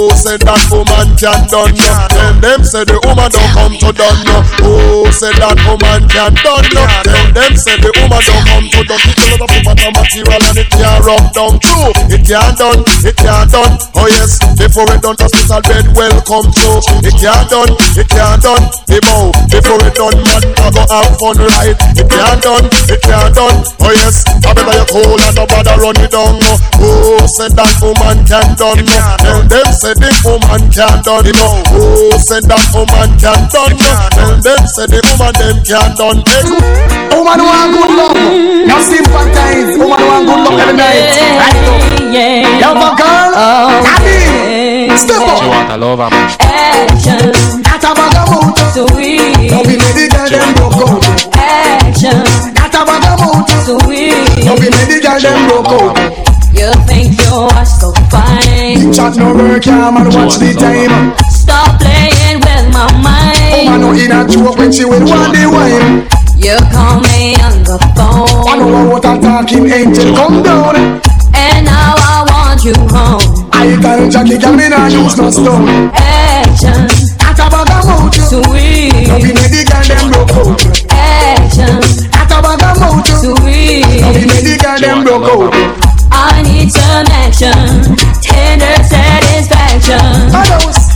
Who 0.00 0.08
said 0.16 0.40
that 0.48 0.64
woman 0.72 1.12
can 1.20 1.44
done 1.52 1.76
no? 1.76 1.92
Then 2.08 2.40
them 2.40 2.64
say 2.64 2.88
the 2.88 2.96
woman 3.04 3.28
don't 3.28 3.52
come 3.52 3.76
to 3.84 3.92
done 3.92 4.20
no. 4.24 4.40
Who 4.64 5.12
said 5.12 5.36
that 5.36 5.60
woman 5.68 6.08
can 6.08 6.32
done 6.40 6.64
no? 6.72 6.88
Then 7.04 7.36
them 7.36 7.52
say 7.52 7.76
the 7.76 7.92
woman 8.00 8.24
don't 8.24 8.48
come 8.48 8.64
to 8.64 8.80
done. 8.80 8.96
It's 8.96 9.20
a 9.20 9.36
lot 9.36 9.44
of 9.44 9.52
woman 9.60 9.92
material 9.92 10.40
and 10.40 10.56
it 10.56 10.72
can't 10.72 11.04
rub 11.04 11.24
down 11.36 11.60
true. 11.60 11.92
It 12.08 12.24
can't 12.24 12.56
done, 12.56 12.80
it 12.80 13.12
can't 13.12 13.52
done. 13.52 13.76
Oh 13.92 14.08
yes, 14.08 14.40
before 14.56 14.88
it 14.88 15.04
done, 15.04 15.20
hospital 15.20 15.60
bed 15.68 15.92
welcome 15.92 16.48
to. 16.48 16.68
It 17.04 17.20
can't 17.20 17.44
done, 17.52 17.72
it 17.92 18.08
can't 18.08 18.40
done. 18.40 18.64
The 18.88 19.04
bow 19.04 19.36
before 19.52 19.84
it 19.84 20.00
done, 20.00 20.16
man 20.24 20.48
a 20.48 20.66
go 20.72 20.82
have 20.88 21.12
fun 21.20 21.36
right. 21.44 21.76
It 22.00 22.08
can't 22.08 22.40
done, 22.40 22.64
it 22.88 23.00
can't 23.04 23.36
done. 23.36 23.68
Oh 23.84 23.92
yes, 23.92 24.24
I 24.48 24.56
better 24.56 24.80
you 24.80 24.88
cool 24.88 25.20
and 25.20 25.36
no 25.36 25.44
bother 25.44 25.76
run 25.76 26.00
it 26.00 26.08
down. 26.08 26.40
No. 26.40 26.56
Oh, 26.80 27.20
said 27.36 27.52
that 27.52 27.76
woman 27.84 28.24
can 28.24 28.56
done. 28.56 28.80
No. 28.80 28.96
Tell 29.20 29.44
them 29.44 29.68
say 29.90 29.98
the 29.98 30.10
woman 30.22 30.70
can 30.70 31.02
done. 31.02 31.26
No. 31.34 31.62
Oh, 31.74 32.14
said 32.18 32.46
that 32.46 32.62
woman 32.70 33.10
can't 33.18 33.50
done. 33.50 33.74
No. 33.74 33.90
Tell 34.14 34.38
them 34.38 34.62
say 34.70 34.86
the 34.86 35.02
woman 35.02 35.34
them 35.34 35.58
can't 35.66 35.98
done. 35.98 36.22
Hey. 36.30 36.46
Woman 37.10 37.42
who 37.42 37.46
want 37.50 37.74
good 37.74 37.90
love, 37.98 38.14
you 38.14 38.78
sympathize. 38.86 39.74
Woman 39.74 39.98
who 39.98 40.06
want 40.06 40.24
good 40.30 40.40
love 40.46 40.58
every 40.62 40.78
night. 40.78 41.10
Right 41.10 41.58
now. 41.58 41.90
You 42.06 42.66
have 42.66 42.78
a 42.78 42.90
girl, 42.94 43.30
oh, 43.34 43.82
daddy, 43.82 44.94
step 44.94 45.22
up. 45.26 45.42
She 45.42 45.46
want 45.50 45.70
a 45.70 45.76
lover. 45.76 46.10
Action. 46.38 47.34
That 47.66 47.82
a 47.82 47.90
bag 47.90 48.14
of 48.14 48.30
mood. 48.30 48.54
Sweet. 48.70 49.50
Now 49.50 49.62
we 49.66 49.74
make 49.74 49.94
the 49.94 50.06
girl 50.06 50.28
them 50.30 50.54
broke 50.54 50.86
out. 50.86 51.02
Action. 51.34 52.22
That 52.54 52.74
a 52.78 52.82
bag 52.86 53.10
of 53.10 53.18
mood. 53.26 53.46
Sweet. 53.66 54.46
Now 54.46 54.54
we 54.54 54.70
make 54.70 54.86
the 54.86 54.98
girl 55.02 55.18
them 55.18 55.38
broke 55.50 55.74
out. 55.74 55.98
You 56.50 56.68
think 56.84 56.90
you 56.90 56.90
are 56.90 56.90
so 56.90 56.99
fine. 59.10 59.16
Chat 59.16 59.16
no 59.18 59.34
work, 59.34 59.66
yeah, 59.66 59.90
man, 59.90 60.06
watch 60.14 60.38
the 60.38 60.54
time. 60.54 61.14
Stop 61.30 61.80
playing 61.80 62.40
with 62.40 62.66
my 62.72 62.86
mind. 63.02 63.36
Oh, 63.52 63.64
Woman 63.64 63.80
no 63.80 63.92
in 63.92 64.12
a 64.12 64.26
joke 64.28 64.58
when 64.58 64.72
she 64.72 64.84
will 64.84 65.04
want 65.06 65.34
the 65.34 65.46
wine. 65.50 66.06
You 66.38 66.56
call 66.72 67.00
me 67.00 67.34
on 67.42 67.62
the 67.64 67.78
phone. 67.94 68.48
I 68.48 68.56
know 68.58 68.88
what 68.90 69.04
I'm 69.04 69.20
talking, 69.20 69.66
angel, 69.70 70.14
come 70.14 70.42
down. 70.42 70.76
And 71.34 71.66
now 71.66 71.94
I 71.96 72.24
want 72.28 72.64
you 72.64 72.74
home. 72.88 73.48
I 73.52 73.76
tell 73.80 74.08
Jackie, 74.10 74.38
girl, 74.38 74.56
me 74.56 74.68
nah 74.68 74.86
use 74.86 75.16
no 75.16 75.30
stone. 75.30 75.90
Action. 75.94 76.88
That 77.18 77.36
a 77.36 77.46
bag 77.50 77.70
of 77.70 77.84
mood. 77.86 78.14
Sweet. 78.14 79.08
Now 79.08 79.20
we 79.20 79.32
make 79.32 79.52
the 79.52 79.64
girl 79.68 79.84
them 79.84 80.10
broke 80.10 80.32
out. 80.32 80.60
Action. 80.90 81.80
That 82.10 82.32
a 82.32 82.40
bag 82.40 82.62
of 82.64 82.80
mood. 82.80 83.06
Sweet. 83.20 84.00
Now 84.00 84.12
we 84.12 84.24
make 84.24 84.44
the 84.44 84.56
girl 84.56 84.80
them 84.80 85.04
broke 85.04 85.28
out. 85.28 85.89
I 86.30 86.42
need 86.42 86.70
some 86.70 87.06
action, 87.24 87.96
tender 88.22 88.76
satisfaction. 88.84 90.30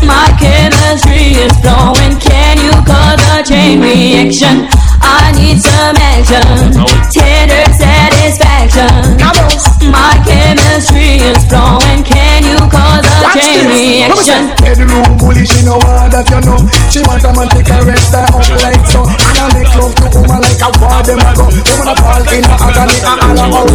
My 0.07 0.29
chemistry 0.39 1.35
is 1.45 1.53
flowing. 1.61 2.19
Can 2.21 2.59
you 2.63 2.75
cause 2.87 3.23
a 3.35 3.43
chain 3.43 3.81
reaction? 3.81 4.69
I 5.03 5.33
need 5.37 5.61
some 5.61 5.97
action, 5.97 6.73
tender 7.13 7.65
satisfaction. 7.73 8.54
My 8.65 10.17
chemistry 10.25 11.21
is 11.21 11.45
flowing. 11.53 12.01
Can 12.01 12.49
you 12.49 12.57
cause 12.73 13.05
a 13.05 13.21
Watch 13.21 13.37
chain 13.37 13.69
this. 13.69 14.09
reaction? 14.09 14.57
Bedroom 14.57 15.21
bully, 15.21 15.45
she 15.45 15.61
know 15.69 15.77
all 15.77 16.09
that 16.09 16.25
you 16.33 16.41
know. 16.49 16.57
She 16.89 17.05
want 17.05 17.21
a 17.29 17.31
man 17.37 17.45
take 17.53 17.69
her 17.69 17.85
rest 17.85 18.17
her 18.17 18.25
up 18.25 18.41
like 18.65 18.81
so. 18.89 19.05
And 19.05 19.37
I 19.37 19.45
make 19.53 19.69
love 19.77 19.93
to 20.01 20.07
woman 20.17 20.41
like 20.41 20.65
a 20.65 20.71
war 20.81 20.97
them 21.05 21.21
a 21.21 21.31
go. 21.37 21.45
They 21.53 21.77
wanna 21.77 21.95
fall 22.01 22.25
in 22.25 22.41
a 22.41 22.55
agony 22.57 22.97
and 23.05 23.21
all 23.21 23.41
about. 23.53 23.69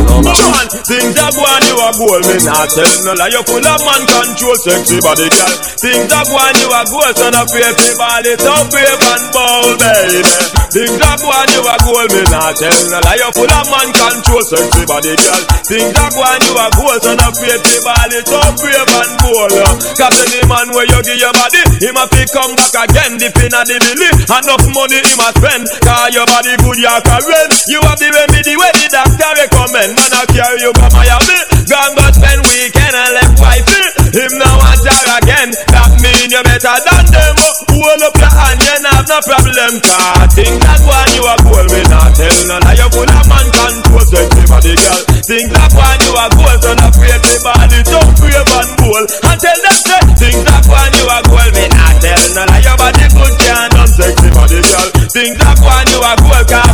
Man, 0.50 0.68
things 0.90 1.16
are 1.22 1.34
going 1.38 1.66
you 1.70 1.78
are 1.78 1.94
gold, 1.94 2.26
me 2.26 2.36
not 2.42 2.68
tell 2.74 2.90
no 3.06 3.14
lie. 3.14 3.30
You 3.30 3.44
full 3.46 3.62
of 3.62 3.80
man 3.86 4.02
control, 4.10 4.58
sexy 4.58 4.98
body 5.06 5.30
girl. 5.30 5.54
Things 5.86 6.10
are 6.10 6.26
going 6.26 6.58
you 6.66 6.70
are 6.74 6.88
gold, 6.90 7.14
son 7.14 7.38
of 7.38 7.46
pretty 7.54 7.94
body, 7.94 8.34
so 8.42 8.58
brave 8.74 8.98
and 9.06 9.26
bold, 9.30 9.78
baby. 9.78 10.26
Things 10.74 10.98
are 10.98 11.18
going 11.22 11.50
you 11.54 11.62
are 11.62 11.82
gold, 11.86 12.10
me 12.10 12.26
not 12.34 12.58
tell 12.58 12.74
no 12.90 12.98
lie. 13.06 13.22
You 13.22 13.30
full 13.38 13.54
of 13.54 13.66
man 13.70 13.90
control, 13.94 14.42
sexy 14.50 14.79
body 14.86 15.16
girl. 15.16 15.42
Things 15.66 15.94
are 15.96 16.12
going 16.14 16.44
you 16.46 16.56
are 16.58 16.72
gold, 16.78 17.00
son 17.04 17.20
of 17.22 17.34
pretty 17.38 17.78
body, 17.84 18.20
so 18.26 18.40
brave 18.60 18.90
and 18.90 19.14
bold. 19.24 19.54
Cause 19.98 20.18
any 20.26 20.42
man 20.48 20.68
where 20.74 20.88
you 20.88 21.00
give 21.04 21.20
your 21.20 21.34
body, 21.36 21.62
him 21.82 21.98
a 21.98 22.06
fi 22.08 22.24
come 22.32 22.54
back 22.56 22.76
again. 22.88 23.20
Dip 23.20 23.38
in 23.40 23.54
a 23.54 23.62
the 23.68 23.78
belly, 23.78 24.10
enough 24.28 24.66
money 24.72 25.00
him 25.04 25.22
a 25.22 25.30
spend. 25.36 25.64
Cause 25.84 26.14
your 26.16 26.28
body 26.30 26.54
good, 26.64 26.78
you 26.80 26.90
rent. 26.90 27.54
You 27.68 27.80
have 27.86 28.00
the 28.00 28.10
remedy 28.10 28.54
where 28.56 28.74
the 28.76 28.88
doctor 28.90 29.32
recommend. 29.36 29.94
Man 29.98 30.14
I 30.14 30.24
carry 30.32 30.62
you 30.64 30.72
from 30.76 30.92
Miami, 30.96 31.40
gone 31.70 31.94
but 31.94 32.18
spend 32.18 32.42
weekend 32.50 32.98
and 32.98 33.14
uh, 33.14 33.18
left 33.22 33.38
wifey. 33.38 33.86
Him 34.10 34.32
now 34.42 34.58
want 34.58 34.82
her 34.82 35.22
again. 35.22 35.54
That 35.70 35.94
mean 36.02 36.34
you 36.34 36.42
better 36.42 36.76
than 36.82 37.06
them. 37.14 37.38
oh. 37.38 37.54
Hold 37.78 38.02
up 38.10 38.18
your 38.18 38.34
hand, 38.34 38.58
you 38.58 38.74
have 38.90 39.06
no 39.06 39.18
problem. 39.22 39.74
Cause 39.86 40.34
things 40.34 40.58
that 40.66 40.82
one 40.82 41.10
you 41.14 41.22
a 41.22 41.36
goal, 41.46 41.68
me 41.70 41.82
not 41.86 42.18
tell 42.18 42.38
none. 42.50 42.66
Now 42.66 42.74
you 42.74 42.90
full 42.90 43.06
of 43.06 43.26
man 43.30 43.48
control, 43.54 44.02
sexy 44.02 44.44
body 44.50 44.74
girl. 44.74 45.02
Things 45.30 45.50
that 45.54 45.70
one 45.78 46.02
you 46.02 46.12
a 46.18 46.26
goal, 46.34 46.58
so 46.58 46.74
not 46.74 46.90
afraid 46.90 47.22
to 47.22 47.34
body, 47.46 47.80
so 47.86 48.00
brave 48.18 48.50
and 48.50 48.70
bold. 48.82 49.06
And 49.30 49.38
tell 49.38 49.60
them 49.62 49.78
say, 49.78 50.02
things 50.18 50.42
that 50.50 50.66
one 50.66 50.94
you 50.98 51.06
a 51.06 51.18
goal, 51.30 51.50
me 51.54 51.66
not 51.70 51.96
tell 52.02 52.24
none. 52.34 52.50
Now 52.50 52.66
your 52.66 52.78
body 52.82 53.06
good, 53.14 53.34
can't 53.38 53.70
done 53.78 53.92
sexy 53.94 54.30
body 54.34 54.60
girl. 54.66 54.88
Things 55.14 55.38
that 55.38 55.58
one 55.62 55.86
you 55.86 56.02
a 56.02 56.12
goal, 56.18 56.44
can't 56.50 56.69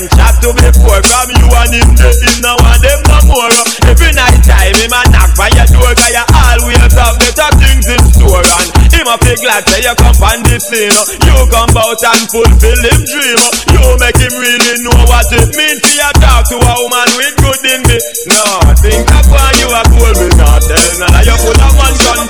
boyfriend 0.00 0.08
chat 0.16 0.34
to 0.40 0.50
before 0.56 1.02
from 1.04 1.28
you 1.36 1.46
and 1.52 1.72
him, 1.76 1.88
him 1.92 2.36
now 2.40 2.56
and 2.56 2.80
them 2.80 3.00
no 3.04 3.18
more. 3.28 3.52
Every 3.84 4.12
night 4.16 4.40
time 4.44 4.74
him 4.76 4.92
a 4.92 5.00
knock 5.12 5.30
by 5.36 5.52
your 5.52 5.68
door, 5.68 5.92
cause 5.92 6.12
you 6.12 6.24
always 6.24 6.92
have 6.96 7.16
better 7.20 7.50
things 7.60 7.86
in 7.88 8.02
store. 8.16 8.40
And 8.40 8.68
him 8.92 9.06
a 9.08 9.14
feel 9.20 9.36
glad 9.44 9.62
say 9.68 9.84
you 9.84 9.94
come 9.96 10.16
on 10.24 10.40
the 10.44 10.56
scene. 10.60 10.94
You 11.24 11.36
come 11.52 11.74
out 11.76 12.00
and 12.00 12.24
fulfill 12.32 12.80
him 12.80 13.00
dream. 13.04 13.40
uh. 13.40 13.50
You 13.76 13.82
make 14.00 14.18
him 14.20 14.34
really 14.40 14.76
know 14.84 14.98
what 15.08 15.28
it 15.32 15.48
means 15.52 15.80
to 15.84 15.92
you 15.92 16.10
talk 16.20 16.48
to 16.48 16.56
a 16.56 16.72
woman 16.80 17.08
with 17.16 17.36
good 17.40 17.60
in 17.68 17.80
me. 17.84 17.98
No, 18.30 18.40
think 18.80 19.04
of 19.04 19.26
why 19.28 19.52
you 19.60 19.68
a 19.68 19.82
cool, 19.92 20.14
me 20.16 20.28
not 20.40 20.60
tell 20.64 20.90
none. 21.00 21.24
You 21.24 21.36
full 21.40 21.60
of 21.60 21.72
man 21.76 21.94
control, 22.00 22.29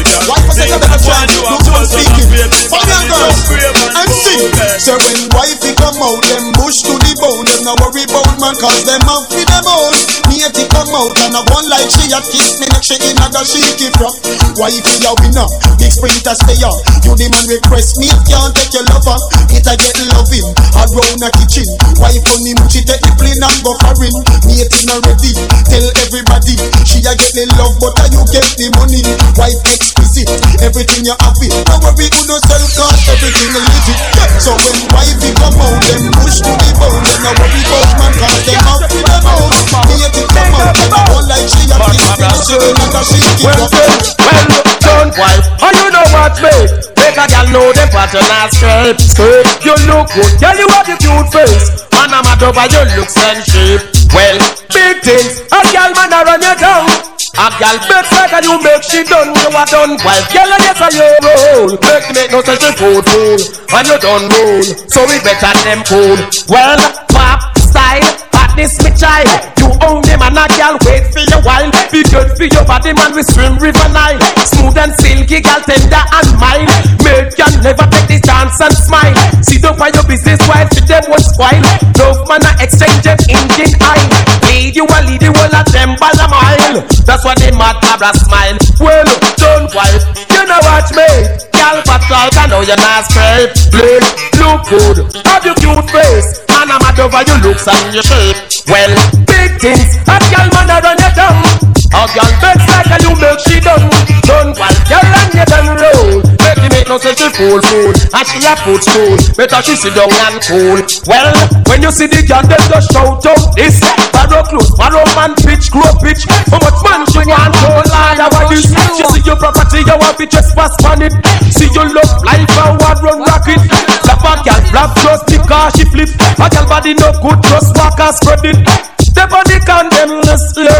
why 0.00 0.40
you 0.40 1.44
a 1.44 1.52
cool, 1.52 1.84
so 1.84 2.00
not 2.00 2.24
brave, 2.32 2.48
everybody 2.48 3.08
just 3.12 3.40
brave 3.48 3.76
and 3.76 4.08
bold. 4.08 4.56
eh. 4.56 4.78
So 4.80 4.92
when 4.96 5.20
wifey 5.36 5.72
come 5.76 6.00
out, 6.00 6.22
them 6.32 6.52
bush 6.56 6.80
to 6.88 6.96
the 6.96 7.12
bone. 7.20 7.44
Them 7.44 7.60
no 7.68 7.72
worry 7.84 8.04
about 8.08 8.32
man, 8.40 8.56
cause 8.56 8.82
them 8.88 9.02
have 9.04 9.24
for 9.28 9.44
them 9.44 9.66
own. 9.68 9.92
Matey 10.32 10.64
come 10.72 10.92
out 10.96 11.11
and 11.32 11.48
a 11.48 11.52
one 11.56 11.64
like 11.72 11.88
she 11.88 12.12
a 12.12 12.20
kiss 12.20 12.60
me 12.60 12.68
next 12.68 12.92
she 12.92 12.96
in 13.00 13.16
a 13.16 13.26
the 13.32 13.40
she 13.48 13.64
keep 13.80 13.96
rock. 13.96 14.12
Wifey 14.60 15.00
a 15.00 15.12
winner, 15.24 15.48
big 15.80 15.88
sprinter 15.88 16.36
stay 16.36 16.60
on. 16.60 16.76
You 17.08 17.16
the 17.16 17.24
man 17.32 17.48
request 17.48 17.96
me, 17.96 18.12
can't 18.28 18.52
take 18.52 18.76
your 18.76 18.84
lover. 18.92 19.16
It 19.48 19.64
a 19.64 19.72
get 19.72 19.96
loving, 20.12 20.48
i 20.76 20.84
around 20.84 21.24
a 21.24 21.32
kitchen. 21.32 21.64
Wife 21.96 22.20
on 22.28 22.40
him, 22.44 22.60
she 22.68 22.84
take 22.84 23.00
the 23.00 23.08
plane 23.16 23.40
and 23.40 23.60
go 23.64 23.72
foreign. 23.80 24.12
Matey 24.44 24.84
not 24.84 25.00
ready, 25.08 25.32
tell 25.72 25.86
everybody. 26.04 26.54
She 26.84 27.00
a 27.00 27.12
get 27.16 27.32
the 27.32 27.48
love, 27.56 27.80
but 27.80 27.96
a 27.96 28.12
you 28.12 28.22
get 28.28 28.44
the 28.60 28.68
money. 28.76 29.00
Wife 29.40 29.56
exquisite, 29.72 30.28
everything 30.60 31.08
you 31.08 31.16
have 31.16 31.40
it. 31.40 31.54
No 31.64 31.80
worry, 31.80 32.12
who 32.12 32.20
no 32.28 32.36
sell 32.44 32.64
cause 32.76 33.08
everything 33.08 33.56
legit. 33.56 33.98
So 34.36 34.52
when 34.52 34.76
wifey 34.92 35.32
come 35.40 35.56
out, 35.56 35.80
them 35.80 36.12
push 36.12 36.44
to 36.44 36.52
the 36.60 36.68
bone. 36.76 37.00
Them 37.00 37.20
no 37.24 37.30
worry 37.40 37.62
about 37.64 37.88
man, 37.96 38.12
cause 38.20 38.42
them 38.44 38.60
come 38.60 38.84
out, 38.84 38.92
and 38.92 39.24
a 39.24 39.32
one 39.32 39.62
like 39.64 39.72
she 39.72 39.88
me, 39.88 40.04
in 40.04 40.28
the 40.28 40.42
she 40.52 40.68
keep 40.72 41.21
Well, 41.22 41.38
up. 41.38 42.18
well, 42.18 43.62
well, 43.70 44.50
son, 44.82 45.08
wife, 45.14 45.46
and 45.62 45.76
you 45.78 45.88
know 45.94 46.06
what, 46.10 46.34
mate? 46.42 46.74
Make 46.98 47.14
a 47.14 47.26
girl 47.30 47.46
know 47.54 47.70
the 47.70 47.86
pattern 47.94 48.26
straight. 48.50 48.98
Straight, 48.98 49.46
you 49.62 49.74
look 49.86 50.10
good, 50.10 50.32
girl, 50.42 50.58
you 50.58 50.66
have 50.74 50.90
a 50.90 50.96
cute 50.98 51.30
face. 51.30 51.86
Man, 51.94 52.10
I'm 52.10 52.26
a 52.26 52.34
double, 52.42 52.66
you 52.66 52.82
look 52.98 53.10
and 53.22 53.38
shape. 53.46 53.86
Well, 54.10 54.38
big 54.74 54.98
things, 55.06 55.46
a 55.46 55.62
girl 55.70 55.94
man 55.94 56.10
a 56.10 56.20
run 56.26 56.42
you 56.42 56.56
down. 56.58 56.90
A 57.38 57.46
girl 57.54 57.78
makes 57.86 58.10
like 58.10 58.34
and 58.34 58.44
you 58.44 58.58
make 58.58 58.82
she 58.82 59.06
done, 59.06 59.30
you 59.30 59.50
are 59.54 59.68
done. 59.70 59.94
Wife, 60.02 60.26
girl, 60.34 60.50
I 60.50 60.58
guess 60.58 60.82
a 60.82 60.88
your 60.90 61.14
roll. 61.22 61.70
Make 61.86 62.06
make 62.18 62.30
no 62.34 62.42
sense 62.42 62.66
to 62.66 62.74
fool 62.74 62.98
fool, 62.98 63.38
and 63.78 63.86
you 63.86 63.98
done 64.02 64.26
roll. 64.26 64.62
So 64.90 65.06
we 65.06 65.22
better 65.22 65.54
them 65.62 65.86
cool. 65.86 66.18
Well, 66.50 66.82
pop 67.14 67.51
style. 67.72 68.04
At 68.36 68.52
this 68.54 68.76
me 68.84 68.92
child, 68.92 69.28
you 69.56 69.72
own 69.88 70.04
them 70.04 70.20
and 70.20 70.36
a 70.36 70.44
girl 70.60 70.76
wait 70.84 71.08
for 71.08 71.24
your 71.24 71.40
while. 71.40 71.72
Be 71.88 72.04
good 72.04 72.36
for 72.36 72.44
your 72.44 72.64
body, 72.68 72.92
man. 72.92 73.16
We 73.16 73.24
swim 73.24 73.56
river 73.56 73.88
Nile, 73.88 74.20
smooth 74.44 74.76
and 74.76 74.92
silky, 75.00 75.40
girl 75.40 75.62
tender 75.64 76.04
and 76.04 76.30
mild. 76.36 76.68
Make 77.00 77.32
you 77.38 77.48
never 77.64 77.86
take 77.88 78.08
this 78.08 78.22
chance 78.28 78.60
and 78.60 78.76
smile. 78.76 79.16
See 79.40 79.58
don't 79.58 79.78
find 79.80 79.94
your 79.96 80.04
business 80.04 80.40
while 80.44 80.68
see 80.68 80.84
them 80.84 81.04
won't 81.08 81.24
spoil. 81.24 81.64
Love 81.96 82.20
man 82.28 82.44
a 82.44 82.52
exchange 82.60 83.00
them 83.02 83.18
engine 83.30 83.74
eye. 83.80 84.04
Lead 84.48 84.76
you 84.76 84.84
a 84.84 84.98
lead 85.08 85.22
you 85.22 85.32
all 85.32 85.54
of 85.56 85.66
them 85.72 85.96
by 85.96 86.12
a 86.12 86.26
mile. 86.28 86.84
That's 87.08 87.24
why 87.24 87.34
they 87.40 87.52
mad 87.56 87.80
cabra 87.80 88.12
smile. 88.20 88.58
Well, 88.80 89.08
don't 89.40 89.70
wife, 89.72 90.04
you 90.42 90.48
know 90.48 90.58
watch 90.66 90.90
me. 90.90 91.06
Girl 91.54 91.78
fat 91.86 92.02
like 92.10 92.36
I 92.36 92.46
know 92.50 92.62
you're 92.66 92.76
not 92.76 93.06
straight. 93.06 93.54
Play, 93.70 94.02
look 94.42 94.66
good, 94.66 94.98
have 95.26 95.44
your 95.46 95.54
cute 95.54 95.86
face. 95.90 96.42
And 96.50 96.70
I'm 96.70 96.82
mad 96.82 96.98
over 96.98 97.22
your 97.22 97.38
looks 97.46 97.66
and 97.68 97.94
your 97.94 98.02
shape. 98.02 98.36
Well, 98.66 98.90
big 99.26 99.60
things, 99.60 99.96
a 100.10 100.18
girl 100.18 100.48
man 100.50 100.70
a 100.70 100.78
run 100.82 100.98
you 100.98 101.10
down. 101.14 101.71
A 101.92 102.08
girl 102.08 102.32
bets 102.40 102.64
like 102.72 102.88
a 102.88 102.96
you 103.04 103.12
make 103.20 103.40
she 103.44 103.60
done. 103.60 103.84
Done 104.24 104.56
while 104.56 104.80
girl 104.88 105.08
and 105.12 105.30
you 105.36 105.44
done 105.44 105.70
roll. 105.76 106.24
Make 106.40 106.58
me 106.64 106.68
make 106.72 106.88
no 106.88 106.96
sense 106.96 107.20
she 107.20 107.28
fool 107.36 107.60
fool. 107.60 107.92
And 107.92 108.24
she 108.24 108.40
a 108.48 108.56
foot 108.64 108.80
stool. 108.80 109.16
Better 109.36 109.60
she 109.60 109.76
sit 109.76 109.92
down 109.92 110.08
and 110.08 110.40
cool. 110.40 110.80
Well, 111.04 111.28
when 111.68 111.84
you 111.84 111.92
see 111.92 112.08
the 112.08 112.24
girl, 112.24 112.40
them 112.48 112.64
just 112.64 112.88
shout 112.96 113.20
out 113.28 113.44
this. 113.60 113.76
Barrow 114.08 114.40
close, 114.48 114.72
barrow 114.80 115.04
man 115.12 115.36
pitch, 115.44 115.68
grow 115.68 115.84
pitch. 116.00 116.24
How 116.48 116.64
much 116.64 116.80
man 116.80 117.04
she 117.12 117.20
want 117.28 117.52
to 117.60 117.68
lie 117.92 118.16
about 118.16 118.48
this? 118.48 118.72
She 118.72 119.04
see 119.04 119.22
your 119.28 119.36
property, 119.36 119.84
you 119.84 119.96
want 120.00 120.16
to 120.16 120.24
trespass 120.24 120.72
on 120.88 121.04
it. 121.04 121.12
See 121.52 121.68
you 121.68 121.84
love 121.92 122.12
life 122.24 122.48
and 122.56 122.80
one 122.80 122.98
run 123.04 123.18
rocket. 123.20 123.60
Slap 124.00 124.24
a 124.24 124.32
gal, 124.40 124.60
flap 124.72 124.90
just 124.96 125.28
because 125.28 125.76
she 125.76 125.84
flip. 125.92 126.08
A 126.40 126.46
gal 126.48 126.64
body 126.64 126.96
no 126.96 127.12
good, 127.20 127.36
just 127.44 127.76
walk 127.76 128.00
and 128.00 128.16
spread 128.16 128.44
it. 128.48 128.91
Step 129.12 129.28
on 129.28 129.44
the 129.44 129.58
condemn, 129.60 130.24
let's 130.24 130.44
hear. 130.56 130.72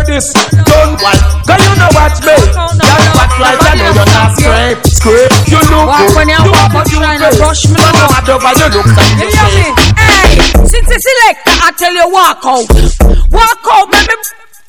Don't 0.64 0.96
wipe, 1.04 1.20
cause 1.44 1.60
you 1.60 1.74
know 1.76 1.90
watch 1.92 2.18
me. 2.24 2.36
Gal 2.80 3.04
watch 3.12 3.34
like 3.36 3.60
I 3.60 3.72
know 3.76 3.92
you're 3.92 4.08
not 4.08 4.30
scrape. 4.40 4.80
Scrape, 4.88 5.36
you 5.52 5.60
look 5.68 5.88
good. 5.92 6.10
when 6.16 6.28
you 6.32 6.40
You 6.40 6.52
walk, 6.56 6.72
but 6.72 6.86
you 6.88 6.98
trying 6.98 7.20
to 7.20 7.30
brush 7.36 7.68
me 7.68 7.76
Man, 7.76 7.92
now. 7.92 8.08
mad 8.08 8.28
over 8.32 8.52
you 8.56 8.68
look 8.72 8.88
like 8.96 9.12
You 9.20 9.28
you 9.28 9.36
hear 9.36 9.48
me? 9.52 9.66
Hey, 10.00 10.32
since 10.64 10.88
it's 10.88 11.04
selector, 11.04 11.56
I 11.60 11.68
tell 11.76 11.92
you 11.92 12.08
walk 12.08 12.40
out. 12.48 12.68
Walk 13.28 13.62
out, 13.68 13.86
make 13.92 14.08
me 14.08 14.16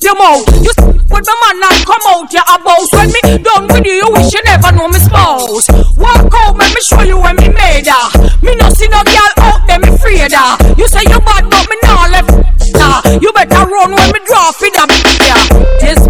your 0.04 0.16
mouth. 0.20 0.44
You 0.60 0.72
with 1.08 1.24
my 1.24 1.52
man 1.56 1.64
and 1.64 1.80
come 1.88 2.04
out 2.12 2.28
your 2.28 2.44
boss. 2.60 2.88
When 2.92 3.08
me 3.08 3.40
done 3.40 3.64
with 3.72 3.86
you, 3.88 4.04
you 4.04 4.08
wish 4.12 4.28
you 4.34 4.42
never 4.44 4.72
know 4.76 4.88
me 4.92 5.00
spouse. 5.00 5.64
Walk 5.96 6.28
out, 6.28 6.52
make 6.60 6.68
me 6.68 6.80
show 6.84 7.00
you 7.00 7.16
when 7.16 7.36
me 7.40 7.48
made 7.48 7.88
her. 7.88 8.06
Me 8.44 8.52
no 8.60 8.68
see 8.76 8.88
no 8.92 9.00
girl 9.00 9.32
out 9.40 9.64
there, 9.66 9.78
me 9.80 9.88
afraid 9.88 10.28
her. 10.36 10.52
You 10.76 10.84
say 10.92 11.08
you 11.08 11.16
bad, 11.24 11.48
but 11.48 11.64
me 11.70 11.76
nah 11.88 12.12
left. 12.12 12.33
You 13.20 13.32
better 13.32 13.64
run 13.64 13.92
when 13.92 14.08
me 14.12 14.20
draw 14.26 14.52
for 14.52 14.68
the 14.68 14.84
yeah. 15.24 15.40
This 15.80 16.00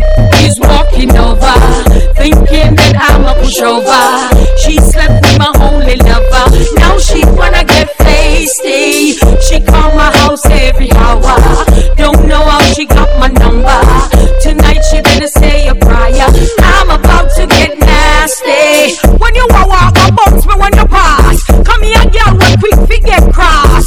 is 0.42 0.59
walking 0.60 1.14
over, 1.16 1.55
thinking 2.18 2.74
that 2.74 2.94
I'm 2.98 3.22
a 3.22 3.34
pushover. 3.38 4.02
She 4.59 4.78
slept 4.78 5.22
with 5.22 5.38
my 5.38 5.52
holy 5.55 5.96
lover. 5.96 6.46
Now 6.74 6.98
she 6.98 7.22
wanna 7.38 7.64
get 7.64 7.90
feisty. 7.98 9.14
She 9.46 9.60
call 9.60 9.94
my 9.94 10.10
house 10.18 10.44
every 10.46 10.90
hour. 10.92 11.38
Don't 11.96 12.26
know 12.26 12.42
how 12.42 12.62
she 12.74 12.86
got 12.86 13.10
my 13.20 13.28
number. 13.28 13.80
Tonight 14.42 14.82
she 14.90 15.01
better 15.02 15.28
say 15.28 15.68
a 15.68 15.74
prayer. 15.74 16.28
I'm 16.59 16.90
about 16.90 17.30
to 17.36 17.46
get 17.46 17.78
nasty. 17.78 18.98
When 19.18 19.34
you 19.34 19.46
walk, 19.51 19.68
walk, 19.68 19.94
bounce 20.16 20.46
me 20.46 20.55
when 20.59 20.74
you 20.74 20.86
pass. 20.86 21.38
Come 21.62 21.82
here, 21.82 22.05
girl, 22.10 22.34
when 22.34 22.59
quick 22.59 22.78
fi 22.88 22.98
get 22.98 23.32
cross. 23.32 23.86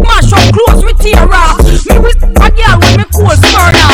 Mash 0.00 0.32
up 0.32 0.46
clothes 0.54 0.84
with 0.84 0.98
tear 0.98 1.28
off. 1.28 1.53
Cool 3.40 3.52
murder. 3.58 3.88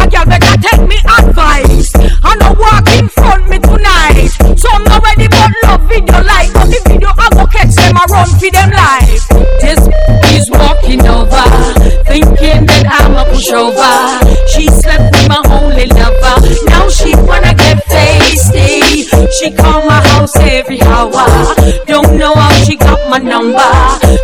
A 0.00 0.06
girl 0.08 0.24
better 0.26 0.56
take 0.60 0.84
me 0.88 0.96
advice. 1.18 1.92
I 2.22 2.34
no 2.40 2.54
walk 2.58 2.88
in 2.96 3.08
front 3.08 3.48
me 3.48 3.58
tonight. 3.58 4.30
So 4.56 4.68
I'm 4.72 4.84
not 4.84 5.02
ready 5.04 5.28
but 5.28 5.50
love 5.64 5.82
video 5.88 6.20
like. 6.22 6.52
But 6.52 6.68
the 6.72 6.80
video 6.86 7.10
I 7.16 7.28
go 7.34 7.46
catch 7.46 7.74
them 7.74 7.96
I 7.96 8.04
run 8.08 8.28
for 8.28 8.50
them 8.50 8.70
life. 8.70 9.24
This 9.60 9.80
is 10.32 10.50
walking 10.50 11.04
over, 11.06 11.44
thinking 12.06 12.66
that 12.66 12.86
I'm 12.88 13.16
a 13.16 13.24
pushover. 13.28 14.22
She 14.48 14.68
slept 14.68 15.12
with 15.14 15.28
my 15.28 15.42
holy 15.46 15.86
lover. 15.86 16.36
Now 16.66 16.88
she 16.88 17.14
wanna 17.16 17.54
get 17.54 17.84
feisty. 17.86 19.08
She 19.38 19.50
call 19.52 19.86
my 19.86 20.00
house 20.08 20.36
every 20.36 20.80
hour. 20.82 21.54
Don't 21.86 22.16
know 22.16 22.34
how 22.34 22.52
she 22.64 22.76
got 22.76 23.08
my 23.10 23.18
number. 23.18 23.72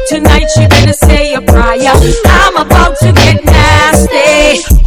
Tonight 0.09 0.49
she 0.55 0.67
better 0.67 0.93
say 0.93 1.35
a 1.35 1.41
prayer. 1.41 1.95
I'm 2.27 2.57
about 2.57 2.97
to 2.99 3.13
get 3.13 3.45
nasty. 3.45 3.64
Oh, 4.57 4.84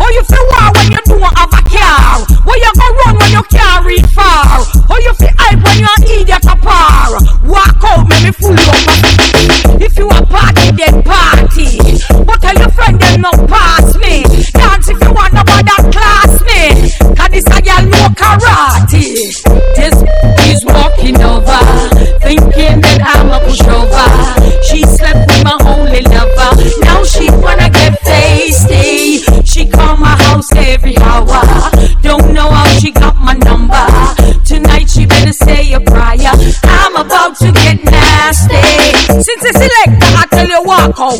Since 39.27 39.43
it's 39.43 39.59
selector, 39.59 40.07
I 40.15 40.23
tell 40.31 40.47
you 40.47 40.63
walk 40.63 40.95
out. 41.03 41.19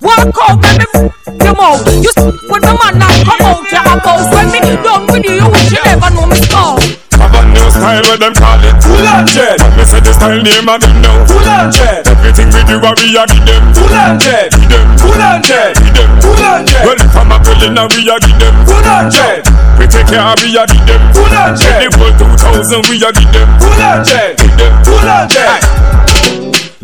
Walk 0.00 0.32
out, 0.48 0.56
let 0.64 0.80
me 0.80 0.86
f- 0.96 1.12
you 1.28 1.52
mouth. 1.52 1.84
You 1.92 2.08
s- 2.08 2.24
with 2.48 2.64
my 2.64 2.72
man 2.72 2.96
now 3.04 3.12
come 3.20 3.44
out 3.44 3.68
your 3.68 3.84
house. 3.84 4.32
When 4.32 4.48
me 4.48 4.64
done 4.80 5.04
with 5.12 5.28
you, 5.28 5.44
you 5.44 5.48
wish 5.52 5.68
you 5.68 5.84
never 5.84 6.08
know 6.16 6.24
me 6.24 6.40
spouse. 6.40 6.80
Have 7.20 7.36
a 7.36 7.44
new 7.52 7.68
style 7.68 8.00
where 8.08 8.16
them 8.16 8.32
call 8.32 8.64
it. 8.64 8.72
Full 8.80 8.96
on 9.04 9.28
jet. 9.28 9.60
But 9.60 9.76
me 9.76 9.84
say 9.84 10.00
the 10.00 10.16
style 10.16 10.40
name 10.40 10.72
again 10.72 11.04
now 11.04 11.20
Full 11.28 11.44
on 11.44 11.68
jet. 11.68 12.08
Everything 12.08 12.48
we 12.48 12.64
do, 12.64 12.80
we 12.80 13.12
are 13.12 13.28
give 13.28 13.44
them. 13.44 13.62
Full 13.76 13.92
on 13.92 14.16
jet. 14.16 14.48
Give 14.48 14.64
them. 14.72 14.86
Full 14.96 15.20
on 15.20 15.36
jet. 15.44 15.76
Give 15.76 15.92
them. 16.00 16.10
Full 16.24 16.40
on 16.48 16.64
jet. 16.64 16.80
Well, 16.88 16.96
if 16.96 17.12
I'm 17.12 17.28
a 17.28 17.36
girl 17.44 17.60
in 17.60 17.76
a 17.76 17.84
we 17.92 18.08
are 18.08 18.20
give 18.24 18.40
them. 18.40 18.54
Full 18.64 18.88
on 18.88 19.12
jet. 19.12 19.44
We 19.76 19.84
take 19.84 20.08
care 20.08 20.24
of 20.24 20.40
we 20.40 20.56
are 20.56 20.64
give 20.64 20.80
them. 20.88 21.02
Full 21.12 21.28
on 21.28 21.52
jet 21.52 21.76
The 21.84 21.92
whole 21.92 22.16
2000 22.16 22.88
we 22.88 23.04
are 23.04 23.12
give 23.12 23.28
them. 23.36 23.48
Full 23.60 23.84
on 23.84 24.00
jet. 24.00 24.32
Give 24.40 24.56
them. 24.56 24.72
Full 24.80 25.04
on 25.12 25.28
jet 25.28 25.60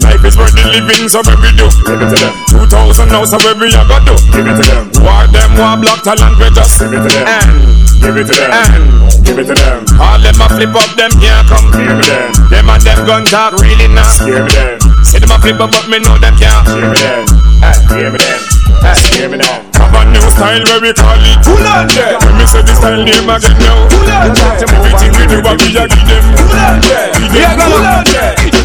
Life 0.01 0.24
is 0.24 0.36
worth 0.36 0.55
the 0.56 0.64
living, 0.72 1.09
so 1.09 1.20
we 1.20 1.51
do? 1.56 1.68
Give 1.85 2.01
it 2.01 2.09
to 2.09 2.16
them. 2.16 2.35
2000 2.48 3.12
now, 3.12 3.24
so 3.28 3.36
what 3.44 3.56
we 3.60 3.68
a 3.68 3.82
go 3.85 4.01
do? 4.05 4.14
Give 4.32 4.48
it 4.48 4.56
to 4.56 4.64
them. 4.64 4.85
War 5.05 5.28
them, 5.28 5.51
war 5.60 5.77
block 5.77 6.01
talent, 6.01 6.40
we 6.40 6.48
just 6.56 6.81
give 6.81 6.93
it 6.93 7.02
to 7.05 7.10
them. 7.10 7.24
And 7.28 7.52
give 8.01 8.16
it 8.16 8.27
to 8.28 8.35
them. 8.35 8.51
And 8.51 8.85
give 9.24 9.39
it 9.39 9.47
to 9.48 9.55
them. 9.55 9.85
All 10.01 10.16
them 10.16 10.40
a 10.40 10.47
flip 10.48 10.72
up, 10.72 10.90
them 10.97 11.12
can't 11.20 11.44
come. 11.48 11.68
Give 11.77 11.90
it 11.90 12.01
to 12.01 12.06
them. 12.09 12.28
Them 12.48 12.70
and 12.72 12.82
them 12.82 13.01
gun 13.05 13.24
talk 13.28 13.59
really 13.60 13.89
not. 13.93 14.09
Give 14.24 14.40
it 14.40 14.48
to 14.48 14.56
them. 14.56 15.05
Say 15.05 15.20
them 15.20 15.32
a 15.32 15.36
flip 15.39 15.60
up, 15.60 15.68
but 15.68 15.85
me 15.93 16.01
know 16.01 16.16
them 16.16 16.35
can't. 16.40 16.64
Give 16.64 16.81
it 16.81 16.97
to 16.97 17.02
them. 17.05 17.24
Hey, 17.60 17.77
give 17.93 18.14
it 18.16 18.22
them. 18.24 18.40
Hey, 18.81 18.97
give 19.12 19.32
it 19.36 19.40
them. 19.44 19.70
Have 19.81 19.97
a 19.97 20.01
new 20.12 20.24
style 20.32 20.62
where 20.64 20.81
we 20.81 20.93
call 20.93 21.16
it 21.16 21.40
Full 21.40 21.66
on 21.66 21.89
jet 21.89 22.20
When 22.20 22.36
me 22.36 22.44
say 22.44 22.60
the 22.60 22.74
style 22.77 23.01
name 23.01 23.28
again 23.32 23.56
now 23.64 23.89
Full 23.89 24.12
on 24.12 24.28
jet 24.36 24.60
Everything 24.60 25.12
we 25.16 25.24
do, 25.24 25.40
we 25.40 25.72
a 25.72 25.89
give 25.89 26.05
them 26.05 26.24
Full 26.36 26.52
on 26.52 26.77
jet 26.85 27.16
Full 27.16 27.81
on 27.81 28.05
jet 28.05 28.36
I 28.36 28.52
want 28.52 28.59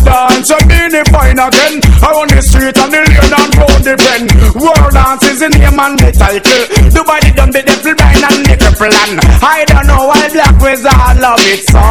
new 0.00 0.35
dance, 0.46 0.62
you 0.62 0.68
mean 0.68 1.04
fine 1.10 1.38
again. 1.38 1.80
I 2.02 2.12
want 2.14 2.30
the 2.30 2.42
street 2.42 2.76
and 2.78 2.92
the 2.92 3.00
lane 3.02 3.34
and 3.34 3.52
round 3.58 3.82
the 3.82 3.94
bend. 3.98 4.30
World 4.54 4.92
dance 4.94 5.24
is 5.26 5.40
the 5.40 5.48
name 5.50 5.78
and 5.78 5.98
the 5.98 6.10
title. 6.12 6.62
Dubai 6.94 7.18
the 7.20 7.30
dumb, 7.34 7.50
the 7.50 7.62
devil 7.62 7.94
blind 7.94 8.22
and 8.22 8.40
nickel 8.46 8.72
plan. 8.78 9.18
I 9.42 9.64
don't 9.66 9.86
know 9.86 10.06
why 10.06 10.28
black 10.30 10.56
wizard 10.62 11.18
love 11.18 11.42
it 11.50 11.66
so. 11.66 11.82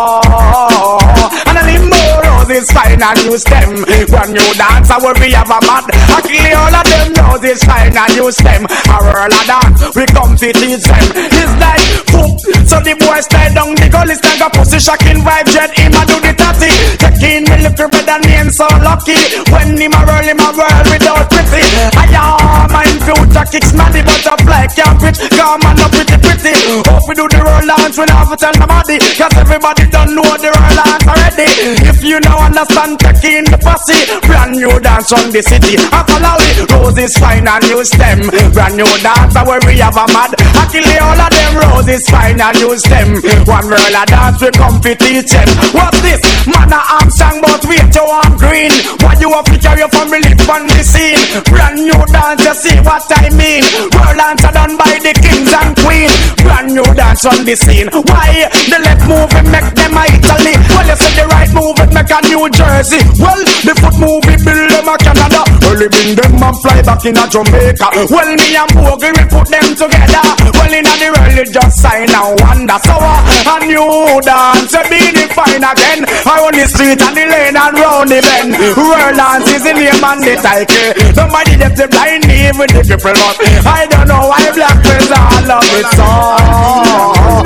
And 1.48 1.57
a 1.60 1.64
limbo 1.68 1.99
rose 2.23 2.52
is 2.52 2.72
fine 2.72 3.02
and 3.02 3.19
use 3.27 3.44
them. 3.44 3.84
When 3.84 4.30
you 4.36 4.48
dance, 4.56 4.90
I 4.90 4.98
will 5.03 5.15
be 5.15 5.32
have 5.36 5.52
a 5.52 5.60
mad. 5.68 5.86
I 5.91 6.19
kill 6.23 6.56
all 6.56 6.76
of 6.76 6.84
them 6.84 7.15
it's 7.45 7.64
fine 7.64 7.94
and 7.95 8.14
use 8.18 8.38
them. 8.38 8.65
A 8.65 8.98
whirl 9.06 9.30
a 9.30 9.41
dance, 9.45 9.82
we 9.95 10.06
come 10.10 10.36
to 10.36 10.49
teach 10.49 10.86
them. 10.86 11.07
It's 11.14 11.53
like 11.61 11.86
poop, 12.10 12.36
so 12.65 12.82
the 12.82 12.98
boy 12.98 13.22
slide 13.22 13.53
down 13.53 13.77
the 13.77 13.88
gully, 13.90 14.15
stand 14.18 14.41
a 14.41 14.49
pussy 14.49 14.80
shocking 14.82 15.22
vibe, 15.22 15.48
jet 15.53 15.72
him 15.77 15.94
a 15.94 16.02
do 16.10 16.18
the 16.19 16.34
tatty. 16.34 16.73
Taking 16.98 17.45
me 17.45 17.69
little 17.69 17.90
better 17.90 18.19
name 18.26 18.44
so 18.51 18.67
lucky. 18.84 19.17
When 19.51 19.77
him 19.77 19.93
a 19.93 20.01
roll 20.05 20.26
him 20.26 20.39
a 20.39 20.49
whirl 20.51 20.84
without 20.89 21.30
pretty. 21.30 21.63
I 21.95 22.05
am 22.11 22.72
my 22.72 22.85
future 23.05 23.45
kicks 23.51 23.72
maddy 23.73 24.01
butterfly 24.01 24.67
can't 24.76 24.97
fit. 24.99 25.17
Come 25.31 25.63
on 25.63 25.80
up 25.80 25.91
pretty 25.91 26.17
pretty. 26.19 26.53
Hope 26.85 27.07
we 27.07 27.15
do 27.15 27.26
the 27.30 27.39
roll 27.41 27.65
dance, 27.65 27.97
we 27.97 28.05
never 28.05 28.35
tell 28.35 28.53
nobody. 28.59 28.97
Cause 28.99 29.35
everybody 29.38 29.88
don't 29.88 30.15
know 30.15 30.27
the 30.38 30.49
roll 30.51 30.76
dance 30.76 31.05
already. 31.26 31.49
If 31.89 32.03
you 32.03 32.19
now 32.22 32.45
understand 32.45 32.99
taking 32.99 33.45
the 33.49 33.57
pussy, 33.57 33.97
brand 34.26 34.57
new 34.57 34.80
dance 34.80 35.11
on 35.14 35.31
the 35.31 35.41
city. 35.41 35.77
I 35.91 36.06
follow 36.06 36.38
it, 36.45 36.69
roses 36.69 37.14
fine 37.18 37.47
and 37.47 37.64
use 37.65 37.89
them. 37.91 38.30
Brand 38.53 38.77
new 38.77 38.89
dance 39.02 39.34
where 39.34 39.61
we 39.65 39.81
have 39.81 39.97
a 39.97 40.06
mad. 40.14 40.34
I 40.38 40.69
kill 40.69 40.85
all 41.02 41.19
of 41.19 41.30
them 41.30 41.53
roses 41.57 42.06
fine 42.10 42.39
and 42.41 42.57
use 42.57 42.84
them. 42.85 43.18
One 43.45 43.68
roll 43.68 43.95
a 43.95 44.03
dance 44.06 44.41
we 44.41 44.49
come 44.53 44.77
to 44.81 44.91
teach 44.95 45.31
them. 45.31 45.49
What's 45.73 46.02
this? 46.02 46.22
Man 46.45 46.72
a 46.72 46.80
Armstrong 47.02 47.41
but 47.41 47.64
wait 47.65 47.89
you 47.89 48.06
I'm 48.06 48.38
green. 48.38 48.72
Why 49.02 49.18
you 49.18 49.34
up 49.34 49.45
to 49.49 49.57
carry 49.57 49.85
from 49.89 50.14
live 50.14 50.49
on 50.49 50.68
the 50.69 50.84
scene? 50.85 51.19
Brand 51.49 51.81
new 51.81 52.02
dance 52.14 52.43
you 52.45 52.53
see 52.53 52.77
what 52.85 53.06
I 53.10 53.30
mean. 53.34 53.64
World 53.93 54.18
dance 54.18 54.45
are 54.45 54.53
done 54.53 54.77
by 54.77 54.93
the 55.02 55.14
kings 55.18 55.52
and 55.52 55.73
queen. 55.81 56.11
Brand 56.45 56.69
new 56.73 56.88
dance 56.93 57.26
on 57.26 57.45
the 57.45 57.56
scene. 57.57 57.89
Why? 57.91 58.47
The 58.69 58.77
left 58.81 59.06
move 59.10 59.31
it 59.34 59.47
make 59.49 59.69
them 59.73 59.97
Italy. 59.97 60.53
Well 60.69 60.85
you 60.85 60.95
say 60.95 61.15
the 61.16 61.24
right 61.32 61.50
move 61.56 61.80
it 61.80 61.92
make 61.96 62.12
a 62.12 62.20
New 62.28 62.46
Jersey. 62.52 63.00
Well 63.18 63.40
the 63.64 63.74
foot 63.80 63.96
move 63.98 64.28
it 64.28 64.44
build 64.44 64.70
them 64.70 64.92
a 64.92 64.96
Canada. 65.00 65.42
Well 65.64 65.82
it 65.82 65.92
bring 65.92 66.14
them 66.14 66.44
and 66.44 66.58
fly 66.62 66.84
back 66.84 67.04
in 67.08 67.16
a 67.16 67.26
Jamaica. 67.26 67.88
Well 68.12 68.32
me 68.36 68.56
and 68.56 68.72
Bogle 68.76 69.16
we 69.16 69.24
put 69.26 69.48
them 69.48 69.72
together. 69.74 70.24
Well 70.52 70.74
in 70.76 70.86
a 70.86 70.94
the 71.00 71.08
world 71.16 71.40
it 71.40 71.50
just 71.56 71.80
sign 71.80 72.12
and 72.12 72.36
wonder. 72.44 72.78
So 72.84 73.00
uh, 73.00 73.52
a 73.52 73.56
new 73.64 74.20
dance 74.22 74.76
a 74.76 74.84
be 74.92 75.00
the 75.16 75.26
fine 75.32 75.64
again. 75.64 76.04
I 76.06 76.44
on 76.44 76.54
the 76.54 76.68
street 76.68 77.00
and 77.00 77.16
the 77.16 77.24
lane 77.26 77.56
and 77.56 77.76
round 77.80 78.12
the 78.12 78.20
bend. 78.20 78.52
World 78.76 79.16
dance 79.16 79.48
is 79.56 79.64
the 79.64 79.72
name 79.72 80.04
and 80.04 80.20
the 80.22 80.36
title. 80.44 80.92
Nobody 81.16 81.56
get 81.56 81.74
the 81.80 81.88
blind 81.88 82.28
me 82.28 82.52
even 82.52 82.68
the 82.70 82.84
people 82.84 83.16
but 83.16 83.40
I 83.66 83.88
don't 83.88 84.08
know 84.08 84.28
why 84.28 84.44
black 84.52 84.78
friends 84.84 85.12
all 85.12 85.42
love 85.48 85.64
it 85.80 85.88
so. 85.96 86.04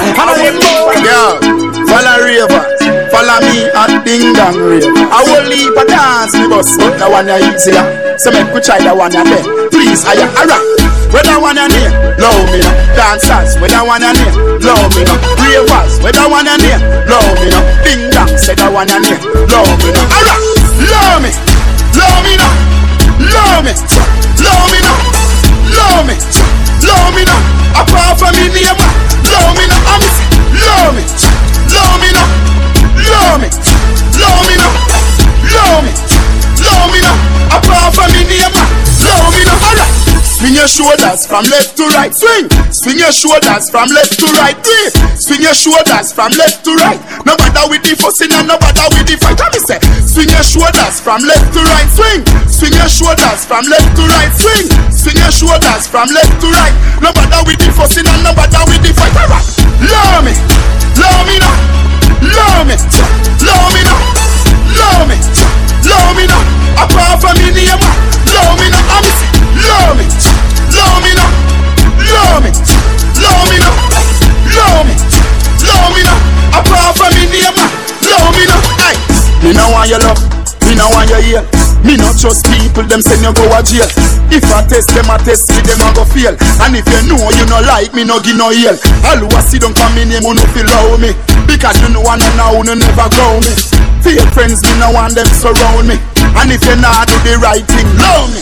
And 0.10 0.18
I 0.18 0.34
live 3.60 3.74
more. 3.74 3.88
Yeah. 3.88 4.34
gang 4.34 4.58
rave. 4.58 4.88
I 4.88 5.20
will 5.28 5.46
leave 5.50 5.76
a 5.76 5.84
dance 5.86 6.34
me 6.36 6.48
bus, 6.48 6.78
but 6.78 6.98
that 7.00 7.10
one 7.12 7.28
ya 7.28 7.38
easier. 7.40 7.84
So 8.20 8.32
make 8.32 8.48
we 8.54 8.60
try 8.62 8.80
that 8.80 8.96
one 8.96 9.12
ya 9.12 9.24
then. 9.24 9.44
Please, 9.72 10.06
I 10.06 10.16
am 10.20 10.30
alright. 10.36 10.80
Where 11.10 11.26
that 11.26 11.42
one 11.42 11.58
ya 11.58 11.66
near, 11.66 11.90
love 12.22 12.46
me 12.54 12.62
now. 12.62 12.74
Dancers, 12.94 13.58
where 13.58 13.70
that 13.74 13.82
one 13.82 14.02
ya 14.02 14.14
near, 14.14 14.30
love 14.62 14.94
me 14.94 15.04
now. 15.04 15.18
Ravers, 15.42 15.98
where 16.06 16.14
that 16.14 16.30
one 16.30 16.46
ya 16.46 16.56
near, 16.62 16.78
love 17.10 17.34
me 17.42 17.50
now. 17.50 17.64
Ding 17.82 18.14
dong, 18.14 18.30
say 18.38 18.54
that 18.54 18.70
one 18.70 18.88
ya 18.88 19.02
near, 19.02 19.18
love 19.50 19.74
me 19.82 19.90
now. 19.90 20.06
Alright, 20.06 20.42
love 20.86 21.20
me, 21.26 21.32
love 21.98 22.22
me 22.22 22.34
now, 22.38 22.54
love 23.18 23.66
me, 23.66 23.74
love 24.38 24.70
me 24.70 24.80
now, 24.86 24.98
love 25.74 26.04
me, 26.06 26.16
love 26.86 27.12
me 27.18 27.24
now. 27.26 27.42
Apart 27.82 28.22
from 28.22 28.34
me 28.38 28.54
name, 28.54 28.78
love 29.26 29.54
me 29.58 29.66
now. 29.66 29.82
I'm 29.90 30.04
love 30.62 30.94
me, 30.94 31.04
love 31.74 31.98
me 31.98 32.10
now, 32.14 32.39
love 33.08 33.40
me, 33.42 33.50
love 34.20 34.44
me 34.48 34.56
now, 34.60 34.74
love 35.56 35.82
me, 35.86 35.92
love 36.60 36.88
me 36.92 37.00
now. 37.02 37.18
Apart 37.50 37.96
from 37.96 38.10
me 38.14 38.22
name, 38.30 38.54
ah. 38.54 38.68
love 39.02 39.34
me 39.34 39.42
now. 39.46 39.58
Alright. 39.58 40.10
Swing 40.40 40.56
your 40.56 40.72
shoulders 40.72 41.28
from 41.28 41.44
left 41.52 41.76
to 41.76 41.84
right, 42.00 42.16
swing. 42.16 42.48
Swing 42.72 42.96
your 42.96 43.12
shoulders 43.12 43.68
from 43.68 43.92
left 43.92 44.16
to 44.16 44.28
right, 44.40 44.56
three. 44.64 44.88
Swing 45.20 45.44
your 45.44 45.52
shoulders 45.52 46.16
from 46.16 46.32
left 46.40 46.64
to 46.64 46.72
right. 46.80 46.96
No 47.28 47.36
bother 47.36 47.68
with 47.68 47.84
the 47.84 47.92
fussing 48.00 48.32
and 48.32 48.48
no 48.48 48.56
bother 48.56 48.88
with 48.96 49.04
the 49.04 49.20
fight. 49.20 49.36
Let 49.36 49.52
me 49.52 49.60
say, 49.68 49.84
swing 50.08 50.32
your 50.32 50.46
shoulders 50.48 51.04
from 51.04 51.28
left 51.28 51.52
to 51.52 51.60
right, 51.60 51.90
swing. 51.92 52.24
Swing 52.48 52.72
your 52.72 52.88
shoulders 52.88 53.44
from 53.44 53.68
left 53.68 53.92
to 54.00 54.04
right, 54.08 54.32
swing. 54.32 54.68
Swing 54.96 55.20
your 55.20 55.34
shoulders 55.36 55.84
from 55.92 56.08
left 56.08 56.40
to 56.40 56.48
right. 56.56 56.76
No 57.04 57.12
bother 57.12 57.44
with 57.44 57.60
the 57.60 57.68
fussing 57.76 58.08
and 58.08 58.24
no 58.24 58.32
bother 58.32 58.64
with 58.72 58.80
the 58.80 58.96
fight. 58.96 59.12
Alright, 59.20 59.44
love 59.92 60.24
me, 60.24 60.32
love 60.96 61.28
me 61.28 61.36
now, 61.36 61.56
love 62.22 62.68
me, 62.68 62.76
love 63.44 63.72
me 63.74 63.82
now, 63.84 64.00
love 64.76 65.08
me, 65.08 65.16
love 65.88 66.16
me 66.16 66.26
now. 66.28 66.42
Apart 66.80 67.22
from 67.22 67.36
me 67.40 67.52
name, 67.52 67.80
love 68.32 68.56
me 68.60 68.68
now. 68.72 68.84
I'm 68.94 69.06
love 69.64 69.96
me, 69.98 70.06
love 70.76 71.00
me 71.04 71.12
now, 71.16 71.30
love 72.12 72.40
me, 72.44 72.52
love 73.20 73.46
me 73.50 73.58
now, 73.60 73.74
love 74.56 74.84
me, 74.88 74.96
love 75.64 75.92
me 75.96 76.02
now. 76.04 76.18
Apart 76.60 76.98
from 76.98 77.12
me 77.16 77.24
name, 77.32 77.56
love 77.56 78.32
me 78.36 78.44
now. 78.48 78.60
Hey, 78.80 78.96
me 79.44 79.54
no 79.54 79.70
want 79.72 79.90
your 79.90 80.00
love, 80.00 80.20
me 80.66 80.76
no 80.76 80.90
want 80.90 81.10
your 81.10 81.20
ear. 81.24 81.69
Me 81.84 81.96
not 81.96 82.20
trust 82.20 82.44
people, 82.52 82.84
them 82.84 83.02
send 83.02 83.24
you 83.24 83.32
go 83.32 83.48
a 83.56 83.64
jail. 83.64 83.88
If 84.30 84.46
I 84.52 84.62
test 84.68 84.92
them, 84.92 85.10
I 85.10 85.18
test 85.18 85.48
me, 85.50 85.64
them 85.64 85.80
I 85.80 85.90
go 85.96 86.04
fail. 86.04 86.36
And 86.62 86.76
if 86.76 86.86
you 86.86 87.02
know 87.08 87.24
you 87.34 87.46
no 87.48 87.64
like 87.64 87.96
me, 87.96 88.04
no 88.04 88.20
give 88.20 88.36
no 88.36 88.52
ear. 88.52 88.76
All 89.08 89.18
who 89.18 89.32
a 89.32 89.40
sit 89.42 89.64
down 89.64 89.74
for 89.74 89.88
me 89.96 90.04
name, 90.06 90.22
who 90.22 90.36
no 90.36 90.44
feel 90.52 90.68
love 90.68 91.00
me. 91.00 91.16
Because 91.48 91.80
you 91.82 91.90
know 91.90 92.04
I 92.04 92.20
and 92.20 92.36
now, 92.36 92.60
no 92.62 92.76
never 92.76 93.08
grow 93.16 93.40
me. 93.42 93.54
Fake 94.04 94.28
friends, 94.36 94.62
me 94.62 94.76
no 94.78 94.92
want 94.92 95.16
them 95.16 95.28
surround 95.34 95.88
me. 95.88 95.96
And 96.36 96.52
if 96.52 96.62
you 96.68 96.76
not 96.78 97.08
do 97.08 97.16
the 97.24 97.40
right 97.40 97.64
thing, 97.66 97.88
love 97.98 98.28
me. 98.30 98.42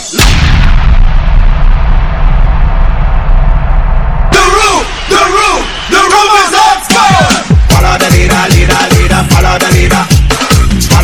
The 4.34 4.44
room, 4.44 4.82
the 5.08 5.22
room, 5.24 5.62
the 5.94 6.02
room 6.02 6.32
is 6.42 6.54
on 6.58 6.78
fire. 6.90 7.32
Follow 7.70 7.96
the 8.02 8.10
leader, 8.18 8.44
leader, 8.54 8.82
leader, 8.98 9.22
follow 9.30 9.56
the 9.62 9.70
leader. 9.78 10.17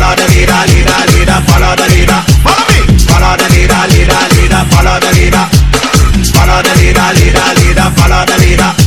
Follow 0.04 0.16
the 0.16 0.28
leader, 0.36 0.52
leader, 0.68 1.00
leader, 1.16 1.40
follow 1.48 1.74
the 1.76 1.88
leader. 1.88 2.20
Follow 2.44 2.66
me. 2.68 2.98
Follow 3.08 3.36
the 3.40 3.48
leader, 3.56 3.80
leader, 3.88 4.20
leader, 4.36 4.60
follow 4.68 5.00
the 5.00 5.10
leader. 5.16 5.48
Follow 6.28 6.60
the 6.60 6.74
leader, 6.76 7.08
leader, 7.16 7.48
leader, 7.56 7.88
follow 7.96 8.24
the 8.28 8.36
leader. 8.44 8.83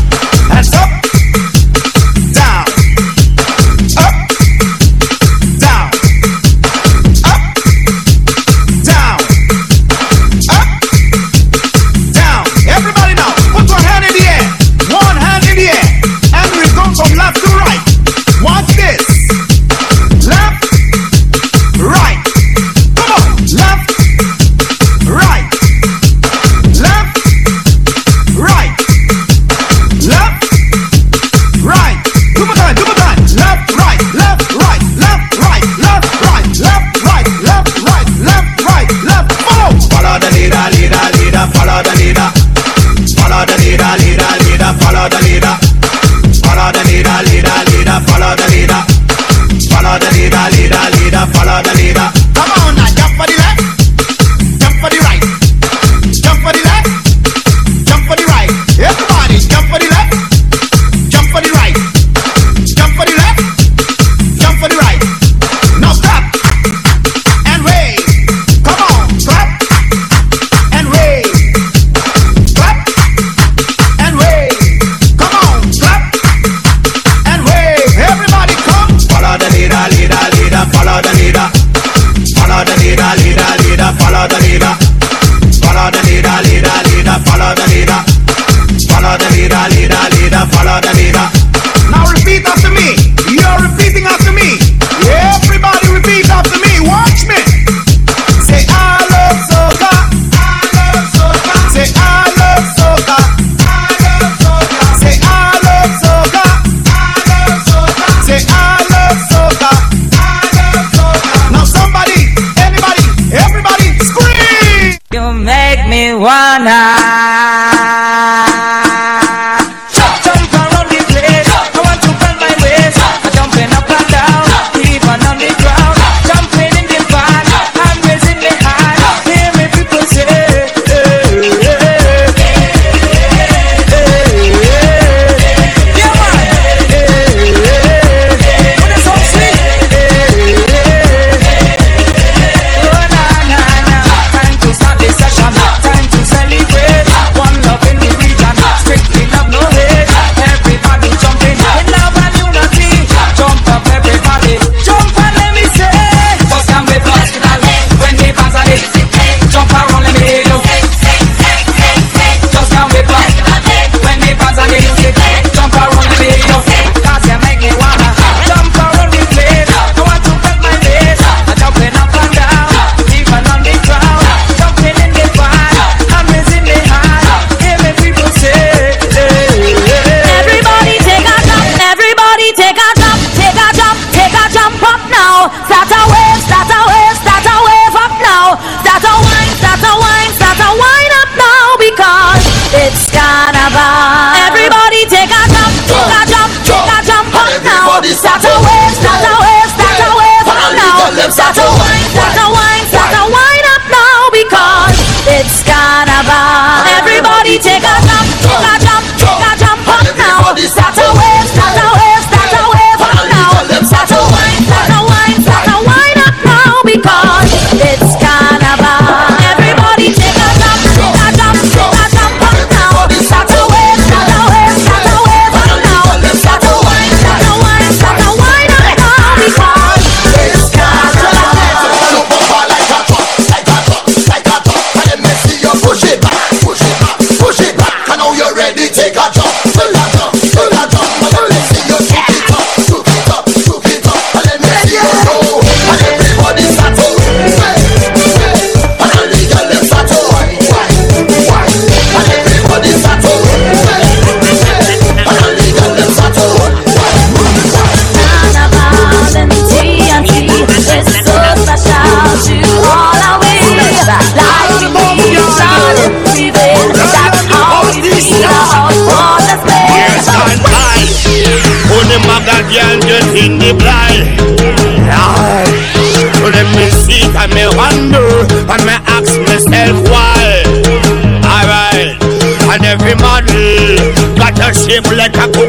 wanna 116.17 117.06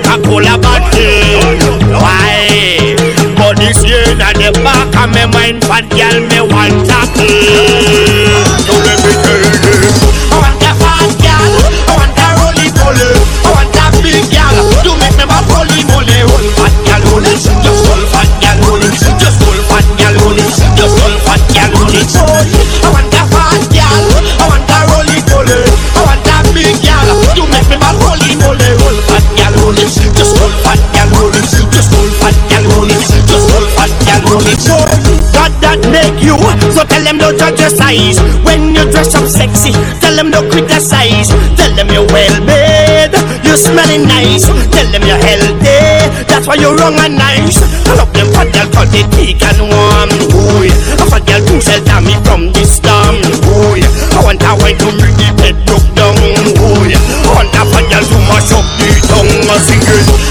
Coca-Cola 0.08 0.47
Tell 36.98 37.14
them 37.14 37.18
don't 37.22 37.38
judge 37.38 37.60
your 37.62 37.70
size. 37.70 38.18
When 38.42 38.74
you 38.74 38.82
dress 38.90 39.14
up 39.14 39.30
sexy, 39.30 39.70
tell 40.02 40.18
them 40.18 40.34
don't 40.34 40.50
criticize. 40.50 41.30
Tell 41.54 41.70
them 41.78 41.86
you're 41.94 42.10
well 42.10 42.36
made, 42.42 43.14
you're 43.46 43.54
smelling 43.54 44.02
nice. 44.02 44.50
Tell 44.74 44.88
them 44.90 45.06
you're 45.06 45.22
healthy, 45.22 45.78
that's 46.26 46.50
why 46.50 46.58
you're 46.58 46.74
wrong 46.74 46.98
and 46.98 47.14
nice. 47.14 47.62
I 47.86 47.94
love 47.94 48.10
them 48.10 48.26
fat 48.34 48.50
their 48.50 48.66
cause 48.74 48.90
they 48.90 49.06
thick 49.14 49.38
and 49.46 49.62
warm. 49.70 50.10
Ooh, 50.10 50.66
I 50.98 51.06
for 51.06 51.22
girl 51.22 51.38
who 51.46 51.62
shelter 51.62 52.02
me 52.02 52.18
from 52.26 52.50
the 52.50 52.66
storm. 52.66 53.22
Ooh, 53.46 53.78
I 53.78 54.18
want 54.18 54.42
a 54.42 54.58
wine 54.58 54.74
to 54.82 54.90
make 54.98 55.14
the 55.22 55.30
bed 55.38 55.54
look 55.70 55.86
down. 55.94 56.18
Ooh, 56.18 56.82
I 56.82 57.30
want 57.30 57.54
a 57.54 57.62
for 57.62 57.84
girl 57.94 58.02
to 58.10 58.18
mash 58.26 58.50
up 58.58 58.66
the 58.74 58.90
tongue. 59.06 59.46
I 59.46 59.56
sing 59.62 59.86
it. 59.86 60.27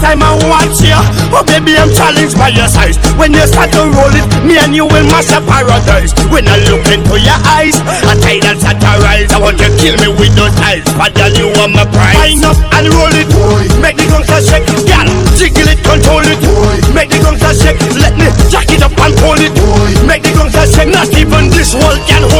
time 0.00 0.24
I 0.24 0.32
want 0.48 0.72
you. 0.80 0.96
Oh, 1.30 1.44
baby, 1.44 1.76
I'm 1.76 1.92
challenged 1.92 2.34
by 2.40 2.48
your 2.48 2.66
size. 2.66 2.96
When 3.20 3.36
you 3.36 3.44
start 3.44 3.70
to 3.76 3.84
roll 3.92 4.12
it, 4.16 4.26
me 4.42 4.56
and 4.56 4.72
you 4.72 4.88
will 4.88 5.04
mash 5.12 5.28
a 5.30 5.44
paradise. 5.44 6.16
When 6.32 6.48
I 6.48 6.56
look 6.66 6.82
into 6.88 7.20
your 7.20 7.36
eyes, 7.44 7.76
I 8.08 8.16
tide 8.16 8.42
that 8.48 8.58
satirize. 8.58 9.30
I 9.30 9.38
want 9.38 9.60
you 9.60 9.70
kill 9.76 10.00
me 10.00 10.08
with 10.16 10.32
those 10.34 10.56
eyes. 10.64 10.82
But 10.96 11.12
girl, 11.14 11.30
you 11.36 11.52
are 11.60 11.68
my 11.68 11.84
prize. 11.92 12.16
Line 12.16 12.44
up 12.48 12.56
and 12.80 12.88
roll 12.96 13.12
it. 13.12 13.28
Boy. 13.30 13.68
Make 13.84 14.00
the 14.00 14.08
gangster 14.08 14.40
shake. 14.40 14.66
Girl, 14.88 15.08
jiggle 15.36 15.68
it, 15.68 15.80
control 15.84 16.24
it. 16.24 16.40
Boy. 16.40 16.80
Make 16.96 17.12
the 17.12 17.20
gangster 17.20 17.52
shake. 17.52 17.80
Let 18.00 18.16
me 18.16 18.32
jack 18.48 18.72
it 18.72 18.80
up 18.80 18.96
and 18.96 19.12
hold 19.20 19.38
it. 19.38 19.52
Boy. 19.52 19.92
Make 20.08 20.24
the 20.24 20.32
gangster 20.32 20.64
shake. 20.64 20.90
Not 20.90 21.12
even 21.12 21.52
this 21.52 21.76
world 21.76 22.00
can 22.08 22.24
hold 22.32 22.39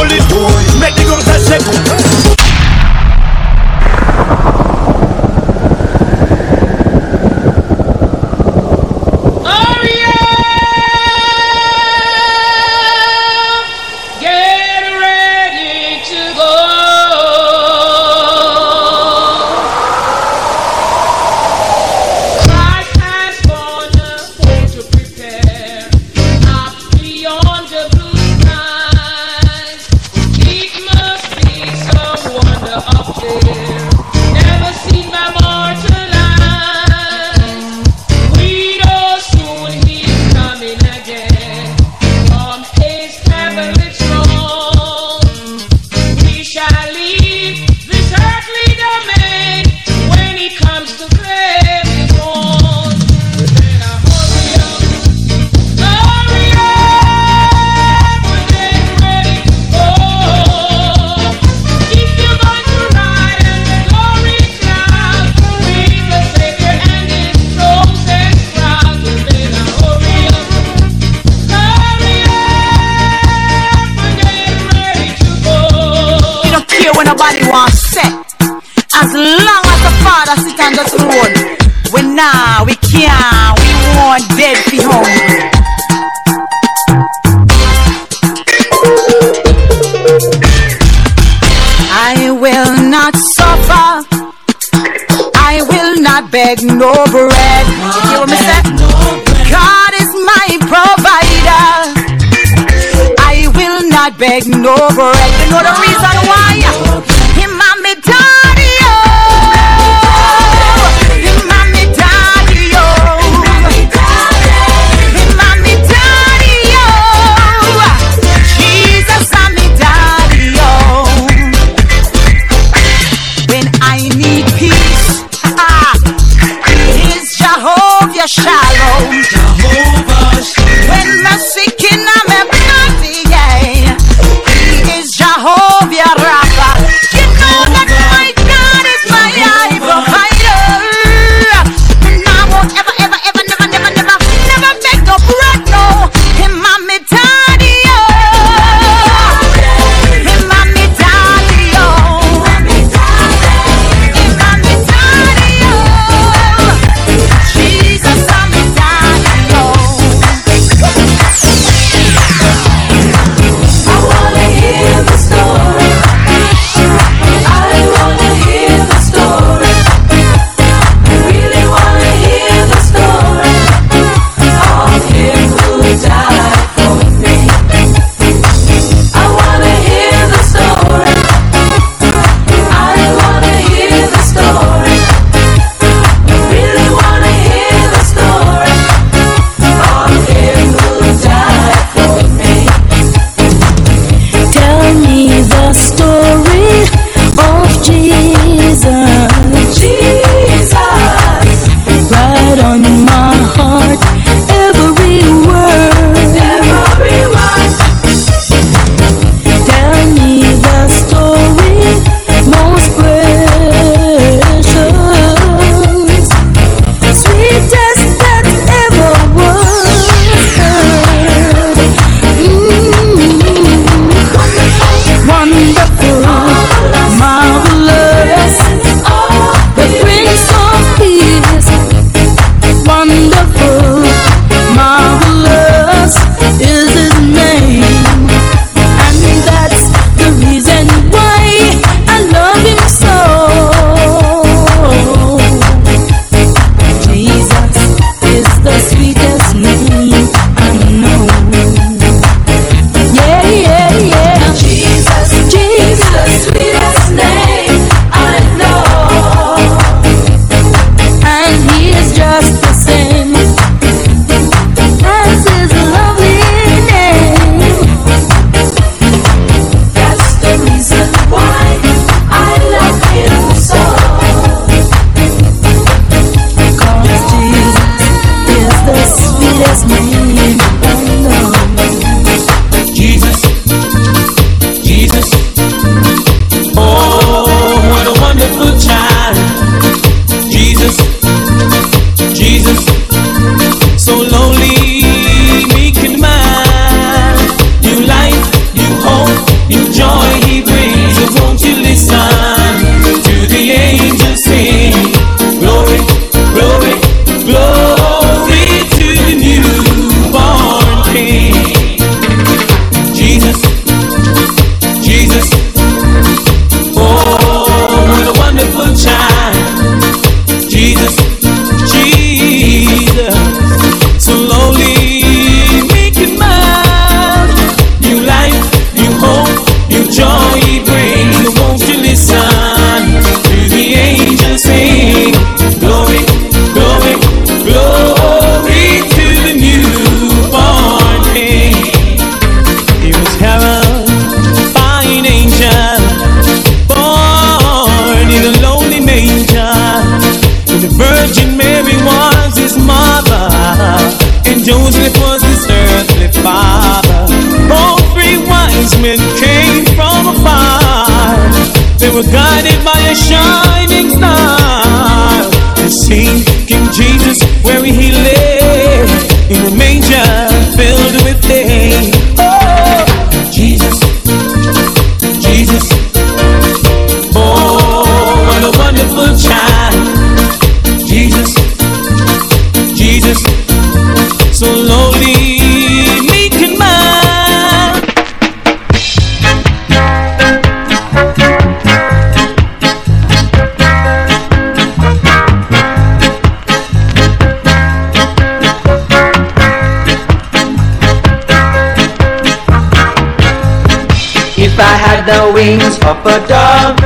wings 405.60 405.98
up 406.04 406.24
a 406.24 406.36
dove. 406.48 406.99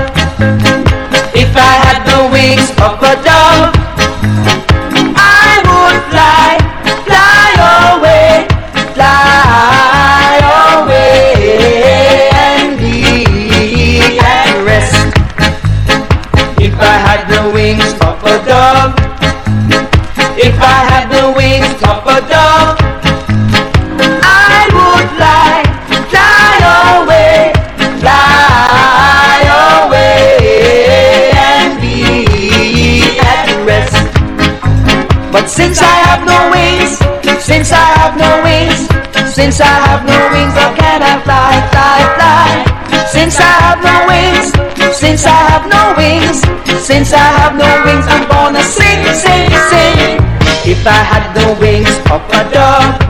Since 39.34 39.60
I 39.60 39.66
have 39.66 40.06
no 40.06 40.14
wings, 40.30 40.54
how 40.54 40.72
can 40.76 41.02
I 41.02 41.18
fly, 41.24 41.58
fly, 41.72 41.98
fly? 42.14 43.06
Since 43.10 43.40
I 43.40 43.50
have 43.66 43.82
no 43.82 44.06
wings, 44.06 44.96
since 44.96 45.26
I 45.26 45.34
have 45.50 45.66
no 45.66 45.92
wings, 45.98 46.38
since 46.86 47.12
I 47.12 47.18
have 47.18 47.56
no 47.56 47.66
wings, 47.84 48.06
I'm 48.06 48.28
gonna 48.28 48.62
sing, 48.62 49.02
sing, 49.12 49.50
sing. 49.70 50.22
If 50.70 50.86
I 50.86 51.02
had 51.10 51.34
the 51.34 51.60
wings 51.60 51.90
of 52.12 52.22
a 52.30 52.54
dove. 52.54 53.03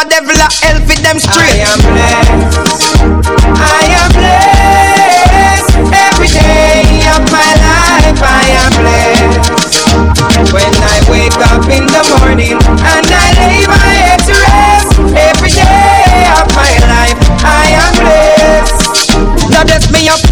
Over 0.00 0.08
devil 0.08 0.32
a 0.32 0.48
hell 0.48 0.80
for 0.80 0.96
them 1.04 1.18
straight. 1.20 1.60
I 1.60 1.68
am 1.68 1.80
blessed. 1.84 2.96
I 3.60 3.84
am 4.00 4.08
blessed. 4.16 5.76
Every 5.92 6.30
day 6.32 7.04
of 7.12 7.20
my 7.28 7.50
life 7.60 8.20
I 8.24 8.44
am 8.64 8.72
blessed. 8.80 9.52
When 10.56 10.72
I 10.72 10.96
wake 11.12 11.36
up 11.52 11.68
in 11.68 11.84
the 11.84 12.02
morning 12.16 12.56
and 12.56 13.06
I 13.12 13.28
lay 13.36 13.60
my 13.68 13.76
head 13.76 14.20
to 14.24 14.34
rest. 14.40 14.96
Every 15.12 15.52
day 15.52 16.24
of 16.32 16.48
my 16.56 16.72
life 16.88 17.20
I 17.44 17.68
am 17.76 17.92
blessed. 18.00 18.80
God 19.52 19.66
bless 19.68 19.84
me 19.92 20.08
up, 20.08 20.22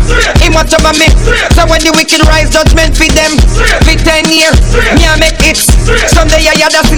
Him 0.41 0.55
watch 0.57 0.73
over 0.73 0.97
me. 0.97 1.13
So 1.53 1.69
when 1.69 1.85
the 1.85 1.93
wicked 1.93 2.25
rise, 2.25 2.49
judgment 2.49 2.97
feed 2.97 3.13
them. 3.13 3.37
For 3.85 3.93
ten 4.01 4.25
years, 4.33 4.57
me 4.97 5.05
I 5.05 5.21
make 5.21 5.45
it. 5.45 5.61
Someday 6.09 6.49
I 6.49 6.57
had 6.57 6.73
to 6.73 6.81
sit 6.89 6.89
down, 6.89 6.89
but 6.89 6.89
me 6.89 6.98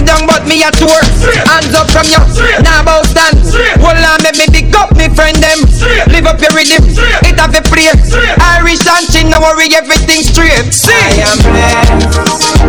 Hands 1.51 1.75
up 1.75 1.91
from 1.91 2.07
you, 2.07 2.15
now 2.63 2.79
bow 2.79 3.03
stand. 3.03 3.35
Hold 3.83 3.99
on, 3.99 4.23
make 4.23 4.39
me 4.39 4.47
pick 4.47 4.71
up 4.71 4.95
me 4.95 5.11
friend 5.11 5.35
them. 5.35 5.67
Live 6.07 6.23
up 6.23 6.39
your 6.39 6.55
rhythm, 6.55 6.79
it 7.27 7.35
have 7.35 7.51
a 7.51 7.59
play. 7.67 7.91
Irish 8.55 8.87
and 8.87 9.03
chin, 9.11 9.27
no 9.27 9.43
worry, 9.43 9.67
everything 9.75 10.23
straight. 10.23 10.71
See, 10.71 10.95
I 10.95 11.27
am 11.27 11.37
blessed. 11.43 12.63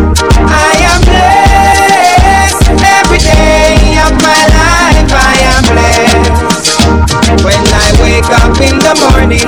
I 0.51 0.83
am 0.83 0.99
blessed. 1.07 2.75
Every 2.83 3.23
day 3.23 4.03
of 4.03 4.19
my 4.19 4.43
life 4.51 5.11
I 5.15 5.35
am 5.47 5.63
blessed. 5.71 6.43
When 7.39 7.63
I 7.63 7.87
wake 8.03 8.31
up 8.35 8.59
in 8.59 8.75
the 8.83 8.93
morning 8.99 9.47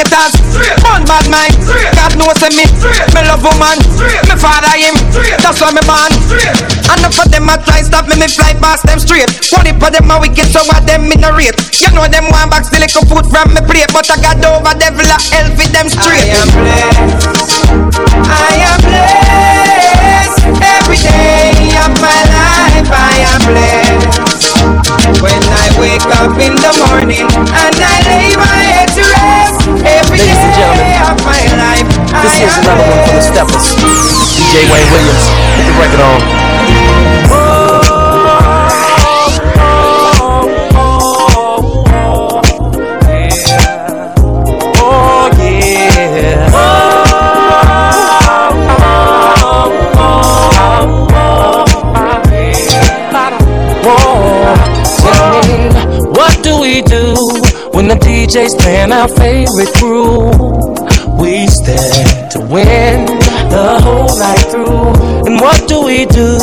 haters, 0.00 0.32
fun 0.80 1.04
bad 1.04 1.28
mind. 1.28 1.52
God 1.92 2.16
knows 2.16 2.40
me, 2.56 2.64
me 3.12 3.20
love 3.28 3.44
woman, 3.44 3.76
me 4.24 4.34
father 4.40 4.72
him, 4.72 4.96
that's 5.44 5.60
why 5.60 5.72
me 5.76 5.84
born. 5.84 6.12
And 6.90 7.04
of 7.04 7.12
them 7.28 7.48
a 7.48 7.54
try 7.60 7.84
stop 7.84 8.08
me, 8.08 8.16
me 8.16 8.28
fly 8.28 8.56
past 8.56 8.88
them 8.88 8.98
straight. 8.98 9.28
One 9.52 9.66
heap 9.68 9.82
of 9.82 9.92
them 9.92 10.10
a 10.10 10.16
wicked, 10.20 10.48
so 10.48 10.64
what 10.64 10.86
them 10.88 11.12
in 11.12 11.24
a 11.24 11.30
rate. 11.36 11.56
You 11.76 11.92
know 11.92 12.08
them 12.08 12.24
one 12.32 12.48
box 12.48 12.72
the 12.72 12.80
little 12.80 13.04
food 13.04 13.26
from 13.28 13.52
me 13.52 13.60
plate, 13.60 13.92
but 13.92 14.08
I 14.08 14.16
got 14.20 14.40
over 14.40 14.72
devil 14.78 15.04
a 15.04 15.18
hell 15.20 15.48
for 15.52 15.68
them 15.68 15.86
straight. 15.92 16.32
I 16.32 16.40
am 16.40 16.48
blessed. 16.56 17.60
I 18.24 18.52
am 18.72 18.78
blessed. 18.80 20.40
Every 20.60 20.98
day 20.98 21.76
of 21.76 21.92
my 22.00 22.20
life 22.32 22.88
I 22.88 23.14
am 23.36 23.40
blessed. 23.44 24.20
When 25.20 25.42
I 25.42 25.66
wake 25.78 26.08
up 26.20 26.34
in 26.40 26.54
the 26.56 26.72
morning 26.88 27.28
and 27.28 27.76
I 27.76 28.09
here's 32.50 32.66
another 32.66 32.82
one 32.90 33.06
for 33.06 33.14
the 33.14 33.22
steppers. 33.22 33.74
DJ 34.34 34.66
Wayne 34.70 34.90
Williams, 34.92 35.26
put 35.54 35.64
the 35.66 35.74
record 35.78 36.00
on. 36.00 36.20
What 56.12 56.42
do 56.42 56.60
we 56.60 56.82
do 56.82 57.14
when 57.72 57.88
the 57.88 57.94
DJ's 57.94 58.54
playing 58.56 58.92
our 58.92 59.08
favorite 59.08 59.72
groove? 59.74 60.69
Win 62.50 63.06
the 63.06 63.78
whole 63.80 64.18
night 64.18 64.44
through. 64.50 64.90
And 65.24 65.40
what 65.40 65.68
do 65.68 65.84
we 65.84 66.04
do 66.04 66.36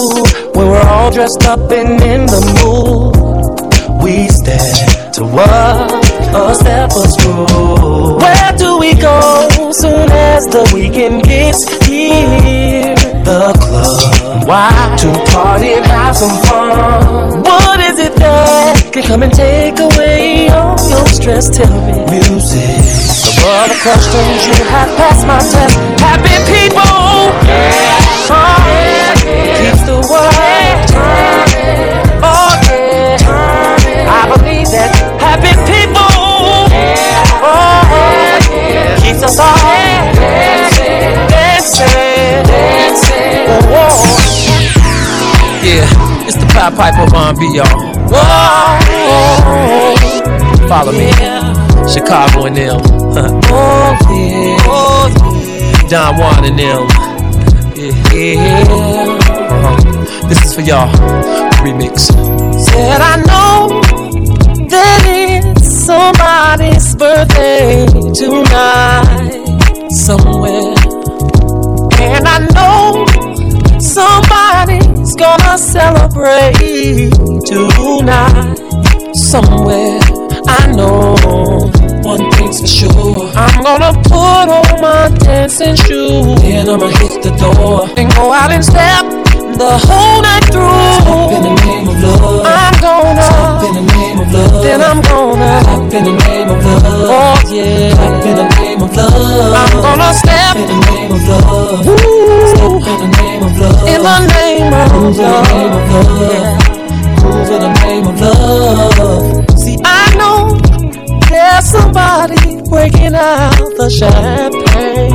when 0.55 0.67
we're 0.67 0.87
all 0.87 1.11
dressed 1.11 1.43
up 1.43 1.69
and 1.69 2.01
in 2.01 2.25
the 2.25 2.41
mood? 2.63 4.01
We 4.01 4.29
stand 4.29 5.13
to 5.15 5.25
what 5.25 5.91
a 6.33 6.55
stepper's 6.55 7.13
rule. 7.25 8.19
Where 8.19 8.53
do 8.55 8.77
we 8.79 8.93
go 8.93 9.71
soon 9.73 10.09
as 10.09 10.45
the 10.45 10.71
weekend 10.73 11.23
gets 11.23 11.67
here? 11.85 12.95
The 13.25 13.51
club. 13.59 14.47
Why? 14.47 14.95
To 15.01 15.31
party 15.33 15.73
and 15.73 15.85
have 15.87 16.15
some 16.15 16.41
fun. 16.45 17.43
What 17.43 17.81
is 17.81 17.99
it 17.99 18.15
that 18.15 18.93
can 18.93 19.03
come 19.03 19.23
and 19.23 19.33
take 19.33 19.77
away 19.77 20.47
all 20.47 20.79
your 20.89 21.05
stress? 21.07 21.49
Tell 21.49 21.67
me. 21.85 22.05
Music. 22.17 23.26
Above 23.37 23.69
the 23.69 23.77
questions 23.81 24.47
you 24.47 24.65
have 24.65 24.89
passed 24.97 25.25
my 25.25 25.39
test. 25.39 25.77
Happy 26.01 26.35
people. 26.49 27.31
Yeah. 27.45 28.33
Oh, 28.33 28.35
yeah. 28.65 29.13
Keeps 29.61 29.83
the 29.85 29.97
world 30.09 30.77
turning. 30.89 32.01
Oh, 32.25 32.51
yeah. 32.67 33.15
I 34.09 34.25
believe 34.33 34.69
that 34.73 34.91
happy 35.21 35.53
people. 35.69 36.11
Oh, 37.45 37.85
yeah. 37.93 38.97
Keeps 39.01 39.21
us 39.23 39.39
all 39.39 39.55
dancing, 40.17 41.15
dancing, 41.29 42.43
dancing. 42.49 43.47
Whoa. 43.69 43.93
Yeah, 45.63 46.27
it's 46.27 46.37
the 46.37 46.45
Pied 46.53 46.73
Piper 46.75 47.03
of 47.03 47.13
R&B, 47.13 47.41
y'all. 47.55 47.95
Whoa, 48.09 48.77
follow 50.67 50.91
me, 50.91 51.11
Chicago 51.89 52.45
and 52.45 52.57
them. 52.57 52.81
oh 53.49 53.95
yeah, 54.11 55.87
Don 55.89 56.17
Juan 56.17 56.43
and 56.45 56.59
them. 56.59 56.87
Yeah, 58.13 58.65
uh-huh. 58.67 60.27
this 60.27 60.43
is 60.45 60.53
for 60.53 60.61
y'all. 60.61 60.91
Remix. 61.63 62.11
Said 62.65 63.01
I 63.01 63.17
know 63.27 63.81
that 64.67 65.03
it's 65.07 65.85
somebody's 65.85 66.95
birthday 66.95 67.85
tonight 68.13 69.45
somewhere, 69.91 70.75
and 72.01 72.27
I 72.27 72.39
know 72.53 73.05
somebody's 73.79 75.15
gonna 75.15 75.57
celebrate 75.57 77.11
tonight 77.45 78.26
gonna 83.79 83.93
put 84.03 84.49
on 84.49 84.81
my 84.81 85.09
dancing 85.19 85.75
shoes. 85.75 86.41
Then 86.41 86.69
I'ma 86.69 86.87
hit 86.87 87.21
the 87.21 87.31
door 87.37 87.85
and 87.97 88.09
go 88.15 88.33
out 88.33 88.51
and 88.51 88.63
step 88.63 89.05
the 89.57 89.71
whole 89.85 90.21
night 90.21 90.45
through. 90.49 90.73
Step 90.97 91.13
oh, 91.13 91.35
in 91.35 91.43
the 91.45 91.53
name 91.61 91.87
of 91.87 92.01
love. 92.01 92.45
I'm 92.45 92.73
gonna 92.81 93.21
step 93.21 93.69
in 93.69 93.73
the 93.77 93.93
name 93.93 94.19
of 94.19 94.33
love. 94.33 94.63
Then 94.63 94.81
I'm 94.81 95.01
gonna 95.01 95.61
step 95.61 95.93
in 95.93 96.03
the 96.05 96.15
name 96.25 96.49
of 96.49 96.65
love. 96.65 96.83
Oh 97.05 97.37
yeah. 97.53 97.93
Step 97.93 98.25
in 98.25 98.35
the 98.41 98.47
name 98.57 98.81
of 98.81 98.95
love. 98.95 99.53
I'm 99.61 99.73
gonna 99.85 100.13
step 100.13 100.55
in 100.57 100.67
the 100.67 100.79
name 100.89 101.11
of 101.11 101.21
love. 101.27 101.87
Ooh. 101.87 102.47
Step 102.49 102.89
in 102.89 102.97
the 102.97 103.17
name 103.21 103.43
of 103.43 103.59
love. 103.59 103.87
In 103.93 104.01
the 104.01 104.17
name 104.33 104.73
of 104.73 105.17
love. 105.17 105.51
Yeah. 106.17 106.57
Move 107.21 107.49
in 107.51 107.61
the 107.61 107.73
name 107.85 108.07
of 108.07 108.21
love. 108.21 109.59
See, 109.59 109.77
I 109.83 110.15
know 110.17 110.57
there's 111.29 111.65
somebody 111.65 112.56
breaking 112.69 113.15
out 113.15 113.55
the 113.77 113.89
champagne 113.89 115.13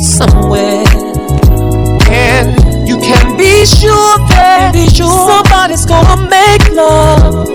somewhere. 0.00 0.84
And 2.08 2.88
you 2.88 2.96
can 2.98 3.36
be 3.36 3.66
sure 3.66 4.18
that 4.32 4.72
be 4.72 4.88
sure 4.88 5.10
somebody's 5.28 5.84
gonna 5.84 6.28
make 6.28 6.64
love 6.72 7.48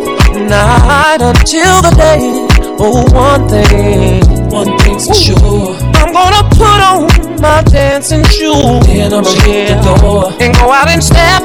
night 0.49 1.21
until 1.21 1.81
the 1.81 1.93
day. 1.97 2.47
Oh, 2.80 3.05
one 3.13 3.47
thing, 3.49 4.21
one 4.49 4.77
thing's 4.80 5.07
for 5.07 5.13
sure. 5.13 5.75
I'm 5.97 6.13
gonna 6.13 6.43
put 6.55 6.80
on 6.81 7.07
my 7.41 7.63
dancing 7.63 8.23
shoes. 8.25 8.85
Then 8.85 9.13
I'm 9.13 9.23
the 9.23 9.81
door 9.83 10.33
and 10.39 10.53
go 10.55 10.71
out 10.71 10.89
and 10.89 11.03
step 11.03 11.41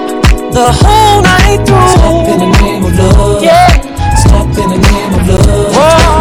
the 0.52 0.68
whole 0.72 1.22
night 1.22 1.64
through. 1.66 1.88
Stop 1.96 2.28
in 2.28 2.38
the 2.40 2.50
name 2.60 2.84
of 2.84 2.98
love. 2.98 3.42
Yeah. 3.42 3.68
stop 4.16 4.46
in 4.46 4.68
the 4.70 4.78
name 4.78 5.14
of 5.14 5.28
love. 5.28 5.74
Whoa. 5.74 6.15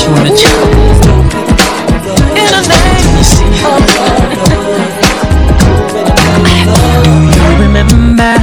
you 0.00 0.10
the 0.10 0.34
remember 7.60 8.34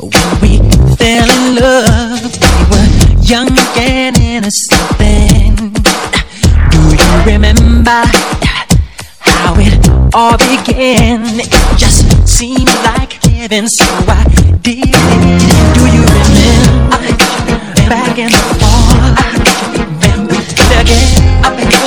when 0.00 0.28
we 0.40 0.52
fell 0.96 1.28
in 1.28 1.44
love? 1.56 2.32
We 2.50 2.64
were 2.70 2.88
young 3.22 3.52
and 3.76 4.16
innocent. 4.18 5.58
Do 6.70 6.80
you 6.96 7.12
remember 7.26 8.02
how 9.20 9.54
it 9.58 9.88
all 10.14 10.38
began? 10.38 11.40
It 11.40 11.78
just 11.78 12.06
seemed 12.26 12.68
like 12.84 13.20
so 13.68 13.84
I 14.08 14.24
did. 14.62 14.92
Do 15.74 15.82
you 15.86 16.04
remember? 16.04 17.27
get 20.88 21.44
up 21.44 21.58
and 21.58 21.70
go 21.70 21.82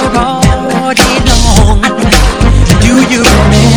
all 0.77 0.93
day 0.93 1.17
long. 1.25 1.81
Do 2.81 2.93
you 3.09 3.23
remember? 3.23 3.70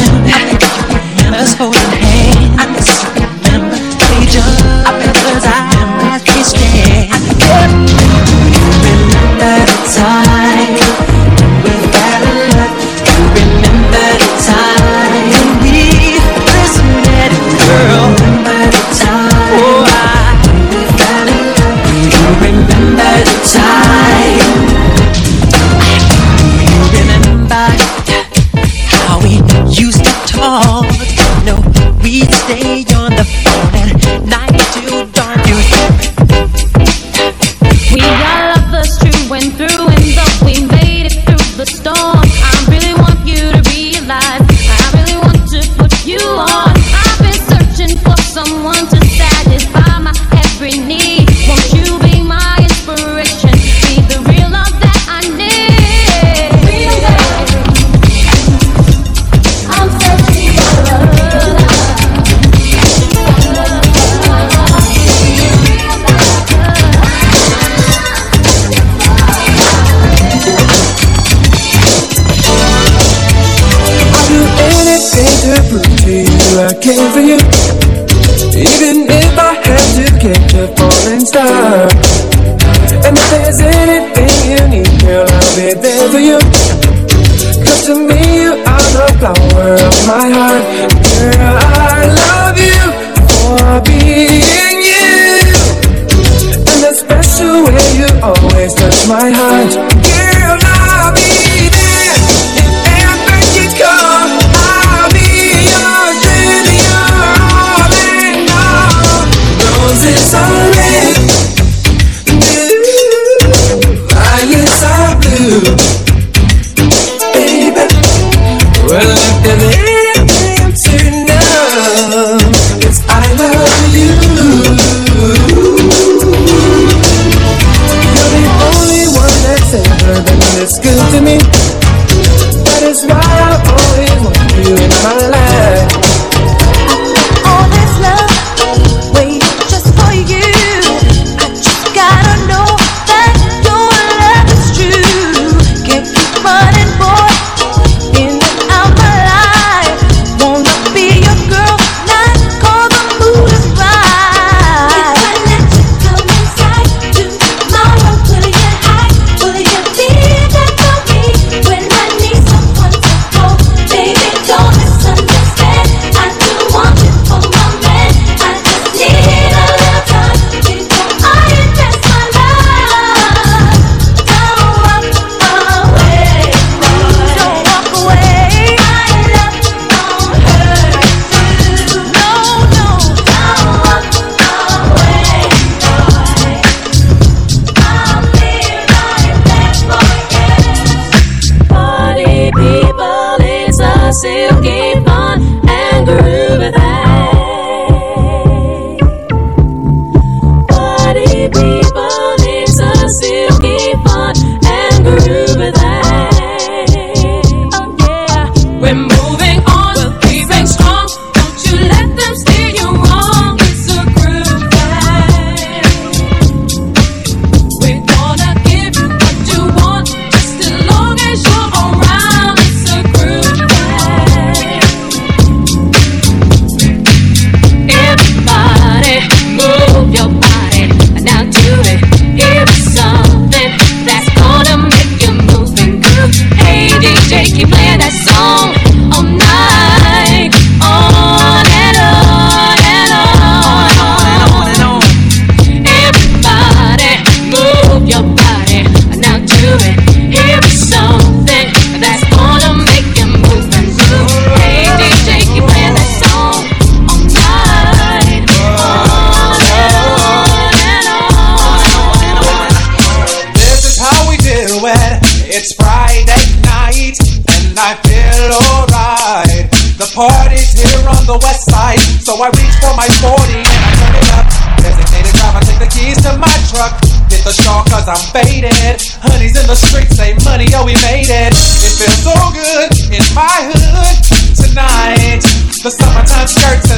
star. 81.35 81.94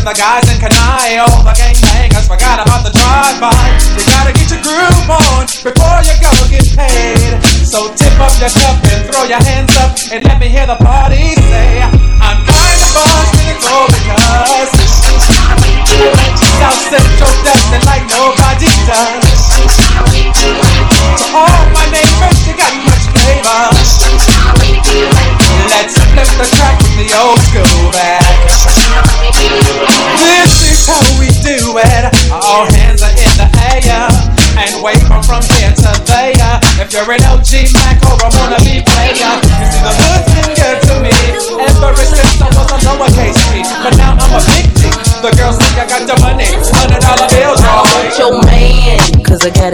The 0.06 0.14
guys 0.14 0.46
in 0.54 0.58
Kanai. 0.62 1.18
All 1.18 1.42
the 1.42 1.50
gangbangers 1.50 2.30
forgot 2.30 2.62
about 2.62 2.86
the 2.86 2.94
drive-by. 2.94 3.50
You 3.98 4.06
gotta 4.06 4.30
get 4.30 4.46
your 4.54 4.62
groove 4.62 5.10
on 5.10 5.50
before 5.66 5.98
you 6.06 6.14
go 6.22 6.30
get 6.46 6.62
paid. 6.78 7.42
So 7.66 7.90
tip 7.98 8.14
up 8.22 8.30
your 8.38 8.50
cup 8.54 8.78
and 8.86 9.02
throw 9.10 9.26
your 9.26 9.42
hands 9.42 9.74
up 9.82 9.98
and 10.14 10.22
let 10.22 10.38
me 10.38 10.46
hear 10.46 10.66
the 10.66 10.78
party 10.78 11.05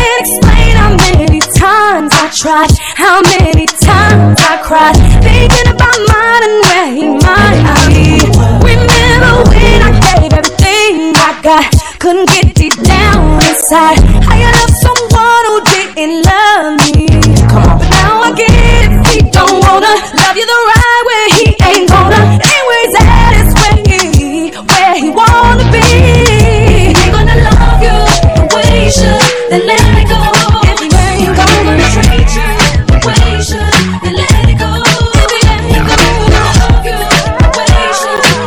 I 0.00 0.02
can't 0.02 0.24
explain 0.24 0.72
how 0.80 0.92
many 0.96 1.40
times 1.60 2.12
I 2.16 2.32
tried, 2.32 2.72
how 2.96 3.20
many 3.20 3.66
times 3.66 4.40
I 4.40 4.56
cried, 4.64 4.96
thinking 5.20 5.68
about 5.68 5.98
mine 6.08 6.42
and 6.48 6.56
where 6.64 6.88
he 6.96 7.06
might 7.20 7.60
be. 7.84 8.24
Remember 8.64 9.44
when 9.52 9.78
I 9.84 9.92
gave 10.00 10.32
everything 10.32 11.12
I 11.20 11.36
got, 11.44 11.68
couldn't 12.00 12.28
get 12.32 12.54
deep 12.54 12.76
down 12.80 13.44
inside. 13.44 14.00
You 14.40 14.48
love 14.56 14.72
someone 14.80 15.44
who 15.52 15.56
didn't 15.68 16.24
love 16.24 16.80
me? 16.80 17.04
Come 17.52 17.68
on. 17.68 17.76
But 17.76 17.90
now 17.92 18.24
I 18.24 18.32
get 18.32 18.48
it. 18.48 18.88
He 19.12 19.20
don't 19.28 19.60
wanna 19.60 19.94
love 20.16 20.36
you 20.36 20.46
the 20.48 20.60
right 20.72 21.02
way. 21.10 21.26
He 21.36 21.46
ain't 21.60 21.88
gonna. 21.92 22.40
Anyways, 22.40 22.92
that 22.96 23.32
is 23.36 23.48
where 23.52 23.76
he, 23.84 24.48
where 24.64 24.94
he 24.96 25.10
wanna 25.12 25.68
be. 25.68 25.84
He 25.84 26.96
ain't 26.96 27.12
gonna 27.12 27.36
love 27.44 27.84
you 27.84 27.96
the 28.32 28.44
way 28.56 28.86
you 28.86 28.92
should. 28.92 29.19
Then 29.50 29.66
let 29.66 29.82
it 29.82 30.06
go. 30.06 30.14
If 30.62 30.78
ain't 30.78 31.34
gonna 31.34 31.82
treat 31.90 32.30
you 32.38 32.46
the 32.86 33.02
way 33.02 33.18
you 33.34 33.42
should, 33.42 33.66
then 33.98 34.14
let 34.14 34.46
it 34.46 34.54
go. 34.54 34.70
If 34.78 35.90
love 35.90 36.86
you 36.86 36.94
the 36.94 37.50
way 37.58 37.66
you 37.66 37.94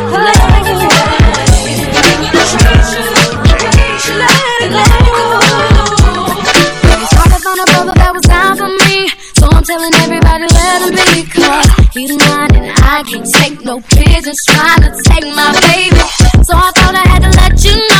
then 0.08 0.24
let 0.24 0.40
it 0.40 0.64
go. 0.64 0.80
If 1.60 1.92
ain't 2.08 2.24
gonna 2.24 2.40
treat 2.48 2.88
you 2.88 3.04
the 3.04 3.52
way 3.52 3.84
you 3.84 4.00
should, 4.00 4.16
let 4.72 4.88
it 4.96 5.12
go. 5.12 5.28
Find 7.12 7.32
a 7.36 7.40
that 8.00 8.10
was 8.16 8.24
for 8.56 8.72
me. 8.88 9.12
So 9.36 9.44
I'm 9.52 9.60
telling 9.62 9.92
everybody 10.00 10.48
let 10.56 10.88
him 10.88 10.94
and 12.56 12.72
I 12.80 13.04
can't 13.04 13.28
take 13.44 13.62
no 13.62 13.78
trying 14.48 14.82
to 14.82 14.90
take 15.04 15.28
my 15.36 15.52
baby 15.60 16.00
So 16.48 16.56
I 16.56 16.72
thought 16.72 16.96
I 16.96 17.04
had 17.06 17.22
to 17.22 17.30
let 17.36 17.62
you 17.62 17.76
know 17.76 17.93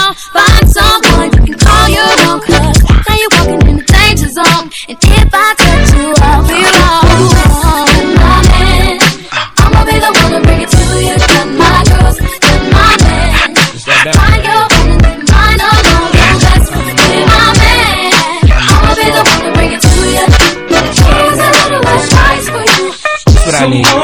I 23.65 23.71
need. 23.71 24.04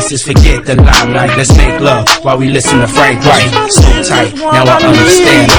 is 0.09 0.23
forget 0.23 0.65
the 0.65 0.75
limelight. 0.75 1.37
Let's 1.37 1.55
make 1.57 1.79
love 1.81 2.07
while 2.23 2.37
we 2.37 2.49
listen 2.49 2.79
to 2.79 2.87
Frank 2.87 3.19
White. 3.25 3.51
So 3.69 3.81
tight, 4.03 4.33
now 4.35 4.63
I 4.63 4.81
understand. 4.81 5.51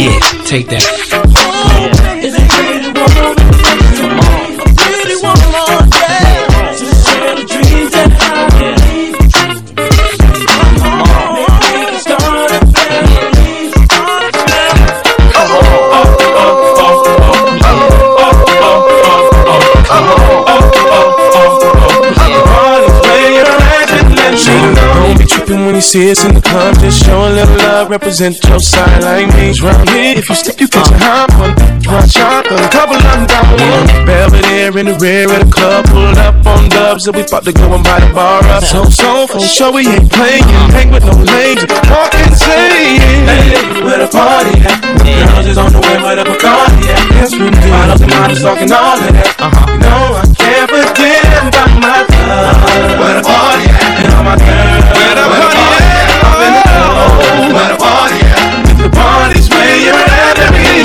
Yeah, 0.00 0.18
take 0.46 0.68
that. 0.68 1.19
Tripping 25.50 25.66
when 25.66 25.74
you 25.74 25.80
see 25.80 26.06
us 26.12 26.22
in 26.22 26.38
the 26.38 26.40
club. 26.40 26.78
Just 26.78 27.02
show 27.02 27.26
a 27.26 27.30
little 27.34 27.58
love, 27.58 27.90
represent 27.90 28.38
your 28.46 28.60
side 28.62 29.02
like 29.02 29.26
me. 29.34 29.50
Round 29.58 29.88
here, 29.90 30.14
if 30.14 30.30
you 30.30 30.36
slip, 30.38 30.60
you 30.62 30.68
catch 30.68 30.86
a 30.94 30.98
hop 31.02 31.26
on. 31.42 31.58
Watch 31.90 32.14
out, 32.22 32.46
a 32.46 32.70
couple 32.70 32.94
of 32.94 33.02
them 33.02 33.26
down 33.26 33.58
one. 33.58 34.06
Belvedere 34.06 34.70
in 34.78 34.86
the 34.86 34.94
rear 35.02 35.26
of 35.26 35.42
the 35.42 35.50
club, 35.50 35.90
pulled 35.90 36.18
up 36.22 36.38
on 36.46 36.70
dubs, 36.70 37.10
and 37.10 37.16
we 37.18 37.26
about 37.26 37.42
to 37.42 37.52
go 37.52 37.66
and 37.74 37.82
buy 37.82 37.98
the 37.98 38.06
bar 38.14 38.46
up. 38.46 38.62
So, 38.62 38.86
so, 38.94 39.26
for 39.26 39.42
sure, 39.42 39.74
we 39.74 39.90
ain't 39.90 40.06
playing. 40.06 40.46
Hang 40.70 40.94
with 40.94 41.02
no 41.02 41.18
ladies, 41.18 41.66
walk 41.90 42.14
and 42.14 42.30
say, 42.30 43.02
Hey, 43.26 43.82
where 43.82 43.98
the 43.98 44.06
party 44.06 44.54
at? 44.62 44.78
The 45.02 45.02
girls 45.02 45.46
is 45.50 45.58
on 45.58 45.74
the 45.74 45.82
way, 45.82 45.98
where 45.98 46.14
the 46.14 46.30
Bacardi 46.30 46.86
at? 46.94 47.10
Yes, 47.18 47.34
we 47.34 47.50
do. 47.50 47.58
Models 47.74 47.98
and 48.06 48.10
models 48.14 48.38
talking 48.38 48.70
all 48.70 49.02
of 49.02 49.10
that. 49.18 49.34
Uh-huh. 49.42 49.66
You 49.66 49.82
know, 49.82 50.14
I 50.14 50.24
can't 50.30 50.70
forget 50.70 51.26
about 51.42 51.74
my 51.74 52.06
love. 52.06 52.54
Where 53.02 53.14
the 53.18 53.24
party 53.26 53.66
at? 53.66 53.98
And 53.98 54.14
all 54.14 54.22
my 54.22 54.38
girls. 54.38 54.69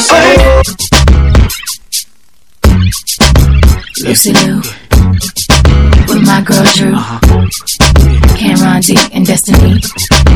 Say. 0.05 0.61
Lucy 4.03 4.33
Liu 4.33 4.57
with 6.07 6.21
my 6.23 6.41
girl 6.45 6.63
Drew, 6.75 6.93
uh-huh. 6.93 7.19
Cameron 8.37 8.81
D 8.81 8.95
and 9.13 9.25
Destiny, 9.25 9.79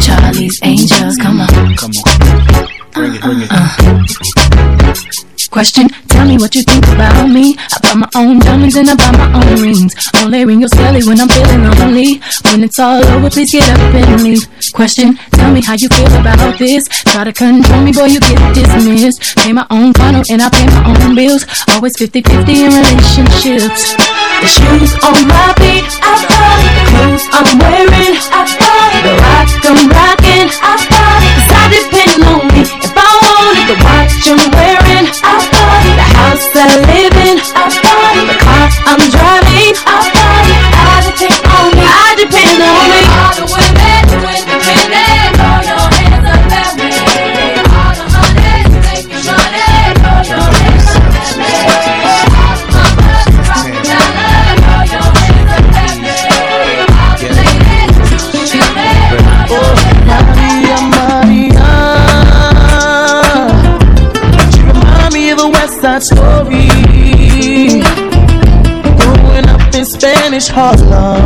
Charlie's 0.01 0.59
Angels. 0.63 1.17
Come 1.17 1.41
on, 1.41 1.75
come 1.75 1.91
on, 1.91 2.67
bring 2.93 3.15
it, 3.15 3.21
bring 3.21 3.41
it. 3.41 3.51
Uh-uh. 3.51 5.28
Question, 5.49 5.89
tell 6.07 6.27
me 6.27 6.37
what 6.37 6.53
you 6.53 6.61
think 6.61 6.85
about 6.93 7.27
me. 7.27 7.57
I 7.57 7.77
buy 7.81 7.93
my 7.95 8.09
own 8.15 8.39
diamonds 8.39 8.75
and 8.75 8.89
I 8.89 8.95
buy 8.95 9.11
my 9.17 9.27
own 9.33 9.61
rings. 9.61 9.93
Only 10.21 10.45
ring 10.45 10.61
your 10.61 10.69
celly 10.69 11.01
when 11.07 11.19
I'm 11.19 11.27
feeling 11.27 11.63
lonely. 11.65 12.21
When 12.45 12.63
it's 12.63 12.77
all 12.77 13.03
over, 13.03 13.29
please 13.29 13.51
get 13.51 13.67
up 13.67 13.79
and 13.79 14.23
leave. 14.23 14.45
Question, 14.73 15.17
tell 15.31 15.51
me 15.51 15.61
how 15.61 15.73
you 15.73 15.89
feel 15.89 16.13
about 16.21 16.59
this. 16.59 16.87
Try 17.09 17.23
to 17.23 17.33
control 17.33 17.81
me, 17.81 17.91
boy, 17.91 18.05
you 18.05 18.19
get 18.19 18.37
dismissed. 18.53 19.37
Pay 19.37 19.51
my 19.53 19.65
own 19.71 19.91
condo 19.93 20.21
and 20.29 20.41
I 20.41 20.49
pay 20.49 20.67
my 20.67 20.85
own 20.85 21.15
bills. 21.15 21.43
Always 21.73 21.97
50-50 21.97 22.29
in 22.53 22.69
relationships. 22.69 23.97
The 23.97 24.47
shoes 24.47 24.93
on 25.01 25.27
my 25.27 25.49
feet, 25.57 25.89
I 26.05 26.13
it. 26.29 26.71
The 26.77 26.83
clothes 26.93 27.25
I'm 27.33 27.57
wearing, 27.57 28.15
I 28.31 28.45
it. 28.45 29.01
The 29.01 29.13
rock 29.17 29.49
I'm 29.65 29.81
rocking, 29.97 30.47
I 30.61 30.77
it. 30.77 30.93
'Cause 31.35 31.51
I 31.57 31.63
depend 31.73 32.23
on 32.23 32.47
me 32.53 32.63
The 33.69 33.75
watch 33.85 34.25
I'm 34.25 34.49
wearing. 34.57 35.05
The 35.05 36.07
house 36.17 36.49
I 36.55 36.73
live 36.89 37.13
in, 37.29 37.88
Spanish 69.99 70.47
Harlem. 70.47 71.19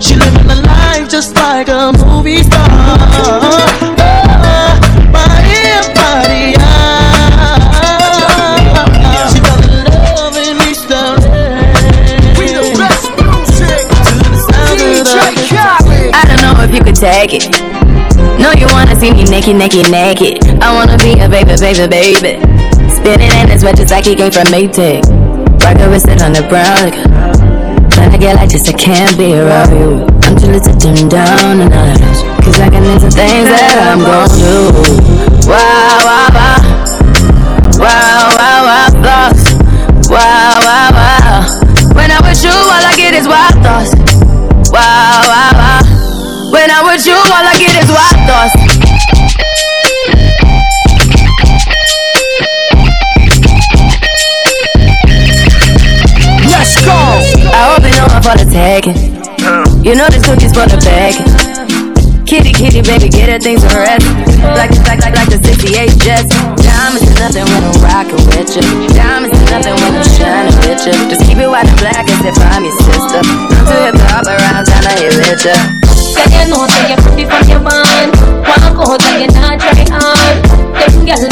She 0.00 0.16
living 0.16 0.50
a 0.50 0.56
life 0.66 1.08
just 1.08 1.36
like 1.36 1.68
a 1.68 1.92
movie 1.92 2.42
star. 2.42 2.66
Maria, 5.14 5.78
Maria. 5.94 6.68
She 9.30 9.38
fell 9.38 9.62
in 9.62 9.84
love 9.86 10.34
in 10.34 10.58
East 10.66 10.90
LA. 10.90 11.14
We 12.34 12.50
the 12.50 12.74
best 12.74 13.06
music. 13.14 13.86
To 13.86 14.18
the 14.26 14.38
sound 14.50 14.80
of 14.82 15.06
the 15.06 16.10
I 16.12 16.24
don't 16.26 16.42
know 16.42 16.64
if 16.64 16.74
you 16.74 16.82
could 16.82 16.96
take 16.96 17.34
it. 17.34 17.46
No, 18.42 18.50
you 18.50 18.66
wanna 18.74 18.96
see 18.96 19.12
me 19.12 19.22
naked, 19.30 19.54
naked, 19.54 19.92
naked. 19.92 20.42
I 20.60 20.74
wanna 20.74 20.98
be 20.98 21.20
a 21.20 21.28
baby, 21.28 21.54
baby, 21.54 21.86
baby. 21.86 22.42
Spinning 22.90 23.30
in 23.38 23.48
his 23.48 23.62
red 23.62 23.76
just 23.76 23.92
like 23.92 24.06
he 24.06 24.16
came 24.16 24.32
from 24.32 24.46
Maytag. 24.46 25.27
Rocker 25.68 25.90
with 25.90 26.08
it 26.08 26.22
on 26.22 26.32
the 26.32 26.40
brown. 26.48 26.88
When 28.00 28.10
I 28.10 28.16
get 28.16 28.36
like 28.36 28.48
this, 28.48 28.66
I 28.68 28.72
can't 28.72 29.18
be 29.18 29.34
around 29.34 29.68
you. 29.76 30.00
I'm 30.24 30.34
too 30.34 30.46
little 30.46 30.72
to 30.72 30.78
dim 30.78 31.10
down 31.10 31.60
and. 31.60 31.70
Cause 32.42 32.58
I 32.58 32.70
can 32.70 32.84
into 32.84 33.10
things 33.12 33.52
that 33.52 33.76
I'm 33.84 34.00
gon' 34.00 34.32
do. 34.32 34.72
Wow, 35.44 36.00
wow, 36.08 36.32
wow. 36.32 36.78
Wow, 37.76 38.32
wow, 38.32 38.47
tagging. 58.58 58.98
You 59.86 59.94
know 59.94 60.10
this 60.10 60.26
cookie's 60.26 60.50
for 60.50 60.66
the 60.66 60.82
bag. 60.82 61.14
Kitty, 62.26 62.52
kitty, 62.52 62.82
baby, 62.82 63.08
get 63.08 63.30
her 63.30 63.38
things 63.38 63.62
to 63.62 63.70
rest. 63.78 64.04
Like, 64.58 64.74
like, 64.84 65.00
like, 65.00 65.14
like 65.14 65.30
the 65.30 65.38
68 65.40 65.94
Jets. 66.02 66.28
Diamonds 66.60 67.06
is 67.06 67.14
nothing 67.22 67.46
when 67.46 67.62
I'm 67.62 67.78
rockin' 67.80 68.20
with 68.34 68.50
you. 68.58 68.66
Diamonds 68.92 69.32
is 69.32 69.46
nothing 69.48 69.78
when 69.78 69.92
I'm 69.94 70.08
shining 70.18 70.58
with 70.66 70.82
you. 70.84 70.94
Just 71.06 71.22
keep 71.24 71.38
it 71.38 71.48
white 71.48 71.70
and 71.70 71.78
black 71.78 72.04
as 72.04 72.20
if 72.20 72.36
I'm 72.52 72.66
your 72.66 72.76
sister. 72.82 73.22
I'm 73.22 73.64
too 73.64 73.78
hip 73.78 73.94
to 73.94 74.06
hop 74.10 74.26
around 74.26 74.66
to 74.66 74.74
hit 74.98 75.14
with 75.14 75.46
ya. 75.46 75.56
Girl, 76.18 76.28
you 76.34 76.44
know 76.50 76.66
say 76.66 76.84
you're 76.90 77.00
pretty 77.00 77.24
from 77.30 77.46
your 77.46 77.62
band. 77.62 78.10
Walk 78.42 78.90
out 78.90 79.02
and 79.06 79.22
you 79.22 79.28
not 79.38 79.56
try 79.62 79.86
hard. 79.86 80.36
Them 80.76 81.06
girls 81.06 81.22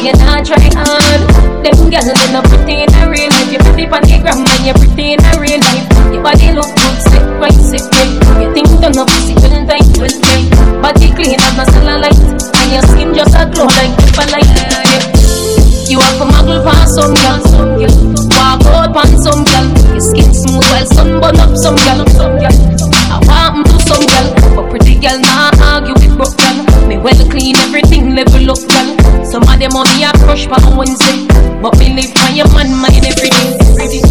you 0.00 0.16
not 0.16 0.40
try 0.46 0.56
hard. 0.72 1.20
Them 1.60 1.76
girls 1.92 2.08
they 2.08 2.32
not 2.32 2.44
pretty 2.48 2.84
in 2.84 2.88
the 2.88 3.04
real 3.12 3.28
life. 3.28 3.52
You're 3.52 3.60
pretty 3.60 3.84
from 3.84 4.00
the 4.08 4.16
gram 4.16 4.40
and 4.40 4.62
you're 4.64 4.78
pretty 4.80 5.12
in 5.12 5.20
the 5.20 5.32
real 5.36 5.60
life. 5.60 5.84
Your 6.08 6.24
body 6.24 6.56
look 6.56 6.72
good, 6.72 6.96
sick, 7.04 7.24
right, 7.36 7.60
sick, 7.60 7.84
right. 7.92 8.12
Your 8.40 8.50
things 8.56 8.72
done 8.80 8.96
up, 8.96 9.12
sick, 9.28 9.36
well 9.44 9.60
tight, 9.68 9.84
well 10.00 10.16
tight. 10.24 10.46
Body 10.80 11.08
clean 11.12 11.36
and 11.36 11.60
a 11.60 11.64
cellulite, 11.68 12.16
and 12.16 12.68
your 12.72 12.84
skin 12.88 13.12
just 13.12 13.36
a 13.36 13.44
glow 13.52 13.68
like 13.68 13.92
people 14.00 14.28
like 14.32 14.48
yeah. 14.56 15.04
You 15.84 16.00
have 16.00 16.22
a 16.22 16.26
muggle 16.32 16.64
for 16.64 16.80
some 16.88 17.12
girl, 17.12 17.36
some 17.52 17.72
girl. 17.76 17.94
Walk 18.40 18.64
out 18.72 18.96
on 18.96 19.10
some 19.20 19.44
girl. 19.44 19.66
Your 19.92 20.00
skin 20.00 20.32
smooth 20.32 20.64
while 20.64 20.88
sun 20.96 21.20
up 21.20 21.52
some 21.60 21.76
girl, 21.76 22.00
some 22.16 22.40
girl. 22.40 22.56
I 23.28 23.52
want 23.52 23.68
to 23.68 23.76
some 23.84 24.04
girl, 24.08 24.26
but 24.56 24.64
pretty 24.72 24.96
girl 24.96 25.20
nah 25.20 25.52
argue 25.60 25.92
with 25.92 26.16
broke 26.16 26.32
girl. 26.40 26.88
Me 26.88 26.96
well 26.96 27.20
clean 27.28 27.56
everything 27.68 28.14
level 28.16 28.48
up 28.48 28.64
girl. 28.64 28.99
Some 29.30 29.46
of 29.46 29.58
them 29.62 29.70
on 29.78 29.86
me 29.94 30.02
a 30.02 30.10
crush 30.26 30.46
for 30.50 30.58
Wednesday, 30.76 31.22
but 31.62 31.78
me 31.78 31.94
live 31.94 32.10
for 32.10 32.34
your 32.34 32.50
man 32.50 32.74
mind 32.74 33.06
every 33.06 33.30
day, 33.30 33.54
every 33.62 33.86
day. 33.86 34.02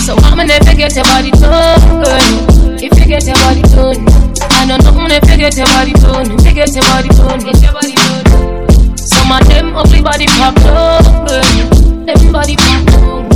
So 0.00 0.16
I'ma 0.24 0.44
never 0.44 0.72
get 0.74 0.96
your 0.96 1.04
body 1.04 1.30
done. 1.30 2.80
If 2.80 2.96
you 2.98 3.04
get 3.04 3.26
your 3.28 3.36
body 3.44 3.60
done, 3.68 4.00
I 4.48 4.64
know 4.64 4.78
nothing 4.80 5.12
if 5.12 5.28
you 5.28 5.36
get 5.36 5.56
your 5.56 5.66
body 5.66 5.92
done. 5.92 6.32
If 6.32 6.46
you 6.46 6.54
get 6.54 6.74
your 6.74 6.84
body 6.88 7.08
done, 7.08 7.40
get 7.40 7.60
your 7.60 7.72
body 7.72 7.92
done. 7.92 8.96
Some 8.96 9.30
of 9.30 9.46
them 9.46 9.76
ugly 9.76 10.00
body 10.00 10.26
pop 10.40 10.56
up, 10.64 11.28
them 11.28 12.32
body 12.32 12.56
pop 12.56 12.88
up. 12.96 13.32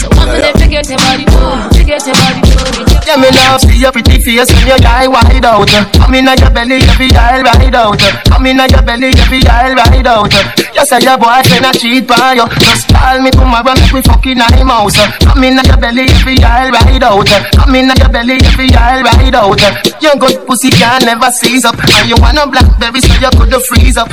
So 0.00 0.08
I'ma 0.16 0.32
never 0.32 0.66
get 0.66 0.88
your 0.88 0.98
body 0.98 1.24
done. 1.26 1.74
You 1.76 1.84
get 1.84 2.06
your 2.06 2.16
body 2.16 2.40
done. 2.40 2.89
Yeah, 3.06 3.16
me 3.16 3.28
love 3.32 3.60
see 3.60 3.80
your 3.80 3.90
pretty 3.92 4.20
face 4.22 4.52
when 4.54 4.66
your 4.68 4.78
eye 4.86 5.08
wide 5.08 5.44
out. 5.44 5.66
Come 5.98 6.14
inna 6.14 6.34
your 6.38 6.50
belly, 6.50 6.78
every 6.84 7.10
eye 7.16 7.42
ride 7.42 7.74
out. 7.74 7.98
Come 8.28 8.46
inna 8.46 8.66
your 8.70 8.82
belly, 8.82 9.10
every 9.18 9.42
eye 9.48 9.74
ride 9.74 10.06
out. 10.06 10.30
You 10.74 10.84
say 10.86 11.00
your 11.02 11.18
boyfriend 11.18 11.66
a 11.66 11.72
cheat 11.74 12.06
by 12.06 12.34
you. 12.38 12.46
Just 12.60 12.88
call 12.92 13.18
me 13.20 13.30
tomorrow, 13.30 13.74
make 13.74 13.92
we 13.92 14.02
fucking 14.02 14.38
eye 14.40 14.62
mouse. 14.62 14.94
Come 15.26 15.42
inna 15.42 15.62
your 15.66 15.78
belly, 15.78 16.06
every 16.06 16.38
eye 16.44 16.70
ride 16.70 17.02
out. 17.02 17.26
Come 17.56 17.74
inna 17.74 17.94
your 17.98 18.10
belly, 18.10 18.38
every 18.46 18.70
eye 18.78 19.02
ride 19.02 19.34
out. 19.34 19.58
Your 20.02 20.14
good 20.16 20.46
pussy 20.46 20.70
can 20.70 21.02
never 21.04 21.30
seize 21.32 21.64
up, 21.64 21.76
and 21.82 22.08
you 22.08 22.16
want 22.22 22.38
a 22.38 22.46
blackberry 22.46 23.00
so 23.00 23.14
you 23.18 23.30
could 23.34 23.54
freeze 23.66 23.96
up. 23.96 24.10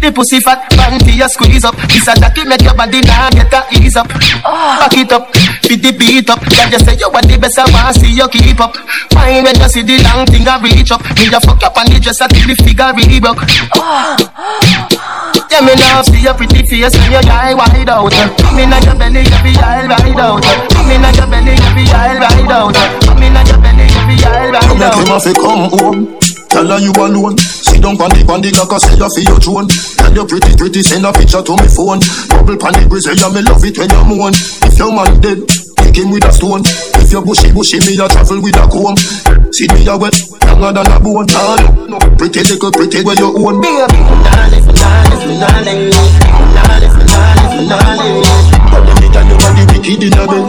The 0.00 0.12
pussy 0.12 0.38
fat, 0.40 0.70
panty 0.76 1.16
you 1.18 1.28
squeeze 1.28 1.64
up. 1.64 1.74
This 1.88 2.06
a 2.06 2.14
jacket 2.14 2.46
make 2.46 2.62
your 2.62 2.74
body 2.74 3.00
now 3.02 3.30
get 3.30 3.52
a 3.52 3.64
ease 3.74 3.96
up. 3.96 4.06
Ah. 4.44 4.78
Back 4.86 4.94
it 4.98 5.10
up, 5.10 5.32
beat 5.66 5.82
the 5.82 5.90
beat 5.96 6.28
up. 6.30 6.38
Yeah, 6.52 6.70
just 6.70 6.84
say 6.86 6.94
you 6.94 7.08
are 7.10 7.22
the 7.24 7.36
best 7.40 7.58
I 7.58 7.66
want 7.72 7.96
see 7.96 8.12
you 8.12 8.28
keep 8.28 8.60
up. 8.60 8.76
Fine 9.10 9.42
when 9.42 9.56
you 9.58 9.68
see 9.68 9.82
the 9.82 9.98
long 10.06 10.26
thing 10.30 10.46
I 10.46 10.60
reach 10.62 10.92
up. 10.92 11.02
Me 11.18 11.26
a 11.32 11.40
fuck 11.40 11.62
up 11.64 11.74
on 11.74 11.90
the 11.90 11.98
dress 11.98 12.20
until 12.20 12.44
the 12.46 12.54
figure 12.62 12.92
reebok. 12.94 13.40
Yeah, 15.50 15.64
me 15.64 15.74
love 15.74 16.04
see 16.06 16.22
your 16.22 16.34
pretty 16.34 16.62
face 16.68 16.94
when 16.94 17.10
your 17.10 17.24
eye 17.32 17.54
wide 17.56 17.88
out. 17.88 18.12
Come 18.38 18.58
inna 18.62 18.78
your 18.84 18.94
belly, 18.94 19.24
every 19.26 19.56
eye 19.58 19.86
ride 19.90 20.20
out. 20.20 20.44
Come 20.70 20.90
inna 20.92 21.10
your 21.16 21.26
belly, 21.26 21.56
every 21.56 21.84
eye 21.90 22.14
ride 22.20 22.52
out. 22.52 22.76
Come 23.08 23.22
inna 23.26 23.42
your 23.48 23.58
belly, 23.58 23.86
every 23.90 24.16
eye 24.22 24.50
ride 24.54 24.70
Make 24.76 24.86
out. 24.86 25.00
him 25.02 25.08
have 25.10 25.24
to 25.24 25.32
come 25.34 25.64
home. 25.72 26.25
Tell 26.48 26.66
her 26.66 26.78
you 26.78 26.92
alone. 26.96 27.36
Sit 27.38 27.82
down 27.82 28.00
on 28.00 28.10
the 28.10 28.24
on 28.32 28.40
the 28.40 28.50
like 28.54 28.72
I 28.72 28.78
say 28.78 28.96
you 28.96 29.08
feel 29.12 29.36
your 29.36 29.40
throne. 29.40 29.68
Tell 29.68 30.14
you 30.14 30.24
pretty 30.24 30.56
pretty 30.56 30.82
send 30.82 31.04
a 31.04 31.12
picture 31.12 31.42
to 31.42 31.52
me 31.58 31.68
phone. 31.68 32.00
Bubble 32.32 32.56
pan 32.56 32.72
the 32.78 32.86
grizzly, 32.88 33.18
me 33.34 33.42
love 33.44 33.64
it 33.64 33.76
when 33.76 33.90
you 33.90 34.02
moan. 34.06 34.32
If 34.64 34.78
your 34.78 34.92
man 34.94 35.20
dead, 35.20 35.44
kick 35.82 36.00
him 36.00 36.10
with 36.14 36.24
a 36.24 36.32
stone. 36.32 36.62
If 37.02 37.12
you 37.12 37.20
bushy 37.20 37.52
bushy, 37.52 37.78
me 37.84 37.98
a 38.00 38.08
travel 38.08 38.40
with 38.40 38.56
a 38.56 38.64
comb. 38.70 38.96
See 39.52 39.68
me 39.72 39.84
a 39.86 39.94
wet, 39.98 40.16
longer 40.46 40.80
than 40.80 40.90
a 40.90 40.98
bone. 41.02 41.26
Nah, 41.28 41.60
no, 41.86 41.98
pretty 42.16 42.40
little 42.46 42.72
pretty 42.72 43.02
where 43.04 43.16
you 43.18 43.30
own. 43.36 43.60
Baby, 43.60 44.00
nah, 44.24 44.48
listen, 44.48 44.74
nah, 44.74 45.12
listen, 45.12 45.36
nah, 45.42 45.60
listen. 45.60 45.96
But 48.70 48.82
the 48.86 48.92
nigga 49.00 49.20
you 49.28 49.36
are 49.36 49.52
the 49.52 49.64
wicked 49.72 50.02
in 50.04 50.16
a 50.16 50.24
bed. 50.24 50.46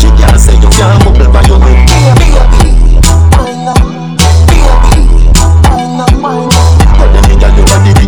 She 0.00 0.08
can't 0.20 0.38
say 0.40 0.56
you 0.58 0.68
can't 0.68 1.00
bubble 1.04 1.32
by 1.32 1.42
your 1.48 1.60
head. 1.60 2.25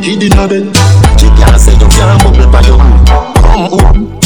The 0.01 0.27
in 0.27 0.39
a 0.39 0.45
bed. 0.49 0.67
She 1.19 1.29
can't 1.37 1.59
say 1.61 1.75
you 1.75 1.89
can't 1.91 2.23
bubble 2.23 2.49
by 2.51 2.61
your. 2.67 2.79
Come 2.79 3.67
home. 3.71 4.19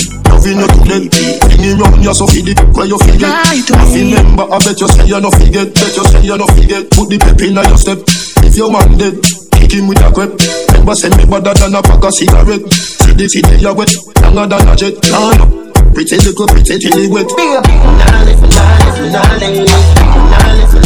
Loving 0.42 0.58
you 0.58 0.66
to 0.66 0.80
death 0.88 1.40
Bring 1.46 1.62
it 1.62 1.78
round 1.78 2.02
you 2.02 2.14
so 2.14 2.26
feed 2.26 2.48
it 2.48 2.58
where 2.74 2.86
you 2.86 2.98
forget 2.98 3.30
I 3.30 3.60
feel? 3.62 4.16
remember 4.16 4.42
I 4.50 4.58
bet 4.58 4.80
you 4.80 4.88
say 4.88 5.06
you 5.06 5.20
no 5.20 5.30
forget 5.30 5.70
Bet 5.74 5.94
you 5.96 6.04
say 6.04 6.20
you 6.22 6.36
no 6.36 6.46
forget 6.46 6.90
Put 6.90 7.10
the 7.10 7.18
pep 7.18 7.38
in 7.42 7.54
your 7.54 7.78
step. 7.78 7.98
If 8.42 8.56
your 8.56 8.72
man 8.72 8.98
dead 8.98 9.22
Kick 9.54 9.72
him 9.78 9.86
with 9.86 10.02
a 10.02 10.10
crep 10.10 10.34
Remember 10.72 10.94
send 10.94 11.16
me 11.16 11.24
better 11.30 11.54
than 11.54 11.74
a 11.74 11.82
pack 11.82 12.02
of 12.02 12.12
cigarette. 12.14 12.64
See 12.72 13.14
the 13.14 13.26
city 13.28 13.62
you 13.62 13.74
wet 13.74 13.92
Longer 14.34 14.56
than 14.56 14.68
a 14.68 14.74
jet. 14.74 14.96
Nah 15.14 15.36
no 15.38 15.46
Pretty 15.94 16.16
little 16.16 16.46
pretty 16.46 16.78
till 16.78 16.98
it 16.98 17.10
wet 17.10 17.26
Nah 17.28 18.24
listen, 18.24 18.48
nah 18.48 18.78
listen, 18.84 19.12
nah 19.12 19.36
listen. 19.36 20.82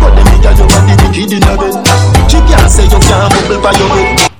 But 0.00 0.12
the 0.14 0.22
nigga 0.26 0.50
you 0.58 0.66
want 0.66 0.86
the 0.88 0.96
in 1.32 1.42
a 1.42 1.54
bed 1.56 1.74
She 2.30 2.38
can't 2.38 2.70
say 2.70 2.84
you 2.84 2.98
can't 2.98 3.32
bubble 3.32 3.62
by 3.62 3.70
your 3.78 3.88
head 3.88 4.35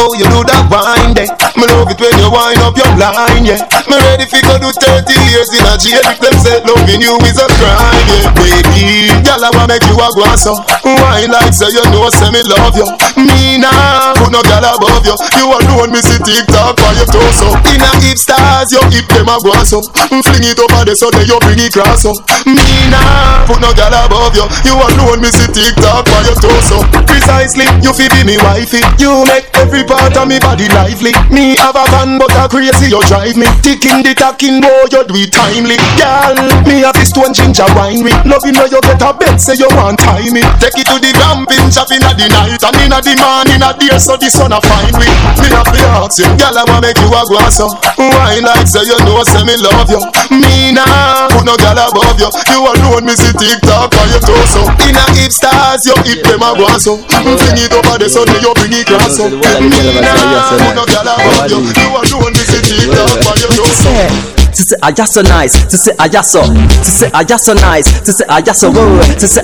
Oh, 0.00 0.12
you 0.18 0.26
do 0.28 0.42
that 0.44 0.66
wine 0.68 1.14
there. 1.14 1.30
Me 1.56 1.64
love 1.70 1.88
it 1.88 1.98
when 2.00 2.12
you 2.18 2.28
wind 2.28 2.60
up 2.60 2.74
your 2.76 2.90
line, 2.98 3.46
yeah. 3.46 3.62
Me 3.88 3.96
ready 4.10 4.26
fi 4.26 4.42
go 4.42 4.58
do 4.58 4.68
30 4.74 5.06
years 5.30 5.48
in 5.54 5.64
a 5.64 5.74
jail. 5.78 6.02
If 6.04 6.18
them 6.20 6.34
say 6.42 6.58
loving 6.66 7.00
you 7.00 7.14
is 7.24 7.38
a 7.38 7.46
crime, 7.56 8.06
yeah. 8.10 8.28
Baby, 8.34 9.08
girl, 9.22 9.40
I 9.44 9.48
wanna 9.54 9.70
make 9.78 9.86
you 9.86 9.96
a 9.96 10.08
go 10.12 10.26
so. 10.36 10.58
Wine 10.84 11.30
like 11.30 11.54
say 11.54 11.70
you 11.70 11.84
know, 11.94 12.10
say 12.10 12.28
me 12.34 12.42
love 12.44 12.74
you. 12.74 12.86
Me 13.16 13.62
nah, 13.62 14.12
put 14.18 14.34
no 14.34 14.42
girl 14.42 14.66
above 14.66 15.06
you. 15.06 15.14
You 15.38 15.46
alone 15.54 15.94
me 15.94 16.00
see 16.02 16.18
TikTok 16.20 16.76
for 16.76 16.92
your 16.98 17.08
torso. 17.08 17.54
In 17.70 17.80
a 17.80 17.90
hip 18.02 18.18
stars, 18.18 18.74
you 18.74 18.82
hip 18.90 19.06
them 19.14 19.30
a 19.30 19.38
go 19.40 19.54
so. 19.62 19.80
Mm, 20.10 20.20
fling 20.26 20.44
it 20.50 20.58
over 20.58 20.82
the 20.84 20.94
so 20.98 21.08
then 21.14 21.24
you 21.30 21.38
bring 21.46 21.62
it 21.62 21.72
cross 21.72 22.02
so. 22.02 22.12
Me 22.44 22.66
nah, 22.90 23.46
put 23.46 23.62
no 23.62 23.70
girl 23.72 23.94
above 23.94 24.34
you. 24.36 24.44
You 24.66 24.74
alone 24.76 25.22
me 25.22 25.30
see 25.30 25.48
TikTok 25.48 26.04
for 26.10 26.20
your 26.26 26.36
torso. 26.42 26.82
Precisely, 27.06 27.64
you 27.80 27.94
fi 27.94 28.10
be 28.10 28.26
me 28.26 28.36
wifey. 28.42 28.82
You 28.98 29.22
make 29.30 29.46
every 29.54 29.83
part 29.86 30.16
of 30.16 30.26
me 30.28 30.40
body 30.40 30.68
lively. 30.72 31.12
Me 31.30 31.56
have 31.60 31.76
a 31.76 31.84
van, 31.92 32.18
but 32.18 32.32
a 32.40 32.48
crazy 32.48 32.90
you 32.90 33.00
drive 33.06 33.36
me. 33.36 33.46
Ticking 33.60 34.00
the 34.00 34.16
tacking, 34.16 34.60
boy, 34.60 34.88
you 34.90 35.04
do 35.04 35.14
it 35.20 35.30
timely. 35.30 35.76
Girl, 36.00 36.36
me 36.64 36.82
have 36.82 36.96
this 36.96 37.12
one 37.12 37.36
ginger 37.36 37.68
wine 37.76 38.00
me. 38.00 38.12
Loving 38.24 38.56
how 38.56 38.66
you 38.66 38.80
get 38.80 39.02
a 39.04 39.10
bed, 39.12 39.36
say 39.36 39.54
you 39.60 39.68
want 39.76 40.00
tie 40.00 40.26
me. 40.32 40.40
Take 40.58 40.80
it 40.80 40.86
to 40.88 40.96
the 40.96 41.10
glamping 41.12 41.68
shop 41.70 41.92
in 41.92 42.00
the 42.00 42.26
night 42.28 42.62
and 42.62 42.78
in 42.80 42.90
the 42.90 43.12
morning 43.20 43.62
a 43.62 43.70
day, 43.76 43.96
so 44.00 44.16
the 44.16 44.28
sun 44.32 44.52
a 44.52 44.58
find 44.64 44.96
me. 44.96 45.08
Me 45.40 45.48
have 45.52 45.68
to 45.68 45.80
ask 46.00 46.18
you, 46.18 46.30
girl, 46.40 46.56
I 46.56 46.64
wanna 46.64 46.88
make 46.88 46.98
you 46.98 47.10
a 47.12 47.22
go 47.28 47.38
so. 47.52 47.68
Why 48.00 48.40
like 48.40 48.68
say 48.68 48.86
you 48.88 48.98
know, 49.04 49.20
say 49.28 49.44
me 49.44 49.54
love 49.60 49.90
you. 49.92 50.00
Me 50.32 50.72
nah, 50.72 51.28
put 51.28 51.44
no 51.44 51.54
girl 51.60 51.78
above 51.78 52.16
you. 52.16 52.30
You 52.48 52.60
alone, 52.64 53.04
me 53.04 53.14
see 53.18 53.34
TikTok 53.34 53.92
on 53.92 54.06
your 54.08 54.22
torso. 54.22 54.64
In 54.86 54.96
a 54.96 55.04
hip 55.18 55.32
stars, 55.32 55.84
you 55.84 55.96
hip 56.06 56.24
them 56.24 56.42
a 56.42 56.56
go 56.56 56.68
so. 56.78 56.96
Fling 57.10 57.60
it 57.60 57.72
over 57.74 57.98
the 57.98 58.08
sun, 58.08 58.30
you 58.40 58.52
bring 58.54 58.72
it 58.72 58.88
cross 59.74 60.50
so. 60.50 60.58
To 60.58 60.86
say 60.86 61.34
I 61.34 61.48
just 61.48 62.10
so 62.10 62.18
nice, 62.30 62.46
to 62.46 62.64
say 62.64 62.90
I 62.90 63.36
just 63.36 63.56
so, 63.56 63.64
to 63.64 63.70
say 63.70 64.33
I 64.82 64.92
just 64.92 65.14
so 65.14 65.22
nice, 65.22 65.52
to 65.66 65.76
say 65.76 65.92
I 65.98 66.06
just 66.06 66.30
so 66.30 66.40
word, 66.46 66.70
to 66.70 66.90
say 66.90 67.10
I 67.12 67.24
just 67.24 67.44
so 67.44 67.54
nice, 67.54 67.90
to 67.90 68.12
say 68.12 68.24
Isa 68.30 68.70
word, 68.70 69.18
to 69.18 69.26
say 69.26 69.42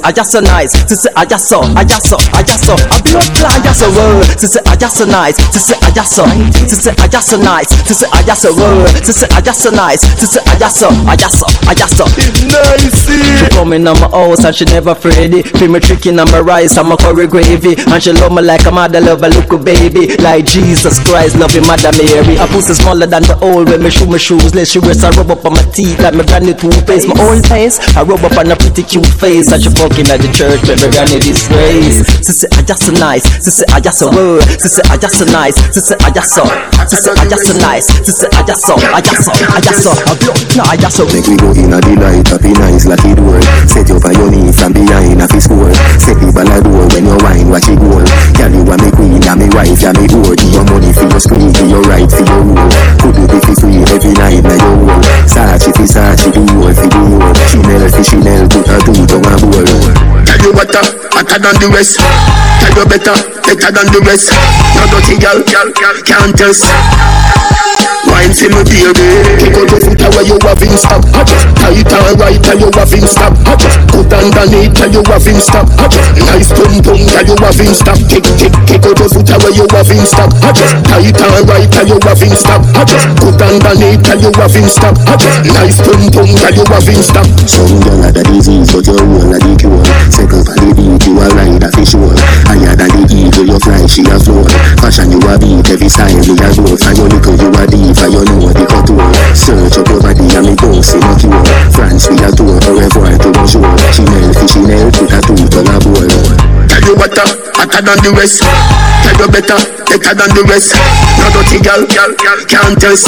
I 1.17 1.27
just 1.27 1.49
so, 1.49 1.61
I 1.75 1.83
just 1.83 2.07
so, 2.07 2.17
I 2.31 2.43
just 2.47 2.65
so, 2.65 2.75
I 2.79 3.01
blood 3.03 3.27
clot 3.35 3.59
just 3.65 3.83
a 3.83 3.91
word, 3.91 4.27
to 4.39 4.47
say 4.47 4.61
I 4.67 4.77
just 4.77 4.97
so 4.99 5.05
nice, 5.05 5.37
to 5.37 5.59
say 5.59 5.75
I 5.83 5.91
just 5.91 6.15
so, 6.15 6.25
to 6.25 6.77
say 6.77 6.95
I 6.99 7.09
just 7.09 7.29
so 7.29 7.37
nice, 7.43 7.69
to 7.83 7.95
say 7.95 8.07
I 8.13 8.23
just 8.23 8.43
so 8.43 8.55
word, 8.55 8.87
to 9.03 9.13
say 9.13 9.27
I 9.35 9.41
just 9.41 9.63
so 9.63 9.71
nice, 9.71 10.01
to 10.21 10.27
say 10.27 10.41
I 10.47 10.59
just 10.59 10.79
so, 10.79 10.89
I 11.09 11.17
just 11.17 11.39
so, 11.39 11.47
I 11.67 11.75
just 11.75 11.97
so. 11.97 12.05
Nice. 12.47 13.07
She 13.11 13.49
coming 13.51 13.87
on 13.89 13.99
my 14.01 14.09
house 14.09 14.45
and 14.45 14.55
she 14.55 14.65
never 14.67 14.91
afraid 14.91 15.35
it. 15.35 15.49
Feel 15.59 15.71
me 15.71 15.81
tricking 15.81 16.19
on 16.19 16.31
my 16.31 16.41
rice 16.41 16.77
and 16.79 16.89
my 16.89 16.97
curry 16.97 17.27
gravy, 17.27 17.75
and 17.77 18.03
she 18.03 18.13
love 18.13 18.33
me 18.33 18.43
like 18.43 18.65
a 18.67 18.71
mother 18.71 19.01
love 19.01 19.23
a 19.23 19.29
little 19.29 19.59
baby, 19.59 20.15
like 20.23 20.45
Jesus 20.47 21.03
Christ 21.03 21.37
loving 21.37 21.67
Mother 21.67 21.91
Mary. 21.99 22.39
I 22.39 22.47
pussy 22.47 22.75
smaller 22.75 23.07
than 23.07 23.23
the 23.25 23.39
old 23.43 23.69
when 23.69 23.83
me 23.83 23.91
shoe 23.91 24.07
my 24.07 24.19
shoes, 24.19 24.55
let 24.55 24.69
she 24.69 24.79
wears 25.01 25.17
I 25.17 25.17
rub 25.17 25.31
up 25.31 25.45
on 25.45 25.53
my 25.53 25.63
teeth 25.73 26.01
like 26.01 26.15
my 26.15 26.25
brand 26.25 26.45
new 26.45 26.55
toothpaste. 26.55 27.09
My 27.09 27.17
own 27.25 27.43
face, 27.43 27.81
I 27.97 28.03
rub 28.03 28.21
up 28.25 28.37
on 28.37 28.51
a 28.51 28.57
pretty 28.57 28.83
cute 28.83 29.07
face. 29.07 29.53
And 29.53 29.63
she 29.63 29.71
fucking 29.73 30.09
at 30.13 30.21
the 30.21 30.29
church, 30.33 30.61
but 30.65 30.77
me 30.81 30.89
granny 30.93 31.19
disgrace. 31.21 32.05
She 32.25 32.33
say 32.33 32.49
I 32.53 32.63
just 32.63 32.85
so 32.85 32.93
nice, 32.93 33.25
she 33.41 33.65
I 33.73 33.81
just 33.81 33.99
so 33.99 34.11
word, 34.13 34.45
she 34.61 34.69
I 34.89 34.97
just 34.97 35.17
so 35.17 35.25
nice, 35.29 35.57
she 35.73 35.81
I 36.01 36.11
just 36.13 36.31
so, 36.35 36.45
she 36.45 36.97
I 37.11 37.25
just 37.29 37.45
so 37.49 37.55
nice, 37.59 37.87
she 38.05 38.13
I 38.31 38.43
just 38.45 38.63
so, 38.65 38.75
I 38.77 39.01
just 39.01 39.25
so, 39.25 39.33
I 39.33 39.61
just 39.61 39.81
so, 39.83 39.91
I 39.91 40.15
blow, 40.21 40.35
I 40.65 40.77
just 40.77 40.97
so. 40.97 41.05
Make 41.11 41.27
we 41.27 41.37
go 41.37 41.51
in 41.57 41.73
a 41.73 41.79
delight, 41.81 42.29
happy 42.29 42.53
nice 42.55 42.87
like 42.87 43.05
it 43.05 43.19
work. 43.21 43.43
Set 43.67 43.89
you 43.89 43.99
on 43.99 44.15
your 44.15 44.31
knee 44.31 44.53
from 44.53 44.73
behind 44.73 45.21
a. 45.21 45.29
Set 45.31 46.17
people 46.21 46.45
a 46.45 46.57
door 46.61 46.87
when 46.93 47.07
you 47.09 47.17
wine, 47.25 47.49
watch 47.49 47.69
it 47.69 47.79
go. 47.81 48.01
Girl 48.37 48.53
you 48.53 48.63
a 48.69 48.75
me 48.77 48.91
queen, 48.93 49.23
a 49.25 49.33
me 49.37 49.47
wife, 49.57 49.83
a 49.85 49.91
me 49.97 50.05
whore. 50.11 50.37
Your 50.51 50.65
money 50.67 50.93
for 50.93 51.09
your 51.09 51.21
screen, 51.21 51.53
give 51.53 51.71
your 51.71 51.83
right 51.89 52.11
for 52.11 52.25
your 52.27 52.43
rule. 52.45 52.71
Could 53.01 53.17
you 53.17 53.27
be 53.29 53.39
for 53.41 53.55
free 53.57 53.83
every 53.87 54.13
night 54.19 54.43
na 54.45 54.57
your 54.59 54.90
hole? 54.91 55.03
Sachi 55.27 55.71
fi 55.77 55.87
Sachi, 55.87 56.31
do 56.33 56.41
you 56.41 56.75
fi 56.75 56.89
do 56.89 56.99
you? 57.11 57.35
Chanel 57.49 57.89
fi 57.91 58.03
Chanel, 58.03 58.49
put 58.49 58.67
her 58.67 58.81
two 58.81 59.07
down 59.07 59.25
a 59.27 59.37
bowl. 59.39 60.20
Tell 60.41 60.49
you 60.49 60.57
what, 60.57 60.73
hotter 60.73 61.37
than 61.37 61.55
the 61.61 61.69
rest. 61.69 62.01
Tell 62.01 62.73
you 62.73 62.89
better, 62.89 63.13
better 63.45 63.73
than 63.77 63.93
the 63.93 64.01
rest. 64.09 64.33
No 64.73 64.89
dirty 64.89 65.21
girl, 65.21 65.45
can't 65.45 66.35
test. 66.35 66.65
Wine 68.09 68.33
for 68.33 68.49
me 68.49 68.65
baby. 68.65 69.05
Kick 69.37 69.53
out 69.61 69.69
your 69.69 69.81
foot 69.85 70.01
away 70.01 70.25
you 70.25 70.41
have 70.41 70.65
stop. 70.81 71.05
I 71.13 71.21
just 71.29 71.45
tight 71.61 71.85
and 71.85 72.17
right 72.17 72.41
and 72.41 72.57
you 72.57 72.73
have 72.73 72.89
stop. 73.05 73.37
I 73.45 73.53
just 73.61 73.77
put 73.93 74.09
underneath 74.09 74.81
and 74.81 74.95
you 74.97 75.05
have 75.05 75.29
stop. 75.37 75.69
I 75.77 75.85
just 75.93 76.09
nice 76.25 76.49
pum 76.49 76.73
pum 76.81 76.97
and 76.97 77.29
you 77.29 77.37
have 77.37 77.61
stop. 77.77 78.01
Kick 78.09 78.25
kick 78.41 78.57
kick 78.65 78.85
out 78.89 78.97
your 78.97 79.11
foot 79.13 79.29
away 79.37 79.53
you 79.53 79.69
have 79.69 79.93
stop. 80.09 80.33
I 80.41 80.51
just 80.57 80.73
tight 80.89 81.13
and 81.13 81.45
right 81.45 81.69
and 81.69 81.89
you 81.93 81.99
have 82.01 82.25
stop. 82.41 82.65
I 82.73 82.89
just 82.89 83.05
put 83.21 83.37
underneath 83.37 84.09
and 84.09 84.21
you 84.25 84.33
have 84.33 84.57
stop. 84.73 84.97
I 85.05 85.15
just 85.21 85.45
nice 85.53 85.79
pum 85.85 86.01
pum 86.09 86.25
and 86.25 86.57
you 86.57 86.65
have 86.73 86.89
stop. 87.05 87.29
Some 87.45 87.85
girl 87.85 88.01
had 88.01 88.17
a 88.17 88.25
disease 88.25 88.73
but 88.73 88.89
you 88.89 88.97
whole 88.97 89.29
a 89.29 89.39
the 89.45 89.53
cure 89.61 89.85
for 90.31 90.55
the 90.55 90.71
beat 90.75 91.03
you 91.07 91.19
a 91.19 91.27
ride 91.35 91.63
a 91.63 91.69
fish 91.75 91.95
roll 91.99 92.15
Higher 92.47 92.75
than 92.79 92.91
the 92.95 93.03
eagle 93.11 93.47
you 93.47 93.59
fly 93.59 93.83
she 93.91 94.07
a 94.07 94.17
floor 94.17 94.47
Fashion 94.79 95.11
you 95.11 95.21
a 95.27 95.35
beat 95.37 95.67
every 95.67 95.91
style 95.91 96.15
me 96.15 96.35
a 96.39 96.49
go 96.55 96.65
For 96.79 96.93
your 96.95 97.09
little 97.11 97.37
you 97.37 97.49
a 97.51 97.63
for 97.95 98.09
you 98.09 98.23
know 98.23 98.51
the 98.55 98.65
contour 98.67 99.11
Search 99.35 99.79
up 99.79 99.89
your 99.91 100.01
body 100.01 100.27
and 100.31 100.47
me 100.47 100.55
go 100.55 100.71
see 100.81 101.03
no 101.03 101.13
cure. 101.19 101.43
France 101.75 102.07
we 102.09 102.17
a 102.23 102.31
tour 102.31 102.55
au 102.55 102.79
revoir 102.79 103.19
to 103.19 103.29
bonjour 103.35 103.67
Chanel 103.91 104.31
fi 104.35 104.47
Chanel 104.47 104.91
put 104.95 105.11
a 105.11 105.19
two 105.21 105.35
on 105.59 105.67
a 105.67 105.77
bowl 105.83 106.50
Tell 106.81 106.97
you 106.97 106.97
what, 106.97 107.13
uh, 107.13 107.29
hotter 107.61 107.85
than 107.85 108.01
the 108.01 108.11
rest. 108.17 108.41
Tell 108.41 109.13
you 109.21 109.29
better, 109.29 109.61
better 109.85 110.13
than 110.17 110.33
the 110.33 110.49
rest. 110.49 110.73
No 111.21 111.29
dirty 111.29 111.61
girl, 111.61 111.85
can't 111.85 112.81
test. 112.81 113.05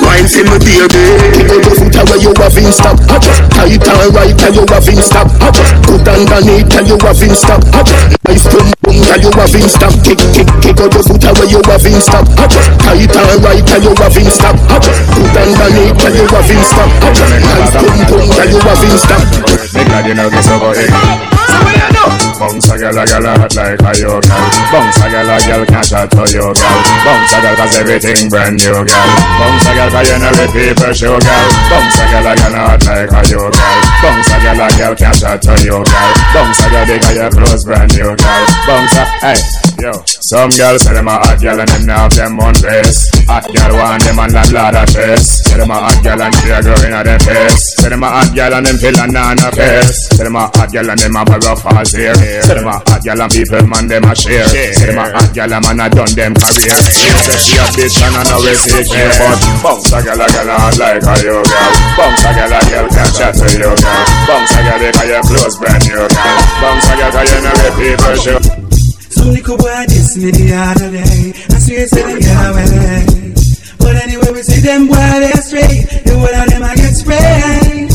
Wine 0.00 0.24
for 0.24 0.40
me 0.48 0.56
baby. 0.56 1.12
Kick 1.36 1.52
out 1.52 1.60
your 1.60 1.76
foot 1.76 1.92
away 1.92 2.24
you 2.24 2.32
have 2.40 2.56
him 2.56 2.72
stop 2.72 2.96
I 3.12 3.20
just 3.20 3.44
tight 3.52 3.84
and 3.84 4.16
right 4.16 4.32
and 4.32 4.54
you 4.56 4.64
have 4.72 4.88
him 4.88 5.00
stop 5.04 5.28
I 5.44 5.52
just 5.52 5.76
put 5.84 6.08
underneath 6.08 6.72
and 6.72 6.88
you 6.88 6.96
have 7.04 7.20
him 7.20 7.36
stop 7.36 7.60
I 7.76 7.84
just 7.84 8.08
nice 8.24 8.44
pum 8.48 8.66
pum 8.80 8.96
and 8.96 9.20
you 9.22 9.30
have 9.36 9.52
him 9.52 9.68
stop 9.68 9.92
Kick 10.02 10.18
kick 10.32 10.48
kick 10.64 10.80
out 10.80 10.90
your 10.90 11.04
foot 11.04 11.22
away 11.22 11.52
you 11.52 11.60
have 11.68 11.84
him 11.84 12.00
stop 12.00 12.24
I 12.40 12.48
just 12.48 12.72
tight 12.80 13.12
and 13.12 13.44
right 13.44 13.62
and 13.62 13.84
you 13.84 13.92
have 14.00 14.16
him 14.16 14.28
stop 14.32 14.56
I 14.72 14.76
just 14.80 15.00
put 15.12 15.36
underneath 15.36 16.00
and 16.00 16.14
you 16.16 16.26
have 16.32 16.48
him 16.48 16.62
stop 16.64 16.90
I 16.98 17.08
just 17.12 17.34
nice 17.36 17.72
pum 17.76 17.98
pum 18.08 18.26
and 18.26 18.48
you 18.48 18.60
have 18.64 18.82
him 18.82 18.96
stop 18.96 19.22
Me 19.76 19.82
glad 19.84 20.04
you 20.08 20.14
know 20.16 20.28
this 20.32 20.48
over 20.48 20.72
here. 20.72 21.41
Girl, 22.82 22.98
a 22.98 23.04
girl 23.06 23.26
hot 23.38 23.54
like 23.54 23.78
a 23.78 23.92
yo 24.02 24.12
girl. 24.18 24.46
Bounce 24.72 24.98
a 24.98 25.06
girl, 25.10 25.30
a 25.30 25.36
girl 25.46 25.62
can't 25.66 25.86
shot 25.86 26.10
to 26.10 26.22
yo 26.34 26.46
girl. 26.50 26.78
Bounce 27.06 27.32
a 27.32 27.38
girl 27.42 27.56
'cause 27.56 27.74
everything 27.78 28.28
brand 28.28 28.58
new 28.58 28.78
girl. 28.82 29.08
Bounce 29.38 29.66
a 29.66 29.72
girl 29.74 29.90
'cause 29.90 30.08
you 30.10 30.18
know 30.18 30.32
the 30.34 30.46
people 30.50 30.92
show 30.92 31.16
girl. 31.18 31.46
Bounce 31.70 31.98
a 32.00 32.04
girl, 32.10 32.26
a 32.26 32.32
girl 32.34 32.54
hot 32.58 32.82
like 32.86 33.12
a 33.12 33.22
yo 33.30 33.42
girl. 33.50 33.78
Bounce 34.02 34.30
a 34.32 34.36
girl, 34.42 34.60
a 34.60 34.68
girl 34.78 34.94
can't 34.96 35.16
shot 35.16 35.42
to 35.42 35.54
yo 35.64 35.76
girl. 35.82 36.10
Bounce 36.34 36.58
a 36.58 36.66
girl 36.70 36.86
because 36.86 37.16
your 37.16 37.30
clothes 37.30 37.64
brand 37.64 37.90
new 37.94 38.16
girl. 38.16 38.44
Bounce 38.66 38.96
a, 38.96 39.04
hey. 39.22 39.71
Yo, 39.82 39.90
some 40.06 40.46
girls 40.54 40.86
say 40.86 40.94
them 40.94 41.08
a 41.10 41.18
hot 41.18 41.42
girl 41.42 41.58
and 41.58 41.66
them 41.66 41.86
now 41.90 42.06
have 42.06 42.14
them 42.14 42.38
on 42.38 42.54
face. 42.54 43.10
Hot 43.26 43.42
girl 43.50 43.74
want 43.74 43.98
them 44.06 44.22
and 44.22 44.30
a 44.30 44.42
lot 44.54 44.78
of 44.78 44.86
face. 44.94 45.42
Say 45.42 45.58
them 45.58 45.74
a 45.74 45.74
hot 45.74 45.98
girl 46.06 46.22
and 46.22 46.34
tear 46.38 46.62
growing 46.62 46.94
at 46.94 47.02
their 47.02 47.18
face. 47.18 47.82
Say 47.82 47.90
them 47.90 48.06
a 48.06 48.08
hot 48.08 48.30
girl 48.30 48.54
and 48.54 48.66
them 48.66 48.78
feel 48.78 48.94
a 48.94 49.10
nana 49.10 49.50
face. 49.50 50.06
Say 50.14 50.22
them 50.22 50.38
a 50.38 50.46
hot 50.54 50.70
girl 50.70 50.86
and 50.86 51.00
them 51.02 51.18
a 51.18 51.22
rough 51.26 51.66
ass 51.66 51.98
hair. 51.98 52.14
Say 52.14 52.54
them 52.54 52.70
a 52.70 52.72
a 52.72 52.78
hot 52.78 53.02
gal 53.02 53.20
and 53.20 53.32
people 53.32 53.66
man 53.66 53.86
them 53.90 54.06
a 54.06 54.14
share. 54.14 54.46
Say 54.46 54.86
them 54.86 54.98
a 54.98 55.04
hot 55.10 55.30
gal 55.34 55.52
and 55.52 55.62
man 55.66 55.80
a 55.82 55.86
done 55.90 56.14
them 56.14 56.32
career. 56.38 56.78
You 56.78 57.18
say 57.26 57.38
she 57.42 57.54
a 57.58 57.66
bitch 57.74 57.98
and 58.00 58.16
I 58.16 58.22
know 58.30 58.38
we 58.38 58.54
see 58.54 58.86
care, 58.86 59.10
but 59.18 59.42
bounce 59.66 59.92
a 59.92 59.98
gal 60.02 60.22
a 60.22 60.26
gal 60.30 60.46
a 60.46 60.58
like 60.78 61.02
a 61.02 61.14
you 61.26 61.42
girl. 61.42 61.72
Bounce 61.98 62.22
a 62.22 62.30
gal 62.38 62.54
a 62.54 62.60
gal 62.70 62.86
can 62.86 63.10
chat 63.18 63.34
to 63.34 63.46
you 63.50 63.66
girl. 63.66 64.06
Bounce 64.30 64.54
a 64.54 64.60
gal 64.62 64.78
because 64.78 65.10
your 65.10 65.22
clothes 65.26 65.56
brand 65.58 65.82
new 65.90 66.06
girl. 66.06 66.38
Bounce 66.62 66.86
a 66.86 66.92
gal 66.96 67.10
'cause 67.12 67.30
you 67.34 67.40
know 67.42 67.54
where 67.60 67.74
people 67.74 68.16
show. 68.22 68.71
Some 69.22 69.34
little 69.34 69.56
boy 69.56 69.86
diss 69.86 70.18
me 70.18 70.34
the 70.34 70.50
other 70.50 70.90
day. 70.90 71.30
I 71.54 71.58
swear 71.62 71.86
say 71.86 72.02
them 72.02 72.18
get 72.18 72.42
away. 72.42 73.06
But 73.78 73.94
anyway, 74.02 74.34
we 74.34 74.42
see 74.42 74.58
them 74.58 74.90
boy 74.90 74.98
they 74.98 75.30
astray. 75.30 75.86
The 76.02 76.18
whole 76.18 76.26
of 76.26 76.50
them 76.50 76.66
I 76.66 76.74
get 76.74 76.90
sprayed. 76.90 77.86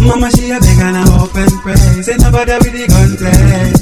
Mama 0.00 0.32
she 0.32 0.48
a 0.48 0.56
beg 0.56 0.80
and 0.80 0.96
I 0.96 1.04
hope 1.04 1.36
and 1.36 1.52
pray. 1.60 2.00
Say 2.00 2.16
nobody 2.16 2.56
with 2.64 2.72
the 2.72 2.88
gunplay. 2.88 3.76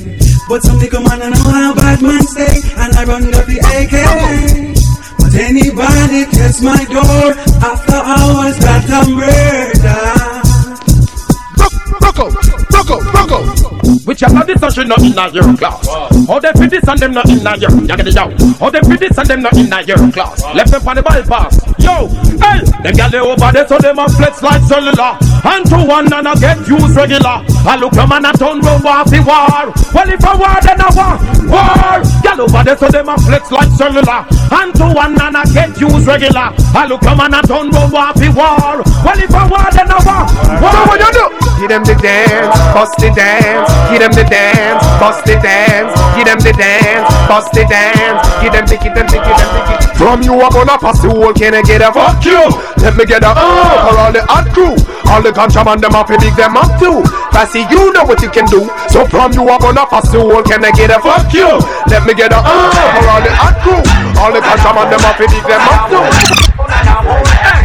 But 0.51 0.67
some 0.67 0.83
little 0.83 1.07
man 1.07 1.23
I 1.23 1.31
know 1.31 1.47
how 1.47 1.71
bad 1.79 2.03
man 2.03 2.27
say, 2.27 2.67
and 2.83 2.91
I 2.91 3.07
run 3.07 3.31
up 3.31 3.47
the 3.47 3.63
AK. 3.63 3.95
But 5.23 5.39
anybody 5.39 6.27
test 6.35 6.67
my 6.67 6.83
door 6.91 7.31
after 7.63 7.95
hours 7.95 8.59
that 8.59 8.91
I'm 8.91 9.15
murder. 9.15 10.03
Rocco, 12.03 12.27
Rocco, 12.75 12.99
Rocco. 13.07 13.18
Which 14.09 14.21
have 14.21 14.47
this 14.47 14.63
and 14.63 14.73
she 14.73 14.85
not 14.85 15.03
in 15.05 15.19
a 15.19 15.29
your 15.29 15.55
class. 15.55 15.87
All 16.27 16.41
them 16.41 16.55
fit 16.57 16.71
this 16.71 16.89
and 16.89 16.99
them 16.99 17.13
not 17.13 17.29
in 17.29 17.47
a 17.47 17.53
your. 17.61 17.69
You 17.77 17.87
get 17.87 18.09
it 18.09 18.15
down. 18.15 18.33
All 18.57 18.71
them 18.71 18.83
fit 18.89 19.01
this 19.01 19.19
and 19.19 19.29
them 19.29 19.43
not 19.43 19.53
in 19.53 19.71
a 19.71 19.83
your 19.85 20.01
class. 20.11 20.41
Left 20.57 20.71
them 20.71 20.89
on 20.89 20.97
the 20.97 21.03
bypass. 21.03 21.61
Yo, 21.77 22.09
hey, 22.41 22.65
them 22.81 22.97
gyal 22.97 23.11
they 23.13 23.21
over 23.21 23.53
there 23.53 23.69
so 23.69 23.77
them 23.77 23.99
a 24.01 24.09
flex 24.09 24.41
like 24.41 24.65
cellular. 24.65 25.13
And 25.45 25.61
to 25.69 25.85
one 25.85 26.09
and 26.09 26.25
I 26.25 26.35
get 26.41 26.57
used 26.65 26.97
regular. 26.97 27.45
I 27.69 27.77
look 27.77 27.93
them 27.93 28.11
and 28.11 28.25
I 28.25 28.33
turn 28.33 28.65
round 28.65 28.87
off 28.89 29.13
the 29.13 29.21
war. 29.21 29.77
Well 29.93 30.09
if 30.09 30.25
I 30.25 30.33
war 30.41 30.57
then 30.65 30.81
I 30.81 30.89
war. 30.97 31.15
War. 31.45 32.01
Gyal 32.25 32.49
over 32.49 32.65
there 32.65 32.81
so 32.81 32.89
them 32.89 33.13
a 33.13 33.17
flex 33.21 33.53
like 33.53 33.69
cellular. 33.77 34.25
And 34.57 34.73
to 34.81 34.89
one 34.89 35.21
and 35.21 35.37
I 35.37 35.45
get 35.53 35.77
used 35.77 36.09
regular. 36.09 36.57
I 36.73 36.89
look 36.89 37.05
them 37.05 37.21
and 37.21 37.37
I 37.37 37.45
turn 37.45 37.69
round 37.77 37.93
off 37.93 38.17
the 38.17 38.33
war. 38.33 38.81
Well 39.05 39.21
if 39.21 39.37
I 39.37 39.45
war 39.45 39.69
then 39.69 39.93
I 39.93 40.01
war. 40.01 40.25
War. 40.65 40.97
What 40.97 40.97
you 40.97 41.13
do? 41.13 41.49
Give 41.59 41.69
them 41.69 41.83
the 41.83 41.99
dance, 41.99 42.55
bust 42.71 42.95
the 43.03 43.11
dance. 43.11 43.67
Give 43.91 43.98
them 43.99 44.13
the 44.13 44.25
dance, 44.25 44.83
bust 44.99 45.25
the 45.25 45.37
dance. 45.43 45.93
Give 46.17 46.27
them 46.27 46.39
the 46.41 46.53
dance, 46.57 47.07
bust 47.29 47.53
the 47.53 47.65
dance. 47.69 48.21
Give 48.43 48.53
them 48.53 48.67
the, 48.67 48.77
give 48.79 48.95
them 48.95 49.07
the, 49.07 49.19
give 49.19 49.37
them 49.37 49.51
the. 49.55 49.61
give- 49.69 49.97
From 49.99 50.23
you 50.23 50.35
I'm 50.39 50.51
gonna 50.55 50.79
pass 50.79 51.03
the 51.03 51.11
whole 51.11 51.33
can 51.35 51.55
I 51.55 51.63
get 51.63 51.83
a 51.83 51.91
fuck 51.93 52.23
you? 52.25 52.39
Let 52.83 52.95
me 52.97 53.05
get 53.05 53.23
a 53.27 53.35
uh 53.35 53.75
for 53.83 53.95
all 53.99 54.13
the 54.13 54.23
hot 54.27 54.47
crew. 54.55 54.75
All 55.11 55.23
the 55.23 55.33
contraband 55.33 55.83
them 55.83 55.95
up 55.97 56.11
and 56.11 56.21
dig 56.21 56.35
them 56.37 56.57
up 56.57 56.79
too. 56.79 57.03
Passy, 57.35 57.65
you 57.71 57.93
know 57.93 58.05
what 58.05 58.21
you 58.23 58.31
can 58.31 58.47
do. 58.47 58.69
So 58.93 59.07
from 59.07 59.33
you 59.33 59.43
I'm 59.49 59.59
gonna 59.61 59.87
pass 59.87 60.11
the 60.13 60.21
whole 60.21 60.43
can 60.43 60.65
I 60.65 60.71
get 60.71 60.91
a 60.95 61.01
fuck 61.03 61.33
you? 61.35 61.49
Let 61.91 62.07
me 62.07 62.15
get 62.15 62.31
a 62.33 62.39
uh 62.39 62.71
for 62.95 63.07
all 63.11 63.23
the 63.25 63.33
hot 63.35 63.57
crew. 63.65 63.83
All 64.21 64.31
the 64.33 64.41
contraband 64.41 64.93
them 64.95 65.03
up 65.03 65.19
and 65.19 65.31
dig 65.31 65.45
them 65.47 65.63
up 65.67 65.91
too. 65.91 67.58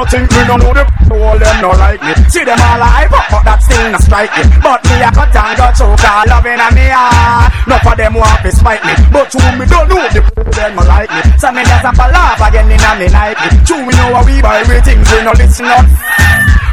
Don't 0.00 0.08
think 0.08 0.32
me 0.32 0.40
don't 0.48 0.64
know 0.64 0.72
the 0.72 0.80
all 1.12 1.36
them 1.36 1.60
no 1.60 1.76
like 1.76 2.00
me. 2.00 2.16
See 2.32 2.40
them 2.40 2.56
all 2.56 2.80
up, 2.80 3.12
but 3.28 3.44
that 3.44 3.60
still 3.60 3.84
not 3.92 4.00
strike 4.00 4.32
me. 4.32 4.48
But 4.64 4.80
me 4.88 4.96
a 4.96 5.12
cut 5.12 5.28
and 5.28 5.52
got 5.60 5.76
choke, 5.76 6.00
loving 6.24 6.56
and 6.56 6.72
me 6.72 6.88
ah. 6.88 7.52
No 7.68 7.76
for 7.84 7.92
them 7.92 8.16
want 8.16 8.40
to 8.40 8.48
spite 8.48 8.80
me, 8.80 8.96
but 9.12 9.28
you 9.28 9.44
me 9.60 9.68
don't 9.68 9.92
know 9.92 10.00
the 10.08 10.24
them 10.56 10.72
no 10.72 10.88
like 10.88 11.12
me. 11.12 11.20
So 11.36 11.52
me 11.52 11.60
just 11.68 11.84
a 11.84 11.92
laugh 12.16 12.40
again 12.40 12.72
in 12.72 12.80
a 12.80 12.90
me 12.96 13.12
Nike. 13.12 13.60
True 13.68 13.84
we 13.84 13.92
know 13.92 14.16
how 14.16 14.24
we 14.24 14.40
buy 14.40 14.64
we 14.64 14.80
things 14.80 15.04
we 15.04 15.20
no 15.20 15.36
listen 15.36 15.68
up. 15.68 15.84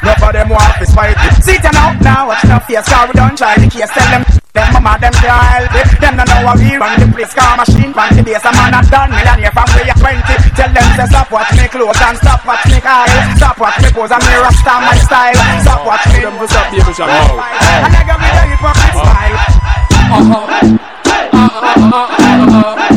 No 0.08 0.16
for 0.24 0.32
them 0.32 0.48
want 0.48 0.80
to 0.80 0.88
spite 0.88 1.20
me. 1.20 1.28
See 1.44 1.60
them 1.60 1.76
out 1.76 2.00
now, 2.00 2.32
watch 2.32 2.48
no 2.48 2.64
face, 2.64 2.88
cause 2.88 3.12
we 3.12 3.14
don't 3.20 3.36
try 3.36 3.60
the 3.60 3.68
case. 3.68 3.92
Tell 3.92 4.08
them 4.08 4.24
them 4.58 4.74
mama 4.74 4.98
them 4.98 5.14
can't 5.22 5.38
help 5.54 5.70
it. 5.78 5.86
Them 6.02 6.18
no 6.18 6.26
know 6.26 6.50
how 6.50 6.58
we 6.58 6.74
run 6.82 6.98
the 6.98 7.06
place, 7.14 7.34
car 7.38 7.54
machine, 7.54 7.94
pan 7.94 8.10
the 8.18 8.26
base. 8.26 8.42
A 8.42 8.50
man 8.58 8.74
a 8.74 8.82
done 8.90 9.14
millionaire 9.14 9.54
from 9.54 9.70
where 9.78 9.86
you 9.86 9.94
20. 9.94 10.26
Tell 10.58 10.72
them 10.74 10.90
to 10.98 11.06
stop 11.06 11.30
watch 11.30 11.54
me 11.54 11.70
clothes 11.70 12.02
and 12.02 12.18
stop 12.18 12.42
watch 12.42 12.66
me 12.66 12.82
car. 12.82 13.06
Stop 13.38 13.62
watch 13.62 13.78
me 13.78 13.94
pose 13.94 14.10
and 14.10 14.24
me 14.26 14.34
rasta 14.42 14.74
my 14.82 14.98
style. 14.98 15.38
Stop 15.62 15.86
watch 15.86 16.10
me. 16.10 16.26
Them 16.26 16.34
for 16.42 16.50
stop 16.50 16.74
people 16.74 16.94
shop. 16.98 17.14
And 17.14 17.94
I 17.94 18.02
got 18.02 18.18
me 18.18 18.30
the 18.34 18.42
hypocrite 18.50 18.98
smile. 18.98 19.38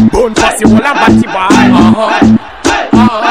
Bone 0.09 0.35
pass 0.35 0.57
you 0.65 0.73
all 0.73 0.81
and 0.81 0.97
batty 0.97 1.29
boy. 1.29 2.60
When 3.11 3.27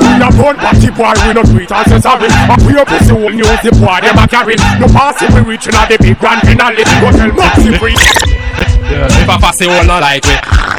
we 0.00 0.16
a 0.24 0.30
party 0.56 0.88
boy, 0.88 1.12
we 1.20 1.34
no 1.34 1.44
it 1.60 1.70
and 1.70 1.84
say 1.86 2.00
sorry. 2.00 2.28
And 2.32 2.62
we 2.64 2.72
a 2.80 2.84
pussy 2.84 3.12
whole 3.12 3.28
news 3.28 3.60
the 3.60 3.70
boy 3.76 4.00
them 4.00 4.16
a 4.16 4.26
carry. 4.26 4.56
No 4.80 4.88
passing 4.88 5.34
we 5.34 5.40
reaching 5.40 5.74
at 5.74 5.88
the 5.88 5.98
big 6.00 6.18
grand 6.18 6.40
finale. 6.48 6.84
Go 7.04 7.12
tell 7.12 7.30
Maxi 7.36 7.76
free. 7.78 8.73
If 8.94 9.28
I 9.28 9.36
pass 9.38 9.60
it 9.60 9.68
not 9.86 10.02
like 10.02 10.22
me 10.22 10.36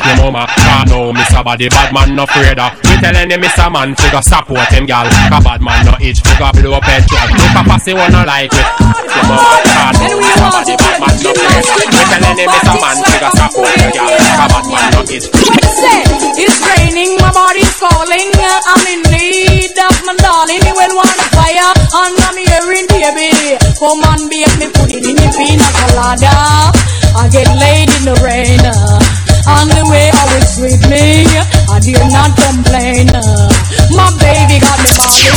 Your 0.08 0.32
mama 0.32 0.48
can't 0.48 0.90
know 0.90 1.12
Mr. 1.12 1.44
Body 1.44 1.68
bad 1.68 1.92
man 1.94 2.16
no 2.16 2.24
afraid 2.24 2.60
of 2.60 2.72
We 2.88 2.96
tell 3.04 3.16
any 3.16 3.36
Mr. 3.36 3.68
Man 3.72 3.96
Figure 3.96 4.22
support 4.24 4.72
him 4.72 4.86
gal 4.86 5.06
A 5.06 5.40
bad 5.44 5.62
man 5.62 5.86
no 5.86 5.94
itch 6.00 6.24
Figure 6.24 6.52
blow 6.56 6.78
up 6.80 6.84
head 6.88 7.04
job 7.08 7.30
If 7.30 7.56
I 7.56 7.64
pass 7.68 7.88
it 7.88 7.96
not 7.96 8.28
like 8.28 8.52
me 8.52 8.64
Your 9.12 9.26
mama 9.28 9.60
can't 9.68 9.96
know 10.00 10.16
Mr. 10.24 10.48
Body 10.48 10.76
bad 10.80 10.96
man 11.04 11.16
no 11.20 11.30
afraid 11.36 11.88
We 11.92 12.02
tell 12.08 12.24
any 12.24 12.46
Mr. 12.48 12.76
Man 12.80 12.98
Figure 13.04 13.34
support 13.36 13.76
him 13.76 13.92
gal 13.92 14.08
A 14.08 14.46
bad 14.48 14.66
man 14.72 14.86
no 14.96 15.02
itch 15.12 15.28
it's 16.38 16.60
raining, 16.60 17.16
my 17.22 17.32
body's 17.32 17.72
calling. 17.80 18.32
I'm 18.36 18.86
in 18.88 19.02
need 19.12 19.78
of 19.78 19.96
my 20.04 20.16
darling. 20.20 20.60
You 20.66 20.74
will 20.76 20.96
want 20.98 21.16
fire, 21.32 21.72
and 21.72 22.16
I'm 22.20 22.36
hearing 22.36 22.88
baby. 22.92 23.56
Come 23.80 24.04
on, 24.04 24.28
me, 24.28 24.44
put 24.74 24.92
it 24.92 25.06
in 25.06 25.16
the 25.16 25.28
pina 25.32 25.68
colada. 25.80 26.74
I 27.16 27.30
get 27.32 27.48
laid 27.56 27.88
in 27.88 28.05
the 28.06 28.14
rain. 28.22 28.62
On 29.50 29.66
the 29.68 29.82
way, 29.90 30.10
I 30.14 30.24
will 30.30 30.46
sweet 30.46 30.82
me. 30.90 31.26
I 31.74 31.82
dare 31.82 32.06
not 32.14 32.38
complain. 32.38 33.10
My 33.98 34.14
baby 34.22 34.62
got 34.62 34.78
me 34.78 34.94
balling, 34.94 35.34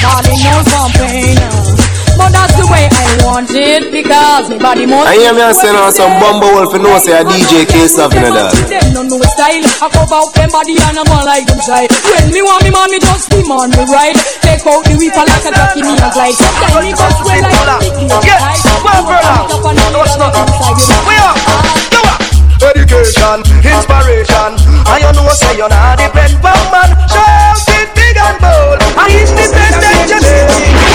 balling 0.00 0.40
no 0.48 0.64
some 0.64 0.92
pain. 0.96 2.03
But 2.16 2.30
that's 2.30 2.54
the 2.54 2.66
way 2.70 2.86
I 2.90 3.04
want 3.26 3.50
it 3.50 3.90
because 3.90 4.50
my 4.50 4.58
body 4.58 4.86
more. 4.86 5.04
I 5.06 5.18
hear 5.18 5.34
me 5.34 5.42
a 5.42 5.52
send 5.54 5.76
on 5.76 5.90
some 5.92 6.14
bumble 6.22 6.50
wolf 6.54 6.74
and 6.74 6.82
know 6.82 6.98
say 6.98 7.14
a 7.18 7.24
DJ 7.26 7.66
case 7.66 7.98
of 7.98 8.14
in 8.14 8.22
that. 8.22 8.54
Them 8.70 8.94
no 8.94 9.02
know 9.02 9.20
style. 9.34 9.64
I 9.82 9.86
cover 9.90 10.22
up 10.22 10.30
them 10.34 10.50
body 10.50 10.78
and 10.78 10.98
I'm 10.98 11.10
all 11.10 11.26
like 11.26 11.46
them 11.46 11.60
shy. 11.60 11.86
When 11.90 12.30
me 12.30 12.40
want 12.42 12.62
me 12.62 12.70
man, 12.70 12.88
me 12.90 12.98
just 13.02 13.30
be 13.30 13.42
on 13.50 13.70
me 13.74 13.84
right. 13.90 14.14
Take 14.40 14.62
out 14.66 14.86
the 14.86 14.94
weeper 14.94 15.24
like 15.26 15.44
a 15.44 15.50
jockey 15.50 15.82
me 15.82 15.94
a 15.98 16.08
glide. 16.14 16.38
Tell 16.38 16.78
me 16.80 16.94
go 16.94 17.06
swell 17.18 17.42
like 17.42 17.58
a 17.58 17.76
big 17.82 17.94
Yes, 18.22 18.62
well, 18.84 19.02
brother. 19.02 19.50
No, 19.92 20.02
it's 20.06 20.16
not. 20.16 20.34
We 20.34 21.16
are. 21.18 21.34
You 21.90 22.02
are. 22.06 22.18
Education, 22.64 23.44
inspiration, 23.60 24.50
and 24.56 25.00
you 25.02 25.12
know 25.12 25.28
say 25.34 25.56
you're 25.56 25.68
not 25.68 25.98
depend 25.98 26.38
on 26.40 26.64
man. 26.72 26.90
Shout 27.10 27.60
it 27.76 27.92
big 27.92 28.16
and 28.16 28.40
bold, 28.40 28.80
just 28.80 29.36
up 29.36 29.52
him 29.52 29.74
go. 29.74 29.74
Him 29.74 29.74
go. 29.74 29.74
In 29.74 29.74
from 29.74 29.82
evening, 29.82 29.82
evening, 29.84 30.04
and 30.04 30.10
you 30.10 30.14
We 30.14 30.70
have 30.70 30.84
that. 30.84 30.93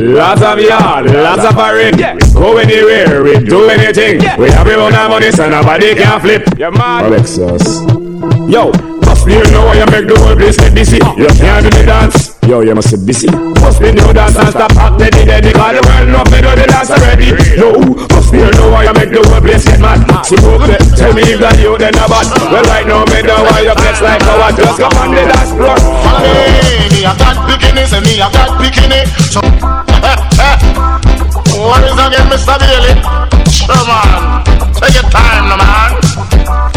Lots 0.00 0.42
of 0.42 0.58
yard, 0.60 1.06
lots 1.10 1.44
of 1.44 1.54
parade. 1.54 1.96
Go 2.32 2.56
anywhere, 2.56 3.22
we 3.22 3.38
do 3.44 3.68
anything. 3.68 4.18
We 4.38 4.50
have 4.50 4.66
our 4.66 4.78
own 4.78 4.92
money, 4.92 5.30
so 5.30 5.48
nobody 5.48 5.94
can 5.94 6.20
flip. 6.20 6.42
Yeah, 6.56 6.70
man. 6.70 7.04
Alexis. 7.06 7.80
Yo, 8.48 8.72
must 9.20 9.36
you 9.36 9.52
know 9.52 9.66
why 9.66 9.76
you 9.76 9.86
make 9.92 10.08
the 10.08 10.16
whole 10.16 10.36
place 10.36 10.56
get 10.56 10.72
busy? 10.72 10.96
You 10.96 11.28
can't 11.36 11.60
do 11.60 11.70
the 11.70 11.84
dance. 11.84 12.40
Yo, 12.48 12.60
you 12.64 12.74
must 12.74 12.88
be 12.88 13.12
busy. 13.12 13.28
Must 13.28 13.76
be 13.80 13.92
new 13.92 14.12
dance 14.16 14.36
and 14.36 14.48
stop 14.48 14.72
acting 14.80 15.12
the 15.12 15.22
dead 15.28 15.44
because 15.44 15.76
the 15.76 15.82
world 15.84 16.08
know 16.08 16.24
me 16.32 16.40
do 16.40 16.50
the 16.56 16.64
dance 16.64 16.88
already. 16.88 17.28
Yo, 17.52 17.68
must 18.16 18.32
you 18.32 18.48
know 18.56 18.72
why 18.72 18.88
you 18.88 18.94
make 18.96 19.12
the 19.12 19.20
whole 19.20 19.40
place 19.44 19.64
get 19.68 19.80
mad? 19.80 20.00
See, 20.24 20.40
okay, 20.40 20.80
tell 20.96 21.12
me 21.12 21.22
if 21.28 21.38
that 21.40 21.60
you 21.60 21.76
then 21.76 21.92
a 22.00 22.04
bad. 22.08 22.26
Well, 22.48 22.64
right 22.64 22.86
now, 22.88 23.04
me 23.12 23.20
know 23.20 23.44
why 23.44 23.60
you 23.60 23.76
flex 23.76 24.00
like 24.00 24.24
a 24.24 24.32
what. 24.40 24.56
Just 24.56 24.80
come 24.80 24.96
on 24.96 25.12
the 25.12 25.22
dance 25.28 25.52
floor. 25.52 25.76
Hey, 26.24 26.88
me 26.88 27.04
a 27.04 27.12
cat 27.12 27.36
bikini, 27.44 27.84
say 27.84 28.00
me 28.00 28.24
a 28.24 28.28
cat 28.32 28.50
bikini. 28.56 29.04
So, 29.28 29.44
eh, 29.44 30.16
eh. 30.48 30.56
what 31.60 31.84
is 31.84 31.92
again, 31.92 32.24
Mr. 32.32 32.56
Bailey? 32.56 32.96
Sure, 33.52 33.84
man. 33.84 34.48
Take 34.80 34.96
your 34.96 35.08
time, 35.12 35.44
no 35.52 35.56
man. 35.60 36.69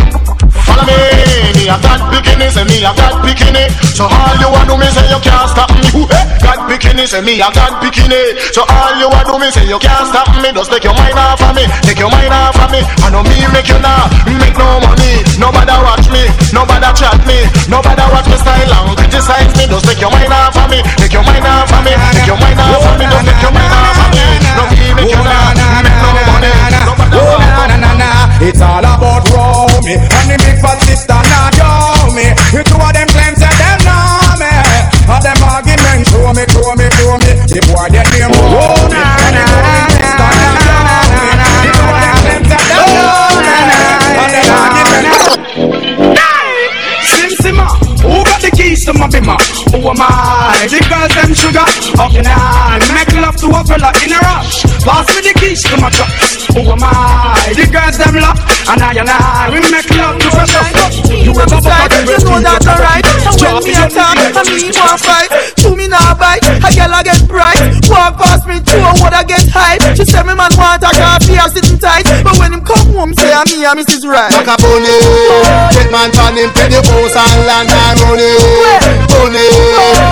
Follow 0.73 0.89
me, 0.89 0.97
me 1.53 1.69
a 1.69 1.77
God 1.77 2.01
bikini, 2.09 2.49
say 2.49 2.65
me 2.65 2.81
a 2.81 2.89
God 2.97 3.21
bikini. 3.21 3.69
So 3.93 4.09
all 4.09 4.33
you 4.41 4.49
want 4.49 4.65
do 4.65 4.73
me 4.73 4.89
say 4.89 5.05
you 5.05 5.21
can't 5.21 5.45
stop 5.45 5.69
me. 5.69 5.85
Ooh, 5.93 6.09
eh? 6.09 6.25
God 6.41 6.65
bikini, 6.65 7.05
say 7.05 7.21
me 7.21 7.37
a 7.45 7.49
God 7.53 7.77
bikini. 7.77 8.33
So 8.49 8.65
all 8.65 8.97
you 8.97 9.05
want 9.05 9.29
do 9.29 9.37
me 9.37 9.53
say 9.53 9.69
you 9.69 9.77
can't 9.77 10.09
stop 10.09 10.25
me. 10.41 10.49
Just 10.49 10.73
take 10.73 10.81
your 10.81 10.97
mind 10.97 11.13
off 11.13 11.45
of 11.45 11.53
me, 11.53 11.69
take 11.85 12.01
your 12.01 12.09
mind 12.09 12.33
off 12.33 12.57
of 12.57 12.73
me. 12.73 12.81
I 13.05 13.13
know 13.13 13.21
me 13.21 13.37
make 13.53 13.69
you 13.69 13.77
now, 13.85 14.09
make 14.25 14.57
no 14.57 14.81
money. 14.81 15.21
Nobody 15.37 15.77
watch 15.85 16.09
me, 16.09 16.25
nobody 16.49 16.89
chat 16.97 17.21
me, 17.29 17.45
nobody 17.69 18.01
watch 18.09 18.25
me 18.25 18.37
style 18.41 18.73
and 18.73 18.97
criticize 18.97 19.53
me. 19.53 19.69
Just 19.69 19.85
take 19.85 20.01
your 20.01 20.09
mind 20.09 20.33
off 20.33 20.57
of 20.57 20.73
me, 20.73 20.81
take 20.97 21.13
your 21.13 21.21
mind 21.21 21.45
off 21.45 21.69
of 21.69 21.85
me, 21.85 21.93
take 22.17 22.25
your 22.25 22.39
mind 22.41 22.57
off 22.57 22.81
of 22.81 22.97
me. 22.97 23.05
Just 23.13 23.25
take 23.29 23.41
your 23.45 23.53
mind 23.53 23.73
off 23.77 24.01
of 24.01 24.09
me. 24.09 24.25
No 24.57 24.63
me 24.73 24.81
make 24.97 25.13
you 25.13 25.21
now, 25.21 25.53
make 25.85 26.01
no 26.01 26.09
money. 26.33 26.49
Nobody 26.81 27.13
watch 27.21 27.37
me. 28.41 28.49
It's 28.49 28.59
all 28.59 28.81
about 28.81 29.29
raw 29.29 29.52
me 29.83 29.93
And 29.99 30.27
the 30.31 30.37
big 30.39 30.57
fat 30.63 30.79
sister 30.87 31.13
now 31.13 31.51
know 31.59 32.15
me 32.15 32.31
The 32.55 32.63
two 32.63 32.79
of 32.79 32.91
them 32.95 33.07
claims 33.11 33.39
that 33.43 33.55
they 33.59 33.75
know 33.83 34.39
me 34.39 34.51
All 35.11 35.21
them 35.21 35.39
arguments 35.43 36.09
show 36.09 36.31
me, 36.31 36.43
show 36.51 36.71
me, 36.79 36.87
show 36.97 37.15
me 37.19 37.31
The 37.51 37.59
boy 37.67 37.87
get 37.91 38.07
oh, 38.07 38.13
me 38.15 38.19
more 38.31 38.63
Oh, 38.63 38.87
na, 38.87 39.03
na, 39.31 39.43
na, 39.43 39.59
na, 39.59 39.83
na, 39.83 40.27
na, 40.31 40.97
na, 41.11 41.27
na 41.35 41.47
The 41.63 41.69
two 41.75 41.83
of 41.83 41.99
them 41.99 42.15
claim 42.23 42.43
say 42.47 42.63
them 42.63 42.87
know 42.95 43.43
me 43.43 43.59
All 44.15 44.29
them 44.31 44.47
arguments 44.55 45.43
simmer. 47.43 47.67
Who 48.07 48.23
got 48.23 48.41
the 48.41 48.51
keys 48.55 48.85
to 48.85 48.93
my 48.93 49.07
bimmer? 49.07 49.35
Who 49.71 49.79
am 49.89 49.99
I? 49.99 50.67
The 50.71 50.79
girls 50.87 51.13
them 51.13 51.33
sugar. 51.33 51.67
Up 51.99 52.15
in 52.15 52.25
hand. 52.25 52.83
Make 52.95 53.11
love 53.19 53.35
to 53.37 53.47
a 53.51 53.61
fella 53.67 53.91
in 54.03 54.11
a 54.13 54.19
rush. 54.19 54.72
Pass 54.83 55.07
me 55.15 55.21
the 55.23 55.33
keys 55.39 55.63
to 55.63 55.77
my 55.79 55.89
truck. 55.89 56.11
Who 56.51 56.59
am 56.71 56.83
I? 56.83 57.53
The 57.55 57.65
girls 57.71 57.97
them 57.97 58.15
love, 58.19 58.39
and 58.67 58.83
I 58.83 58.91
and 58.91 59.09
I 59.09 59.49
we 59.49 59.59
make 59.71 59.89
love 59.95 60.19
to 60.19 60.29
fresh 60.31 60.55
up. 60.59 60.91
You 61.07 61.31
ever 61.31 61.61
buck 61.63 61.87
a 61.87 62.03
girl 62.03 62.19
You 62.19 62.25
know 62.25 62.39
that's 62.43 62.67
alright. 62.67 63.12
And 63.23 63.35
when 63.39 63.63
me 63.63 63.71
attack, 63.71 64.17
I 64.35 64.41
mean 64.51 64.73
want 64.75 64.99
fight. 64.99 65.29
To 65.63 65.75
me 65.75 65.87
now 65.87 66.13
bite, 66.15 66.43
a 66.43 66.69
girl 66.75 66.91
I 66.91 67.01
get 67.03 67.23
bright. 67.27 67.59
Walk 67.87 68.19
past 68.19 68.43
me, 68.47 68.59
two 68.59 68.79
a 68.79 68.91
would 68.99 69.15
I 69.15 69.23
get 69.23 69.47
hype. 69.47 69.79
She 69.95 70.03
say 70.03 70.23
me 70.27 70.35
man 70.35 70.51
want 70.59 70.83
a 70.83 70.91
coffee, 70.91 71.39
I 71.39 71.47
sitting 71.47 71.79
tight. 71.79 72.03
But 72.23 72.35
when 72.39 72.51
him 72.51 72.63
come 72.67 72.91
home, 72.91 73.13
say 73.15 73.31
I'm 73.31 73.47
me 73.47 73.63
ah, 73.63 73.71
and 73.71 73.79
Mrs. 73.79 74.03
Right. 74.03 74.27
Macaroni, 74.33 74.97
get 75.71 75.87
man 75.87 76.11
pan 76.11 76.35
him 76.35 76.51
penny 76.51 76.79
house 76.79 77.15
and 77.15 77.47
land 77.47 77.71
and 77.71 77.99
money. 78.03 78.31
Money, 79.15 79.47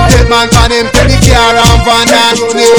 get 0.07 0.27
man 0.31 0.47
pan 0.47 0.71
him 0.71 0.87
penny 0.95 1.17
car 1.27 1.55
and 1.55 1.79
van 1.83 2.07
and 2.07 2.37
money. 2.39 2.69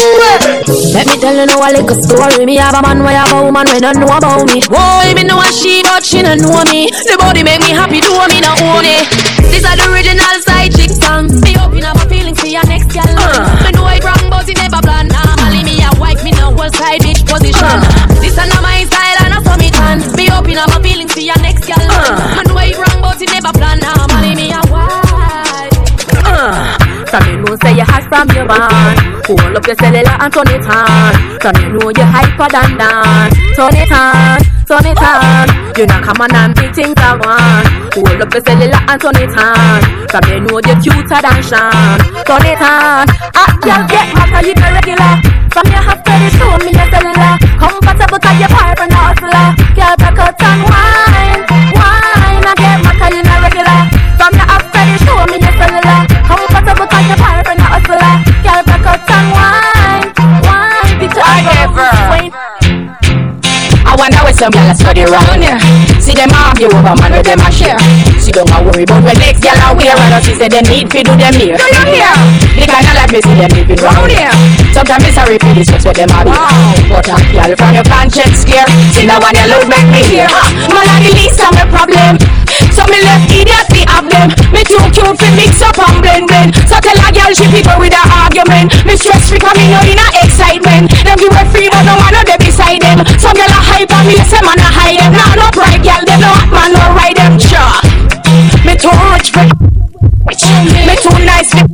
Let 0.96 1.04
me 1.08 1.16
tell 1.20 1.36
you 1.36 1.46
now 1.46 1.60
a 1.60 1.68
little 1.76 1.98
story. 2.00 2.46
Me 2.48 2.56
have 2.56 2.74
a 2.74 2.80
man 2.80 3.04
where 3.04 3.20
have 3.20 3.32
a 3.36 3.44
woman 3.44 3.66
we 3.68 3.80
don't 3.80 4.00
know 4.00 4.08
about 4.08 4.48
me. 4.48 4.64
Whoa, 4.64 5.12
me 5.12 5.24
know 5.24 5.40
a 5.40 5.48
she, 5.52 5.82
but 5.84 6.04
she 6.04 6.22
don't 6.22 6.40
know 6.40 6.64
me. 6.68 6.88
The 6.88 7.16
body 7.20 7.44
make 7.44 7.60
me 7.60 7.76
happy, 7.76 8.00
do 8.00 8.12
me 8.28 8.40
not 8.40 8.56
own 8.64 8.84
it. 8.88 9.04
This 9.52 9.64
are 9.68 9.76
the 9.76 9.92
original 9.92 10.21
side 10.42 10.72
chick 10.72 10.90
song. 10.90 11.28
Me 11.42 11.56
open 11.58 11.84
up 11.84 11.96
my 11.96 12.06
feelings 12.06 12.38
for 12.40 12.46
your 12.46 12.64
next 12.66 12.92
girl. 12.92 13.04
Uh. 13.06 13.64
Me 13.64 13.70
know 13.72 13.84
I 13.84 13.98
wrong, 14.04 14.30
but 14.30 14.48
it 14.48 14.56
never 14.58 14.80
plan. 14.82 15.08
Normally 15.08 15.64
me 15.64 15.82
a 15.82 15.90
wife, 15.98 16.22
me 16.24 16.30
no 16.32 16.50
one 16.50 16.72
side 16.72 17.00
bitch 17.02 17.26
position. 17.26 17.66
Uh. 17.66 18.20
This 18.20 18.38
are 18.38 18.46
not 18.46 18.62
my 18.62 18.84
style 18.84 19.18
and 19.26 19.30
not 19.34 19.42
for 19.44 19.56
me 19.58 19.70
tan. 19.70 19.98
Me 20.16 20.30
open 20.30 20.56
up 20.56 20.68
my 20.70 20.80
feelings 20.82 21.12
for 21.12 21.20
your 21.20 21.38
next 21.42 21.66
girl. 21.66 21.82
Uh. 21.82 22.36
Me 22.36 22.42
know 22.46 22.56
I 22.56 22.72
wrong, 22.78 23.02
but 23.02 23.20
it 23.20 23.30
never 23.32 23.52
plan. 23.52 23.78
Normally 23.80 24.34
me 24.38 24.46
a 24.52 24.62
wife. 24.70 24.92
So 27.10 27.18
me 27.26 27.36
know 27.36 27.56
say 27.60 27.74
you 27.76 27.84
hot 27.84 28.04
from 28.08 28.28
your 28.34 28.46
band 28.46 29.01
Hold 29.26 29.56
up 29.56 29.66
your 29.66 29.76
cellular 29.76 30.16
and 30.18 30.32
turn 30.32 30.50
it 30.50 30.66
on. 30.66 31.12
So 31.38 31.50
me 31.54 31.64
know 31.70 31.90
you're 31.94 32.10
hyper 32.10 32.48
than 32.50 32.74
dance. 32.74 33.34
Turn 33.54 33.76
it 33.78 33.92
on, 33.94 34.42
turn 34.66 34.86
it 34.90 34.98
on. 34.98 35.46
You 35.78 35.86
know 35.86 36.00
come 36.02 36.20
on 36.20 36.34
and 36.34 36.54
big 36.54 36.74
things 36.74 36.94
I 36.98 37.16
want 37.16 37.94
Hold 37.94 38.20
up 38.20 38.34
your 38.34 38.42
cellular 38.42 38.82
and 38.82 38.98
turn 39.00 39.16
it 39.22 39.34
on. 39.38 39.80
So 40.10 40.18
me 40.26 40.40
know 40.42 40.58
you're 40.58 40.80
cuter 40.82 41.20
than 41.22 41.38
Sean. 41.42 41.98
Turn 42.26 42.46
it 42.50 42.58
on. 42.58 43.06
Hot 43.38 43.54
girl 43.62 43.82
get 43.86 44.10
cause 44.10 44.42
you 44.42 44.54
regular? 44.58 45.14
From 45.54 45.66
your 45.70 45.82
half 45.86 46.02
to 46.02 46.12
the 46.18 46.28
show 46.34 46.52
me 46.66 46.70
your 46.74 46.88
cellular. 46.90 47.34
Comfortable 47.62 48.18
cause 48.18 48.38
you're 48.40 48.50
part 48.50 48.78
of 48.80 48.90
hustler 48.90 49.46
Girl 49.76 49.96
back 49.96 50.18
out 50.18 50.42
and 50.42 50.62
wine 50.66 50.91
I 63.92 63.96
wonder 64.00 64.24
where 64.24 64.32
some 64.32 64.48
gyal 64.56 64.72
a 64.72 64.74
study 64.74 65.04
round 65.04 65.44
here. 65.44 65.60
See 66.00 66.16
them 66.16 66.32
argue 66.32 66.72
over 66.72 66.96
man 66.96 67.12
with 67.12 67.28
them 67.28 67.44
a 67.44 67.52
share. 67.52 67.76
She 68.16 68.32
don't 68.32 68.48
a 68.48 68.64
worry 68.64 68.88
about 68.88 69.04
when 69.04 69.20
next 69.20 69.44
gyal 69.44 69.60
a 69.68 69.76
wear. 69.76 69.92
And 69.92 70.24
she 70.24 70.32
say 70.32 70.48
they 70.48 70.64
need 70.64 70.88
fi 70.88 71.04
do 71.04 71.12
them 71.12 71.36
here. 71.36 71.60
Do 71.60 71.66
you 71.68 72.00
hear? 72.00 72.08
The 72.56 72.64
kind 72.72 72.88
of 72.88 72.96
like 72.96 73.12
me 73.12 73.20
see 73.20 73.36
them 73.36 73.52
living 73.52 73.84
round 73.84 74.08
here. 74.08 74.32
Sometimes 74.72 75.04
it's 75.04 75.20
sorry 75.20 75.36
for 75.36 75.52
this 75.52 75.68
just 75.68 75.84
what 75.84 75.92
them 75.92 76.08
a 76.08 76.24
do. 76.24 76.32
But 76.88 77.04
a 77.04 77.20
gyal 77.36 77.52
from 77.52 77.76
your 77.76 77.84
conscience 77.84 78.40
scare. 78.40 78.64
See 78.96 79.04
now 79.04 79.20
when 79.20 79.36
you 79.36 79.44
load 79.52 79.68
make 79.68 79.84
me 79.92 80.00
hear. 80.08 80.28
Man 80.72 80.88
a 80.88 80.96
the 81.04 81.12
least 81.12 81.44
of 81.44 81.52
my 81.52 81.68
problem. 81.68 82.41
So 82.70 82.86
me 82.86 83.02
left 83.02 83.26
idiot 83.32 83.66
fi 83.74 83.82
have 83.90 84.06
them. 84.06 84.30
Me 84.54 84.62
too 84.62 84.78
cute 84.94 85.16
fi 85.18 85.28
mix 85.34 85.58
up 85.62 85.74
and 85.82 85.98
blend 85.98 86.30
blend. 86.30 86.54
So 86.70 86.78
tell 86.78 86.94
a 86.94 87.08
gyal 87.10 87.34
she 87.34 87.46
people 87.50 87.74
with 87.82 87.96
a 87.96 88.02
argument. 88.22 88.70
Me 88.86 88.94
stress 88.94 89.26
free 89.26 89.42
cause 89.42 89.58
me 89.58 89.66
know 89.72 89.82
in 89.82 89.98
a 89.98 90.06
excitement. 90.22 90.92
Them 91.02 91.18
give 91.18 91.34
her 91.34 91.46
free 91.50 91.68
but 91.72 91.82
no 91.82 91.98
one 91.98 92.14
of 92.14 92.24
them 92.28 92.38
beside 92.38 92.78
them. 92.78 93.02
Some 93.18 93.34
gyal 93.34 93.50
a 93.50 93.58
hype 93.58 93.90
and 93.90 94.06
me 94.06 94.16
say 94.22 94.40
man 94.44 94.60
a 94.62 94.68
hide 94.70 94.98
them. 95.02 95.12
Nah 95.16 95.34
no 95.34 95.46
bright 95.50 95.82
gyal 95.82 96.04
them 96.06 96.20
no 96.22 96.30
hot 96.30 96.50
man 96.52 96.70
no 96.70 96.82
ride 96.94 97.16
them. 97.18 97.34
Sure. 97.40 97.80
Me 98.62 98.78
too 98.78 98.94
rich 99.10 99.34
for 99.34 99.44
Me 100.22 100.94
too 100.96 101.16
nice 101.26 101.50
for 101.50 101.66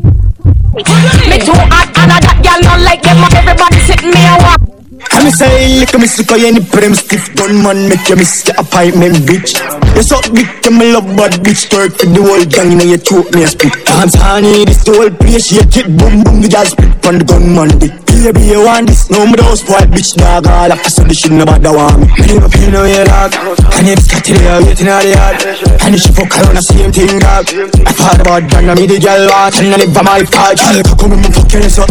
Me 1.28 1.36
too 1.38 1.58
hot 1.68 1.90
and 2.00 2.12
a 2.12 2.18
that 2.22 2.38
gyal 2.40 2.60
not 2.64 2.80
like 2.80 3.02
them. 3.02 3.20
Everybody 3.36 3.78
sitting 3.84 4.10
me 4.10 4.22
a 4.24 4.36
walk. 4.40 4.77
And 5.18 5.26
me 5.26 5.32
say, 5.34 5.82
look 5.82 5.90
at 5.90 5.98
me 5.98 6.06
sick 6.06 6.30
of 6.30 6.38
any 6.38 6.62
prim 6.62 6.94
stiff 6.94 7.34
gunman 7.34 7.90
Make 7.90 8.06
you 8.06 8.14
miss 8.14 8.46
the 8.46 8.54
appointment, 8.54 9.18
bitch. 9.26 9.50
You 9.98 10.06
suck 10.06 10.22
dick, 10.30 10.46
you 10.62 10.70
me 10.70 10.94
love 10.94 11.10
bad 11.18 11.42
bitch 11.42 11.66
Twerk 11.66 11.98
for 11.98 12.06
the 12.06 12.22
whole 12.22 12.46
gang, 12.46 12.70
you 12.70 12.78
know 12.78 12.86
you 12.86 13.02
choke 13.02 13.34
me 13.34 13.42
a 13.42 13.50
spit. 13.50 13.74
Dance 13.82 14.14
honey, 14.14 14.62
this 14.62 14.86
the 14.86 14.94
whole 14.94 15.10
place 15.10 15.50
Shake 15.50 15.74
it, 15.74 15.90
boom 15.90 16.22
boom, 16.22 16.38
the 16.38 16.46
gal 16.46 16.62
spit 16.70 17.02
on 17.02 17.18
the 17.18 17.26
gunman 17.26 17.66
dick 17.82 17.98
Baby, 18.06 18.54
you 18.54 18.62
want 18.62 18.86
this? 18.86 19.10
No, 19.10 19.26
me 19.26 19.34
don't 19.34 19.58
spoil 19.58 19.90
bitch, 19.90 20.14
dog 20.14 20.46
All 20.46 20.70
after 20.70 20.86
so 20.86 21.02
the 21.02 21.14
shit 21.18 21.34
nobody 21.34 21.66
want 21.66 21.98
me. 21.98 22.06
Me 22.14 22.38
never 22.38 22.50
feel 22.54 22.70
no 22.70 22.86
way, 22.86 23.02
dog 23.02 23.34
And 23.74 23.90
if 23.90 23.98
it's 23.98 24.06
got 24.06 24.22
to 24.22 24.32
the 24.38 24.46
waiting 24.70 24.86
all 24.86 25.02
the 25.02 25.18
yard. 25.18 25.42
And 25.82 25.98
if 25.98 26.00
she 26.06 26.14
fuck 26.14 26.30
around, 26.30 26.54
the 26.54 26.62
same 26.62 26.94
thing, 26.94 27.18
dog. 27.18 27.42
I 27.50 27.90
thought 27.90 28.22
about 28.22 28.46
that, 28.54 28.62
now 28.62 28.78
me 28.78 28.86
the 28.86 29.02
gal 29.02 29.26
want 29.26 29.58
And 29.58 29.74
I 29.74 29.82
live 29.82 29.90
by 29.90 30.02
my 30.06 30.22
car, 30.30 30.54
gal 30.54 30.78
Come 30.94 31.18
and 31.18 31.26
fuck 31.34 31.50
your 31.50 31.66
ass 31.66 31.82
up 31.82 31.90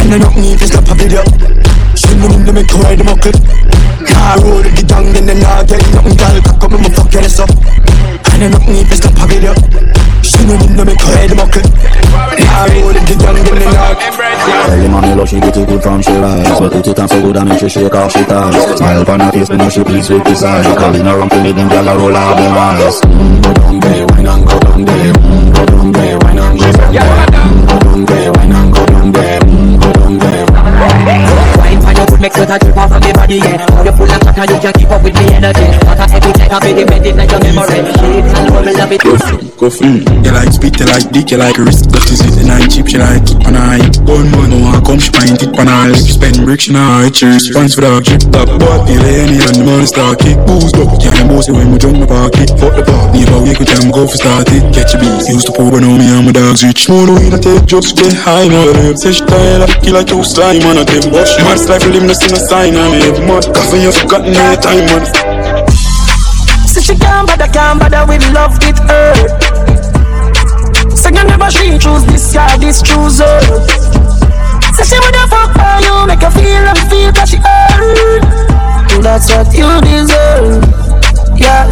And 0.00 0.16
I 0.16 0.16
don't 0.16 0.36
need 0.40 0.56
to 0.56 0.64
stop 0.64 0.88
a 0.88 0.96
video 0.96 1.20
Them 1.98 2.22
in 2.30 2.46
the 2.46 2.52
make 2.54 2.72
ride 2.78 2.98
them 2.98 3.08
up 3.10 3.20
Car 3.20 4.38
road 4.40 4.64
the 4.64 4.82
down 4.86 5.10
then 5.12 5.26
them 5.26 5.40
not 5.42 5.66
get 5.66 5.82
nothing 5.92 6.16
Girl 6.16 6.36
come 6.62 6.74
and 6.74 6.82
me 6.82 6.90
fuck 6.94 7.12
your 7.12 7.22
ass 7.26 7.38
up 7.42 7.50
And 8.32 8.42
I 8.42 8.48
don't 8.54 8.64
need 8.70 8.86
to 8.88 8.96
stop 8.96 9.18
a 9.18 9.24
video 9.26 9.52
Send 10.22 10.48
them 10.48 10.62
in 10.62 10.72
the 10.78 10.84
make 10.86 11.02
ride 11.04 11.30
them 11.30 11.42
up 11.42 11.50
Car 11.52 12.66
road 12.70 12.96
the 12.96 13.14
down 13.18 13.34
then 13.34 13.58
them 13.60 13.72
not 13.74 13.98
Early 14.70 14.88
mommy 14.88 15.14
love 15.18 15.28
she 15.28 15.38
get 15.42 15.56
it 15.56 15.66
good 15.68 15.82
from 15.82 16.00
she 16.00 16.14
rise 16.16 16.48
But 16.58 16.74
it 16.74 16.98
and 16.98 17.10
so 17.10 17.18
good 17.20 17.36
and 17.36 17.48
make 17.50 17.60
she 17.60 17.68
shake 17.68 17.94
off 17.94 18.12
she 18.12 18.22
ties 18.24 18.56
Smile 18.78 19.02
upon 19.02 19.20
her 19.20 19.30
face, 19.32 19.50
me 19.50 19.56
know 19.58 19.68
she 19.68 19.82
pleased 19.82 20.10
with 20.10 20.24
this 20.24 20.42
eye 20.42 20.62
Calling 20.78 21.04
her 21.04 21.18
uncle, 21.20 21.42
me 21.42 21.52
them 21.52 21.68
gyal 21.68 21.88
a 21.88 21.92
roll 21.98 22.14
out 22.14 22.38
them 22.38 22.54
eyes 22.56 22.98
Mm, 23.04 23.42
go 23.42 23.50
down 23.52 23.76
there, 23.80 24.06
wine 24.06 24.26
and 24.26 24.42
go 24.46 24.56
down 24.60 24.80
there 24.86 25.12
Mm, 25.18 25.46
go 25.54 25.62
down 25.66 25.92
there, 25.92 26.16
wine 26.22 26.38
and 26.38 26.56
go 26.58 26.68
down 26.72 26.92
there 26.94 27.12
Mm, 27.42 27.66
go 27.68 27.76
down 27.84 28.00
there, 28.06 28.30
wine 28.32 28.52
and 28.54 28.70
go 28.72 28.82
down 28.86 29.12
there 29.12 29.40
Mm, 29.44 29.76
go 29.82 29.88
down 29.92 30.14
there 30.18 30.46
Wine 30.46 31.04
for 31.04 31.10
your 31.10 31.26
foot 31.26 31.37
make 32.20 32.32
sweat 32.34 32.50
a 32.50 32.58
drip 32.58 32.76
off 32.76 32.92
of 32.92 33.02
me 33.02 33.12
body, 33.12 33.36
yeah 33.36 33.66
How 33.70 33.84
you 33.84 33.92
full 33.92 34.10
of 34.10 34.20
chatter, 34.22 34.46
you 34.52 34.60
can 34.60 34.72
keep 34.74 34.90
up 34.90 35.02
with 35.02 35.14
me 35.14 35.34
energy 35.34 35.66
What 35.86 35.98
a 35.98 36.06
epic 36.10 36.36
like 36.38 36.52
a 36.52 36.58
baby 36.60 36.84
bed 36.84 37.06
in 37.06 37.18
your 37.18 37.40
memory 37.40 37.92
Shit, 37.98 38.24
and 38.36 38.54
love 38.54 38.64
me 38.66 38.72
love 38.74 38.92
it 38.92 39.48
Go 39.58 39.66
free. 39.66 40.06
You 40.22 40.30
like 40.30 40.54
spit, 40.54 40.78
you 40.78 40.86
like 40.86 41.10
dick, 41.10 41.34
you 41.34 41.38
like 41.42 41.58
wrist. 41.58 41.90
That 41.90 42.06
is 42.06 42.22
it, 42.22 42.46
and 42.46 42.54
I 42.54 42.62
cheap, 42.70 42.86
she 42.86 42.94
like 42.94 43.26
it 43.26 43.42
on 43.42 43.58
eye. 43.58 43.82
Gun 44.06 44.30
man, 44.30 44.54
no 44.54 44.70
one 44.70 44.78
come, 44.86 45.02
she 45.02 45.10
find 45.10 45.34
it 45.34 45.50
on 45.58 45.66
eye. 45.66 45.98
She 45.98 46.14
spend 46.14 46.46
bricks, 46.46 46.70
she 46.70 46.72
nah 46.78 47.02
hide 47.02 47.10
cheers. 47.10 47.50
Pants 47.50 47.74
for 47.74 47.82
the 47.82 47.90
drip 47.98 48.22
top, 48.30 48.46
but 48.54 48.86
the 48.86 48.94
lady 49.02 49.42
and 49.42 49.58
the 49.58 49.66
money 49.66 49.82
start 49.82 50.22
kick. 50.22 50.38
Booze 50.46 50.70
up, 50.78 50.94
can't 51.02 51.26
boss 51.26 51.50
it 51.50 51.58
when 51.58 51.74
we 51.74 51.78
jump 51.82 51.98
my 51.98 52.06
pocket. 52.06 52.54
Fuck 52.54 52.78
the 52.78 52.86
bar, 52.86 53.10
need 53.10 53.26
a 53.26 53.38
week 53.42 53.58
with 53.58 53.66
them, 53.66 53.90
go 53.90 54.06
for 54.06 54.14
start 54.14 54.46
it. 54.54 54.62
Catch 54.70 54.94
a 54.94 55.02
beat, 55.02 55.26
used 55.26 55.50
to 55.50 55.52
pour, 55.58 55.74
but 55.74 55.82
now 55.82 55.98
me 55.98 56.06
and 56.06 56.22
my 56.22 56.30
dogs 56.30 56.62
rich. 56.62 56.86
No, 56.86 57.02
no, 57.02 57.18
we 57.18 57.26
not 57.26 57.42
take 57.42 57.66
jokes, 57.66 57.90
get 57.90 58.14
high, 58.14 58.46
no, 58.46 58.62
them. 58.70 58.94
Say 58.94 59.10
she 59.10 59.26
tired 59.26 59.66
of 59.66 59.74
kill 59.82 59.98
like 59.98 60.14
you 60.14 60.22
slime, 60.22 60.62
man, 60.62 60.86
them. 60.86 61.02
But 61.10 61.26
she 61.26 61.42
mad 61.42 61.58
life, 61.66 61.82
for 61.82 61.90
no 62.08 62.14
see 62.14 62.32
no 62.32 62.38
sign, 62.38 62.74
and 62.74 63.02
every 63.04 63.26
month. 63.26 63.52
Coffee, 63.52 63.84
you 63.84 63.92
forgotten 63.92 64.32
no 64.32 64.56
time, 64.56 64.80
man. 64.88 65.04
Say 66.66 66.80
she 66.80 66.96
can't 66.96 67.28
bother, 67.28 67.46
can't 67.52 67.78
bother 67.78 68.06
with 68.08 68.24
love, 68.32 68.58
get 68.60 68.78
hurt. 68.88 69.28
Say 70.96 71.12
you 71.12 71.24
never 71.28 71.50
she 71.50 71.76
choose 71.76 72.04
this 72.08 72.32
guy, 72.32 72.56
this 72.56 72.80
choose 72.80 73.20
her. 73.20 73.40
Say 74.72 74.84
she 74.88 74.96
woulda 75.04 75.28
fuck 75.28 75.52
for 75.52 75.76
you, 75.84 76.06
make 76.08 76.24
her 76.24 76.32
feel 76.32 76.64
and 76.64 76.80
feel 76.88 77.12
that 77.12 77.28
she 77.28 77.36
earned. 77.44 78.24
That's 79.04 79.28
what 79.28 79.52
you 79.52 79.68
deserve, 79.84 80.64
yeah. 81.36 81.68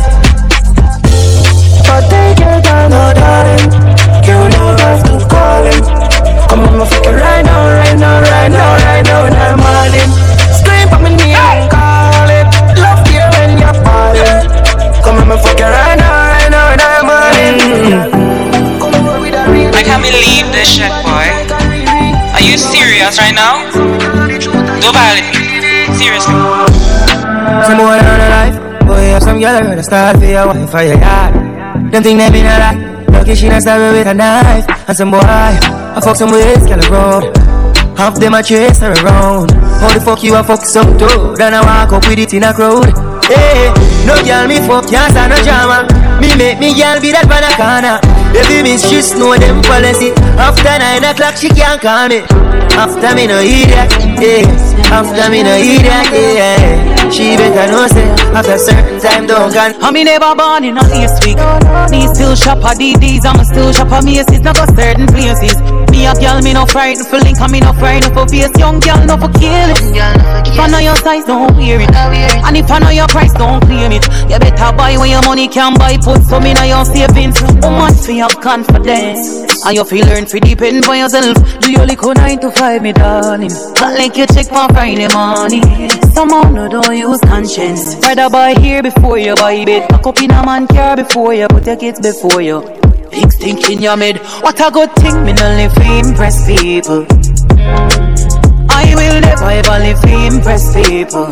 But 1.88 2.10
take 2.12 2.38
your 2.44 2.60
time, 2.60 2.90
no 2.90 3.04
darling. 3.16 3.72
You 4.28 4.38
don't 4.52 4.80
have 4.84 5.02
to 5.08 5.16
call 5.32 5.64
him. 5.64 5.95
Come 6.56 6.72
on, 6.72 6.78
my 6.80 6.88
fucker, 6.88 7.12
right 7.12 7.44
now, 7.44 7.68
right 7.68 8.00
now, 8.00 8.16
right 8.16 8.48
now, 8.48 8.80
right 8.80 9.04
now, 9.04 9.28
in 9.28 9.36
the 9.36 9.60
morning. 9.60 10.08
Scream 10.56 10.88
for 10.88 10.96
me 11.04 11.12
name 11.12 11.36
and 11.36 11.68
call 11.68 12.32
it. 12.32 12.48
Love 12.80 13.04
you 13.12 13.20
when 13.36 13.60
you're 13.60 13.76
falling. 13.84 14.40
Come 15.04 15.20
on, 15.20 15.28
my 15.28 15.36
fucker, 15.36 15.68
right 15.68 16.00
now, 16.00 16.32
right 16.32 16.48
now, 16.48 16.72
in 16.72 16.80
the 16.80 17.04
morning. 17.04 17.60
I 19.76 19.84
can't 19.84 20.00
believe 20.00 20.48
this 20.56 20.80
shit, 20.80 20.88
boy. 21.04 21.28
Are 22.32 22.40
you 22.40 22.56
serious 22.56 23.20
right 23.20 23.36
now? 23.36 23.60
Don't 24.80 24.96
violate 24.96 25.28
me. 25.36 25.92
Seriously. 25.92 26.32
Some 27.68 27.76
boy 27.76 28.00
on 28.00 28.16
the 28.16 28.28
life, 28.32 28.56
boy, 28.88 29.12
have 29.12 29.22
some 29.22 29.40
girl 29.40 29.60
gonna 29.60 29.82
start 29.82 30.16
for 30.16 30.24
your 30.24 30.46
wife 30.46 30.70
for 30.70 30.80
your 30.80 30.96
yard. 30.96 31.34
Them 31.92 32.02
think 32.02 32.16
they 32.18 32.30
been 32.32 32.48
alright, 32.48 32.95
lucky 33.26 33.40
she 33.40 33.48
not 33.48 33.62
stab 33.62 33.92
with 33.92 34.06
a 34.06 34.14
knife. 34.14 34.66
And 34.88 34.96
some 34.96 35.10
boy, 35.10 35.18
I 35.22 36.00
fuck 36.02 36.16
some 36.16 36.30
ways, 36.30 36.64
girl 36.66 36.80
around. 36.86 37.36
Half 37.98 38.20
them 38.20 38.34
a 38.34 38.42
chase 38.42 38.80
her 38.80 38.92
around. 38.92 39.50
How 39.80 39.92
the 39.92 40.00
fuck 40.00 40.22
you 40.22 40.34
a 40.36 40.44
fuck 40.44 40.62
some 40.64 40.96
dude? 40.96 41.36
Then 41.36 41.54
I 41.54 41.60
walk 41.60 41.92
up 41.92 42.08
with 42.08 42.18
it 42.18 42.34
in 42.34 42.44
a 42.44 42.52
crowd. 42.52 42.92
Hey, 43.24 43.72
no 44.06 44.14
girl 44.22 44.46
me 44.46 44.60
fuck, 44.62 44.86
can't 44.86 45.10
stand 45.10 45.32
no 45.32 45.38
drama. 45.42 45.88
Me 46.20 46.30
make 46.36 46.60
me 46.60 46.74
girl 46.76 47.00
be 47.00 47.10
that 47.10 47.26
banana. 47.26 47.98
Baby 48.32 48.62
mistress 48.62 49.16
know 49.16 49.34
them 49.34 49.62
policy. 49.62 50.12
After 50.38 50.76
nine 50.78 51.02
o'clock 51.02 51.36
she 51.36 51.48
can't 51.48 51.80
call 51.80 52.08
me. 52.08 52.22
After 52.76 53.16
me 53.16 53.26
no 53.26 53.40
idiot. 53.40 53.90
Yeah, 54.20 54.44
After 54.90 55.30
me 55.30 55.42
no 55.42 55.56
eat 55.56 55.82
that 55.82 56.08
yeah. 56.12 57.10
She 57.10 57.36
better 57.36 57.70
know 57.70 57.86
say 57.86 58.08
after 58.34 58.58
certain 58.58 59.00
time 59.00 59.26
don't 59.26 59.52
can. 59.52 59.74
I 59.82 59.90
me 59.90 60.04
never 60.04 60.34
born 60.34 60.64
in 60.64 60.76
a 60.76 60.82
last 60.82 61.24
week. 61.24 61.38
Me 61.90 62.06
still 62.14 62.34
shop 62.34 62.58
a 62.58 62.74
DDs, 62.74 63.24
I'm 63.24 63.44
still 63.44 63.72
shop 63.72 63.92
a 63.92 64.04
Macy's. 64.04 64.40
Not 64.40 64.56
go 64.56 64.66
certain 64.74 65.06
places. 65.06 65.85
Me 65.90 66.06
a 66.06 66.14
girl, 66.14 66.42
me 66.42 66.52
no 66.52 66.66
frightened 66.66 67.06
for 67.06 67.18
link, 67.18 67.40
and 67.40 67.52
me 67.52 67.60
no 67.60 67.72
frightened 67.72 68.12
for 68.14 68.26
face. 68.28 68.50
Young 68.58 68.80
girl, 68.80 69.04
no 69.06 69.16
for 69.16 69.32
kill 69.38 69.70
it. 69.70 69.80
If 70.46 70.58
I 70.58 70.68
know 70.68 70.78
your 70.78 70.96
size, 70.96 71.24
don't 71.24 71.56
wear 71.56 71.80
it. 71.80 71.90
And 71.90 72.56
if 72.56 72.70
I 72.70 72.78
know 72.78 72.90
your 72.90 73.08
price, 73.08 73.32
don't 73.32 73.60
claim 73.64 73.92
it. 73.92 74.06
You 74.30 74.38
better 74.38 74.76
buy 74.76 74.96
when 74.96 75.10
your 75.10 75.22
money 75.22 75.48
can 75.48 75.74
buy. 75.74 75.96
Put 75.96 76.22
some 76.24 76.44
in 76.46 76.56
your 76.66 76.84
savings. 76.84 77.38
How 77.40 77.70
much 77.70 77.96
for 78.04 78.12
your 78.12 78.28
confidence? 78.28 79.64
And 79.64 79.76
you 79.76 79.84
feel 79.84 80.06
learn 80.06 80.26
to 80.26 80.40
depend 80.40 80.84
for 80.84 80.94
yourself. 80.94 81.36
Do 81.60 81.72
your 81.72 81.86
little 81.86 82.14
nine 82.14 82.40
to 82.40 82.50
five, 82.50 82.82
me 82.82 82.92
darling. 82.92 83.52
Not 83.80 83.98
like 83.98 84.16
you 84.16 84.26
check 84.26 84.50
my 84.52 84.68
Friday 84.68 85.08
morning. 85.12 85.90
Somehow 86.12 86.50
no 86.50 86.68
don't 86.68 86.96
use 86.96 87.20
conscience. 87.20 87.96
Rather 88.02 88.30
buy 88.30 88.54
here 88.54 88.82
before 88.82 89.18
you 89.18 89.34
buy 89.34 89.64
bed. 89.64 89.88
Pack 89.88 90.06
up 90.06 90.22
in 90.22 90.30
a 90.30 90.44
man 90.44 90.66
car 90.66 90.96
before 90.96 91.34
you 91.34 91.48
put 91.48 91.66
your 91.66 91.76
kids 91.76 92.00
before 92.00 92.40
you. 92.40 92.85
Big 93.10 93.32
stink 93.32 93.70
in 93.70 93.82
your 93.82 93.96
mid. 93.96 94.18
What 94.42 94.60
a 94.60 94.70
good 94.70 94.92
thing, 94.96 95.24
me 95.24 95.32
no 95.32 95.46
live 95.56 95.74
to 95.74 96.08
impress 96.08 96.46
people. 96.46 97.06
I 98.70 98.94
will 98.94 99.20
never 99.20 99.50
ever 99.50 99.78
live 99.84 100.00
to 100.02 100.12
impress 100.26 100.74
people. 100.74 101.26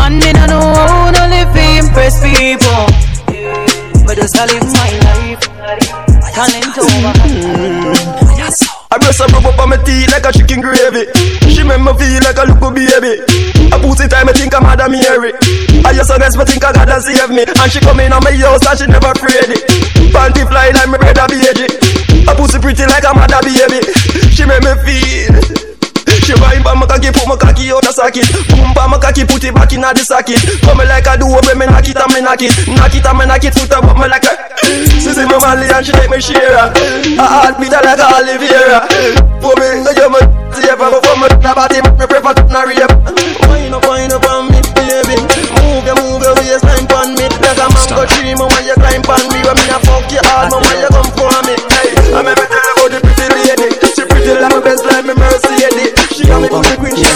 And 0.00 0.18
me 0.18 0.32
no 0.32 0.46
know 0.46 0.60
how 0.60 1.10
to 1.10 1.28
live 1.28 1.50
impress 1.90 2.20
people. 2.22 2.86
But 4.06 4.16
just 4.16 4.36
I 4.36 4.46
live 4.46 4.68
my 4.72 4.90
life. 5.06 5.40
Talent 6.34 6.78
over. 6.78 7.12
Mm-hmm. 7.28 8.29
I 8.92 8.98
her 8.98 9.26
rub 9.30 9.46
up 9.46 9.58
on 9.62 9.70
my 9.70 9.76
teeth 9.86 10.10
like 10.10 10.26
a 10.26 10.32
chicken 10.34 10.60
gravy. 10.60 11.06
She 11.46 11.62
make 11.62 11.78
me 11.78 11.94
feel 11.94 12.18
like 12.26 12.42
a 12.42 12.50
little 12.50 12.74
baby. 12.74 13.22
I 13.70 13.78
put 13.78 14.02
it 14.02 14.10
time, 14.10 14.26
I 14.26 14.34
think 14.34 14.50
I'm 14.50 14.66
Mother 14.66 14.90
Mary. 14.90 15.30
I 15.86 15.94
just 15.94 16.10
honest, 16.10 16.34
but 16.36 16.48
think 16.50 16.64
I 16.64 16.72
gotta 16.72 16.98
save 16.98 17.30
me. 17.30 17.46
And 17.46 17.70
she 17.70 17.78
come 17.78 18.00
in 18.00 18.12
on 18.12 18.18
my 18.24 18.34
house 18.34 18.66
and 18.66 18.78
she 18.78 18.86
never 18.90 19.14
afraid 19.14 19.46
it. 19.46 19.62
Panty 20.10 20.42
fly 20.42 20.74
like 20.74 20.90
my 20.90 20.98
brother 20.98 21.30
baby. 21.30 21.70
I 22.26 22.34
pussy 22.34 22.58
pretty 22.58 22.82
like 22.90 23.06
a 23.06 23.14
mother 23.14 23.38
baby. 23.46 23.78
She 24.34 24.42
make 24.42 24.66
me 24.66 24.74
feel. 24.82 25.59
She 26.20 26.34
wine 26.38 26.62
pa 26.62 26.74
my 26.76 26.86
cocky, 26.86 27.10
put 27.10 27.26
my 27.26 27.36
cocky 27.36 27.72
out 27.72 27.82
the 27.82 27.92
socket 27.92 28.28
Boom 28.52 28.72
pa 28.76 28.86
my 28.86 28.98
cocky, 29.00 29.24
put 29.24 29.42
it 29.44 29.54
back 29.54 29.72
in 29.72 29.80
the 29.80 30.02
socket 30.04 30.40
Come 30.62 30.84
like 30.84 31.08
a 31.08 31.16
duo, 31.16 31.40
when 31.48 31.58
me 31.58 31.66
knock 31.66 31.88
it 31.88 31.96
and 31.96 32.12
me 32.12 32.20
knock 32.20 32.42
it. 32.42 32.52
Knock 32.68 32.94
it 32.94 33.06
and 33.06 33.16
me 33.18 33.24
knock 33.26 33.44
it, 33.44 33.54
foot 33.56 33.72
up 33.72 33.84
me 33.96 34.06
like 34.06 34.24
a 34.28 34.32
She 35.00 35.10
see 35.10 35.26
me 35.26 35.36
valley 35.40 35.66
and 35.72 35.84
she 35.84 35.92
take 35.92 36.10
me 36.10 36.20
share 36.20 36.54
A 36.54 37.24
heart 37.24 37.56
beat 37.58 37.72
her 37.72 37.82
like 37.82 37.98
a 37.98 38.06
Oliveira 38.20 38.80
For 39.40 39.54
me, 39.56 39.80
you 39.80 40.08
me 40.12 40.20
safe 40.54 40.78
But 40.78 41.00
for 41.02 41.16
me, 41.18 41.26
the 41.40 41.50
body 41.56 41.78
me 41.80 41.90
prefer 42.06 42.34
to 42.36 42.44
not 42.52 42.66
rape 42.68 42.92
Wine 43.48 43.74
up, 43.74 43.86
wine 43.86 44.12
up 44.12 44.24
on 44.30 44.50
me, 44.50 44.60
baby. 44.74 45.16
Move 45.62 45.86
your, 45.86 45.96
move 45.98 46.22
your 46.22 46.34
waistline 46.38 46.86
pon 46.90 47.14
me. 47.14 47.26
Like 47.42 47.58
a 47.58 47.66
mango 47.70 48.02
tree, 48.06 48.34
mama 48.34 48.58
you 48.66 48.74
climb 48.74 49.02
pon 49.02 49.22
me. 49.30 49.38
When 49.46 49.54
me 49.54 49.64
a 49.70 49.78
fuck 49.82 50.10
you 50.10 50.22
hard, 50.26 50.50
mama 50.50 50.70
you 50.78 50.90
come 50.90 51.10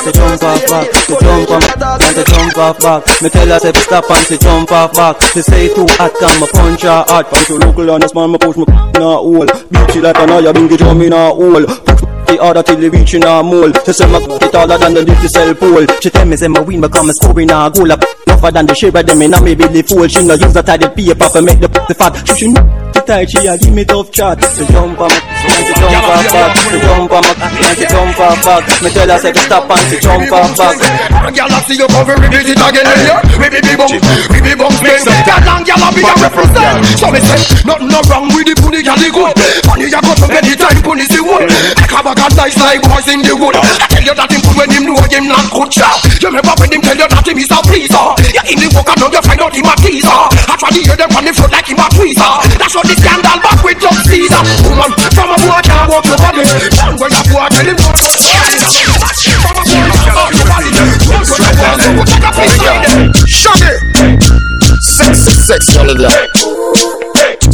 the 0.04 0.12
she 0.12 0.18
jump 0.18 0.42
off 0.42 0.62
back, 0.68 0.92
she 0.94 1.14
jump 1.16 1.48
back, 1.48 2.00
and 2.02 2.16
she 2.16 2.24
jump 2.24 2.58
off 2.58 2.78
back. 2.78 3.22
Me 3.22 3.28
tell 3.30 3.48
her 3.48 3.58
say 3.58 3.72
stop 3.72 4.10
and 4.10 4.26
she 4.26 4.36
jump 4.38 4.72
off 4.72 4.92
back. 4.92 5.22
She 5.32 5.42
say 5.42 5.74
too 5.74 5.86
hot, 5.96 6.12
come 6.20 6.40
me 6.40 6.46
punch 6.52 6.82
her 6.82 7.04
hard. 7.08 7.26
Punch 7.26 7.48
you 7.48 7.58
local 7.58 7.90
on 7.90 8.00
this 8.00 8.14
man, 8.14 8.32
me 8.32 8.38
push 8.38 8.56
me 8.56 8.64
in 8.68 9.02
a 9.02 9.16
hole. 9.16 9.46
Beat 9.46 9.90
she 9.92 10.00
like 10.00 10.18
an 10.18 10.30
eye, 10.30 10.52
bingy 10.52 10.76
drum 10.76 11.00
in 11.02 11.12
a 11.12 11.30
hole. 11.30 11.64
Push 11.64 12.13
the 12.34 12.42
other 12.42 12.62
till 12.62 12.76
the 12.76 12.90
reach 12.90 13.14
in 13.14 13.22
a 13.22 13.42
mole. 13.42 13.72
She 13.86 13.92
say 13.92 14.06
me 14.10 14.18
it 14.18 14.54
harder 14.54 14.78
than 14.78 14.94
the 14.94 15.02
lift 15.06 15.30
cell 15.30 15.54
pole. 15.54 15.86
She 16.02 16.10
tell 16.10 16.26
me 16.26 16.36
say 16.36 16.48
me 16.48 16.60
win, 16.60 16.80
me 16.80 16.88
come 16.88 17.06
me 17.06 17.12
score 17.14 17.38
in 17.40 17.50
a 17.50 17.70
goal. 17.70 17.90
Tougher 18.26 18.50
than 18.50 18.66
the 18.66 18.74
share 18.74 18.90
of 18.90 19.06
them 19.06 19.22
in 19.22 19.34
a 19.34 19.38
me 19.40 19.54
belly 19.54 19.82
fool. 19.82 20.06
She 20.08 20.20
no 20.26 20.34
use 20.34 20.52
the 20.52 20.62
tidy 20.62 20.88
paper 20.90 21.28
for 21.30 21.42
make 21.42 21.60
the 21.62 21.68
the 21.70 21.94
fat. 21.94 22.14
She 22.26 22.34
she 22.34 22.46
the 22.50 23.00
tight, 23.06 23.30
she 23.30 23.46
a 23.46 23.54
give 23.58 23.74
me 23.74 23.84
tough 23.84 24.10
chat. 24.10 24.38
She 24.54 24.66
jump 24.70 24.98
on 24.98 25.10
me, 25.10 25.18
she 25.66 25.74
jump 25.78 26.06
off 26.10 26.26
back. 26.30 26.50
She 26.58 26.78
jump 26.82 27.12
on 27.14 27.22
me, 27.22 27.32
she 27.78 27.86
jump 27.86 28.18
off 28.18 28.38
back. 28.42 28.62
Me 28.82 28.88
tell 28.90 29.10
her 29.10 29.18
say 29.18 29.32
fi 29.34 29.42
stop 29.46 29.70
and 29.70 29.84
she 29.90 29.96
jump 30.02 30.32
off 30.34 30.50
back. 30.58 30.76
Girl, 31.34 31.50
I 31.50 31.58
see 31.66 31.78
you 31.78 31.88
cover 31.90 32.14
repeat 32.18 32.50
it 32.50 32.58
again 32.58 32.86
in 32.86 32.98
here. 33.02 33.20
Baby, 33.38 33.58
baby, 33.62 33.74
bum, 33.78 33.90
baby, 34.30 34.52
bum, 34.54 34.72
spin. 34.74 35.02
That 35.06 35.42
long 35.46 35.62
girl, 35.62 35.82
I 35.82 35.88
be 35.94 36.02
a 36.02 36.14
represent. 36.18 36.78
So 36.98 37.06
me 37.10 37.20
say, 37.22 37.38
nothing 37.66 37.90
no 37.90 37.98
wrong 38.10 38.26
with 38.30 38.46
the 38.46 38.54
pony, 38.58 38.82
girl, 38.82 38.98
the 38.98 39.08
good. 39.10 39.34
Funny, 39.66 39.86
you 39.86 39.90
got 39.90 40.02
to 40.06 40.26
nice 42.44 42.60
like 42.60 42.82
boys 42.84 43.08
in 43.08 43.24
the 43.24 43.32
wood. 43.32 43.56
I 43.56 43.88
tell 43.88 44.04
you 44.04 44.12
that 44.12 44.28
him 44.28 44.44
good 44.44 44.56
when 44.60 44.68
him 44.68 44.84
know 44.84 45.00
him 45.08 45.24
not 45.32 45.48
good 45.48 45.72
shot. 45.72 45.96
You 46.20 46.28
remember 46.28 46.52
when 46.60 46.76
him 46.76 46.84
tell 46.84 46.92
you 46.92 47.08
that 47.08 47.24
him 47.24 47.40
is 47.40 47.48
a 47.48 47.58
pleaser. 47.64 48.04
You 48.20 48.44
in 48.52 48.60
the 48.60 48.68
work, 48.76 48.84
I 48.84 49.00
know 49.00 49.08
you 49.08 49.22
find 49.24 49.40
out 49.40 49.56
him 49.56 49.64
a 49.64 49.72
teaser. 49.80 50.12
I 50.12 50.52
try 50.60 50.68
to 50.68 50.80
hear 50.84 50.92
them 50.92 51.08
on 51.16 51.24
the 51.24 51.32
front 51.32 51.56
like 51.56 51.64
him 51.64 51.80
a 51.80 51.88
tweezer. 51.88 52.32
That's 52.60 52.76
what 52.76 52.84
the 52.84 52.96
scandal 53.00 53.40
back 53.40 53.64
with 53.64 53.80
John 53.80 53.96
Caesar. 53.96 54.42
Woman, 54.68 54.92
from 55.16 55.32
a 55.32 55.36
boy 55.40 55.60
can't 55.64 55.88
walk 55.88 56.04
your 56.04 56.20
body. 56.20 56.44
Young 56.44 57.00
when 57.00 57.12
a 57.16 57.22
boy 57.32 57.48
tell 57.48 57.64
him 57.64 57.76
no. 57.80 57.88
From 59.40 59.56
a 59.56 59.64
boy 59.64 59.88
can't 60.04 60.16
walk 60.20 60.36
your 60.36 60.44
body. 60.44 60.68
Young 60.68 61.24
when 61.24 61.40
a 61.40 61.48
boy 61.48 61.48
tell 61.48 61.80
him 61.80 61.96
no. 61.96 62.04
Shut 63.24 63.56
it! 63.64 63.80
Sex, 64.84 65.16
sex, 65.48 65.72
all 65.80 65.88
of 65.88 65.96
that. 65.96 66.28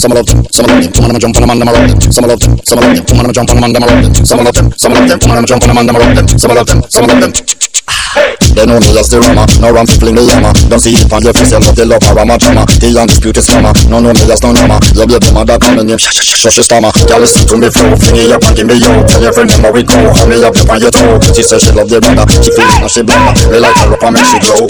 Some 0.01 0.13
love 0.13 0.25
them, 0.25 0.43
some 0.51 0.65
love 0.65 0.83
them, 0.83 0.95
some 0.95 1.05
of 1.05 1.11
them 1.13 1.21
jump 1.21 1.37
on 1.37 1.43
them 1.43 1.51
and 1.51 1.61
them 1.61 1.69
around 1.69 1.91
them. 1.91 2.11
Some 2.11 2.25
love 2.25 2.41
them, 2.41 2.57
some 2.65 2.81
love 2.81 2.97
them, 2.97 3.07
some 3.07 3.21
of 3.21 3.25
them 3.27 3.33
jump 3.35 3.51
on 3.51 3.57
them 3.57 3.65
and 3.65 3.77
them 3.77 3.85
around 3.85 4.03
them. 4.03 4.25
Some 4.25 4.41
love 4.41 4.55
them, 4.55 4.73
some 4.73 4.93
love 4.95 5.09
them, 5.09 5.21
some 5.21 5.31
of 5.31 5.37
them 5.37 5.45
jump 5.45 5.63
on 5.63 5.69
them 5.69 5.77
and 5.77 5.89
them 5.91 5.97
around 5.97 6.17
them. 6.17 6.39
Some 6.41 6.55
love 6.57 6.67
them, 6.67 6.83
some 6.89 7.07
love 7.07 7.21
them. 7.21 8.00
They 8.11 8.67
know 8.67 8.83
me 8.83 8.91
as 8.99 9.07
the 9.07 9.23
rama, 9.23 9.47
no 9.63 9.71
ram 9.71 9.87
people 9.87 10.11
in 10.11 10.19
the 10.19 10.27
yama 10.27 10.51
Don't 10.67 10.83
see 10.83 10.99
it 10.99 11.07
on 11.15 11.23
your 11.23 11.31
face, 11.31 11.55
you 11.55 11.63
love 11.63 11.79
the 11.79 11.87
love 11.87 12.03
or 12.11 12.19
rama 12.19 12.35
drama 12.35 12.67
The 12.83 12.91
undisputed 12.91 13.47
summer, 13.47 13.71
no 13.87 14.03
know 14.03 14.11
me 14.11 14.27
as 14.27 14.43
no 14.43 14.51
norma 14.51 14.83
Your 14.99 15.07
baby 15.07 15.31
mother 15.31 15.55
coming 15.63 15.87
in, 15.87 15.95
shh 15.95 16.11
shh 16.11 16.27
shh 16.27 16.51
shh 16.51 16.59
stammer. 16.67 16.91
Girl 17.07 17.23
listen 17.23 17.47
to 17.47 17.55
me 17.55 17.71
flow, 17.71 17.95
fling 17.95 18.27
it 18.27 18.35
up 18.35 18.43
and 18.43 18.59
give 18.59 18.67
me 18.67 18.83
yo 18.83 19.07
Tell 19.07 19.23
your 19.23 19.31
friend 19.31 19.47
them 19.47 19.63
how 19.63 19.71
we 19.71 19.87
go, 19.87 19.95
hold 20.11 20.27
me 20.27 20.43
up, 20.43 20.59
up 20.59 20.67
on 20.67 20.83
your 20.83 20.91
toe. 20.91 21.23
She 21.31 21.47
say 21.47 21.63
she 21.63 21.71
love 21.71 21.87
the 21.87 22.03
brother, 22.03 22.27
she 22.43 22.51
feel 22.51 22.67
it 22.67 22.83
now 22.83 22.91
she 22.91 23.07
blunder 23.07 23.31
Me 23.47 23.63
like 23.63 23.79
her 23.79 23.95
up 23.95 24.03
and 24.03 24.19
make 24.19 24.27
she 24.27 24.39
glow. 24.43 24.67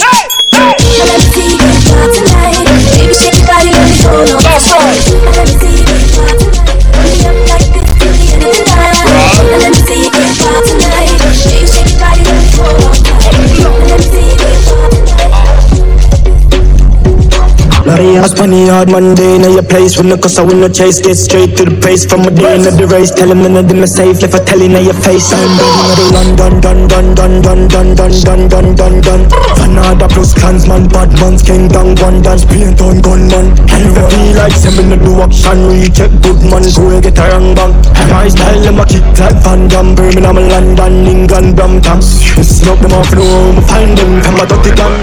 Baby, 2.92 3.14
shake 3.16 3.40
your 3.40 3.48
body, 3.48 3.72
let 3.72 3.88
me 3.88 3.96
go. 4.04 4.36
That's 4.44 4.68
right. 4.68 5.00
Let 5.32 5.48
me 5.48 5.56
see 5.56 5.80
you 5.80 6.28
up 6.28 6.39
Larry 17.90 18.22
ass 18.22 18.38
money 18.38 18.70
hard 18.70 18.88
Monday 18.88 19.34
in 19.34 19.42
your 19.42 19.66
place 19.66 19.98
When 19.98 20.14
the 20.14 20.16
cause 20.16 20.38
I 20.38 20.46
win 20.46 20.62
no 20.62 20.68
chase 20.70 21.02
Get 21.02 21.18
straight 21.18 21.58
to 21.58 21.66
the 21.66 21.74
pace 21.82 22.06
From 22.06 22.22
a 22.22 22.30
day 22.30 22.54
into 22.54 22.70
the 22.70 22.86
race 22.86 23.10
Tell 23.10 23.26
him 23.26 23.42
none 23.42 23.58
of 23.58 23.66
them 23.66 23.82
are 23.82 23.90
safe 23.90 24.22
If 24.22 24.30
I 24.30 24.38
tell 24.46 24.62
in 24.62 24.78
your 24.78 24.94
face 24.94 25.34
I'm 25.34 25.42
ready 25.58 25.90
to 25.98 26.04
run 26.14 26.28
Dun 26.38 26.54
dun 26.62 26.78
dun 26.86 27.06
dun 27.18 27.34
dun 27.42 27.60
dun 27.66 27.88
dun 27.98 28.12
dun 28.22 28.40
dun 28.46 28.66
dun 28.78 28.94
dun 29.02 29.20
Fanada 29.58 30.06
plus 30.06 30.38
clansman 30.38 30.86
Bad 30.86 31.10
man's 31.18 31.42
king 31.42 31.66
down 31.66 31.98
One 31.98 32.22
dance 32.22 32.46
paint 32.46 32.78
on 32.78 33.02
gunman 33.02 33.58
if 33.58 33.96
I 33.98 34.02
feel 34.06 34.30
like 34.38 34.54
Send 34.54 34.78
me 34.86 34.94
do 34.94 35.18
action 35.26 35.58
Recheck 35.66 36.14
good 36.22 36.40
man 36.46 36.62
Go 36.70 36.94
get 37.02 37.18
a 37.18 37.26
wrong 37.26 37.58
bang 37.58 37.74
My 38.06 38.30
style 38.30 38.62
them 38.62 38.78
a 38.78 38.86
kick 38.86 39.02
like 39.18 39.34
Van 39.42 39.66
Damme 39.66 39.98
Birmingham 39.98 40.38
London 40.46 40.94
England 41.10 41.56
Brampton 41.58 41.98
Smoke 42.38 42.78
them 42.86 42.94
off 42.94 43.10
the 43.10 43.18
room 43.18 43.58
Find 43.66 43.98
them. 43.98 44.22
Come 44.22 44.38
a 44.38 44.46
dirty 44.46 44.70
gun 44.78 44.94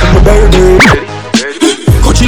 Come 0.00 0.16
a 0.16 0.20
baby 0.24 1.11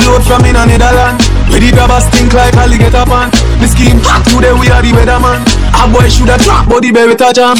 load 0.06 0.22
from 0.24 0.44
in 0.44 0.56
a 0.56 0.64
Netherland 0.66 1.20
Where 1.48 1.60
the 1.60 1.70
grabbers 1.72 2.04
stink 2.08 2.32
like 2.32 2.54
alligator 2.54 3.04
pan. 3.08 3.28
The 3.60 3.68
scheme 3.68 4.00
hot 4.04 4.24
today 4.28 4.52
we 4.52 4.68
are 4.68 4.82
the 4.84 4.92
weatherman. 4.92 5.40
A 5.76 5.88
boy 5.88 6.08
shoulda 6.08 6.36
drop 6.44 6.68
but 6.68 6.84
the 6.84 6.92
baby 6.92 7.16
touch 7.16 7.40
him 7.40 7.56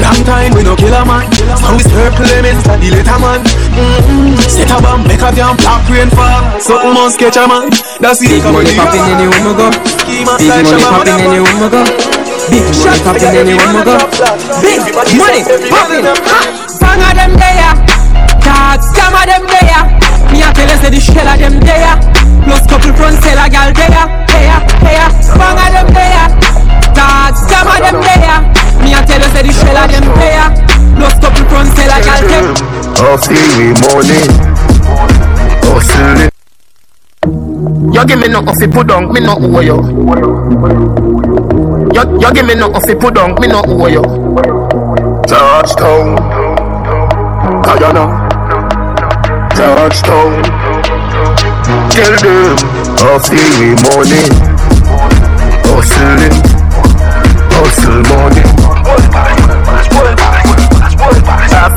Long 0.00 0.18
time 0.24 0.56
we 0.56 0.64
no 0.64 0.74
kill 0.74 0.94
a 0.94 1.04
man. 1.04 1.28
So 1.60 1.76
we 1.76 1.84
circle 1.84 2.24
them 2.24 2.48
insta 2.48 2.80
the 2.80 2.88
later 2.90 3.18
man. 3.20 3.44
Mm-hmm. 3.44 4.40
Set 4.40 4.72
a 4.72 4.80
bomb 4.80 5.04
make 5.04 5.20
a 5.20 5.30
damn 5.36 5.54
black 5.60 5.84
rain 5.92 6.08
fall. 6.10 6.42
Something 6.58 6.96
must 6.96 7.20
catch 7.20 7.36
a 7.36 7.44
man? 7.44 7.68
That's 8.00 8.24
it 8.24 8.32
Big 8.32 8.44
money 8.48 8.72
popping 8.72 9.04
anywhere 9.04 9.42
we 9.44 9.52
go. 9.52 9.68
Big 10.08 10.24
money 10.24 10.80
popping 10.80 11.20
anywhere 11.20 11.56
we 11.60 11.68
go. 11.68 11.82
Big 12.50 12.66
money 12.72 13.00
popping 13.04 13.36
anywhere 13.36 13.70
we 13.70 13.80
go. 13.84 13.96
Big 14.64 14.80
money 15.20 15.40
popping. 15.68 16.04
Bang 16.80 17.04
of 17.04 17.12
them 17.14 17.32
there, 17.36 17.72
dogs, 18.42 18.88
scam 18.90 19.12
of 19.12 19.24
them 19.28 19.44
there. 19.46 20.01
Me 20.42 20.48
a 20.48 20.52
tell 20.58 20.66
you 20.66 20.82
say 20.82 20.90
the 20.90 20.98
shell 20.98 21.28
of 21.28 21.38
them 21.38 21.54
there. 21.62 21.94
Plus 22.42 22.66
couple 22.66 22.90
front 22.98 23.14
seller 23.22 23.46
gal 23.46 23.70
there, 23.78 23.94
oh, 23.94 24.10
there, 24.26 24.58
there. 24.82 25.06
Bang 25.38 25.54
of 25.54 25.70
them 25.70 25.86
there, 25.94 26.26
dogs, 26.98 27.46
scam 27.46 27.70
of 27.70 27.78
them 27.78 28.02
there. 28.02 28.42
Me 28.82 28.90
a 28.90 28.98
tell 29.06 29.22
you 29.22 29.30
say 29.30 29.46
the 29.46 29.54
shell 29.54 29.78
of 29.78 29.86
them 29.86 30.02
there. 30.18 30.50
Plus 30.98 31.14
couple 31.22 31.46
front 31.46 31.70
seller 31.78 32.02
gal 32.02 32.26
there. 32.26 32.42
Hustling 32.98 33.54
we 33.54 33.70
money 33.86 34.26
Hustling 35.62 36.30
You 37.94 38.02
give 38.04 38.18
me 38.18 38.26
nothing 38.26 38.58
fi 38.58 38.66
put 38.66 38.88
down, 38.88 39.12
me 39.12 39.20
no 39.20 39.38
owe 39.38 39.60
you 39.60 39.78
You, 41.94 42.02
you 42.18 42.30
give 42.34 42.46
me 42.46 42.54
nothing 42.56 42.82
fi 42.82 42.94
put 42.98 43.14
down, 43.14 43.38
me 43.38 43.46
no 43.46 43.62
owe 43.62 43.86
you 43.86 44.02
Touchdown 45.26 46.18
you 47.78 47.92
know. 47.92 48.31
Touchdown. 49.62 50.42
Tell 51.94 52.14
them, 52.18 52.58
off 53.06 53.30
the 53.30 53.78
money. 53.86 54.26
Hustling, 55.70 56.34
hustle 57.54 58.02
money. 58.10 58.42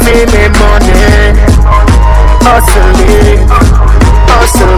Feel 0.03 0.25
me 0.33 0.43
money. 0.57 0.97
Hustling, 2.41 3.47
hustle 4.29 4.75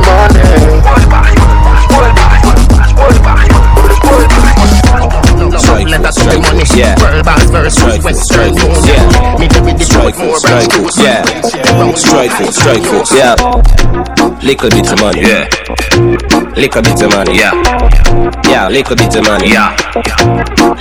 Strike 1.08 1.57
Let 5.88 6.06
us 6.06 6.18
force, 6.18 6.36
the 6.36 6.40
money. 6.42 6.64
yeah. 6.76 6.96
Boss 7.24 7.44
verse 7.50 7.74
Strike 7.76 8.02
force, 8.02 8.88
yeah. 8.88 9.38
Me 9.40 9.48
the 9.48 9.62
with 9.64 9.78
the 9.78 9.86
Strike 9.86 10.16
force, 10.16 10.40
strike 10.40 10.72
force, 10.72 10.98
yeah. 10.98 11.24
Strike 11.96 12.32
force, 12.32 12.56
strike 12.56 12.84
force, 12.84 13.12
yeah. 13.16 13.36
Little 14.44 14.70
bit 14.70 14.92
of 14.92 15.00
money, 15.00 15.22
yeah. 15.22 16.47
Little 16.58 16.82
bit 16.82 17.02
of 17.04 17.12
money, 17.14 17.38
yeah. 17.38 17.54
Yeah, 18.50 18.68
little 18.68 18.96
bit 18.96 19.16
of 19.16 19.24
money, 19.24 19.54
yeah. 19.54 19.78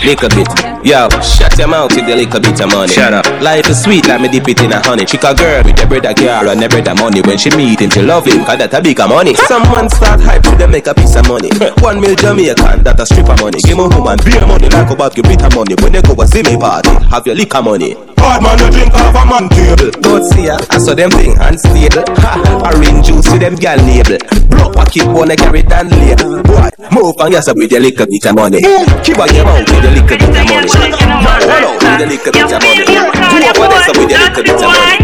Little 0.00 0.28
bit, 0.32 0.48
yo. 0.80 1.04
Shut 1.20 1.52
your 1.58 1.68
mouth 1.68 1.94
with 1.94 2.08
little 2.08 2.40
bit 2.40 2.60
of 2.60 2.72
money. 2.72 2.88
Shut 2.88 3.12
up. 3.12 3.26
Life 3.42 3.68
is 3.68 3.82
sweet 3.84 4.08
like 4.08 4.22
me 4.22 4.28
dip 4.28 4.48
it 4.48 4.62
in 4.62 4.72
a 4.72 4.80
honey. 4.80 5.04
Chick 5.04 5.24
a 5.24 5.34
girl 5.34 5.62
with 5.64 5.76
the 5.76 5.86
bread 5.86 6.06
a 6.06 6.14
girl 6.14 6.48
and 6.48 6.62
the 6.62 6.68
bread 6.68 6.88
a 6.88 6.94
money. 6.94 7.20
When 7.20 7.36
she 7.36 7.50
meet 7.54 7.80
him, 7.80 7.90
she 7.90 8.00
love 8.00 8.24
him, 8.24 8.44
cause 8.44 8.56
that 8.56 8.72
a 8.72 8.80
big 8.80 8.98
a 9.00 9.06
money. 9.06 9.34
Someone 9.34 9.90
start 9.90 10.20
hype 10.20 10.42
to 10.44 10.56
them 10.56 10.70
make 10.70 10.86
a 10.86 10.94
piece 10.94 11.14
of 11.14 11.28
money. 11.28 11.50
One 11.84 12.00
mil 12.00 12.16
Jamaican, 12.16 12.82
that 12.84 12.96
a 12.98 13.04
strip 13.04 13.28
of 13.28 13.36
money. 13.44 13.60
Give 13.60 13.76
me 13.76 13.84
woman 13.84 14.16
beer 14.24 14.46
money 14.48 14.72
like 14.72 14.88
a 14.88 14.96
bag, 14.96 15.12
give 15.12 15.28
it 15.28 15.44
a 15.44 15.48
money. 15.52 15.76
When 15.84 15.92
they 15.92 16.00
go 16.00 16.16
a 16.16 16.24
see 16.26 16.40
me 16.40 16.56
party, 16.56 16.88
have 17.12 17.26
your 17.28 17.36
liquor 17.36 17.60
money. 17.60 17.92
Bad 18.16 18.40
man, 18.40 18.56
you 18.64 18.70
drink 18.72 18.94
off 18.96 19.12
a 19.12 19.22
man 19.28 19.44
table. 19.52 19.92
Don't 20.00 20.24
see 20.24 20.48
ya, 20.48 20.56
I 20.72 20.80
saw 20.80 20.96
them 20.96 21.12
thing 21.12 21.36
unstable. 21.36 22.00
Ha, 22.24 22.40
orange 22.64 23.12
juice 23.12 23.28
to 23.28 23.36
them 23.36 23.60
gal 23.60 23.76
label. 23.84 24.16
Block 24.48 24.72
a 24.80 24.84
keep 24.88 25.06
wanna 25.12 25.36
carry 25.36 25.65
down 25.68 25.88
label. 25.90 26.42
Boy, 26.42 26.70
move 26.92 27.14
on 27.20 27.32
yourself 27.32 27.56
with 27.56 27.70
your 27.72 27.80
little 27.80 28.06
bit 28.06 28.24
of 28.26 28.34
money. 28.34 28.60
Keep 29.02 29.18
on 29.18 29.28
your 29.34 29.44
mouth 29.44 29.66
with 29.68 29.82
your 29.82 29.92
little 29.92 30.06
bit 30.08 30.22
of 30.22 30.28
money. 30.30 30.46
Man, 30.46 31.42
hold 31.46 31.64
on 31.66 31.76
with 31.76 32.00
your 32.00 32.08
little 32.08 32.32
bit 32.32 32.40
of 32.40 32.62
money. 32.62 32.84
Do 32.86 33.38
over 33.46 33.66
there 33.68 33.92
with 33.94 34.10
your 34.10 34.18
little 34.18 34.42
bit 34.42 34.48
of 34.50 34.60
money. 34.62 34.96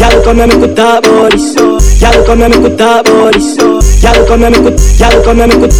Y'all 0.00 0.24
come 0.24 0.36
here, 0.36 0.48
me 0.48 0.54
could 0.54 0.76
talk 0.76 1.04
about 1.04 1.30
this. 1.32 1.54
Y'all 2.00 2.24
come 2.26 2.38
here, 2.38 2.48
me 2.48 2.56
could 2.56 2.78
talk 2.78 3.06
about 3.06 3.32
this. 3.34 4.02
Y'all 4.02 4.26
come 4.26 4.40
here, 4.40 4.50
me 4.50 4.58
could. 4.58 4.80
Y'all 4.98 5.22
come 5.24 5.36
here, 5.36 5.48
me 5.48 5.54
could. 5.60 5.72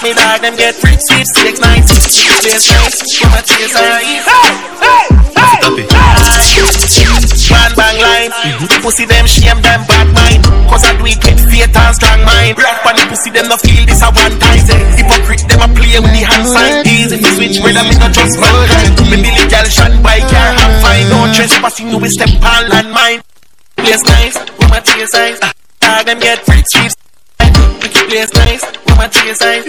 Me 0.00 0.16
dog 0.16 0.40
them 0.40 0.56
get 0.56 0.72
free 0.80 0.96
sweet 0.96 1.28
six 1.28 1.60
nights. 1.60 1.92
This 1.92 2.72
nice, 2.72 3.20
from 3.20 3.36
a 3.36 3.42
tears 3.44 3.76
are 3.76 4.00
Man 7.50 7.72
bang 7.76 8.00
line, 8.00 8.32
pussy 8.80 9.04
them 9.04 9.26
shame 9.28 9.60
them 9.60 9.84
bad 9.84 10.08
mind. 10.16 10.40
Cause 10.72 10.88
I 10.88 10.96
do 10.96 11.04
it 11.04 11.20
with 11.20 11.44
faith 11.52 11.76
and 11.76 11.92
strong 11.92 12.24
mind. 12.24 12.56
Rock 12.56 12.80
on 12.88 12.96
the 12.96 13.04
pussy 13.12 13.28
them 13.28 13.52
no 13.52 13.60
feel 13.60 13.84
this 13.84 14.00
a 14.00 14.08
one 14.08 14.40
time. 14.40 14.64
Hypocrite 14.96 15.44
them 15.44 15.60
a 15.60 15.68
play 15.68 16.00
with 16.00 16.16
the 16.16 16.24
hand 16.24 16.48
sign. 16.48 16.80
Easy 16.88 17.20
to 17.20 17.28
switch 17.36 17.60
them 17.60 17.92
in 17.92 18.00
a 18.00 18.08
trust 18.08 18.40
mankind. 18.40 18.96
Me 19.04 19.20
Billy 19.20 19.44
girl 19.52 19.68
shine 19.68 20.00
by 20.00 20.16
car 20.24 20.48
have 20.56 20.80
fine. 20.80 21.12
No 21.12 21.28
trespassing 21.28 21.92
you 21.92 22.00
with 22.00 22.16
step 22.16 22.32
on 22.40 22.72
landmine. 22.72 23.20
Place 23.76 24.04
nice, 24.08 24.40
with 24.56 24.70
my 24.72 24.80
tears 24.80 25.12
eyes. 25.12 25.36
Dog 25.84 26.08
them 26.08 26.18
get 26.24 26.40
free 26.48 26.64
sweet 26.64 26.96
place 28.10 28.34
nice, 28.34 28.64
tears 29.14 29.40
eyes. 29.40 29.64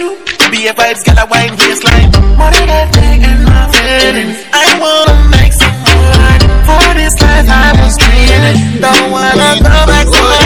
Be 0.50 0.66
a 0.66 0.74
vibes, 0.74 1.04
get 1.06 1.16
a 1.16 1.26
wine 1.30 1.54
baseline. 1.54 2.10
Money 2.36 2.66
that 2.66 2.90
taking 2.90 3.38
my 3.46 3.70
feelings. 3.70 4.36
I 4.50 4.66
wanna 4.82 5.14
make 5.30 5.54
some 5.54 5.78
more. 5.86 6.42
For 6.66 6.86
this 6.98 7.14
life 7.22 7.46
I 7.46 7.70
was 7.78 7.94
created. 8.02 8.82
Don't 8.82 9.10
wanna 9.14 9.62
go 9.62 9.78
back 9.86 10.06
to 10.10 10.20
my. 10.26 10.42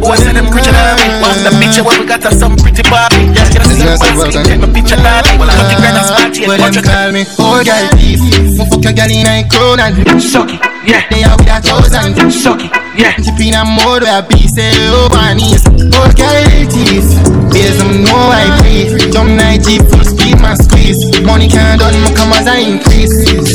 What's 0.00 0.24
in 0.26 0.34
them 0.34 0.48
preaching 0.48 0.74
at 0.74 0.96
me? 0.98 1.20
What's 1.20 1.44
the 1.44 1.52
picture 1.60 1.84
where 1.84 2.00
we 2.00 2.06
got 2.06 2.24
us 2.24 2.38
some 2.40 2.56
pretty 2.56 2.82
Barbie? 2.88 3.31
Yeah, 3.72 3.78
get 3.78 3.88
us 3.88 4.00
some 4.04 4.16
fancy. 4.20 4.42
Take 4.44 4.60
my 4.60 4.68
picture, 4.68 5.00
darling. 5.00 5.40
Looking 5.40 5.80
grand 5.80 5.96
as 5.96 6.10
party. 6.12 6.44
Well, 6.44 6.60
them 6.60 6.76
call 6.84 7.08
me 7.12 7.22
old 7.40 7.40
oh, 7.40 7.64
girl 7.64 7.86
thief. 7.96 8.20
So 8.56 8.62
fuck 8.68 8.84
your 8.84 8.92
girl 8.92 9.08
in 9.08 9.24
a 9.24 9.48
crown 9.48 9.80
suck 10.20 10.50
it. 10.52 10.60
Yeah, 10.84 11.00
they 11.08 11.24
are 11.24 11.36
with 11.36 11.48
a 11.48 11.58
thousand. 11.64 12.12
Suck 12.30 12.60
oh, 12.60 12.64
it. 12.64 12.72
Yeah, 12.92 13.16
deep 13.16 13.40
in 13.40 13.56
a 13.56 13.64
mode 13.64 14.04
where 14.04 14.20
I 14.20 14.26
be 14.28 14.44
say 14.48 14.72
oh 14.92 15.08
my 15.12 15.32
knees. 15.32 15.64
Old 15.64 16.12
girl 16.12 16.44
thief. 16.68 17.06
There's 17.48 17.80
some 17.80 18.04
no 18.04 18.16
I 18.28 18.48
pay. 18.60 18.92
Jump 19.08 19.32
night 19.32 19.64
jeep 19.64 19.82
full 19.88 20.04
speed 20.04 20.36
man 20.40 20.56
squeeze. 20.60 21.00
Money 21.24 21.48
can't 21.48 21.80
done 21.80 21.96
my 22.04 22.12
come 22.12 22.32
as 22.36 22.46
I 22.46 22.60
increase. 22.60 23.12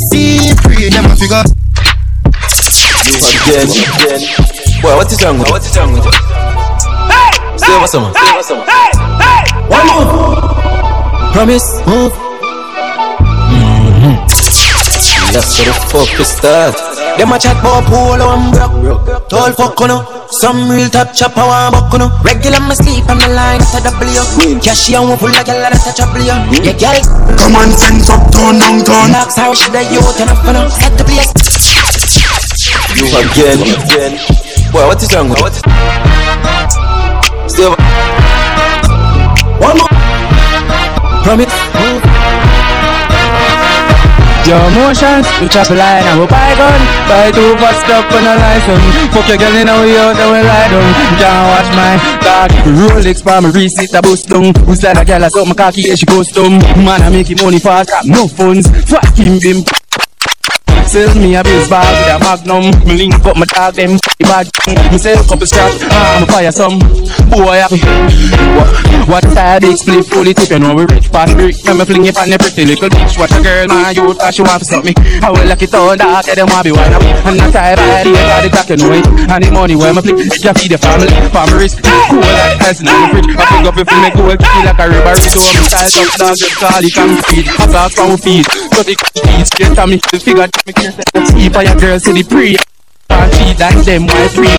See 0.09 0.53
free 0.65 0.89
them 0.89 1.05
a 1.05 1.15
figure. 1.15 1.45
Again, 2.97 3.69
again. 3.69 4.57
Boy, 4.81 4.95
what 4.95 5.11
is 5.11 5.21
wrong 5.23 5.39
with 5.39 5.47
you? 5.47 5.53
What 5.53 5.65
is 5.65 5.77
wrong 5.77 5.93
with 5.93 6.05
you? 6.05 6.11
Say 7.57 7.77
what's 7.79 7.95
up, 7.95 9.16
One 9.69 9.87
move. 9.87 10.39
Promise, 11.33 11.67
move. 11.87 12.13
Mm-hmm. 13.51 14.15
That's 15.33 15.59
where 15.59 15.67
the 15.67 15.73
fuck 15.91 16.09
we 16.17 16.23
start. 16.25 16.75
Them 17.17 17.33
a 17.33 17.37
chat 17.39 17.57
about 17.59 17.83
polo 17.89 18.37
and 18.37 18.53
broke. 18.53 19.29
Tall 19.29 19.51
fuck 19.53 19.79
you 19.79 19.87
know. 19.87 20.05
Some 20.39 20.69
real 20.69 20.89
top 20.89 21.13
chopper 21.13 21.41
want 21.41 21.73
buck 21.73 21.91
you 21.93 21.99
know. 21.99 22.09
Regular 22.23 22.61
me 22.63 22.75
sleep 22.77 23.09
on 23.09 23.17
the 23.17 23.27
line 23.33 23.59
at 23.59 23.73
the 23.73 23.91
W. 23.91 24.21
Mm. 24.37 24.63
Cash 24.63 24.89
you 24.89 25.01
want 25.01 25.19
full 25.19 25.29
of 25.29 25.43
gyal 25.43 25.61
that 25.65 25.81
touch 25.83 25.99
up 25.99 26.15
you. 26.15 26.31
Mm. 26.31 26.63
Yeah, 26.63 26.77
gyal. 26.77 27.03
Come 27.37 27.57
on, 27.57 27.69
fence 27.73 28.09
up, 28.09 28.23
turn 28.31 28.61
downtown. 28.61 29.11
Knocks 29.11 29.35
how 29.35 29.53
she 29.53 29.69
the 29.69 29.83
youth 29.89 30.21
and 30.21 30.29
up 30.29 30.45
you 30.45 30.53
know. 30.53 30.69
Set 30.69 30.93
the 30.95 31.03
place. 31.03 31.33
You 32.97 33.05
again, 33.13 33.61
again. 33.61 34.13
Boy, 34.71 34.87
what 34.87 35.01
is 35.01 35.13
wrong 35.13 35.29
with 35.29 35.59
you? 37.57 38.16
One 39.59 39.77
more. 39.77 39.89
Promise. 41.23 41.53
Your 44.47 44.63
emotions, 44.71 45.27
we 45.41 45.49
chop 45.49 45.67
a 45.67 45.75
line 45.75 46.07
and 46.07 46.21
we 46.21 46.25
buy 46.25 46.55
gun 46.55 46.79
Buy 47.11 47.31
two 47.35 47.51
for 47.59 47.73
stuff 47.83 48.07
on 48.15 48.23
a 48.23 48.33
license. 48.39 49.11
Fuck 49.11 49.27
your 49.27 49.35
girl 49.35 49.55
in 49.59 49.67
way 49.67 49.99
out 49.99 50.15
and 50.15 50.31
we 50.31 50.39
lie 50.39 50.71
down 50.71 50.87
Can't 51.19 51.43
watch 51.51 51.69
my 51.75 51.99
dog 52.23 52.49
Rolex 52.79 53.21
for 53.21 53.41
me 53.41 53.51
receipt 53.51 53.93
a 53.93 54.01
bust 54.01 54.29
down. 54.29 54.55
Who's 54.63 54.79
that 54.79 54.97
a 55.01 55.03
girl 55.03 55.25
I 55.25 55.27
suck 55.27 55.47
my 55.47 55.53
cocky 55.53 55.81
yeah 55.81 55.95
she 55.95 56.05
custom 56.05 56.59
Man 56.79 57.01
I 57.01 57.09
make 57.09 57.27
him 57.27 57.43
money 57.43 57.59
fast. 57.59 57.89
Got 57.89 58.05
no 58.05 58.29
funds. 58.29 58.71
Fuck 58.89 59.17
him 59.17 59.37
bim 59.43 59.65
Sell 60.87 61.13
me 61.19 61.35
a 61.35 61.43
biz 61.43 61.67
bag 61.69 61.83
with 61.83 62.15
a 62.15 62.19
magnum. 62.23 62.87
Me 62.87 62.95
link 62.95 63.25
up 63.25 63.35
my 63.35 63.45
dog 63.45 63.75
them 63.75 63.99
bad 64.27 64.47
Me 64.91 64.97
sell 64.97 65.19
couple 65.23 65.47
straps 65.47 65.83
I'm 65.83 66.23
a 66.23 66.27
fire 66.27 66.51
some. 66.51 66.79
Boy 67.27 67.59
happy 67.59 67.79
What, 68.55 68.71
what 69.07 69.23
side 69.35 69.61
big 69.63 69.75
split 69.75 70.05
fully 70.05 70.33
tip 70.33 70.51
You 70.51 70.59
know 70.59 70.75
we 70.75 70.87
rich 70.87 71.07
fast 71.07 71.35
brick. 71.35 71.55
Let 71.63 71.75
me 71.75 71.83
fling 71.83 72.05
it 72.07 72.15
on 72.15 72.31
the 72.31 72.37
pretty 72.39 72.63
little 72.67 72.87
bitch. 72.87 73.19
Watch 73.19 73.35
a 73.35 73.43
girl 73.43 73.67
my 73.67 73.91
youth 73.91 74.19
cause 74.19 74.35
she 74.35 74.43
want 74.43 74.63
to 74.63 74.65
suck 74.65 74.83
me. 74.83 74.93
I 75.23 75.31
will 75.31 75.43
lock 75.47 75.61
it 75.61 75.73
all 75.73 75.95
dark 75.95 76.27
Yeah 76.27 76.35
them 76.35 76.47
want 76.51 76.63
be 76.63 76.71
wine 76.71 76.93
up 76.93 77.03
And 77.03 77.41
I 77.41 77.51
tie 77.51 77.75
by 77.75 78.03
the 78.03 78.15
head 78.15 78.31
of 78.31 78.41
the 78.43 78.49
cock 78.55 78.69
you 78.71 78.77
know 78.79 78.95
it. 78.95 79.07
And 79.27 79.43
the 79.43 79.51
money 79.51 79.75
where 79.75 79.91
me 79.91 80.01
flick 80.03 80.23
can 80.39 80.55
feed 80.55 80.71
the 80.71 80.79
family. 80.79 81.11
Family 81.35 81.67
wrist 81.67 81.83
Cool 81.83 82.23
like 82.23 82.63
ice 82.63 82.79
in 82.79 82.87
the 82.87 82.95
fridge 83.11 83.27
I 83.35 83.43
pick 83.43 83.67
up 83.67 83.75
if 83.75 83.87
you 83.91 83.99
make 84.03 84.15
gold 84.15 84.39
Feel 84.39 84.63
like 84.63 84.79
a 84.79 84.85
river 84.87 85.15
So 85.19 85.35
me 85.35 85.51
style 85.67 85.91
top 85.91 86.07
dog 86.15 86.35
Just 86.39 86.55
call 86.59 86.79
it 86.79 87.23
feed. 87.27 87.47
I 87.59 87.63
talk 87.67 87.91
from 87.91 88.15
feet 88.19 88.47
So 88.71 88.83
the 88.83 88.95
feet 88.95 89.47
Straight 89.47 89.75
to 89.75 89.83
me 89.87 89.97
figure 90.19 90.47
me 90.47 90.76
the 90.81 91.49
For 91.53 91.63
your 91.63 91.75
girls 91.75 92.03
to 92.03 92.13
the 92.13 92.23
pre 92.23 92.57
Can't 93.09 93.33
feed 93.33 93.59
like 93.59 93.81
them 93.85 94.05
white 94.07 94.31
free 94.31 94.57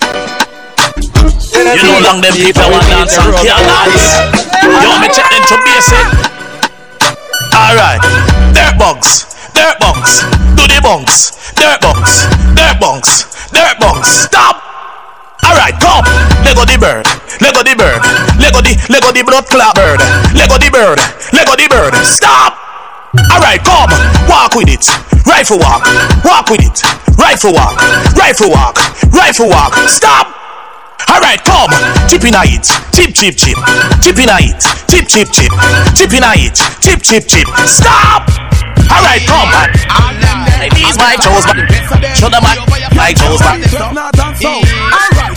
You 1.54 1.82
know 1.84 2.00
long 2.02 2.20
them 2.20 2.34
people 2.34 2.66
want 2.70 2.86
dance 2.88 3.18
and 3.18 3.34
can't 3.44 3.62
dance. 3.66 4.48
You 4.62 4.88
want 4.88 5.02
me 5.02 5.08
check 5.12 5.30
into 5.36 5.56
basic? 5.62 6.06
Alright, 7.54 8.00
dirt 8.54 8.78
bunks, 8.78 9.26
dirt 9.52 9.76
bunks, 9.78 10.22
do 10.54 10.64
the 10.66 10.80
bunks, 10.82 11.52
dirt 11.54 11.80
bunks, 11.80 12.26
dirt 12.54 12.76
bunks, 12.80 13.12
dirt 13.50 13.76
bunks. 13.80 14.08
Stop. 14.30 14.62
Alright, 15.44 15.74
come. 15.80 16.06
Lego 16.44 16.64
the 16.64 16.78
bird, 16.78 17.06
Lego 17.42 17.62
the 17.62 17.74
bird, 17.76 18.02
Lego 18.38 18.60
the 18.62 18.72
Lego 18.88 19.12
the 19.12 19.22
blood 19.22 19.46
clot 19.46 19.74
bird, 19.74 20.00
Lego 20.34 20.56
the 20.58 20.70
bird, 20.70 20.98
Lego 21.32 21.54
the 21.56 21.66
bird. 21.68 21.94
Stop. 22.06 22.67
Alright, 23.16 23.64
come. 23.64 23.88
Walk 24.28 24.52
with 24.52 24.68
it. 24.68 24.84
Rifle 25.24 25.56
walk. 25.58 25.80
Walk 26.24 26.50
with 26.52 26.60
it. 26.60 26.76
Rifle 27.16 27.56
walk. 27.56 27.80
Rifle 28.12 28.50
walk. 28.50 28.76
Rifle 29.08 29.48
walk. 29.48 29.72
Stop. 29.88 30.28
Alright, 31.08 31.40
come. 31.40 31.72
Chip 32.04 32.24
in 32.28 32.36
a 32.36 32.44
it. 32.44 32.68
Chip, 32.92 33.16
chip, 33.16 33.32
chip. 33.32 33.56
Chip 34.04 34.18
in 34.20 34.28
a 34.28 34.36
it. 34.44 34.60
Chip, 34.92 35.08
chip, 35.08 35.32
chip. 35.32 35.48
Chip 35.96 36.12
in 36.12 36.20
a 36.20 36.36
it. 36.36 36.60
Chip, 36.84 37.00
chip, 37.00 37.24
chip. 37.24 37.48
Stop. 37.64 38.28
Alright, 38.92 39.24
come. 39.24 39.48
These 40.76 40.98
my 41.00 41.16
toes, 41.16 41.48
man. 41.48 41.64
Show 42.12 42.28
them 42.28 42.44
my, 42.44 42.60
my 42.92 43.12
toes, 43.16 43.40
man. 43.40 43.64
Alright. 44.44 45.27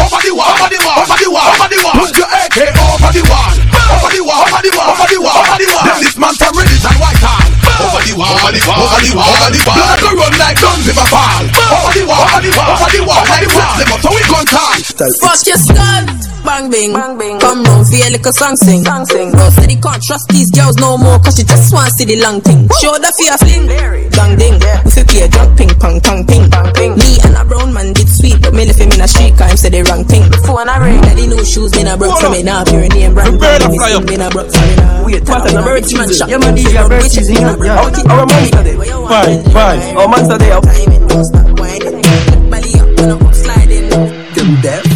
Over 0.00 0.20
the 0.24 0.32
wall, 0.32 0.48
over 0.48 0.68
the 0.72 0.80
wall, 0.80 0.98
over 1.04 1.16
the 1.20 1.28
wall, 1.30 1.48
over 1.52 1.68
the 1.68 1.78
wall. 1.84 1.94
Put 2.00 2.16
your 2.16 2.28
AK 2.28 2.58
over 2.72 3.10
the 3.12 3.22
wall. 3.28 3.52
Over 3.92 4.10
the 4.16 4.22
wall, 4.24 4.42
over 4.48 4.60
the 4.64 4.72
wall, 4.72 4.90
over 4.96 5.06
the 5.06 5.18
wall, 5.20 5.38
over 5.44 5.56
the 5.60 5.66
wall. 5.68 5.84
Then 5.84 6.00
this 6.00 6.16
man 6.16 6.34
from 6.34 6.52
Reddit 6.56 6.84
and 6.88 6.98
Whitehall. 7.00 7.59
Over 7.78 8.02
the 8.02 8.14
wall, 8.18 8.34
over 8.34 8.50
over 8.50 8.50
the 8.50 8.62
wall, 8.66 8.82
over 8.82 8.98
the 8.98 9.12
wall, 9.14 9.30
over 9.30 9.50
the 9.54 9.60
wall. 9.62 9.76
Blood 9.78 9.98
go 10.02 10.10
run 10.18 10.34
like 10.40 10.58
guns 10.58 10.86
if 10.90 10.98
I 10.98 11.04
fall. 11.06 11.42
Over 11.46 11.92
the 11.94 12.02
wall, 12.10 12.24
over 12.26 12.40
the 12.42 12.50
wall, 12.56 12.70
over 12.74 12.90
the 12.90 13.00
wall, 13.06 13.22
like 13.30 13.44
the 13.46 13.50
wall. 13.54 13.74
Them 13.78 13.92
up 13.94 14.00
so 14.02 14.10
we 14.10 14.22
gun 14.26 14.44
tall. 14.50 14.76
Fuck 15.22 15.40
your 15.46 15.60
skull. 15.60 16.04
Bang 16.40 16.70
bing. 16.72 16.92
Come 16.96 17.62
round 17.64 17.84
for 17.86 17.96
your 18.00 18.10
little 18.10 18.32
song 18.32 18.56
sing. 18.56 18.82
Bro 18.82 19.04
said 19.52 19.68
he 19.70 19.76
can't 19.76 20.00
trust 20.02 20.24
these 20.32 20.50
girls 20.50 20.76
no 20.80 20.96
more 20.96 21.20
cause 21.20 21.36
she 21.36 21.44
just 21.44 21.68
wanna 21.72 21.90
see 21.92 22.08
the 22.08 22.16
long 22.24 22.40
thing. 22.40 22.64
Show 22.80 22.96
the 22.96 23.12
fear 23.20 23.36
fling. 23.36 23.68
Gang 23.68 24.40
ding. 24.40 24.56
If 24.88 24.96
you 24.96 25.04
play 25.04 25.22
a 25.24 25.28
drunk 25.28 25.58
ping 25.60 25.68
pong 25.76 26.00
ping 26.00 26.48
pong 26.48 26.72
ping. 26.72 26.96
Me 26.96 27.20
and 27.28 27.36
a 27.36 27.44
brown 27.44 27.72
man 27.76 27.92
did 27.92 28.08
sweet 28.08 28.40
but 28.40 28.54
me 28.56 28.64
left 28.64 28.80
him 28.80 28.88
in 28.88 29.00
a 29.04 29.08
street 29.08 29.36
cause 29.36 29.52
him 29.52 29.56
said 29.60 29.72
the 29.76 29.84
wrong 29.84 30.04
thing. 30.08 30.24
Before 30.32 30.64
I 30.64 30.80
ring. 30.80 31.00
Daddy 31.04 31.28
no 31.28 31.36
shoes 31.44 31.76
me 31.76 31.84
na 31.84 31.96
broke 32.00 32.16
from 32.16 32.32
me 32.32 32.40
now. 32.42 32.64
Pure 32.64 32.88
name 32.88 33.12
brand. 33.12 33.36
Bird 33.36 33.60
a 33.60 33.68
Me 33.68 33.76
fly 33.76 33.92
sing 33.92 34.00
up. 34.00 34.08
me 34.08 34.16
na 34.16 34.28
broke 34.32 34.48
from 34.48 34.64
me 34.64 34.74
now. 34.80 35.04
Wait, 35.04 35.20
What 35.28 35.44
a 35.44 35.60
bird 35.60 35.84
man 35.92 36.08
shot. 36.08 36.28
Yeah, 36.32 36.40
man, 36.40 36.56
DJ 36.56 36.72
bird 36.88 37.04
Bitch, 37.04 37.20
season. 37.20 37.36
Me 37.60 37.68
na 37.68 37.82
broke. 37.82 37.96
Yeah. 37.96 38.12
Our 38.12 38.26
monster 38.26 38.62
day. 38.62 38.76
Fine, 38.76 39.44
fine. 39.52 39.96
Our 39.96 40.08
monster 40.08 40.38
day. 40.38 40.50
Timing, 40.50 41.06
don't 41.08 41.24
stop 41.24 41.60
whining. 41.60 42.02
Belly 42.50 42.72
up, 42.80 42.88
when 42.98 43.10
I'm 43.10 43.32
sliding. 43.32 43.88
Them 44.34 44.60
deaf. 44.62 44.89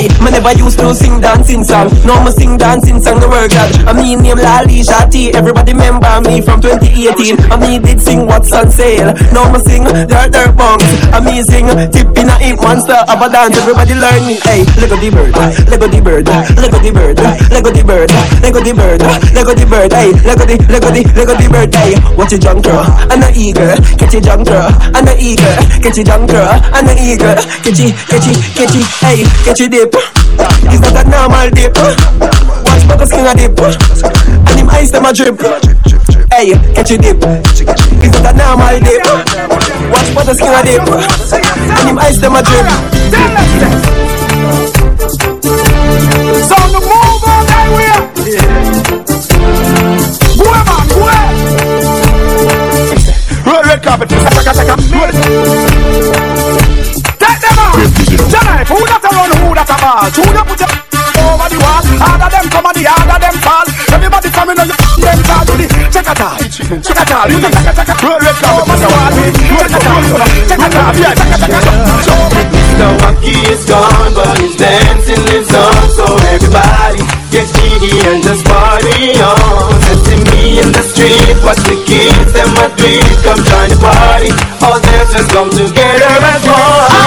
Hey, 0.00 0.08
me 0.24 0.32
never 0.32 0.56
used 0.56 0.80
to 0.80 0.96
sing 0.96 1.20
dancing 1.20 1.60
song. 1.60 1.92
Now 2.08 2.24
me 2.24 2.32
sing 2.32 2.56
dancing 2.56 3.04
song 3.04 3.20
the 3.20 3.28
word 3.28 3.52
God. 3.52 3.68
I 3.84 3.92
mean 3.92 4.24
name 4.24 4.40
Lali 4.40 4.80
Shati. 4.80 5.36
Everybody 5.36 5.76
remember 5.76 6.24
me 6.24 6.40
from 6.40 6.64
2018. 6.64 7.36
I 7.52 7.60
me 7.60 7.76
did 7.76 8.00
sing 8.00 8.24
what's 8.24 8.48
on 8.48 8.72
sale. 8.72 9.12
Now 9.36 9.52
me 9.52 9.60
sing 9.60 9.84
Dirt 9.84 10.32
Dirt 10.32 10.56
Bunks. 10.56 10.88
I 11.12 11.20
me 11.20 11.44
sing 11.44 11.68
Tip 11.92 12.16
in 12.16 12.32
a 12.32 12.36
Hip 12.40 12.64
Monster. 12.64 12.96
Have 13.12 13.20
a 13.20 13.28
dance. 13.28 13.60
Everybody 13.60 13.92
learn 13.92 14.24
me. 14.24 14.40
Hey, 14.40 14.64
Lego 14.80 14.96
the 14.96 15.12
bird, 15.12 15.36
Lego 15.68 15.84
the 15.84 16.00
bird, 16.00 16.24
Lego 16.56 16.80
the 16.80 16.90
bird, 16.96 17.20
Lego 17.52 17.68
the 17.68 17.84
bird, 17.84 18.08
Lego 18.40 18.60
the 18.64 18.72
bird, 18.72 19.04
Lego 19.36 19.52
the 19.52 19.66
bird. 19.68 19.92
Hey, 19.92 20.16
Lego 20.24 20.48
the 20.48 20.56
Lego 20.72 20.88
the 20.96 21.02
Lego 21.12 21.34
the 21.36 21.44
bird. 21.52 21.76
Hey, 21.76 21.92
watch 22.16 22.32
your 22.32 22.40
junk 22.40 22.64
girl 22.64 22.88
and 23.12 23.20
a 23.20 23.28
eagle. 23.36 23.76
Catch 24.00 24.16
your 24.16 24.24
junk 24.24 24.48
girl 24.48 24.72
and 24.96 25.12
a 25.12 25.14
eagle. 25.20 25.60
Catch 25.84 26.00
your 26.00 26.08
junk 26.08 26.32
girl 26.32 26.56
and 26.72 26.88
a 26.88 26.96
eagle. 26.96 27.36
Catch 27.60 27.84
it, 27.84 27.92
catch 28.08 28.24
it, 28.24 28.40
catch 28.56 28.72
it. 28.80 28.88
Hey, 29.04 29.28
catch 29.44 29.60
it 29.60 29.68
dip. 29.68 29.89
It's 29.94 30.80
not 30.80 30.96
a 30.96 31.08
normal 31.08 31.50
dip. 31.50 31.76
Watch 31.76 32.86
butter 32.88 33.06
skin 33.06 33.26
a 33.26 33.34
dip. 33.34 33.58
And 33.58 34.58
him 34.58 34.68
eyes 34.70 34.90
them 34.90 35.04
a 35.04 35.12
drip. 35.12 35.40
Hey, 36.30 36.54
catch 36.74 36.90
it 36.90 37.02
dip. 37.02 37.22
It's 37.22 38.14
not 38.22 38.34
a 38.34 38.36
normal 38.36 38.80
dip. 38.80 39.04
Watch 39.90 40.14
butter 40.14 40.34
skin 40.34 40.54
a 40.54 40.62
dip. 40.62 40.88
And 40.88 41.88
him 41.88 41.98
eyes 41.98 42.20
them 42.20 42.34
a 42.34 42.42
drip. 42.42 42.66
So 46.46 46.56
the 46.70 46.80
move 46.80 47.24
on 47.26 47.44
that 47.46 47.66
way. 47.76 47.94
Go 50.38 50.50
man, 50.66 50.86
go. 50.88 51.04
Roll 53.50 53.62
red 53.64 53.80
carpet. 53.82 54.10
That 59.80 60.44
put 60.44 60.60
your 60.60 60.68
over 61.20 61.48
the 61.48 61.58
wall? 61.60 61.80
Harder 62.00 62.28
them 62.28 62.46
come 62.52 62.66
and 62.68 62.76
the 62.76 62.84
harder 62.84 63.18
them 63.20 63.36
fall. 63.40 63.66
Everybody 63.92 64.28
coming 64.30 64.58
on 64.60 64.68
your 64.68 64.76
them 64.76 65.18
to 65.48 65.54
the 65.56 65.66
check. 65.88 66.04
Check. 66.04 66.40
You 66.70 66.80
check 66.80 67.08
check 67.08 68.02
red. 68.04 68.20
Over 68.20 68.76
the 68.76 68.88
wall. 68.92 69.10
Check. 69.10 69.72
Check. 69.72 69.88
Yeah, 71.00 71.16
check 71.16 71.32
check. 71.40 71.64
The 72.80 72.88
monkey 73.04 73.36
is 73.52 73.64
gone, 73.68 74.14
but 74.14 74.40
his 74.40 74.56
dancing 74.56 75.20
lives 75.28 75.52
on. 75.52 75.84
So 75.92 76.04
everybody 76.32 77.04
get 77.32 77.48
jiggy 77.52 77.92
and 78.08 78.22
just 78.22 78.44
party 78.44 79.20
on. 79.20 79.80
Sensing 79.84 80.24
me 80.32 80.60
in 80.60 80.72
the 80.72 80.84
street, 80.84 81.36
watch 81.44 81.60
the 81.64 81.76
kids 81.84 82.32
and 82.36 82.52
my 82.56 82.68
tweet 82.76 83.04
come 83.24 83.40
join 83.44 83.68
the 83.68 83.76
party. 83.80 84.32
All 84.64 84.80
dancers 84.80 85.28
come 85.28 85.50
together 85.50 86.08
as 86.24 86.44
one. 86.48 86.99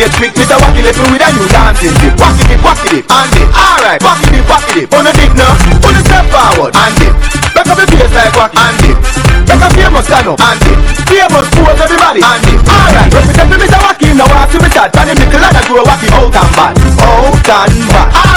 Get 0.00 0.12
trick 0.16 0.32
with 0.32 0.48
a 0.48 0.56
wacky 0.56 0.80
little 0.80 1.04
with 1.12 1.20
a 1.20 1.28
new 1.36 1.44
dancing 1.52 1.92
dip. 2.00 2.16
Wacky 2.16 2.44
dip, 2.48 2.60
wacky 2.64 2.88
dip, 2.88 3.04
and 3.04 3.28
dip. 3.36 3.48
Alright, 3.52 4.00
wacky 4.00 4.32
dip, 4.32 4.48
wacky 4.48 4.72
dip. 4.80 4.88
On 4.96 5.04
the 5.04 5.12
dip 5.12 5.32
now, 5.36 5.52
on 5.84 5.92
the 5.92 6.00
step 6.00 6.24
forward 6.32 6.72
and 6.72 6.94
dip. 6.96 7.12
Back 7.52 7.68
up 7.68 7.76
the 7.76 7.84
face 7.84 8.14
like 8.16 8.32
wacky 8.32 8.56
and 8.64 8.76
dip. 8.80 8.96
Back 9.44 9.60
up 9.60 9.72
famous 9.76 10.04
stand 10.08 10.28
up 10.32 10.40
and 10.40 10.58
dip. 10.64 10.78
Famous 11.04 11.46
pose 11.52 11.80
everybody 11.84 12.20
and 12.24 12.40
dip. 12.48 12.60
Alright, 12.64 13.12
represent 13.12 13.48
me 13.52 13.56
Mr. 13.60 13.78
Wacky 13.84 14.08
now 14.16 14.28
walk 14.32 14.48
to 14.48 14.56
me 14.56 14.68
start. 14.72 14.96
And 14.96 15.08
the 15.12 15.14
nickel 15.20 15.44
and 15.44 15.56
I 15.56 15.60
grow 15.68 15.84
wacky 15.84 16.08
out 16.16 16.32
and 16.32 16.50
back. 16.56 16.72
Out 17.04 17.48
and 17.68 17.88
back. 17.92 18.29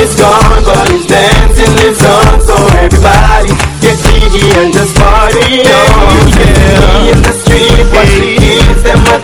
Is 0.00 0.14
gone, 0.16 0.62
but 0.64 0.88
his 0.90 1.06
dancing 1.06 1.72
lives 1.80 2.04
on. 2.04 2.40
So 2.40 2.56
everybody 2.76 3.52
get 3.80 3.96
jiggy 4.04 4.46
and 4.60 4.72
just 4.72 4.94
party 4.96 5.64
on. 5.64 6.28
Yeah. 6.36 7.00
Me 7.00 7.12
in 7.12 7.20
the 7.22 7.32
street, 7.32 7.84
watch 7.92 8.12
the 8.20 8.36
kids 8.36 8.82
and 8.84 9.00
my 9.04 9.16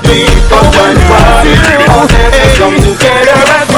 come 0.49 0.69
join 0.73 0.97
party. 1.09 1.53
All 1.93 2.07
dancers 2.09 2.59
come 2.59 2.77
together 2.81 3.72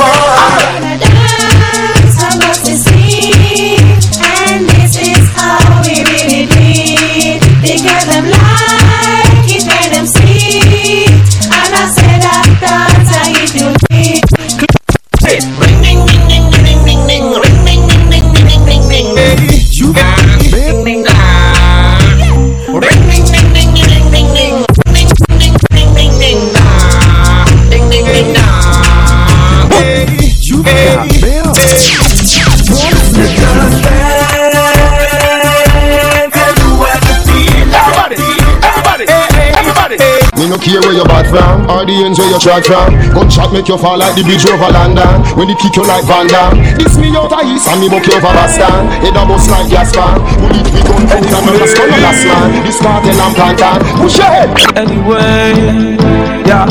no 40.54 40.62
care 40.62 40.80
where 40.80 40.94
you're 40.94 41.10
bad 41.10 41.26
from 41.26 41.66
or 41.66 41.82
the 41.82 41.94
ends 42.06 42.18
where 42.18 42.30
you 42.30 42.38
shot 42.38 42.62
from. 42.62 42.94
Gunshot 43.10 43.50
make 43.50 43.66
you 43.66 43.78
fall 43.78 43.98
like 43.98 44.14
the 44.14 44.22
bridge 44.22 44.46
over 44.46 44.70
London. 44.70 45.18
When 45.34 45.50
they 45.50 45.58
kick 45.58 45.74
you 45.74 45.82
like 45.82 46.06
Van 46.06 46.30
Damme. 46.30 46.62
This 46.78 46.94
me 46.94 47.10
out 47.10 47.34
of 47.34 47.42
east 47.42 47.66
and 47.66 47.82
me 47.82 47.90
buck 47.90 48.06
you 48.06 48.14
over 48.14 48.30
Boston. 48.30 48.86
Head 49.02 49.18
a 49.18 49.22
bust 49.26 49.50
like 49.50 49.66
gas 49.66 49.90
fan. 49.90 50.22
Pull 50.38 50.54
it 50.54 50.68
with 50.70 50.86
gun 50.86 51.02
out 51.10 51.26
and 51.26 51.42
me 51.42 51.52
just 51.58 51.74
you 51.74 51.98
last 51.98 52.22
man. 52.22 52.48
This 52.62 52.78
cartel 52.78 53.18
and 53.18 53.34
plantain. 53.34 53.78
Push 53.98 54.18
your 54.22 54.30
head. 54.30 54.50
Anyway, 54.78 55.98
yeah. 56.46 56.70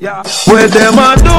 Yeah. 0.00 0.24
Where 0.48 0.68
them 0.68 0.96
a 0.96 1.12
do, 1.20 1.36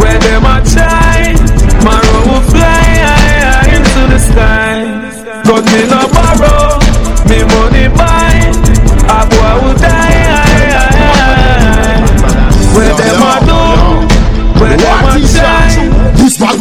where 0.00 0.16
them 0.24 0.48
a 0.48 0.56
try. 0.64 1.36
My 1.84 2.00
road 2.00 2.24
will 2.32 2.44
fly 2.48 2.80
high, 3.04 3.76
into 3.76 4.02
the 4.08 4.16
sky. 4.16 4.88
But 5.44 5.68
me 5.68 5.84
no 5.84 6.08
borrow, 6.16 6.80
me 7.28 7.44
money 7.44 7.92
buy. 7.92 8.40
A 9.04 9.28
boy 9.28 9.68
will 9.68 9.76
die. 9.76 10.07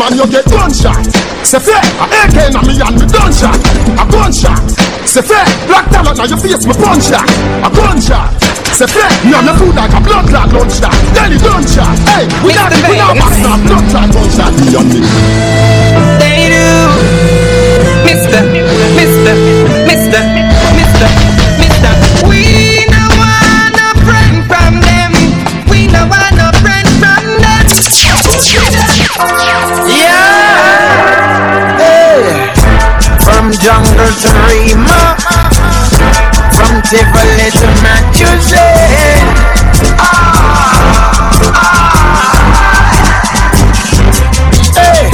Man 0.09 0.17
you 0.17 0.27
get 0.31 0.45
gunshot. 0.45 1.03
Say 1.43 1.59
fair, 1.59 1.81
a 1.99 2.05
AK 2.07 2.53
na 2.53 2.61
me 2.63 2.79
and 2.79 2.95
me 2.95 3.05
gunshot. 3.07 3.59
A 3.99 4.03
gunshot. 4.07 4.63
Say 5.07 5.21
fair, 5.21 5.45
black 5.67 5.89
talent 5.89 6.17
now 6.17 6.25
your 6.25 6.37
face 6.37 6.65
me 6.65 6.73
punch 6.73 7.07
that. 7.11 7.27
A 7.63 7.69
gunshot. 7.71 8.31
Say 8.71 8.87
fair, 8.87 9.09
food 9.57 9.75
like 9.75 9.91
a 9.91 9.99
blood 10.01 10.27
clot 10.27 10.49
gunshot. 10.51 10.93
Then 11.15 11.31
the 11.31 11.39
gunshot. 11.43 11.97
Hey, 12.07 12.25
we 12.43 12.53
not 12.53 12.71
we 12.87 12.95
not 12.95 13.15
back 13.15 13.35
now 13.43 13.57
blood 13.63 13.85
clot 13.91 14.09
gunshot. 14.11 14.51
Me 14.59 14.75
and 14.75 14.89
me. 14.91 14.99
They 16.19 16.51
do. 16.51 16.67
Mister, 18.07 18.41
Mister, 18.95 19.35
Mister, 19.87 20.21
Mister, 20.77 21.09
Yeah. 28.37 30.13
Hey. 31.81 32.53
From 33.25 33.49
jungle 33.49 34.13
to 34.13 34.29
Rima, 34.45 35.17
from 36.53 36.77
Tivoli 36.85 37.49
to 37.57 37.67
Massachusetts. 37.81 39.41
Hey. 44.77 45.09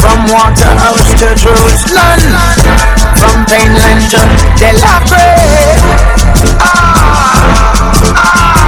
From 0.00 0.18
Waterhouse 0.32 1.04
to 1.20 1.28
Jerusalem, 1.36 2.20
from 3.20 3.44
Mainland 3.50 4.00
to 4.12 4.20
Delaware. 4.56 5.76
Are 6.64 8.58
you 8.58 8.63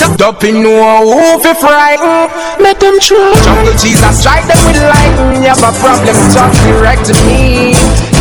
in 0.00 0.62
no 0.62 1.00
who 1.08 1.40
fi 1.40 1.54
frighten. 1.54 2.28
Let 2.60 2.80
them 2.80 2.98
try. 3.00 3.32
Jungle 3.44 3.72
Jesus 3.78 4.20
strike 4.20 4.46
them 4.46 4.58
with 4.66 4.80
lightning. 4.82 5.42
You 5.42 5.48
have 5.48 5.62
a 5.62 5.72
problem, 5.80 6.16
talk 6.32 6.52
direct 6.64 7.06
to 7.06 7.14
me. 7.24 7.74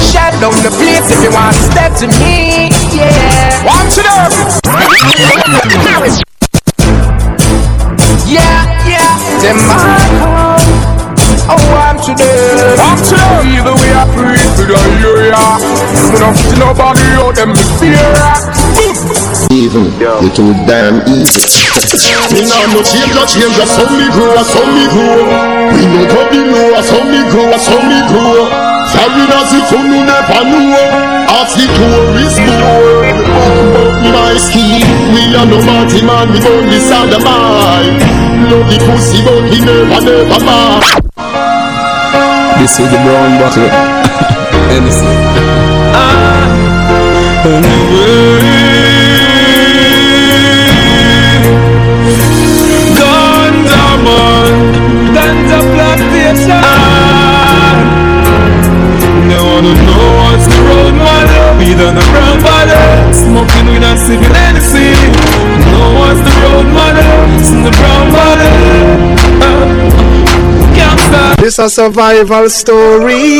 Shut 0.10 0.34
down 0.40 0.56
the 0.64 0.72
place 0.72 1.12
if 1.12 1.22
you 1.24 1.32
want 1.32 1.56
to 1.56 1.62
step 1.72 1.92
to 2.00 2.08
me. 2.20 2.70
Yeah. 2.96 3.66
Watch 3.66 3.98
it 3.98 4.08
up. 4.08 4.32
Yeah, 8.26 8.88
yeah. 8.88 9.42
Them 9.42 9.58
man 9.58 10.96
Oh, 11.48 11.62
I'm 11.78 11.98
today. 12.02 12.74
I'm 12.82 12.98
today. 12.98 13.54
Either 13.54 13.76
way, 13.78 13.94
I 13.94 14.10
pray 14.18 14.42
for 14.58 14.66
the 14.66 14.78
area. 14.98 15.38
We 16.10 16.18
don't 16.18 16.34
see 16.34 16.58
nobody 16.58 17.06
out 17.22 17.36
them 17.36 17.54
fear. 17.78 18.02
Even 19.52 19.86
you 20.02 20.30
too 20.34 20.54
damn 20.66 21.06
easy. 21.06 21.46
Me 22.34 22.42
nah 22.50 22.66
no 22.74 22.82
change, 22.82 23.14
no 23.14 23.24
change, 23.30 23.56
that's 23.56 23.78
how 23.78 23.86
me 23.88 24.10
grow, 24.12 24.34
that's 24.34 24.52
how 24.54 24.66
me 24.66 24.86
grow. 24.90 25.22
We 25.72 25.86
no 25.86 26.02
go 26.10 26.26
below, 26.30 26.74
that's 26.74 26.90
how 26.90 27.04
me 27.06 27.22
grow, 27.30 27.46
that's 27.54 27.68
how 27.68 27.78
me 27.78 28.00
grow. 28.10 28.50
Sorry, 28.90 29.24
that's 29.30 29.54
if 29.54 29.70
you 29.72 29.82
no 29.86 30.02
never 30.02 30.42
know. 30.50 30.74
Ask 31.30 31.56
the 31.58 31.66
tourist 31.78 32.42
board 32.42 33.06
about 33.22 34.02
my 34.10 34.34
scheme. 34.38 35.14
Me 35.14 35.30
a 35.38 35.46
no 35.46 35.58
party 35.62 36.02
man, 36.02 36.32
me 36.34 36.40
born 36.42 36.66
this 36.70 36.90
other 36.92 37.22
man. 37.22 38.02
Love 38.50 38.66
the 38.66 38.78
pussy, 38.82 39.22
but 39.24 39.46
me 39.46 39.60
never, 39.62 40.02
never 40.02 40.40
man. 40.42 40.82
This 42.58 42.80
is 42.80 42.90
the 42.90 42.98
brown 43.04 43.38
bottle. 43.40 43.70
Anything. 44.74 45.20
Ah, 45.94 46.50
anyway. 47.46 49.05
This 71.56 71.68
a 71.68 71.70
survival 71.70 72.50
story. 72.50 73.40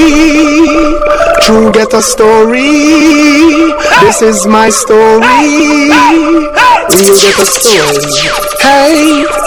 True 1.42 1.70
get 1.74 1.94
a 1.94 2.02
story. 2.02 3.74
This 4.00 4.22
is 4.22 4.48
my 4.48 4.70
story. 4.70 5.20
Real 6.96 7.16
get 7.20 7.38
a 7.38 7.46
story. 7.46 8.06
Hey. 8.62 9.45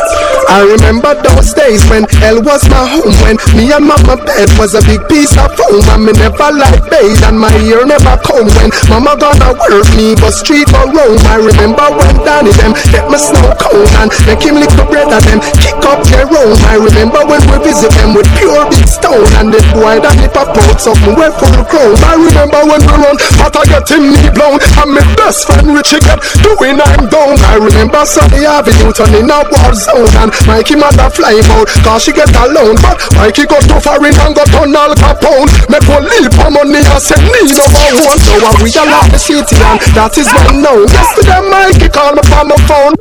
I 0.48 0.64
remember 0.64 1.12
those 1.12 1.52
days 1.52 1.84
when 1.92 2.08
hell 2.24 2.40
was 2.40 2.64
my 2.72 2.80
home 2.88 3.12
When 3.20 3.36
me 3.52 3.68
and 3.68 3.84
mama 3.84 4.16
bed 4.16 4.48
was 4.56 4.72
a 4.72 4.80
big 4.88 5.04
piece 5.04 5.36
of 5.36 5.52
foam 5.52 5.84
And 5.92 6.08
me 6.08 6.12
never 6.16 6.48
like 6.48 6.88
bathe 6.88 7.20
and 7.28 7.36
my 7.36 7.52
ear 7.68 7.84
never 7.84 8.16
comb. 8.24 8.48
When 8.56 8.72
mama 8.88 9.12
gonna 9.20 9.52
work 9.52 9.84
me 9.92 10.16
but 10.16 10.32
street 10.32 10.72
or 10.72 10.88
roam 10.88 11.20
I 11.28 11.36
remember 11.36 11.84
when 11.92 12.16
Danny 12.24 12.56
them 12.56 12.72
get 12.88 13.04
my 13.12 13.20
snow 13.20 13.44
cone 13.60 13.92
And 14.00 14.08
make 14.24 14.40
him 14.40 14.56
lick 14.56 14.72
the 14.72 14.88
bread 14.88 15.12
and 15.12 15.20
them 15.28 15.40
kick 15.60 15.76
up 15.84 16.00
their 16.08 16.24
own. 16.24 16.56
I 16.64 16.80
remember 16.80 17.28
when 17.28 17.44
we 17.52 17.68
visit 17.68 17.92
them 18.00 18.16
with 18.16 18.28
pure 18.40 18.64
big 18.72 18.88
stone 18.88 19.28
And 19.36 19.52
the 19.52 19.60
boy 19.76 20.00
that 20.00 20.16
he 20.16 20.32
pop 20.32 20.56
out 20.56 20.80
something 20.80 21.12
way 21.12 21.28
full 21.36 21.60
chrome 21.68 22.00
I 22.08 22.16
remember 22.16 22.64
when 22.64 22.80
we 22.88 22.94
run 22.96 23.20
but 23.36 23.52
I 23.52 23.68
get 23.68 23.84
him 23.84 24.16
knee 24.16 24.32
blown 24.32 24.56
And 24.80 24.96
my 24.96 25.04
best 25.12 25.44
friend 25.44 25.76
Richie 25.76 26.00
get 26.00 26.24
doing 26.40 26.80
I'm 26.80 27.04
down. 27.12 27.36
I 27.52 27.60
remember 27.60 28.00
Sunday 28.08 28.48
Avenue 28.48 28.96
turning 28.96 29.28
a 29.28 29.44
war 29.44 29.76
zone 29.76 30.16
And 30.16 30.32
Mikey 30.46 30.76
mother 30.76 31.10
fly 31.10 31.40
out 31.56 31.68
Cause 31.82 32.04
she 32.04 32.12
get 32.12 32.30
alone 32.36 32.76
But 32.82 33.00
Mikey 33.16 33.46
got 33.46 33.64
too 33.64 33.80
far 33.80 33.98
in 34.04 34.14
and 34.14 34.34
got 34.34 34.52
on 34.54 34.74
Al 34.74 34.94
Capone 34.94 35.48
Make 35.72 35.86
one 35.88 36.04
leap 36.04 36.30
for 36.34 36.50
money 36.50 36.84
and 36.84 37.02
say 37.02 37.18
need 37.18 37.50
no 37.56 37.66
one 38.04 38.18
So 38.20 38.34
I 38.38 38.50
realize 38.60 39.10
the 39.10 39.18
city 39.18 39.58
and 39.58 39.80
that 39.96 40.14
is 40.18 40.28
well 40.30 40.54
known 40.54 40.86
Yesterday 40.86 41.42
Mikey 41.48 41.88
called 41.90 42.16
me 42.16 42.22
from 42.28 42.46
my 42.52 42.58
phone 42.68 42.94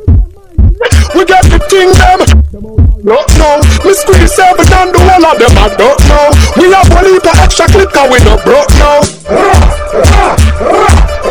We 1.14 1.22
get 1.24 1.44
the 1.52 1.58
thing 1.68 1.92
them 1.94 2.38
don't 3.08 3.38
know. 3.38 3.56
Me 3.86 3.94
squeeze 3.94 4.34
seven 4.34 4.68
and 4.68 4.92
the 4.92 5.00
whole 5.00 5.26
of 5.26 5.38
them 5.38 5.54
I 5.56 5.72
don't 5.80 6.00
know. 6.10 6.28
We 6.60 6.68
have 6.74 6.88
one 6.92 7.06
of 7.06 7.24
extra 7.40 7.66
clip 7.66 7.90
cause 7.90 8.10
we 8.10 8.18
no 8.20 8.36
broke 8.44 8.68
now. 8.76 9.00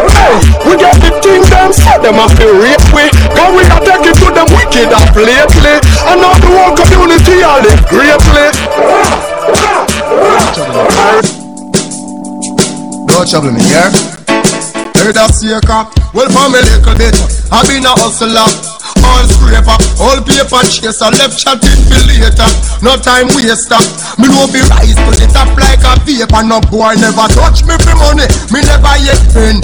Hey, 0.09 0.33
we 0.65 0.73
get 0.77 1.06
thing 1.37 1.49
them 1.49 1.73
so 1.73 1.91
them 2.01 2.15
have 2.15 2.33
to 2.37 2.47
rape 2.57 2.81
we. 2.93 3.05
Cause 3.33 3.51
we 3.53 3.63
are 3.69 3.83
taking 3.85 4.15
to 4.17 4.27
them 4.33 4.49
wicked 4.53 4.89
up 4.93 5.13
lately. 5.13 5.77
And 6.09 6.21
now 6.21 6.33
the 6.41 6.49
whole 6.49 6.73
community 6.73 7.43
all 7.45 7.61
live 7.61 7.83
greatly. 7.89 8.47
No 13.07 13.25
trouble 13.25 13.51
me, 13.53 13.61
yeah? 13.69 13.89
Heard 14.97 15.13
that 15.13 15.33
seeker? 15.33 15.85
Well, 16.13 16.29
for 16.33 16.49
me 16.49 16.57
little 16.57 16.95
bit, 16.97 17.13
I 17.53 17.61
been 17.69 17.85
a 17.85 17.93
hustler. 17.93 18.49
All 19.05 19.23
scraper, 19.29 19.77
all 20.01 20.19
paper 20.25 20.61
chaser, 20.67 21.11
left 21.15 21.37
chatting 21.37 21.79
for 21.85 22.01
later. 22.09 22.49
No 22.81 22.97
time 22.97 23.29
waster. 23.37 23.79
Me 24.17 24.27
no 24.27 24.49
be 24.49 24.59
rise 24.67 24.97
to 24.97 25.11
the 25.13 25.27
top 25.31 25.53
like 25.55 25.85
a 25.85 25.95
vapor. 26.01 26.43
No 26.43 26.59
boy 26.67 26.97
never 26.97 27.29
touch 27.29 27.63
me 27.63 27.77
for 27.77 27.95
money. 27.95 28.25
Me 28.49 28.59
never 28.65 28.95
yet 29.05 29.21
friend. 29.31 29.61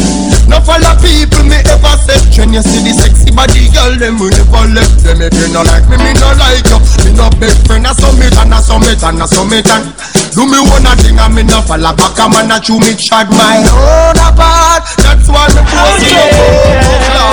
No 0.48 0.60
follow 0.62 0.94
people 1.00 1.44
me 1.48 1.58
ever 1.68 1.96
said. 2.04 2.22
When 2.38 2.54
you 2.54 2.62
see 2.62 2.84
the 2.84 2.94
sexy 2.94 3.32
body 3.32 3.70
girl, 3.72 3.96
them 3.96 4.20
we 4.20 4.30
never 4.34 4.66
left 4.74 5.04
them. 5.04 5.22
If 5.24 5.34
you 5.34 5.48
no 5.54 5.64
like 5.64 5.88
me, 5.88 5.98
me 5.98 6.12
no 6.20 6.30
like 6.38 6.66
you. 6.68 6.80
Me 7.08 7.12
no 7.16 7.30
big 7.40 7.56
friend. 7.66 7.88
I 7.88 7.94
summit 7.94 8.36
and 8.36 8.54
I 8.54 8.60
summit 8.60 9.02
and 9.04 9.22
I 9.22 9.26
summit 9.26 9.68
and. 9.72 9.86
Do 10.34 10.50
me 10.50 10.58
one 10.66 10.88
a 10.90 10.98
thing 10.98 11.20
and 11.20 11.34
me 11.34 11.44
no 11.44 11.62
follow 11.62 11.94
back. 11.94 12.18
A 12.18 12.26
man 12.28 12.50
a 12.52 12.58
chew 12.60 12.80
me 12.82 12.98
shot 12.98 13.30
my 13.30 13.62
own 13.70 14.18
apart. 14.18 14.84
That's 15.00 15.30
why 15.30 15.46
me 15.54 15.62
post 15.62 16.10
it 16.10 17.24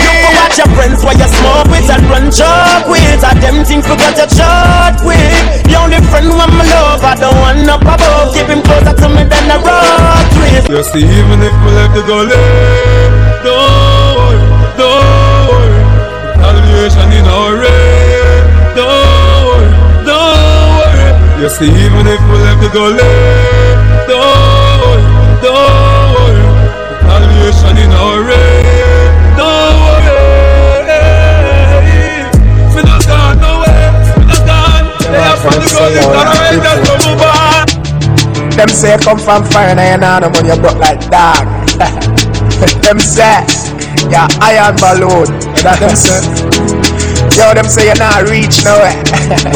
You 0.00 0.16
go 0.24 0.30
watch 0.40 0.56
your 0.56 0.70
friends 0.72 1.04
while 1.04 1.12
you 1.16 1.28
smoke 1.28 1.68
with 1.68 1.90
and 1.92 2.04
run 2.08 2.26
joke 2.32 2.88
with. 2.88 3.20
And 3.20 3.38
them 3.44 3.56
things 3.68 3.84
forgot 3.86 4.16
your 4.16 4.30
shot 4.32 4.96
with. 5.04 5.44
The 5.68 5.76
only 5.76 6.00
friend 6.08 6.32
when 6.32 6.50
my 6.56 6.64
love, 6.72 7.04
I 7.04 7.14
don't 7.20 7.36
want 7.36 7.68
up 7.68 7.84
above. 7.84 8.32
Keep 8.32 8.48
him 8.48 8.62
closer 8.64 8.96
to 8.96 9.06
me 9.12 9.22
than 9.28 9.52
a 9.52 9.58
rock 9.60 10.28
with. 10.40 10.72
You 10.72 10.82
see, 10.88 11.04
even 11.04 11.44
if 11.44 11.52
we 11.60 11.70
left 11.76 11.92
the 11.94 12.02
gully, 12.10 12.34
don't 13.46 14.18
worry, 14.18 14.42
don't 14.74 15.46
worry. 15.46 15.78
Retaliation 16.34 17.08
in 17.18 17.26
our 17.38 17.54
rain, 17.62 18.42
don't 18.74 19.46
worry, 19.46 19.70
don't 20.10 20.74
worry. 20.74 21.06
You 21.40 21.48
see, 21.54 21.70
even 21.70 22.04
if 22.10 22.20
we 22.30 22.36
left 22.46 22.60
the 22.66 22.70
gully, 22.74 22.98
don't 24.10 24.26
worry, 24.82 25.06
don't 25.46 26.10
worry. 26.18 26.42
Retaliation 26.98 27.74
in 27.78 27.90
our 28.02 28.18
rain, 28.26 29.10
don't 29.38 29.78
worry. 29.86 30.18
We 32.74 32.80
not 32.90 33.06
gone 33.06 33.38
nowhere, 33.38 33.90
we 34.18 34.24
not 34.26 34.42
gone. 34.50 34.84
They 35.14 35.22
are 35.30 35.38
from 35.38 35.54
the 35.62 35.68
gully, 35.78 36.89
Them 38.60 38.68
say 38.68 38.98
come 38.98 39.16
from 39.16 39.42
fire 39.44 39.72
and 39.72 39.80
you 39.80 40.20
know 40.20 40.28
when 40.36 40.44
you 40.44 40.54
broke 40.60 40.76
like 40.76 41.00
dog. 41.08 41.48
them 42.84 43.00
say, 43.00 43.40
yeah, 44.12 44.28
iron 44.36 44.76
balloon. 44.76 45.24
That 45.64 45.80
them 45.80 45.96
say. 45.96 46.20
Yo, 47.40 47.54
them 47.54 47.64
say 47.64 47.86
you're 47.88 47.96
not 47.96 48.28
reach 48.28 48.60
nowhere. 48.60 49.00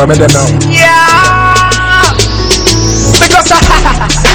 Where 0.01 0.09
me 0.09 0.17
them 0.17 0.33
know? 0.33 0.49
Yeah. 0.73 2.17
Because 3.21 3.53
I 3.53 4.34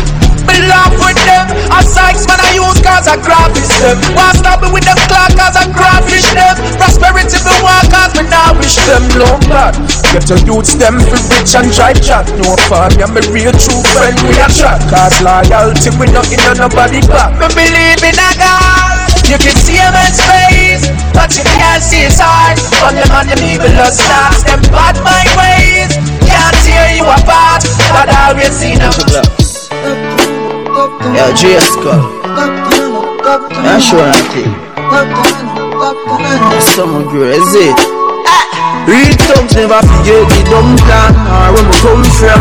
me 0.59 0.67
love 0.67 0.91
with 0.99 1.19
them. 1.23 1.47
I 1.71 1.79
size 1.87 2.27
when 2.27 2.39
I 2.39 2.51
use 2.59 2.79
cause 2.83 3.07
I 3.07 3.15
graphish 3.15 3.71
them. 3.79 3.95
Why 4.11 4.35
stop 4.35 4.59
me 4.59 4.67
with 4.75 4.83
them 4.83 4.99
clock 5.07 5.31
cause 5.39 5.55
I 5.55 5.71
graphish 5.71 6.27
them. 6.35 6.55
Prosperity 6.75 7.39
want 7.63 7.87
cause 7.87 8.11
me 8.19 8.27
now 8.27 8.51
wish 8.59 8.75
them 8.83 9.07
no 9.15 9.39
bad. 9.47 9.79
Get 10.11 10.27
your 10.27 10.39
youths 10.43 10.75
them 10.75 10.99
be 10.99 11.15
rich 11.31 11.55
and 11.55 11.71
try 11.71 11.95
chat. 11.95 12.27
No 12.43 12.59
fun, 12.67 12.91
yeah, 12.99 13.07
me 13.07 13.23
real 13.31 13.55
true 13.55 13.83
friend 13.95 14.19
we 14.27 14.35
a 14.35 14.47
chat. 14.51 14.83
Cause 14.91 15.15
loyalty 15.23 15.95
we 15.95 16.11
not 16.11 16.27
in 16.27 16.43
nobody 16.59 16.99
back. 17.07 17.31
Me 17.39 17.47
believe 17.55 18.03
in 18.03 18.19
a 18.19 18.29
God. 18.35 19.07
You 19.31 19.37
can 19.37 19.55
see 19.61 19.77
him 19.77 19.93
in 19.93 20.11
space, 20.11 20.89
but 21.13 21.29
you 21.37 21.45
can't 21.55 21.83
see 21.83 22.03
his 22.03 22.19
heart. 22.19 22.59
On 22.83 22.97
them 22.97 23.07
and 23.13 23.29
them 23.29 23.41
evil 23.45 23.69
stars, 23.93 24.43
them 24.43 24.61
bad 24.73 24.97
my 25.05 25.23
ways. 25.37 25.93
Can't 26.25 26.55
tear 26.65 26.97
you 26.97 27.05
apart, 27.05 27.61
but 27.93 28.09
I 28.09 28.33
always 28.33 28.51
see 28.51 28.73
them. 28.75 29.38
Yo, 30.79 31.27
J 31.35 31.59
Skull. 31.59 32.23
Yeah, 32.23 33.83
sure, 33.83 33.99
I 33.99 34.23
think. 34.31 34.47
That's 36.47 36.71
some 36.71 37.03
crazy. 37.11 37.75
Real 38.87 39.11
thugs 39.27 39.59
never 39.59 39.83
forget 39.83 40.23
the 40.31 40.39
dumb 40.47 40.79
plan 40.79 41.11
or 41.19 41.51
where 41.51 41.67
we 41.67 41.75
come 41.83 41.99
from. 42.15 42.31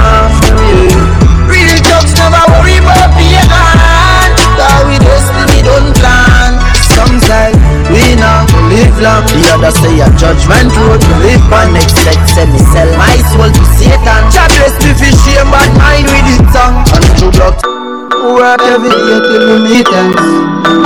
Yeah. 0.54 1.50
Real 1.50 1.82
thugs 1.82 2.14
never 2.14 2.38
worry 2.54 2.78
about 2.78 3.10
the 3.18 3.26
hand. 3.42 4.38
Cause 4.54 4.86
we 4.86 5.02
destiny 5.02 5.58
don't 5.66 5.90
plan. 5.98 6.62
Sometimes 6.94 7.58
we 7.90 8.14
not 8.22 8.46
live 8.70 9.02
long. 9.02 9.26
The 9.34 9.50
rather 9.50 9.74
say 9.82 9.98
a 9.98 10.06
judgment 10.14 10.70
road 10.78 11.02
to 11.02 11.12
live 11.26 11.42
on 11.50 11.74
next 11.74 11.98
sex 12.06 12.22
Send 12.38 12.54
me 12.54 12.62
sell 12.70 12.90
my 12.94 13.18
soul 13.34 13.50
to 13.50 13.64
Satan 13.74 14.22
God 14.30 14.50
bless 14.54 14.78
me 14.78 14.94
for 14.94 15.10
shame 15.26 15.50
bad 15.50 15.70
mind 15.74 16.06
with 16.06 16.38
it 16.38 16.46
song 16.54 16.86
And 16.94 17.06
true 17.18 17.87
luck 18.08 18.22
Work 18.24 18.60
every 18.62 18.90
day 18.90 19.20
till 19.20 19.44
we 19.48 19.56
meet 19.68 19.88
ends 19.88 20.16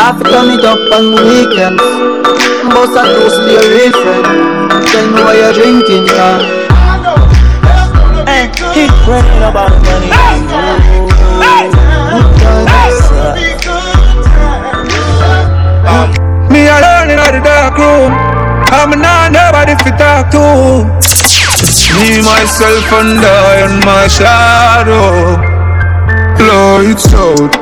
Have 0.01 0.19
to 0.19 0.25
turn 0.25 0.51
it 0.51 0.65
up 0.65 0.79
on 0.93 1.13
weekends 1.13 1.83
Most 2.65 2.97
of 2.97 3.07
those 3.07 3.37
be 3.47 3.55
a 3.57 3.65
real 3.69 3.93
friend 3.93 4.27
Tell 4.87 5.07
me 5.11 5.21
why 5.23 5.35
you're 5.37 5.53
drinking, 5.53 6.07
yeah 6.07 6.63
Hey, 8.27 8.49
keep 8.73 8.91
praying 9.05 9.43
about 9.43 9.71
money. 9.83 10.09
Hey, 10.09 10.39
Me 16.51 16.69
alone 16.69 17.11
in 17.11 17.19
the 17.19 17.41
dark 17.43 17.77
room. 17.77 18.13
I'm 18.71 18.91
not 19.01 19.33
nobody 19.33 19.75
to 19.75 19.91
talk 19.99 20.31
to. 20.31 20.39
Me, 21.99 22.23
myself, 22.23 22.93
and 22.93 23.21
I 23.21 23.67
and 23.67 23.85
my 23.85 24.09
shadow. 24.09 25.52
Lights 26.43 27.13
out. 27.15 27.55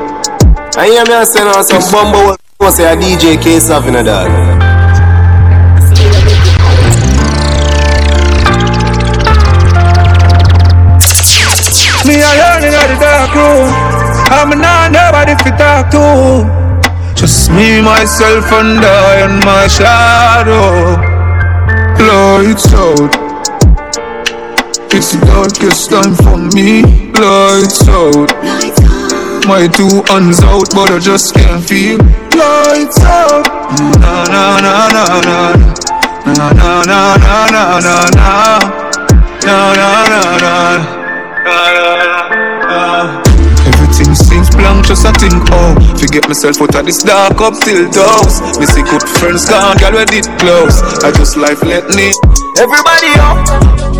I 0.75 0.87
hear 0.87 1.05
me 1.05 1.25
saying 1.25 1.45
now 1.45 1.61
some 1.61 1.83
bumble 1.91 2.35
was 2.59 2.77
say 2.77 2.91
a 2.91 2.95
DJ 2.95 3.41
case 3.41 3.69
of 3.69 3.87
in 3.87 3.95
a 3.95 4.03
dog. 4.03 4.29
Me 12.05 12.15
alone 12.17 12.63
in 12.65 12.73
the 12.73 12.97
dark 12.99 13.35
room. 13.35 13.69
I'm 14.33 14.49
not 14.59 14.91
nobody 14.91 15.35
to 15.43 15.51
talk 15.57 15.91
to. 15.91 17.13
Just 17.13 17.51
me, 17.51 17.81
myself, 17.81 18.51
and 18.51 18.79
I 18.79 19.21
and 19.25 19.45
my 19.45 19.67
shadow. 19.67 20.97
Lights 22.01 22.73
out. 22.73 23.20
It's 24.93 25.13
the 25.13 25.25
darkest 25.25 25.89
time 25.89 26.13
for 26.15 26.37
me. 26.55 26.83
Lights 27.15 27.87
out. 27.87 28.29
My 29.47 29.67
two 29.67 30.03
hands 30.11 30.43
out, 30.43 30.69
but 30.75 30.91
I 30.91 30.99
just 30.99 31.33
can't 31.33 31.63
feel. 31.63 31.97
Lights 32.35 32.99
out. 33.01 33.45
Na 33.99 34.23
na 34.33 34.59
na 34.59 34.87
na 34.95 35.05
na. 35.27 35.39
Na 36.25 36.51
na 36.51 36.83
na 36.85 37.15
na 37.17 37.35
na 37.49 37.79
na 37.79 37.95
na. 38.15 38.59
Na 39.45 39.73
na 39.73 39.89
na 40.11 40.21
na. 40.43 40.91
Everything 43.91 44.15
seems 44.15 44.49
blank, 44.55 44.87
just 44.87 45.05
I 45.05 45.11
think, 45.19 45.35
oh 45.51 45.75
Forget 45.99 46.23
myself 46.27 46.61
out 46.61 46.75
of 46.75 46.85
this 46.85 47.03
dark 47.03 47.41
up 47.41 47.59
till 47.59 47.91
doors 47.91 48.39
Me 48.55 48.65
see 48.65 48.83
good 48.87 49.03
friends 49.19 49.43
gone, 49.49 49.75
girl 49.77 49.99
we 49.99 50.05
did 50.05 50.25
close 50.39 50.79
I 51.03 51.11
just 51.11 51.35
life 51.35 51.61
let 51.63 51.89
me 51.91 52.15
Everybody 52.57 53.07
up. 53.15 53.47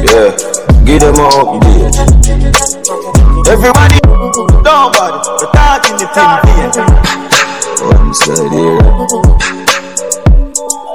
Yeah, 0.03 0.35
give 0.83 0.99
them 0.99 1.15
up, 1.15 1.55
you 1.55 1.59
did. 1.65 1.95
Everybody, 3.47 3.99
nobody, 4.61 5.17
the 5.39 5.47
talk 5.51 5.83
in 5.87 5.95
the 5.97 6.07
thing 6.11 6.39
here. 6.51 6.71
One 7.87 8.13
side 8.13 8.51
here. 8.51 8.79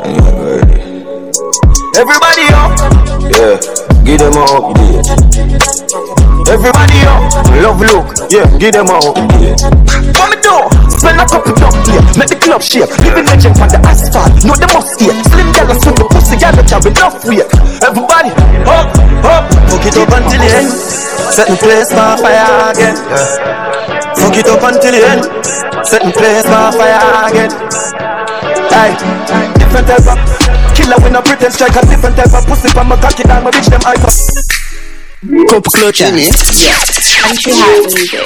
Everybody. 0.05 0.77
Everybody 1.97 2.45
up. 2.55 2.71
Yeah, 3.33 3.57
give 4.05 4.19
them 4.21 4.37
up, 4.37 4.77
you 4.77 5.03
did. 5.03 5.76
Everybody 6.47 7.03
up, 7.11 7.27
love 7.59 7.83
look, 7.83 8.07
yeah, 8.31 8.47
give 8.63 8.71
them 8.71 8.87
up, 8.87 9.03
you 9.19 9.27
did. 9.35 9.59
What 10.15 10.31
me 10.31 10.39
do? 10.39 10.55
Spend 10.95 11.19
a 11.19 11.27
couple 11.27 11.51
jump 11.59 11.75
here, 11.91 11.99
make 12.15 12.31
the 12.31 12.39
club 12.39 12.63
shake. 12.63 12.87
Living 13.03 13.27
legend 13.27 13.59
on 13.59 13.67
the 13.67 13.83
asphalt, 13.83 14.31
know 14.47 14.55
the 14.55 14.71
must 14.71 14.95
here. 14.95 15.11
Slim 15.27 15.51
and 15.51 15.75
swing 15.83 15.99
the 15.99 16.07
pussy 16.07 16.39
gal 16.39 16.55
that 16.55 16.71
have 16.71 16.87
enough 16.87 17.19
weight. 17.27 17.51
Everybody, 17.83 18.31
up, 18.63 18.87
up, 19.27 19.43
fuck 19.67 19.85
it 19.91 19.99
up 19.99 20.07
until 20.07 20.39
the 20.39 20.51
end. 20.55 20.71
Set 21.35 21.51
the 21.51 21.59
place 21.59 21.91
on 21.91 22.15
fire 22.23 22.71
again. 22.71 22.95
Yeah. 22.95 24.15
Fuck 24.15 24.39
it 24.39 24.47
up 24.47 24.63
until 24.63 24.93
the 24.95 25.03
end. 25.03 25.23
Set 25.83 26.07
the 26.07 26.15
place 26.15 26.47
on 26.47 26.71
fire 26.79 27.27
again. 27.27 27.51
Hey, 28.71 28.95
different 29.59 29.87
type 29.91 30.15
of 30.15 30.19
killer 30.79 30.99
with 31.03 31.11
no 31.11 31.21
pretend 31.27 31.51
strike 31.59 31.75
a 31.75 31.83
different 31.91 32.15
type 32.15 32.31
of 32.31 32.47
pussy 32.47 32.71
from 32.71 32.87
my 32.87 32.97
cocky 33.03 33.27
down 33.27 33.43
my 33.43 33.51
bitch 33.51 33.67
them 33.67 33.83
icon. 33.83 34.56
Cup 35.23 35.65
clutcher, 35.73 36.13
yeah. 36.13 36.29
Country 37.25 37.53
high 37.57 37.81
music. 37.81 38.21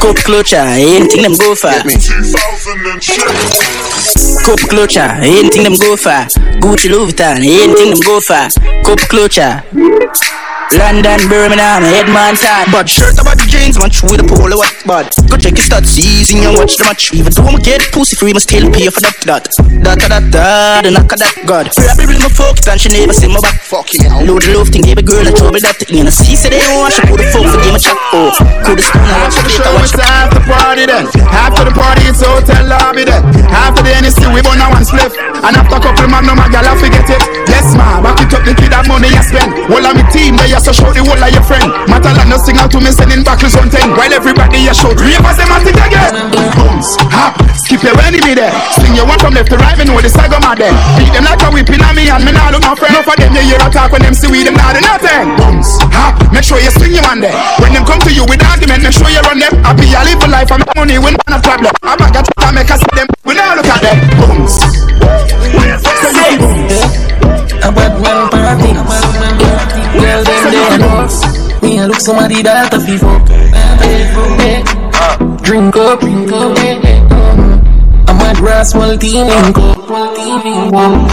Cup 0.00 0.16
clutcher, 0.24 0.56
anything 0.56 1.20
them 1.20 1.36
go 1.36 1.54
for. 1.54 1.68
Cup 4.40 4.58
clutcher, 4.70 5.20
anything 5.20 5.64
them 5.64 5.76
go 5.76 5.96
for. 5.96 6.26
Gucci 6.60 6.88
Louis 6.88 7.12
Vuitton, 7.12 7.36
anything 7.44 7.90
them 7.90 8.00
go 8.00 8.20
for. 8.20 8.48
Cup 8.84 8.98
clutcher. 9.10 9.62
London, 10.78 11.18
Birmingham, 11.28 11.82
Headman 11.82 12.38
town. 12.38 12.70
But 12.70 12.88
shirt 12.88 13.18
about 13.18 13.34
the 13.38 13.46
jeans, 13.50 13.74
match 13.78 14.06
with 14.06 14.22
a 14.22 14.26
polo 14.26 14.54
what 14.54 14.70
bad. 14.86 15.10
Go 15.26 15.34
check 15.34 15.58
your 15.58 15.66
stats, 15.66 15.98
easy 15.98 16.38
and 16.46 16.54
watch 16.54 16.78
the 16.78 16.84
match. 16.86 17.10
Even 17.10 17.32
though 17.34 17.42
I'ma 17.42 17.58
get 17.58 17.82
pussy 17.90 18.14
free, 18.14 18.32
must 18.32 18.46
still 18.46 18.70
pay 18.70 18.86
for 18.86 19.02
that 19.02 19.18
that. 19.26 19.50
That 19.82 19.98
that 20.06 20.30
that, 20.30 20.84
the 20.86 20.94
knock 20.94 21.10
of 21.10 21.18
that 21.18 21.34
God. 21.42 21.74
Probably 21.74 22.22
my 22.22 22.30
focus 22.30 22.70
and 22.70 22.78
she 22.78 22.88
never 22.94 23.10
see 23.12 23.26
my 23.26 23.42
back. 23.42 23.58
Fuck 23.66 23.90
yeah. 23.98 24.22
Load 24.22 24.46
the 24.46 24.54
love 24.54 24.70
thing, 24.70 24.86
baby 24.86 25.02
girl, 25.02 25.26
I 25.26 25.34
trouble 25.34 25.58
that. 25.58 25.82
You 25.90 26.06
know, 26.06 26.14
she 26.14 26.29
said 26.36 26.52
they 26.52 26.62
don't 26.62 26.78
want 26.78 26.92
she 26.94 27.02
put 27.06 27.18
the 27.18 27.26
fuck 27.30 27.46
for 27.46 27.60
game 27.62 27.74
a 27.74 27.80
chat. 27.80 27.96
Oh, 28.12 28.30
cool 28.66 28.76
the 28.76 28.84
spoon, 28.84 29.06
I 29.06 29.16
watch 29.24 29.36
the 29.38 29.42
plate, 29.46 29.66
I 29.66 29.72
watch 29.78 29.92
the 29.94 30.04
After 30.04 30.42
party 30.46 30.84
then. 30.86 31.04
After 31.30 31.62
the 31.66 31.72
party 31.74 32.02
it's 32.10 32.22
hotel 32.22 32.64
lobby 32.66 33.04
then. 33.06 33.22
After 33.50 33.82
the 33.82 33.92
NSC 33.98 34.28
we 34.30 34.40
burn 34.42 34.60
a 34.60 34.66
one 34.70 34.84
spliff. 34.86 35.14
And 35.16 35.56
after 35.56 35.76
a 35.76 35.80
couple 35.80 36.06
magnum 36.06 36.38
a 36.38 36.46
gal 36.52 36.66
I 36.66 36.74
forget 36.76 37.08
it. 37.08 37.22
Yes 37.50 37.74
ma, 37.74 37.98
back 37.98 38.20
it 38.22 38.30
up 38.30 38.42
the 38.46 38.54
kid 38.54 38.70
have 38.70 38.86
money 38.86 39.10
you 39.10 39.24
spend. 39.24 39.50
All 39.72 39.82
of 39.82 39.94
me 39.96 40.04
team 40.14 40.36
they 40.36 40.52
just 40.52 40.70
show 40.70 40.92
the 40.92 41.02
whole 41.02 41.18
of 41.18 41.30
your 41.32 41.42
friend. 41.42 41.66
Matter 41.88 42.12
like 42.14 42.28
no 42.28 42.38
signal 42.38 42.68
to 42.68 42.78
me 42.78 42.92
sending 42.92 43.24
back 43.24 43.42
on 43.42 43.66
ten 43.72 43.90
While 43.96 44.12
everybody 44.12 44.62
you 44.62 44.74
shout 44.76 44.94
Ravers 45.00 45.38
them 45.40 45.50
at 45.50 45.66
it. 45.66 45.78
Again 45.80 46.12
Bounce, 46.54 47.00
hop, 47.10 47.40
skip 47.56 47.82
your 47.82 47.96
enemy 48.04 48.36
there. 48.36 48.52
Sling 48.76 48.94
your 48.94 49.08
one 49.08 49.18
from 49.18 49.32
left 49.34 49.48
to 49.50 49.56
right 49.56 49.74
me 49.74 49.88
know 49.88 49.98
the 49.98 50.12
saga 50.12 50.38
mad 50.38 50.60
there. 50.60 50.74
Beat 51.00 51.10
them 51.16 51.24
like 51.24 51.40
a 51.40 51.48
whipping 51.48 51.80
on 51.80 51.96
me 51.96 52.06
and 52.12 52.22
me 52.22 52.32
nah 52.36 52.52
look 52.52 52.62
no 52.62 52.76
friend. 52.76 52.92
Enough 52.92 53.08
of 53.08 53.16
them 53.16 53.32
you 53.32 53.42
hear 53.48 53.60
a 53.64 53.68
talk 53.72 53.90
when 53.90 54.02
them 54.04 54.12
see 54.12 54.28
we 54.28 54.44
them 54.44 54.54
nah 54.54 54.76
do 54.76 54.80
nothing. 54.84 55.24
Bounce, 55.40 55.80
hop, 55.96 56.19
make 56.28 56.44
sure 56.44 56.60
you 56.60 56.70
swing 56.76 56.92
your 56.92 57.04
one 57.04 57.20
there. 57.20 57.32
When 57.60 57.72
them 57.72 57.84
come 57.84 58.00
to 58.04 58.12
you 58.12 58.24
with 58.28 58.42
argument 58.44 58.82
make 58.84 58.92
sure 58.92 59.08
you 59.08 59.20
run 59.24 59.38
them. 59.40 59.52
Happy 59.64 59.88
I 59.94 60.04
live 60.04 60.22
a 60.22 60.28
life 60.28 60.50
and 60.52 60.60
make 60.60 60.76
money 60.76 60.96
when 61.00 61.16
not 61.28 61.38
a 61.38 61.42
problem. 61.42 61.72
I'm 61.82 61.98
not 61.98 62.12
got 62.12 62.24
to 62.24 62.52
make 62.52 62.70
us 62.70 62.80
see 62.80 62.94
them. 62.96 63.08
We 63.24 63.34
now 63.34 63.56
look 63.56 63.66
at 63.66 63.80
them. 63.80 63.96
Bounce 64.20 64.60
Say 64.60 66.32
you 66.32 66.38
bounce 66.40 66.84
A 67.64 67.70
bad 67.72 67.94
man 68.00 68.28
party. 68.28 68.70
Girl, 69.98 70.20
them 70.24 70.44
they 70.52 70.78
know. 70.78 71.40
Me 71.62 71.78
I 71.78 71.86
look 71.86 72.00
somebody 72.00 72.42
that 72.42 72.72
a 72.72 72.80
feel 72.80 72.98
Drink 75.42 75.76
up, 75.76 76.00
drink 76.00 76.32
up. 76.32 76.56
I'm 78.08 78.20
a 78.20 78.34
grass 78.34 78.72
team 78.72 79.26
in 79.28 79.54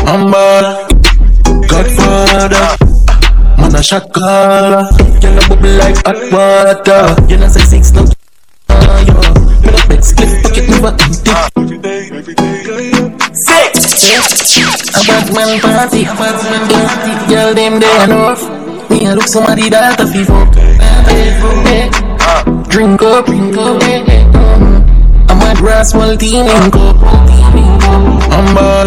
I'm 0.08 0.34
a 0.34 0.88
Godfather. 1.68 2.87
Man 3.58 3.76
a 3.76 3.84
shot 3.84 4.14
caller. 4.14 4.86
You 5.22 5.30
a 5.34 5.42
bubble 5.50 5.74
like 5.82 5.98
hot 6.06 6.22
water. 6.32 7.16
You 7.28 7.38
know 7.38 7.48
say 7.48 7.62
six 7.62 7.92
no. 7.92 8.06
Yo. 9.04 9.16
Me 9.62 9.70
no 9.74 9.82
bed 9.90 10.04
split 10.06 10.44
pocket 10.44 10.70
never 10.70 10.94
empty. 10.94 11.32
Six. 13.34 13.74
A 14.94 15.02
bad 15.06 15.34
man 15.34 15.60
party. 15.60 16.04
A 16.04 16.14
bad 16.14 16.38
man 16.50 16.64
party. 16.70 17.12
Girl 17.34 17.54
them 17.54 17.80
they 17.80 18.04
enough. 18.04 18.42
Me 18.90 19.06
a 19.06 19.16
look 19.16 19.28
somebody 19.28 19.70
that 19.70 20.00
a 20.00 20.06
feel 20.08 20.26
Drink 22.70 23.02
up, 23.02 23.26
drink 23.26 23.58
up. 23.58 23.82
Eh, 23.84 24.04
eh, 24.08 24.24
mm. 24.32 25.30
I'm 25.30 25.42
a 25.42 25.60
grass 25.60 25.92
team 25.92 26.46
in 26.46 26.72
cup. 26.72 26.98
I'm 28.32 28.56
ball. 28.56 28.86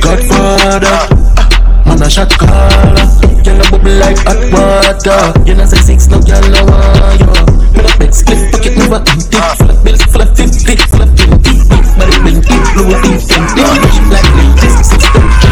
Godfather. 0.00 1.29
Man 2.00 2.06
a 2.06 2.10
shot 2.10 2.30
caller. 2.38 3.04
Girl 3.44 3.60
a 3.60 3.70
bubble 3.70 3.92
like 4.00 4.16
hot 4.24 4.40
water. 4.48 5.20
You 5.44 5.54
know 5.54 5.66
say 5.66 5.76
six 5.76 6.08
no 6.08 6.18
girl 6.20 6.40
a 6.40 6.64
want 6.64 7.20
you. 7.20 7.28
Me 7.76 7.82
no 7.84 7.92
bed 7.98 8.14
split 8.14 8.50
pocket 8.50 8.74
never 8.78 9.04
empty. 9.04 9.36
Full 9.36 9.68
of 9.68 9.84
bills, 9.84 10.02
full 10.08 10.22
of 10.22 10.34
fifty, 10.34 10.76
full 10.88 11.02
of 11.02 11.12
twenty. 11.12 11.60
Body 12.00 12.40
deep, 12.40 12.64
blue, 12.72 12.96
empty. 12.96 13.60
Like 14.08 14.24
this, 14.56 14.80
six, 14.88 15.49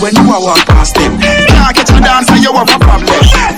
when 0.00 0.12
you 0.14 0.24
a 0.28 0.38
walk 0.40 0.64
past 0.66 0.94
them. 0.94 1.16
Can't 1.20 1.72
catch 1.76 1.90
a 1.90 1.98
dance 2.00 2.28
and 2.28 2.42
you 2.42 2.52
have 2.52 2.68
a 2.68 2.78
problem. 2.78 3.06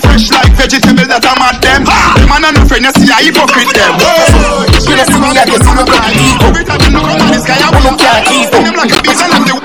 Fresh 0.03 0.31
like 0.31 0.51
vegetable 0.55 1.07
that 1.07 1.25
I'm 1.25 1.41
at 1.43 1.59
them. 1.59 1.83
Them 1.83 2.31
and 2.31 2.55
no 2.55 2.61
friend, 2.67 2.85
you 2.85 2.93
see 2.95 3.09
a 3.11 3.17
hypocrite 3.19 3.73
them. 3.75 3.99
You 3.99 4.95
don't 4.95 5.07
see 5.09 5.19
me 5.19 5.29
like 5.35 5.51
you 5.51 5.59
see 5.59 5.73
me 5.75 5.83
can't 5.83 6.15
up. 6.19 6.49
Every 6.49 6.63
time 6.63 6.79
you 6.83 6.91
come 6.95 7.09
on 7.09 7.29
this 7.31 7.45
guy, 7.45 7.59
I 7.59 7.69
You 7.69 7.95
can't 7.97 8.23
keep 8.27 8.51
up. 8.53 8.63
them 8.63 8.75
like 8.75 8.93
a 8.93 8.99
piece 9.03 9.21
of 9.21 9.29
the 9.29 9.55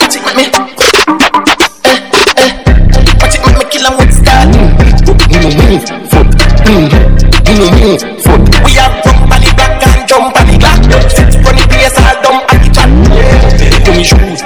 Watch 0.00 0.16
it 0.16 0.22
with 0.24 0.36
me. 0.36 0.44
Eh, 1.86 2.00
eh. 2.42 2.50
Watch 3.20 3.36
it 3.36 3.42
make 3.46 3.58
me 3.58 3.64
kill 3.70 3.86
'em 3.86 3.94
with 3.98 4.12
style. 4.14 4.50
Foot. 6.10 6.30
Foot. 8.24 8.42
We 8.66 8.72
have 8.78 8.94
jump 9.04 9.30
on 9.30 9.40
the 9.42 9.50
back 9.56 9.82
and 9.84 10.02
jump 10.08 10.34
on 10.34 10.44
the 10.46 10.56
clock. 10.58 10.80
Sit 11.10 11.38
on 11.46 11.54
the 11.54 11.64
place 11.70 11.96
all 11.98 12.16
dumb 12.22 12.40
and 12.50 12.60
the 12.62 12.68
chat. 12.74 12.90
Give 13.84 13.94
me 13.94 14.02
shoes. 14.02 14.45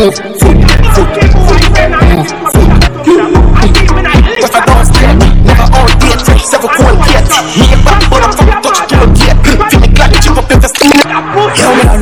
Foot. 0.00 0.29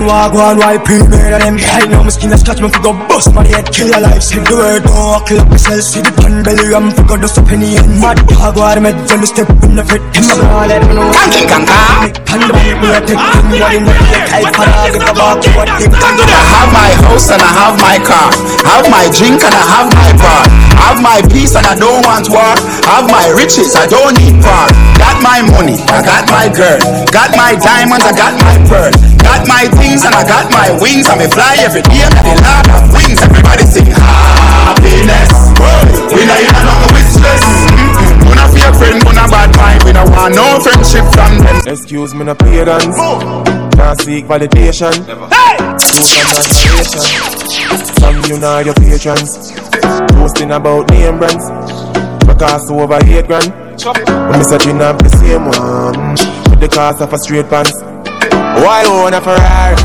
Yo, 0.08 0.14
me 0.14 0.24
and 0.24 0.32
walk 0.32 0.32
one 0.32 0.56
white 0.56 0.84
premier 0.84 1.36
than 1.36 1.40
them 1.40 1.56
Right 1.56 1.88
now, 1.90 2.02
my 2.02 2.08
skin 2.08 2.32
a 2.32 2.38
scratch, 2.38 2.60
me 2.60 2.68
fi 2.70 2.80
go 2.80 2.92
bust 3.08 3.34
my 3.34 3.44
head 3.44 3.68
Kill 3.68 3.88
your 3.88 4.00
life, 4.00 4.22
see 4.22 4.40
the 4.40 4.56
word, 4.56 4.84
don't 4.84 4.96
walk 4.96 5.30
up 5.32 5.48
myself 5.48 5.84
See 5.84 6.00
the 6.00 6.12
pan 6.16 6.42
belly, 6.42 6.72
I'm 6.72 6.90
fi 6.96 7.04
go 7.04 7.16
dust 7.16 7.36
up 7.36 7.44
the 7.44 7.76
end 7.76 8.00
Mad 8.00 8.16
what 8.56 8.80
me 8.80 8.90
tell 9.04 9.20
step 9.28 9.50
in 9.68 9.76
the 9.76 9.84
fit 9.84 10.00
Them 10.16 10.24
a 10.24 10.34
gonna 10.40 10.64
let 10.64 10.80
me 10.88 10.94
know 10.96 11.12
Kanky 11.12 11.44
kanka. 11.44 11.76
Pan 12.24 12.40
belly, 12.40 12.72
me 12.80 12.88
a 12.88 13.00
take 13.04 13.20
them 13.20 13.52
What 13.52 13.74
in 13.76 13.84
the 13.84 13.92
type 14.32 14.48
for 14.56 14.64
dog, 14.64 14.96
if 14.96 15.04
I 15.04 15.12
walk 15.12 15.44
you 15.44 15.52
what 15.52 15.68
they 15.76 15.88
can 15.92 16.16
I 16.24 16.40
have 16.56 16.70
my 16.72 16.90
house 17.04 17.28
and 17.28 17.42
I 17.42 17.50
have 17.52 17.76
my 17.76 17.96
car. 18.00 18.28
Have 18.64 18.86
my 18.88 19.04
drink 19.12 19.40
and 19.44 19.54
I 19.54 19.64
have 19.76 19.88
my 19.92 20.10
bar. 20.16 20.44
Have 20.78 20.98
my 21.02 21.20
peace 21.28 21.54
and 21.58 21.66
I 21.66 21.74
don't 21.74 22.04
want 22.06 22.30
war. 22.30 22.54
Have 22.86 23.10
my 23.10 23.28
riches, 23.34 23.74
I 23.74 23.86
don't 23.86 24.14
need 24.16 24.40
power. 24.40 24.70
Got 24.96 25.20
my 25.22 25.42
money, 25.42 25.76
I 25.90 26.00
got 26.00 26.24
my 26.30 26.46
girl. 26.48 26.78
Got 27.10 27.34
my 27.36 27.58
diamonds, 27.58 28.04
I 28.06 28.12
got 28.14 28.34
my 28.38 28.56
pearl. 28.68 28.92
Got 29.22 29.46
my 29.46 29.68
things 29.76 29.97
and 30.04 30.14
I 30.14 30.22
got 30.26 30.50
my 30.50 30.70
wings. 30.80 31.08
I 31.08 31.16
may 31.16 31.28
fly 31.30 31.56
every 31.64 31.82
day, 31.82 32.02
and 32.04 32.14
the 32.14 32.34
Lord 32.38 32.66
of 32.70 32.82
wings. 32.94 33.18
Everybody 33.22 33.64
sing 33.64 33.88
happiness. 33.88 35.32
We 36.12 36.24
not 36.26 36.40
even 36.40 36.62
know 36.66 36.82
with 36.92 37.08
stress. 37.08 37.42
Mm-mm. 37.72 38.28
Gonna 38.28 38.46
be 38.54 38.60
a 38.62 38.70
friend, 38.74 38.98
gonna 39.04 39.26
bad 39.28 39.50
mind. 39.56 39.82
We 39.84 39.92
don't 39.92 40.10
want 40.10 40.34
no 40.34 40.60
friendship 40.60 41.06
from 41.14 41.38
them. 41.42 41.56
Excuse 41.66 42.14
me, 42.14 42.24
no 42.24 42.34
parents. 42.34 42.96
Can't 43.78 44.00
seek 44.00 44.24
validation. 44.26 44.94
Hey! 45.30 45.56
From 47.98 48.16
you 48.26 48.38
now 48.38 48.58
your 48.58 48.74
patrons. 48.74 49.52
Posting 50.18 50.50
about 50.50 50.90
name 50.90 51.18
brands. 51.18 51.46
Because 52.26 52.70
over 52.70 52.98
eight 53.06 53.26
grand. 53.26 53.50
When 54.30 54.38
me 54.38 54.44
searching 54.44 54.80
up 54.80 54.98
the 54.98 55.08
same 55.08 55.46
one. 55.46 56.50
With 56.50 56.60
the 56.60 56.68
cost 56.68 57.00
of 57.00 57.12
a 57.12 57.18
straight 57.18 57.48
pants. 57.48 57.72
Why 58.62 58.82
own 58.86 59.14
a 59.14 59.20
Ferrari? 59.20 59.76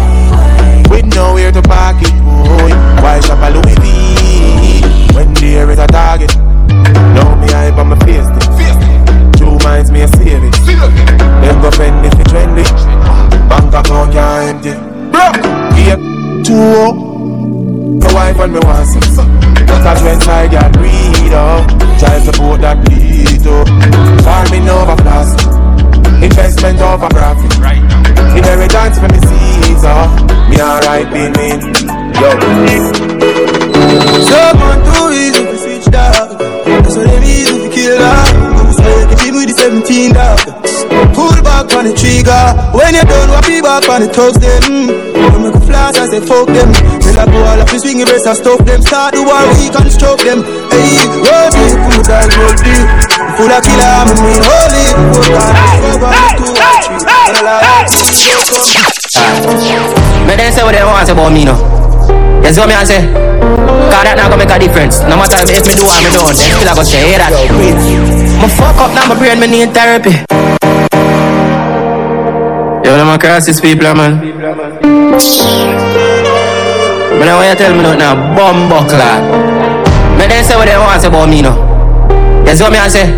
With 0.90 1.14
nowhere 1.16 1.52
to 1.52 1.62
park 1.62 1.98
it. 2.02 2.14
Boy. 2.26 2.72
Why 3.02 3.20
shop 3.20 3.40
a 3.42 3.50
Louis 3.54 3.78
V? 3.84 5.16
When 5.16 5.34
there 5.36 5.70
is 5.72 5.80
a 5.80 5.88
target. 5.88 6.36
Now 7.14 7.36
me 7.36 7.48
hype 7.52 7.78
on 7.78 7.90
my 7.90 8.00
face. 8.06 8.28
Two 9.38 9.58
minds 9.64 9.92
me 9.92 10.02
a 10.02 10.08
it. 10.08 10.56
Them 11.42 11.62
go 11.62 11.72
fend 11.72 12.06
if 12.06 12.14
it 12.20 12.28
trendy. 12.28 12.66
Bank 13.50 13.74
account 13.74 14.14
can't 14.14 14.66
empty. 14.66 14.74
Broke. 15.12 15.42
Get 15.78 16.00
two 16.46 16.58
up. 16.58 16.96
My 18.02 18.14
wife 18.14 18.40
and 18.40 18.54
me 18.54 18.60
want 18.60 18.88
some. 18.88 19.44
Cause 19.84 20.02
when 20.02 20.18
I 20.30 20.48
get 20.48 20.76
read 20.78 21.34
up, 21.34 21.68
child 22.00 22.24
support 22.24 22.62
that 22.62 22.78
lead 22.90 23.46
up. 23.46 23.68
Farming 24.24 24.70
over 24.70 24.96
plus, 24.96 25.36
investment 26.24 26.80
over 26.80 27.10
profit. 27.10 27.52
Right. 27.60 27.84
Now. 27.84 28.36
Inheritance 28.36 28.98
for 28.98 29.10
me 29.12 29.20
Caesar, 29.20 30.02
me 30.50 30.58
alright 30.58 31.08
be 31.12 31.24
mean. 31.36 31.60
Yo. 32.16 32.30
Someone 34.32 34.80
too 34.88 35.06
easy 35.12 35.44
to 35.44 35.58
switch 35.60 35.88
dog. 35.92 36.40
That's 36.40 36.96
what 36.96 37.06
them 37.06 37.24
easy 37.24 37.54
to 37.60 37.70
kill 37.70 37.98
dog 38.00 38.28
So 38.74 38.88
you 38.88 39.06
can 39.08 39.18
keep 39.20 39.34
with 39.36 39.50
the 39.52 39.56
17 39.60 40.14
dog. 40.14 40.40
Pull 41.14 41.38
back 41.44 41.68
on 41.76 41.86
the 41.86 41.94
trigger. 41.94 42.46
When 42.72 42.94
you're 42.96 43.04
done, 43.04 43.30
what 43.30 43.46
be 43.46 43.62
back 43.62 43.88
on 43.90 44.02
the 44.02 44.10
thugs 44.10 44.40
them. 44.40 44.88
When 44.88 45.44
make 45.44 45.56
a 45.56 45.62
flash, 45.68 45.96
I 46.00 46.08
say 46.08 46.22
fuck 46.24 46.48
them. 46.48 46.72
Tell 47.04 47.20
I 47.20 47.26
go 47.28 47.38
all 47.44 47.62
up, 47.62 47.70
swing 47.70 48.00
your 48.00 48.08
breast 48.08 48.28
and 48.28 48.38
stop 48.38 48.66
them. 48.66 48.82
Start 48.82 49.14
the 49.14 49.22
war, 49.22 49.44
we 49.60 49.70
can 49.70 49.90
stroke 49.92 50.24
them. 50.24 50.42
Hey, 50.72 51.06
roll 51.22 51.50
deep, 51.52 51.76
put 51.92 52.08
that 52.08 52.26
roll 52.32 52.56
deep 52.64 53.13
Full 53.34 53.50
of 53.50 53.66
killer, 53.66 53.82
I'm 53.82 54.06
a 54.06 54.14
mean 54.22 54.46
holy 54.46 54.94
Fuck 55.18 55.34
on, 55.34 57.02
fuck 57.02 57.66
on, 57.66 57.90
two 57.90 58.06
or 58.06 58.14
three 58.14 58.78
And 59.26 60.30
Me 60.30 60.34
then 60.38 60.54
say 60.54 60.62
what 60.62 60.78
they 60.78 60.86
want 60.86 61.10
about 61.10 61.34
me 61.34 61.46
now. 61.46 61.58
You 62.46 62.54
see 62.54 62.62
what 62.62 62.70
me 62.70 62.76
I 62.78 62.86
say? 62.86 63.02
Cause 63.90 64.04
that 64.06 64.14
not 64.22 64.30
gonna 64.30 64.38
make 64.38 64.54
a 64.54 64.60
difference. 64.62 65.02
No 65.10 65.18
matter 65.18 65.42
if 65.50 65.66
me 65.66 65.74
do 65.74 65.82
or 65.82 65.98
me 66.06 66.14
don't, 66.14 66.30
they 66.30 66.46
still 66.54 66.70
a 66.70 66.78
go 66.78 66.86
say 66.86 67.02
hey 67.10 67.18
that. 67.18 67.34
Me 67.34 68.48
fuck 68.54 68.78
up 68.78 68.94
now, 68.94 69.10
my 69.10 69.18
brain 69.18 69.42
me 69.42 69.50
need 69.50 69.74
therapy. 69.74 70.14
Yo, 72.86 72.94
them 72.94 73.10
a 73.10 73.18
crisis 73.18 73.58
people, 73.60 73.90
man. 73.98 74.22
Me 74.22 74.30
know 77.26 77.42
what 77.42 77.50
you 77.50 77.58
tell 77.58 77.74
me 77.74 77.82
nothing 77.82 77.98
now, 77.98 78.14
bum 78.38 78.70
buckler. 78.70 79.26
Me 80.22 80.30
then 80.30 80.46
say 80.46 80.54
what 80.54 80.70
they 80.70 80.78
want 80.78 81.02
about 81.02 81.26
me 81.26 81.42
now. 81.42 81.73
You 82.54 82.58
see 82.58 82.70
what 82.70 82.74
me 82.74 82.78
I 82.78 82.86
say? 82.86 83.10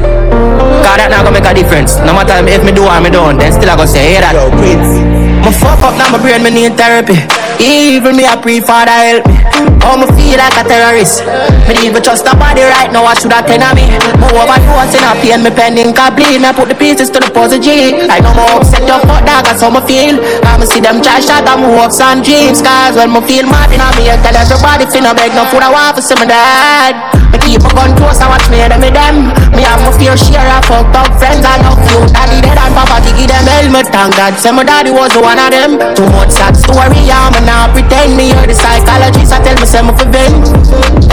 Cause 0.80 0.96
that 0.96 1.12
not 1.12 1.28
gonna 1.28 1.36
make 1.36 1.44
a 1.44 1.52
difference. 1.52 2.00
No 2.00 2.16
matter 2.16 2.40
if 2.48 2.64
me 2.64 2.72
do 2.72 2.88
or 2.88 3.04
me 3.04 3.12
don't, 3.12 3.36
then 3.36 3.52
still 3.52 3.68
a 3.68 3.76
go 3.76 3.84
say 3.84 4.16
hey 4.16 4.24
that. 4.24 4.32
Me 4.32 5.52
fuck 5.66 5.82
up 5.82 5.98
now, 5.98 6.14
my 6.14 6.22
brain 6.22 6.44
me 6.44 6.52
need 6.52 6.78
therapy. 6.78 7.18
Even 7.60 8.20
me 8.20 8.28
I 8.28 8.36
pray 8.36 8.60
Father 8.60 8.92
help 8.92 9.24
me. 9.32 9.36
How 9.80 9.96
me 9.96 10.10
feel 10.18 10.36
like 10.36 10.58
a 10.60 10.64
terrorist. 10.68 11.24
Me 11.66 11.72
need 11.78 11.96
even 11.96 12.04
trust 12.04 12.28
nobody 12.28 12.68
right 12.68 12.92
now. 12.92 13.08
I 13.08 13.16
should 13.16 13.32
have 13.32 13.48
ten 13.48 13.64
of 13.64 13.72
me. 13.80 13.88
Me 13.88 14.28
overdose 14.36 14.92
in 14.92 15.04
a 15.08 15.16
pain. 15.24 15.40
Me 15.40 15.52
pen 15.56 15.80
ink 15.80 15.96
a 15.96 16.12
bleed. 16.12 16.44
Me 16.44 16.52
put 16.52 16.68
the 16.68 16.76
pieces 16.76 17.08
to 17.16 17.24
the 17.24 17.32
puzzle 17.32 17.62
G. 17.64 17.96
I 18.12 18.20
know 18.20 18.36
more 18.36 18.60
upset 18.60 18.84
your 18.84 19.00
fuck 19.08 19.24
dog. 19.24 19.48
That's 19.48 19.64
how 19.64 19.72
me 19.72 19.80
feel. 19.88 20.20
I 20.44 20.60
me 20.60 20.68
see 20.68 20.84
them 20.84 21.00
try 21.00 21.24
shot 21.24 21.48
and 21.48 21.64
me 21.64 21.68
hopes 21.80 22.04
and 22.04 22.20
dreams. 22.20 22.60
Cause 22.60 23.00
when 23.00 23.16
me 23.16 23.24
feel 23.24 23.48
mad 23.48 23.72
in 23.72 23.80
me, 23.96 24.12
I 24.12 24.20
tell 24.20 24.36
everybody 24.36 24.84
finna 24.92 25.16
beg 25.16 25.32
no 25.32 25.48
food. 25.48 25.64
I 25.64 25.72
want 25.72 25.96
to 25.96 26.04
see 26.04 26.20
me 26.20 26.28
dad. 26.28 27.00
Me 27.32 27.40
keep 27.40 27.64
my 27.64 27.72
gun 27.72 27.96
close 27.96 28.20
and 28.20 28.30
watch 28.36 28.46
me 28.52 28.60
them 28.68 28.84
me 28.84 28.92
them. 28.92 29.32
Me 29.56 29.64
have 29.64 29.80
my 29.80 29.96
fair 29.96 30.20
share 30.20 30.44
of 30.44 30.68
fucked 30.68 30.92
up 30.92 31.08
friends. 31.16 31.48
I 31.48 31.56
know 31.64 31.80
few 31.88 32.04
daddy 32.12 32.44
dead 32.44 32.60
and 32.60 32.74
papa 32.76 33.00
give 33.16 33.32
them 33.32 33.48
helmet. 33.48 33.88
Thank 33.96 34.20
God, 34.20 34.36
say 34.36 34.52
my 34.52 34.68
daddy 34.68 34.92
was 34.92 35.16
the 35.16 35.24
one 35.24 35.40
of 35.40 35.55
them. 35.56 35.72
Too 35.96 36.08
much 36.12 36.32
sad 36.36 36.56
story. 36.60 37.08
I'm 37.08 37.36
not 37.48 37.72
pretend 37.72 38.20
me 38.20 38.36
hear 38.36 38.48
the 38.48 38.56
psychologist. 38.56 39.32
I 39.32 39.40
tell 39.40 39.56
me 39.56 39.66
say 39.66 39.82
me 39.82 39.94
for 39.96 40.08
vent. 40.12 40.44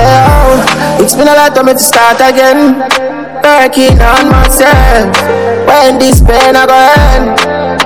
Oh, 0.03 0.59
it's 0.99 1.15
been 1.15 1.31
a 1.31 1.37
lot 1.39 1.55
of 1.55 1.65
me 1.65 1.73
to 1.73 1.79
start 1.79 2.19
again. 2.19 2.83
Working 3.43 3.99
on 4.03 4.31
myself. 4.31 5.15
When 5.67 5.99
this 5.99 6.19
pain 6.21 6.59
I 6.59 6.67
go 6.67 6.79
end. 7.07 7.27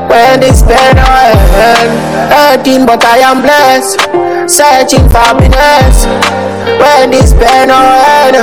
When 0.09 0.41
this 0.41 0.65
pain 0.65 0.97
I 0.97 1.36
end. 1.68 1.93
Hurting 2.33 2.85
but 2.89 3.05
I 3.05 3.20
am 3.28 3.44
blessed. 3.44 4.01
Searching 4.49 5.07
for 5.12 5.20
happiness. 5.20 6.09
When 6.81 7.10
this 7.12 7.33
pain 7.36 7.68
I 7.68 8.33
end. 8.33 8.36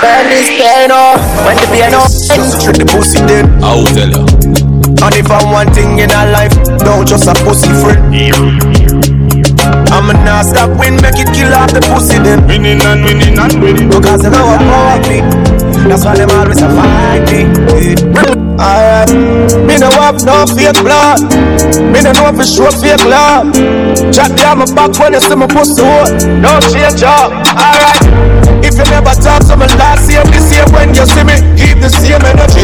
When 0.00 0.24
this 0.32 0.48
pain 0.48 0.90
oh, 0.92 1.16
when 1.44 1.56
the 1.60 1.66
pain 1.68 1.92
ends. 1.92 2.64
Treat 2.64 2.78
the 2.80 2.86
pussy 2.88 3.20
dead. 3.26 3.46
I'll 3.62 3.84
tell 3.92 4.08
you. 4.08 4.63
And 5.02 5.14
if 5.16 5.30
I 5.30 5.42
want 5.50 5.74
thing 5.74 5.98
in 5.98 6.10
a 6.10 6.30
life, 6.30 6.54
don't 6.78 7.06
just 7.06 7.26
a 7.26 7.34
pussy 7.44 7.72
friend. 7.82 8.14
I'm 9.90 10.10
a 10.10 10.14
nah 10.24 10.42
stop 10.42 10.70
win, 10.78 10.96
make 11.02 11.18
it 11.18 11.30
kill 11.34 11.54
off 11.54 11.72
the 11.72 11.80
pussy 11.90 12.18
then. 12.18 12.46
Winning 12.46 12.80
and 12.82 13.04
winning 13.04 13.38
and 13.38 13.62
winning. 13.62 13.88
Because 13.88 14.22
they 14.22 14.30
know 14.30 14.46
I'm 14.46 15.02
me. 15.08 15.20
That's 15.88 16.04
why 16.04 16.16
they 16.16 16.24
always 16.24 16.62
a 16.62 16.68
fight 16.70 17.26
me. 17.32 17.44
Alright, 18.54 19.10
me 19.66 19.74
no 19.82 19.90
have 19.98 20.22
no 20.24 20.46
fake 20.46 20.78
blood. 20.80 21.20
Me 21.90 22.00
no 22.00 22.12
know 22.14 22.30
for 22.30 22.46
sure 22.46 22.70
fake 22.70 23.02
love. 23.04 23.50
Chat 24.14 24.30
down 24.38 24.62
my 24.62 24.66
back 24.78 24.94
when 25.00 25.12
you 25.12 25.20
see 25.20 25.34
my 25.34 25.46
pussy 25.50 25.82
hot. 25.82 26.14
No 26.38 26.60
change 26.70 27.02
up. 27.02 27.34
Alright. 27.50 27.98
If 28.62 28.78
you 28.78 28.86
never 28.94 29.12
talk 29.18 29.42
to 29.50 29.56
me 29.58 29.66
last 29.74 30.06
year, 30.08 30.22
this 30.30 30.54
year 30.54 30.64
when 30.70 30.94
you 30.94 31.04
see 31.04 31.26
me, 31.26 31.34
keep 31.58 31.82
the 31.82 31.90
same 31.90 32.22
energy. 32.22 32.62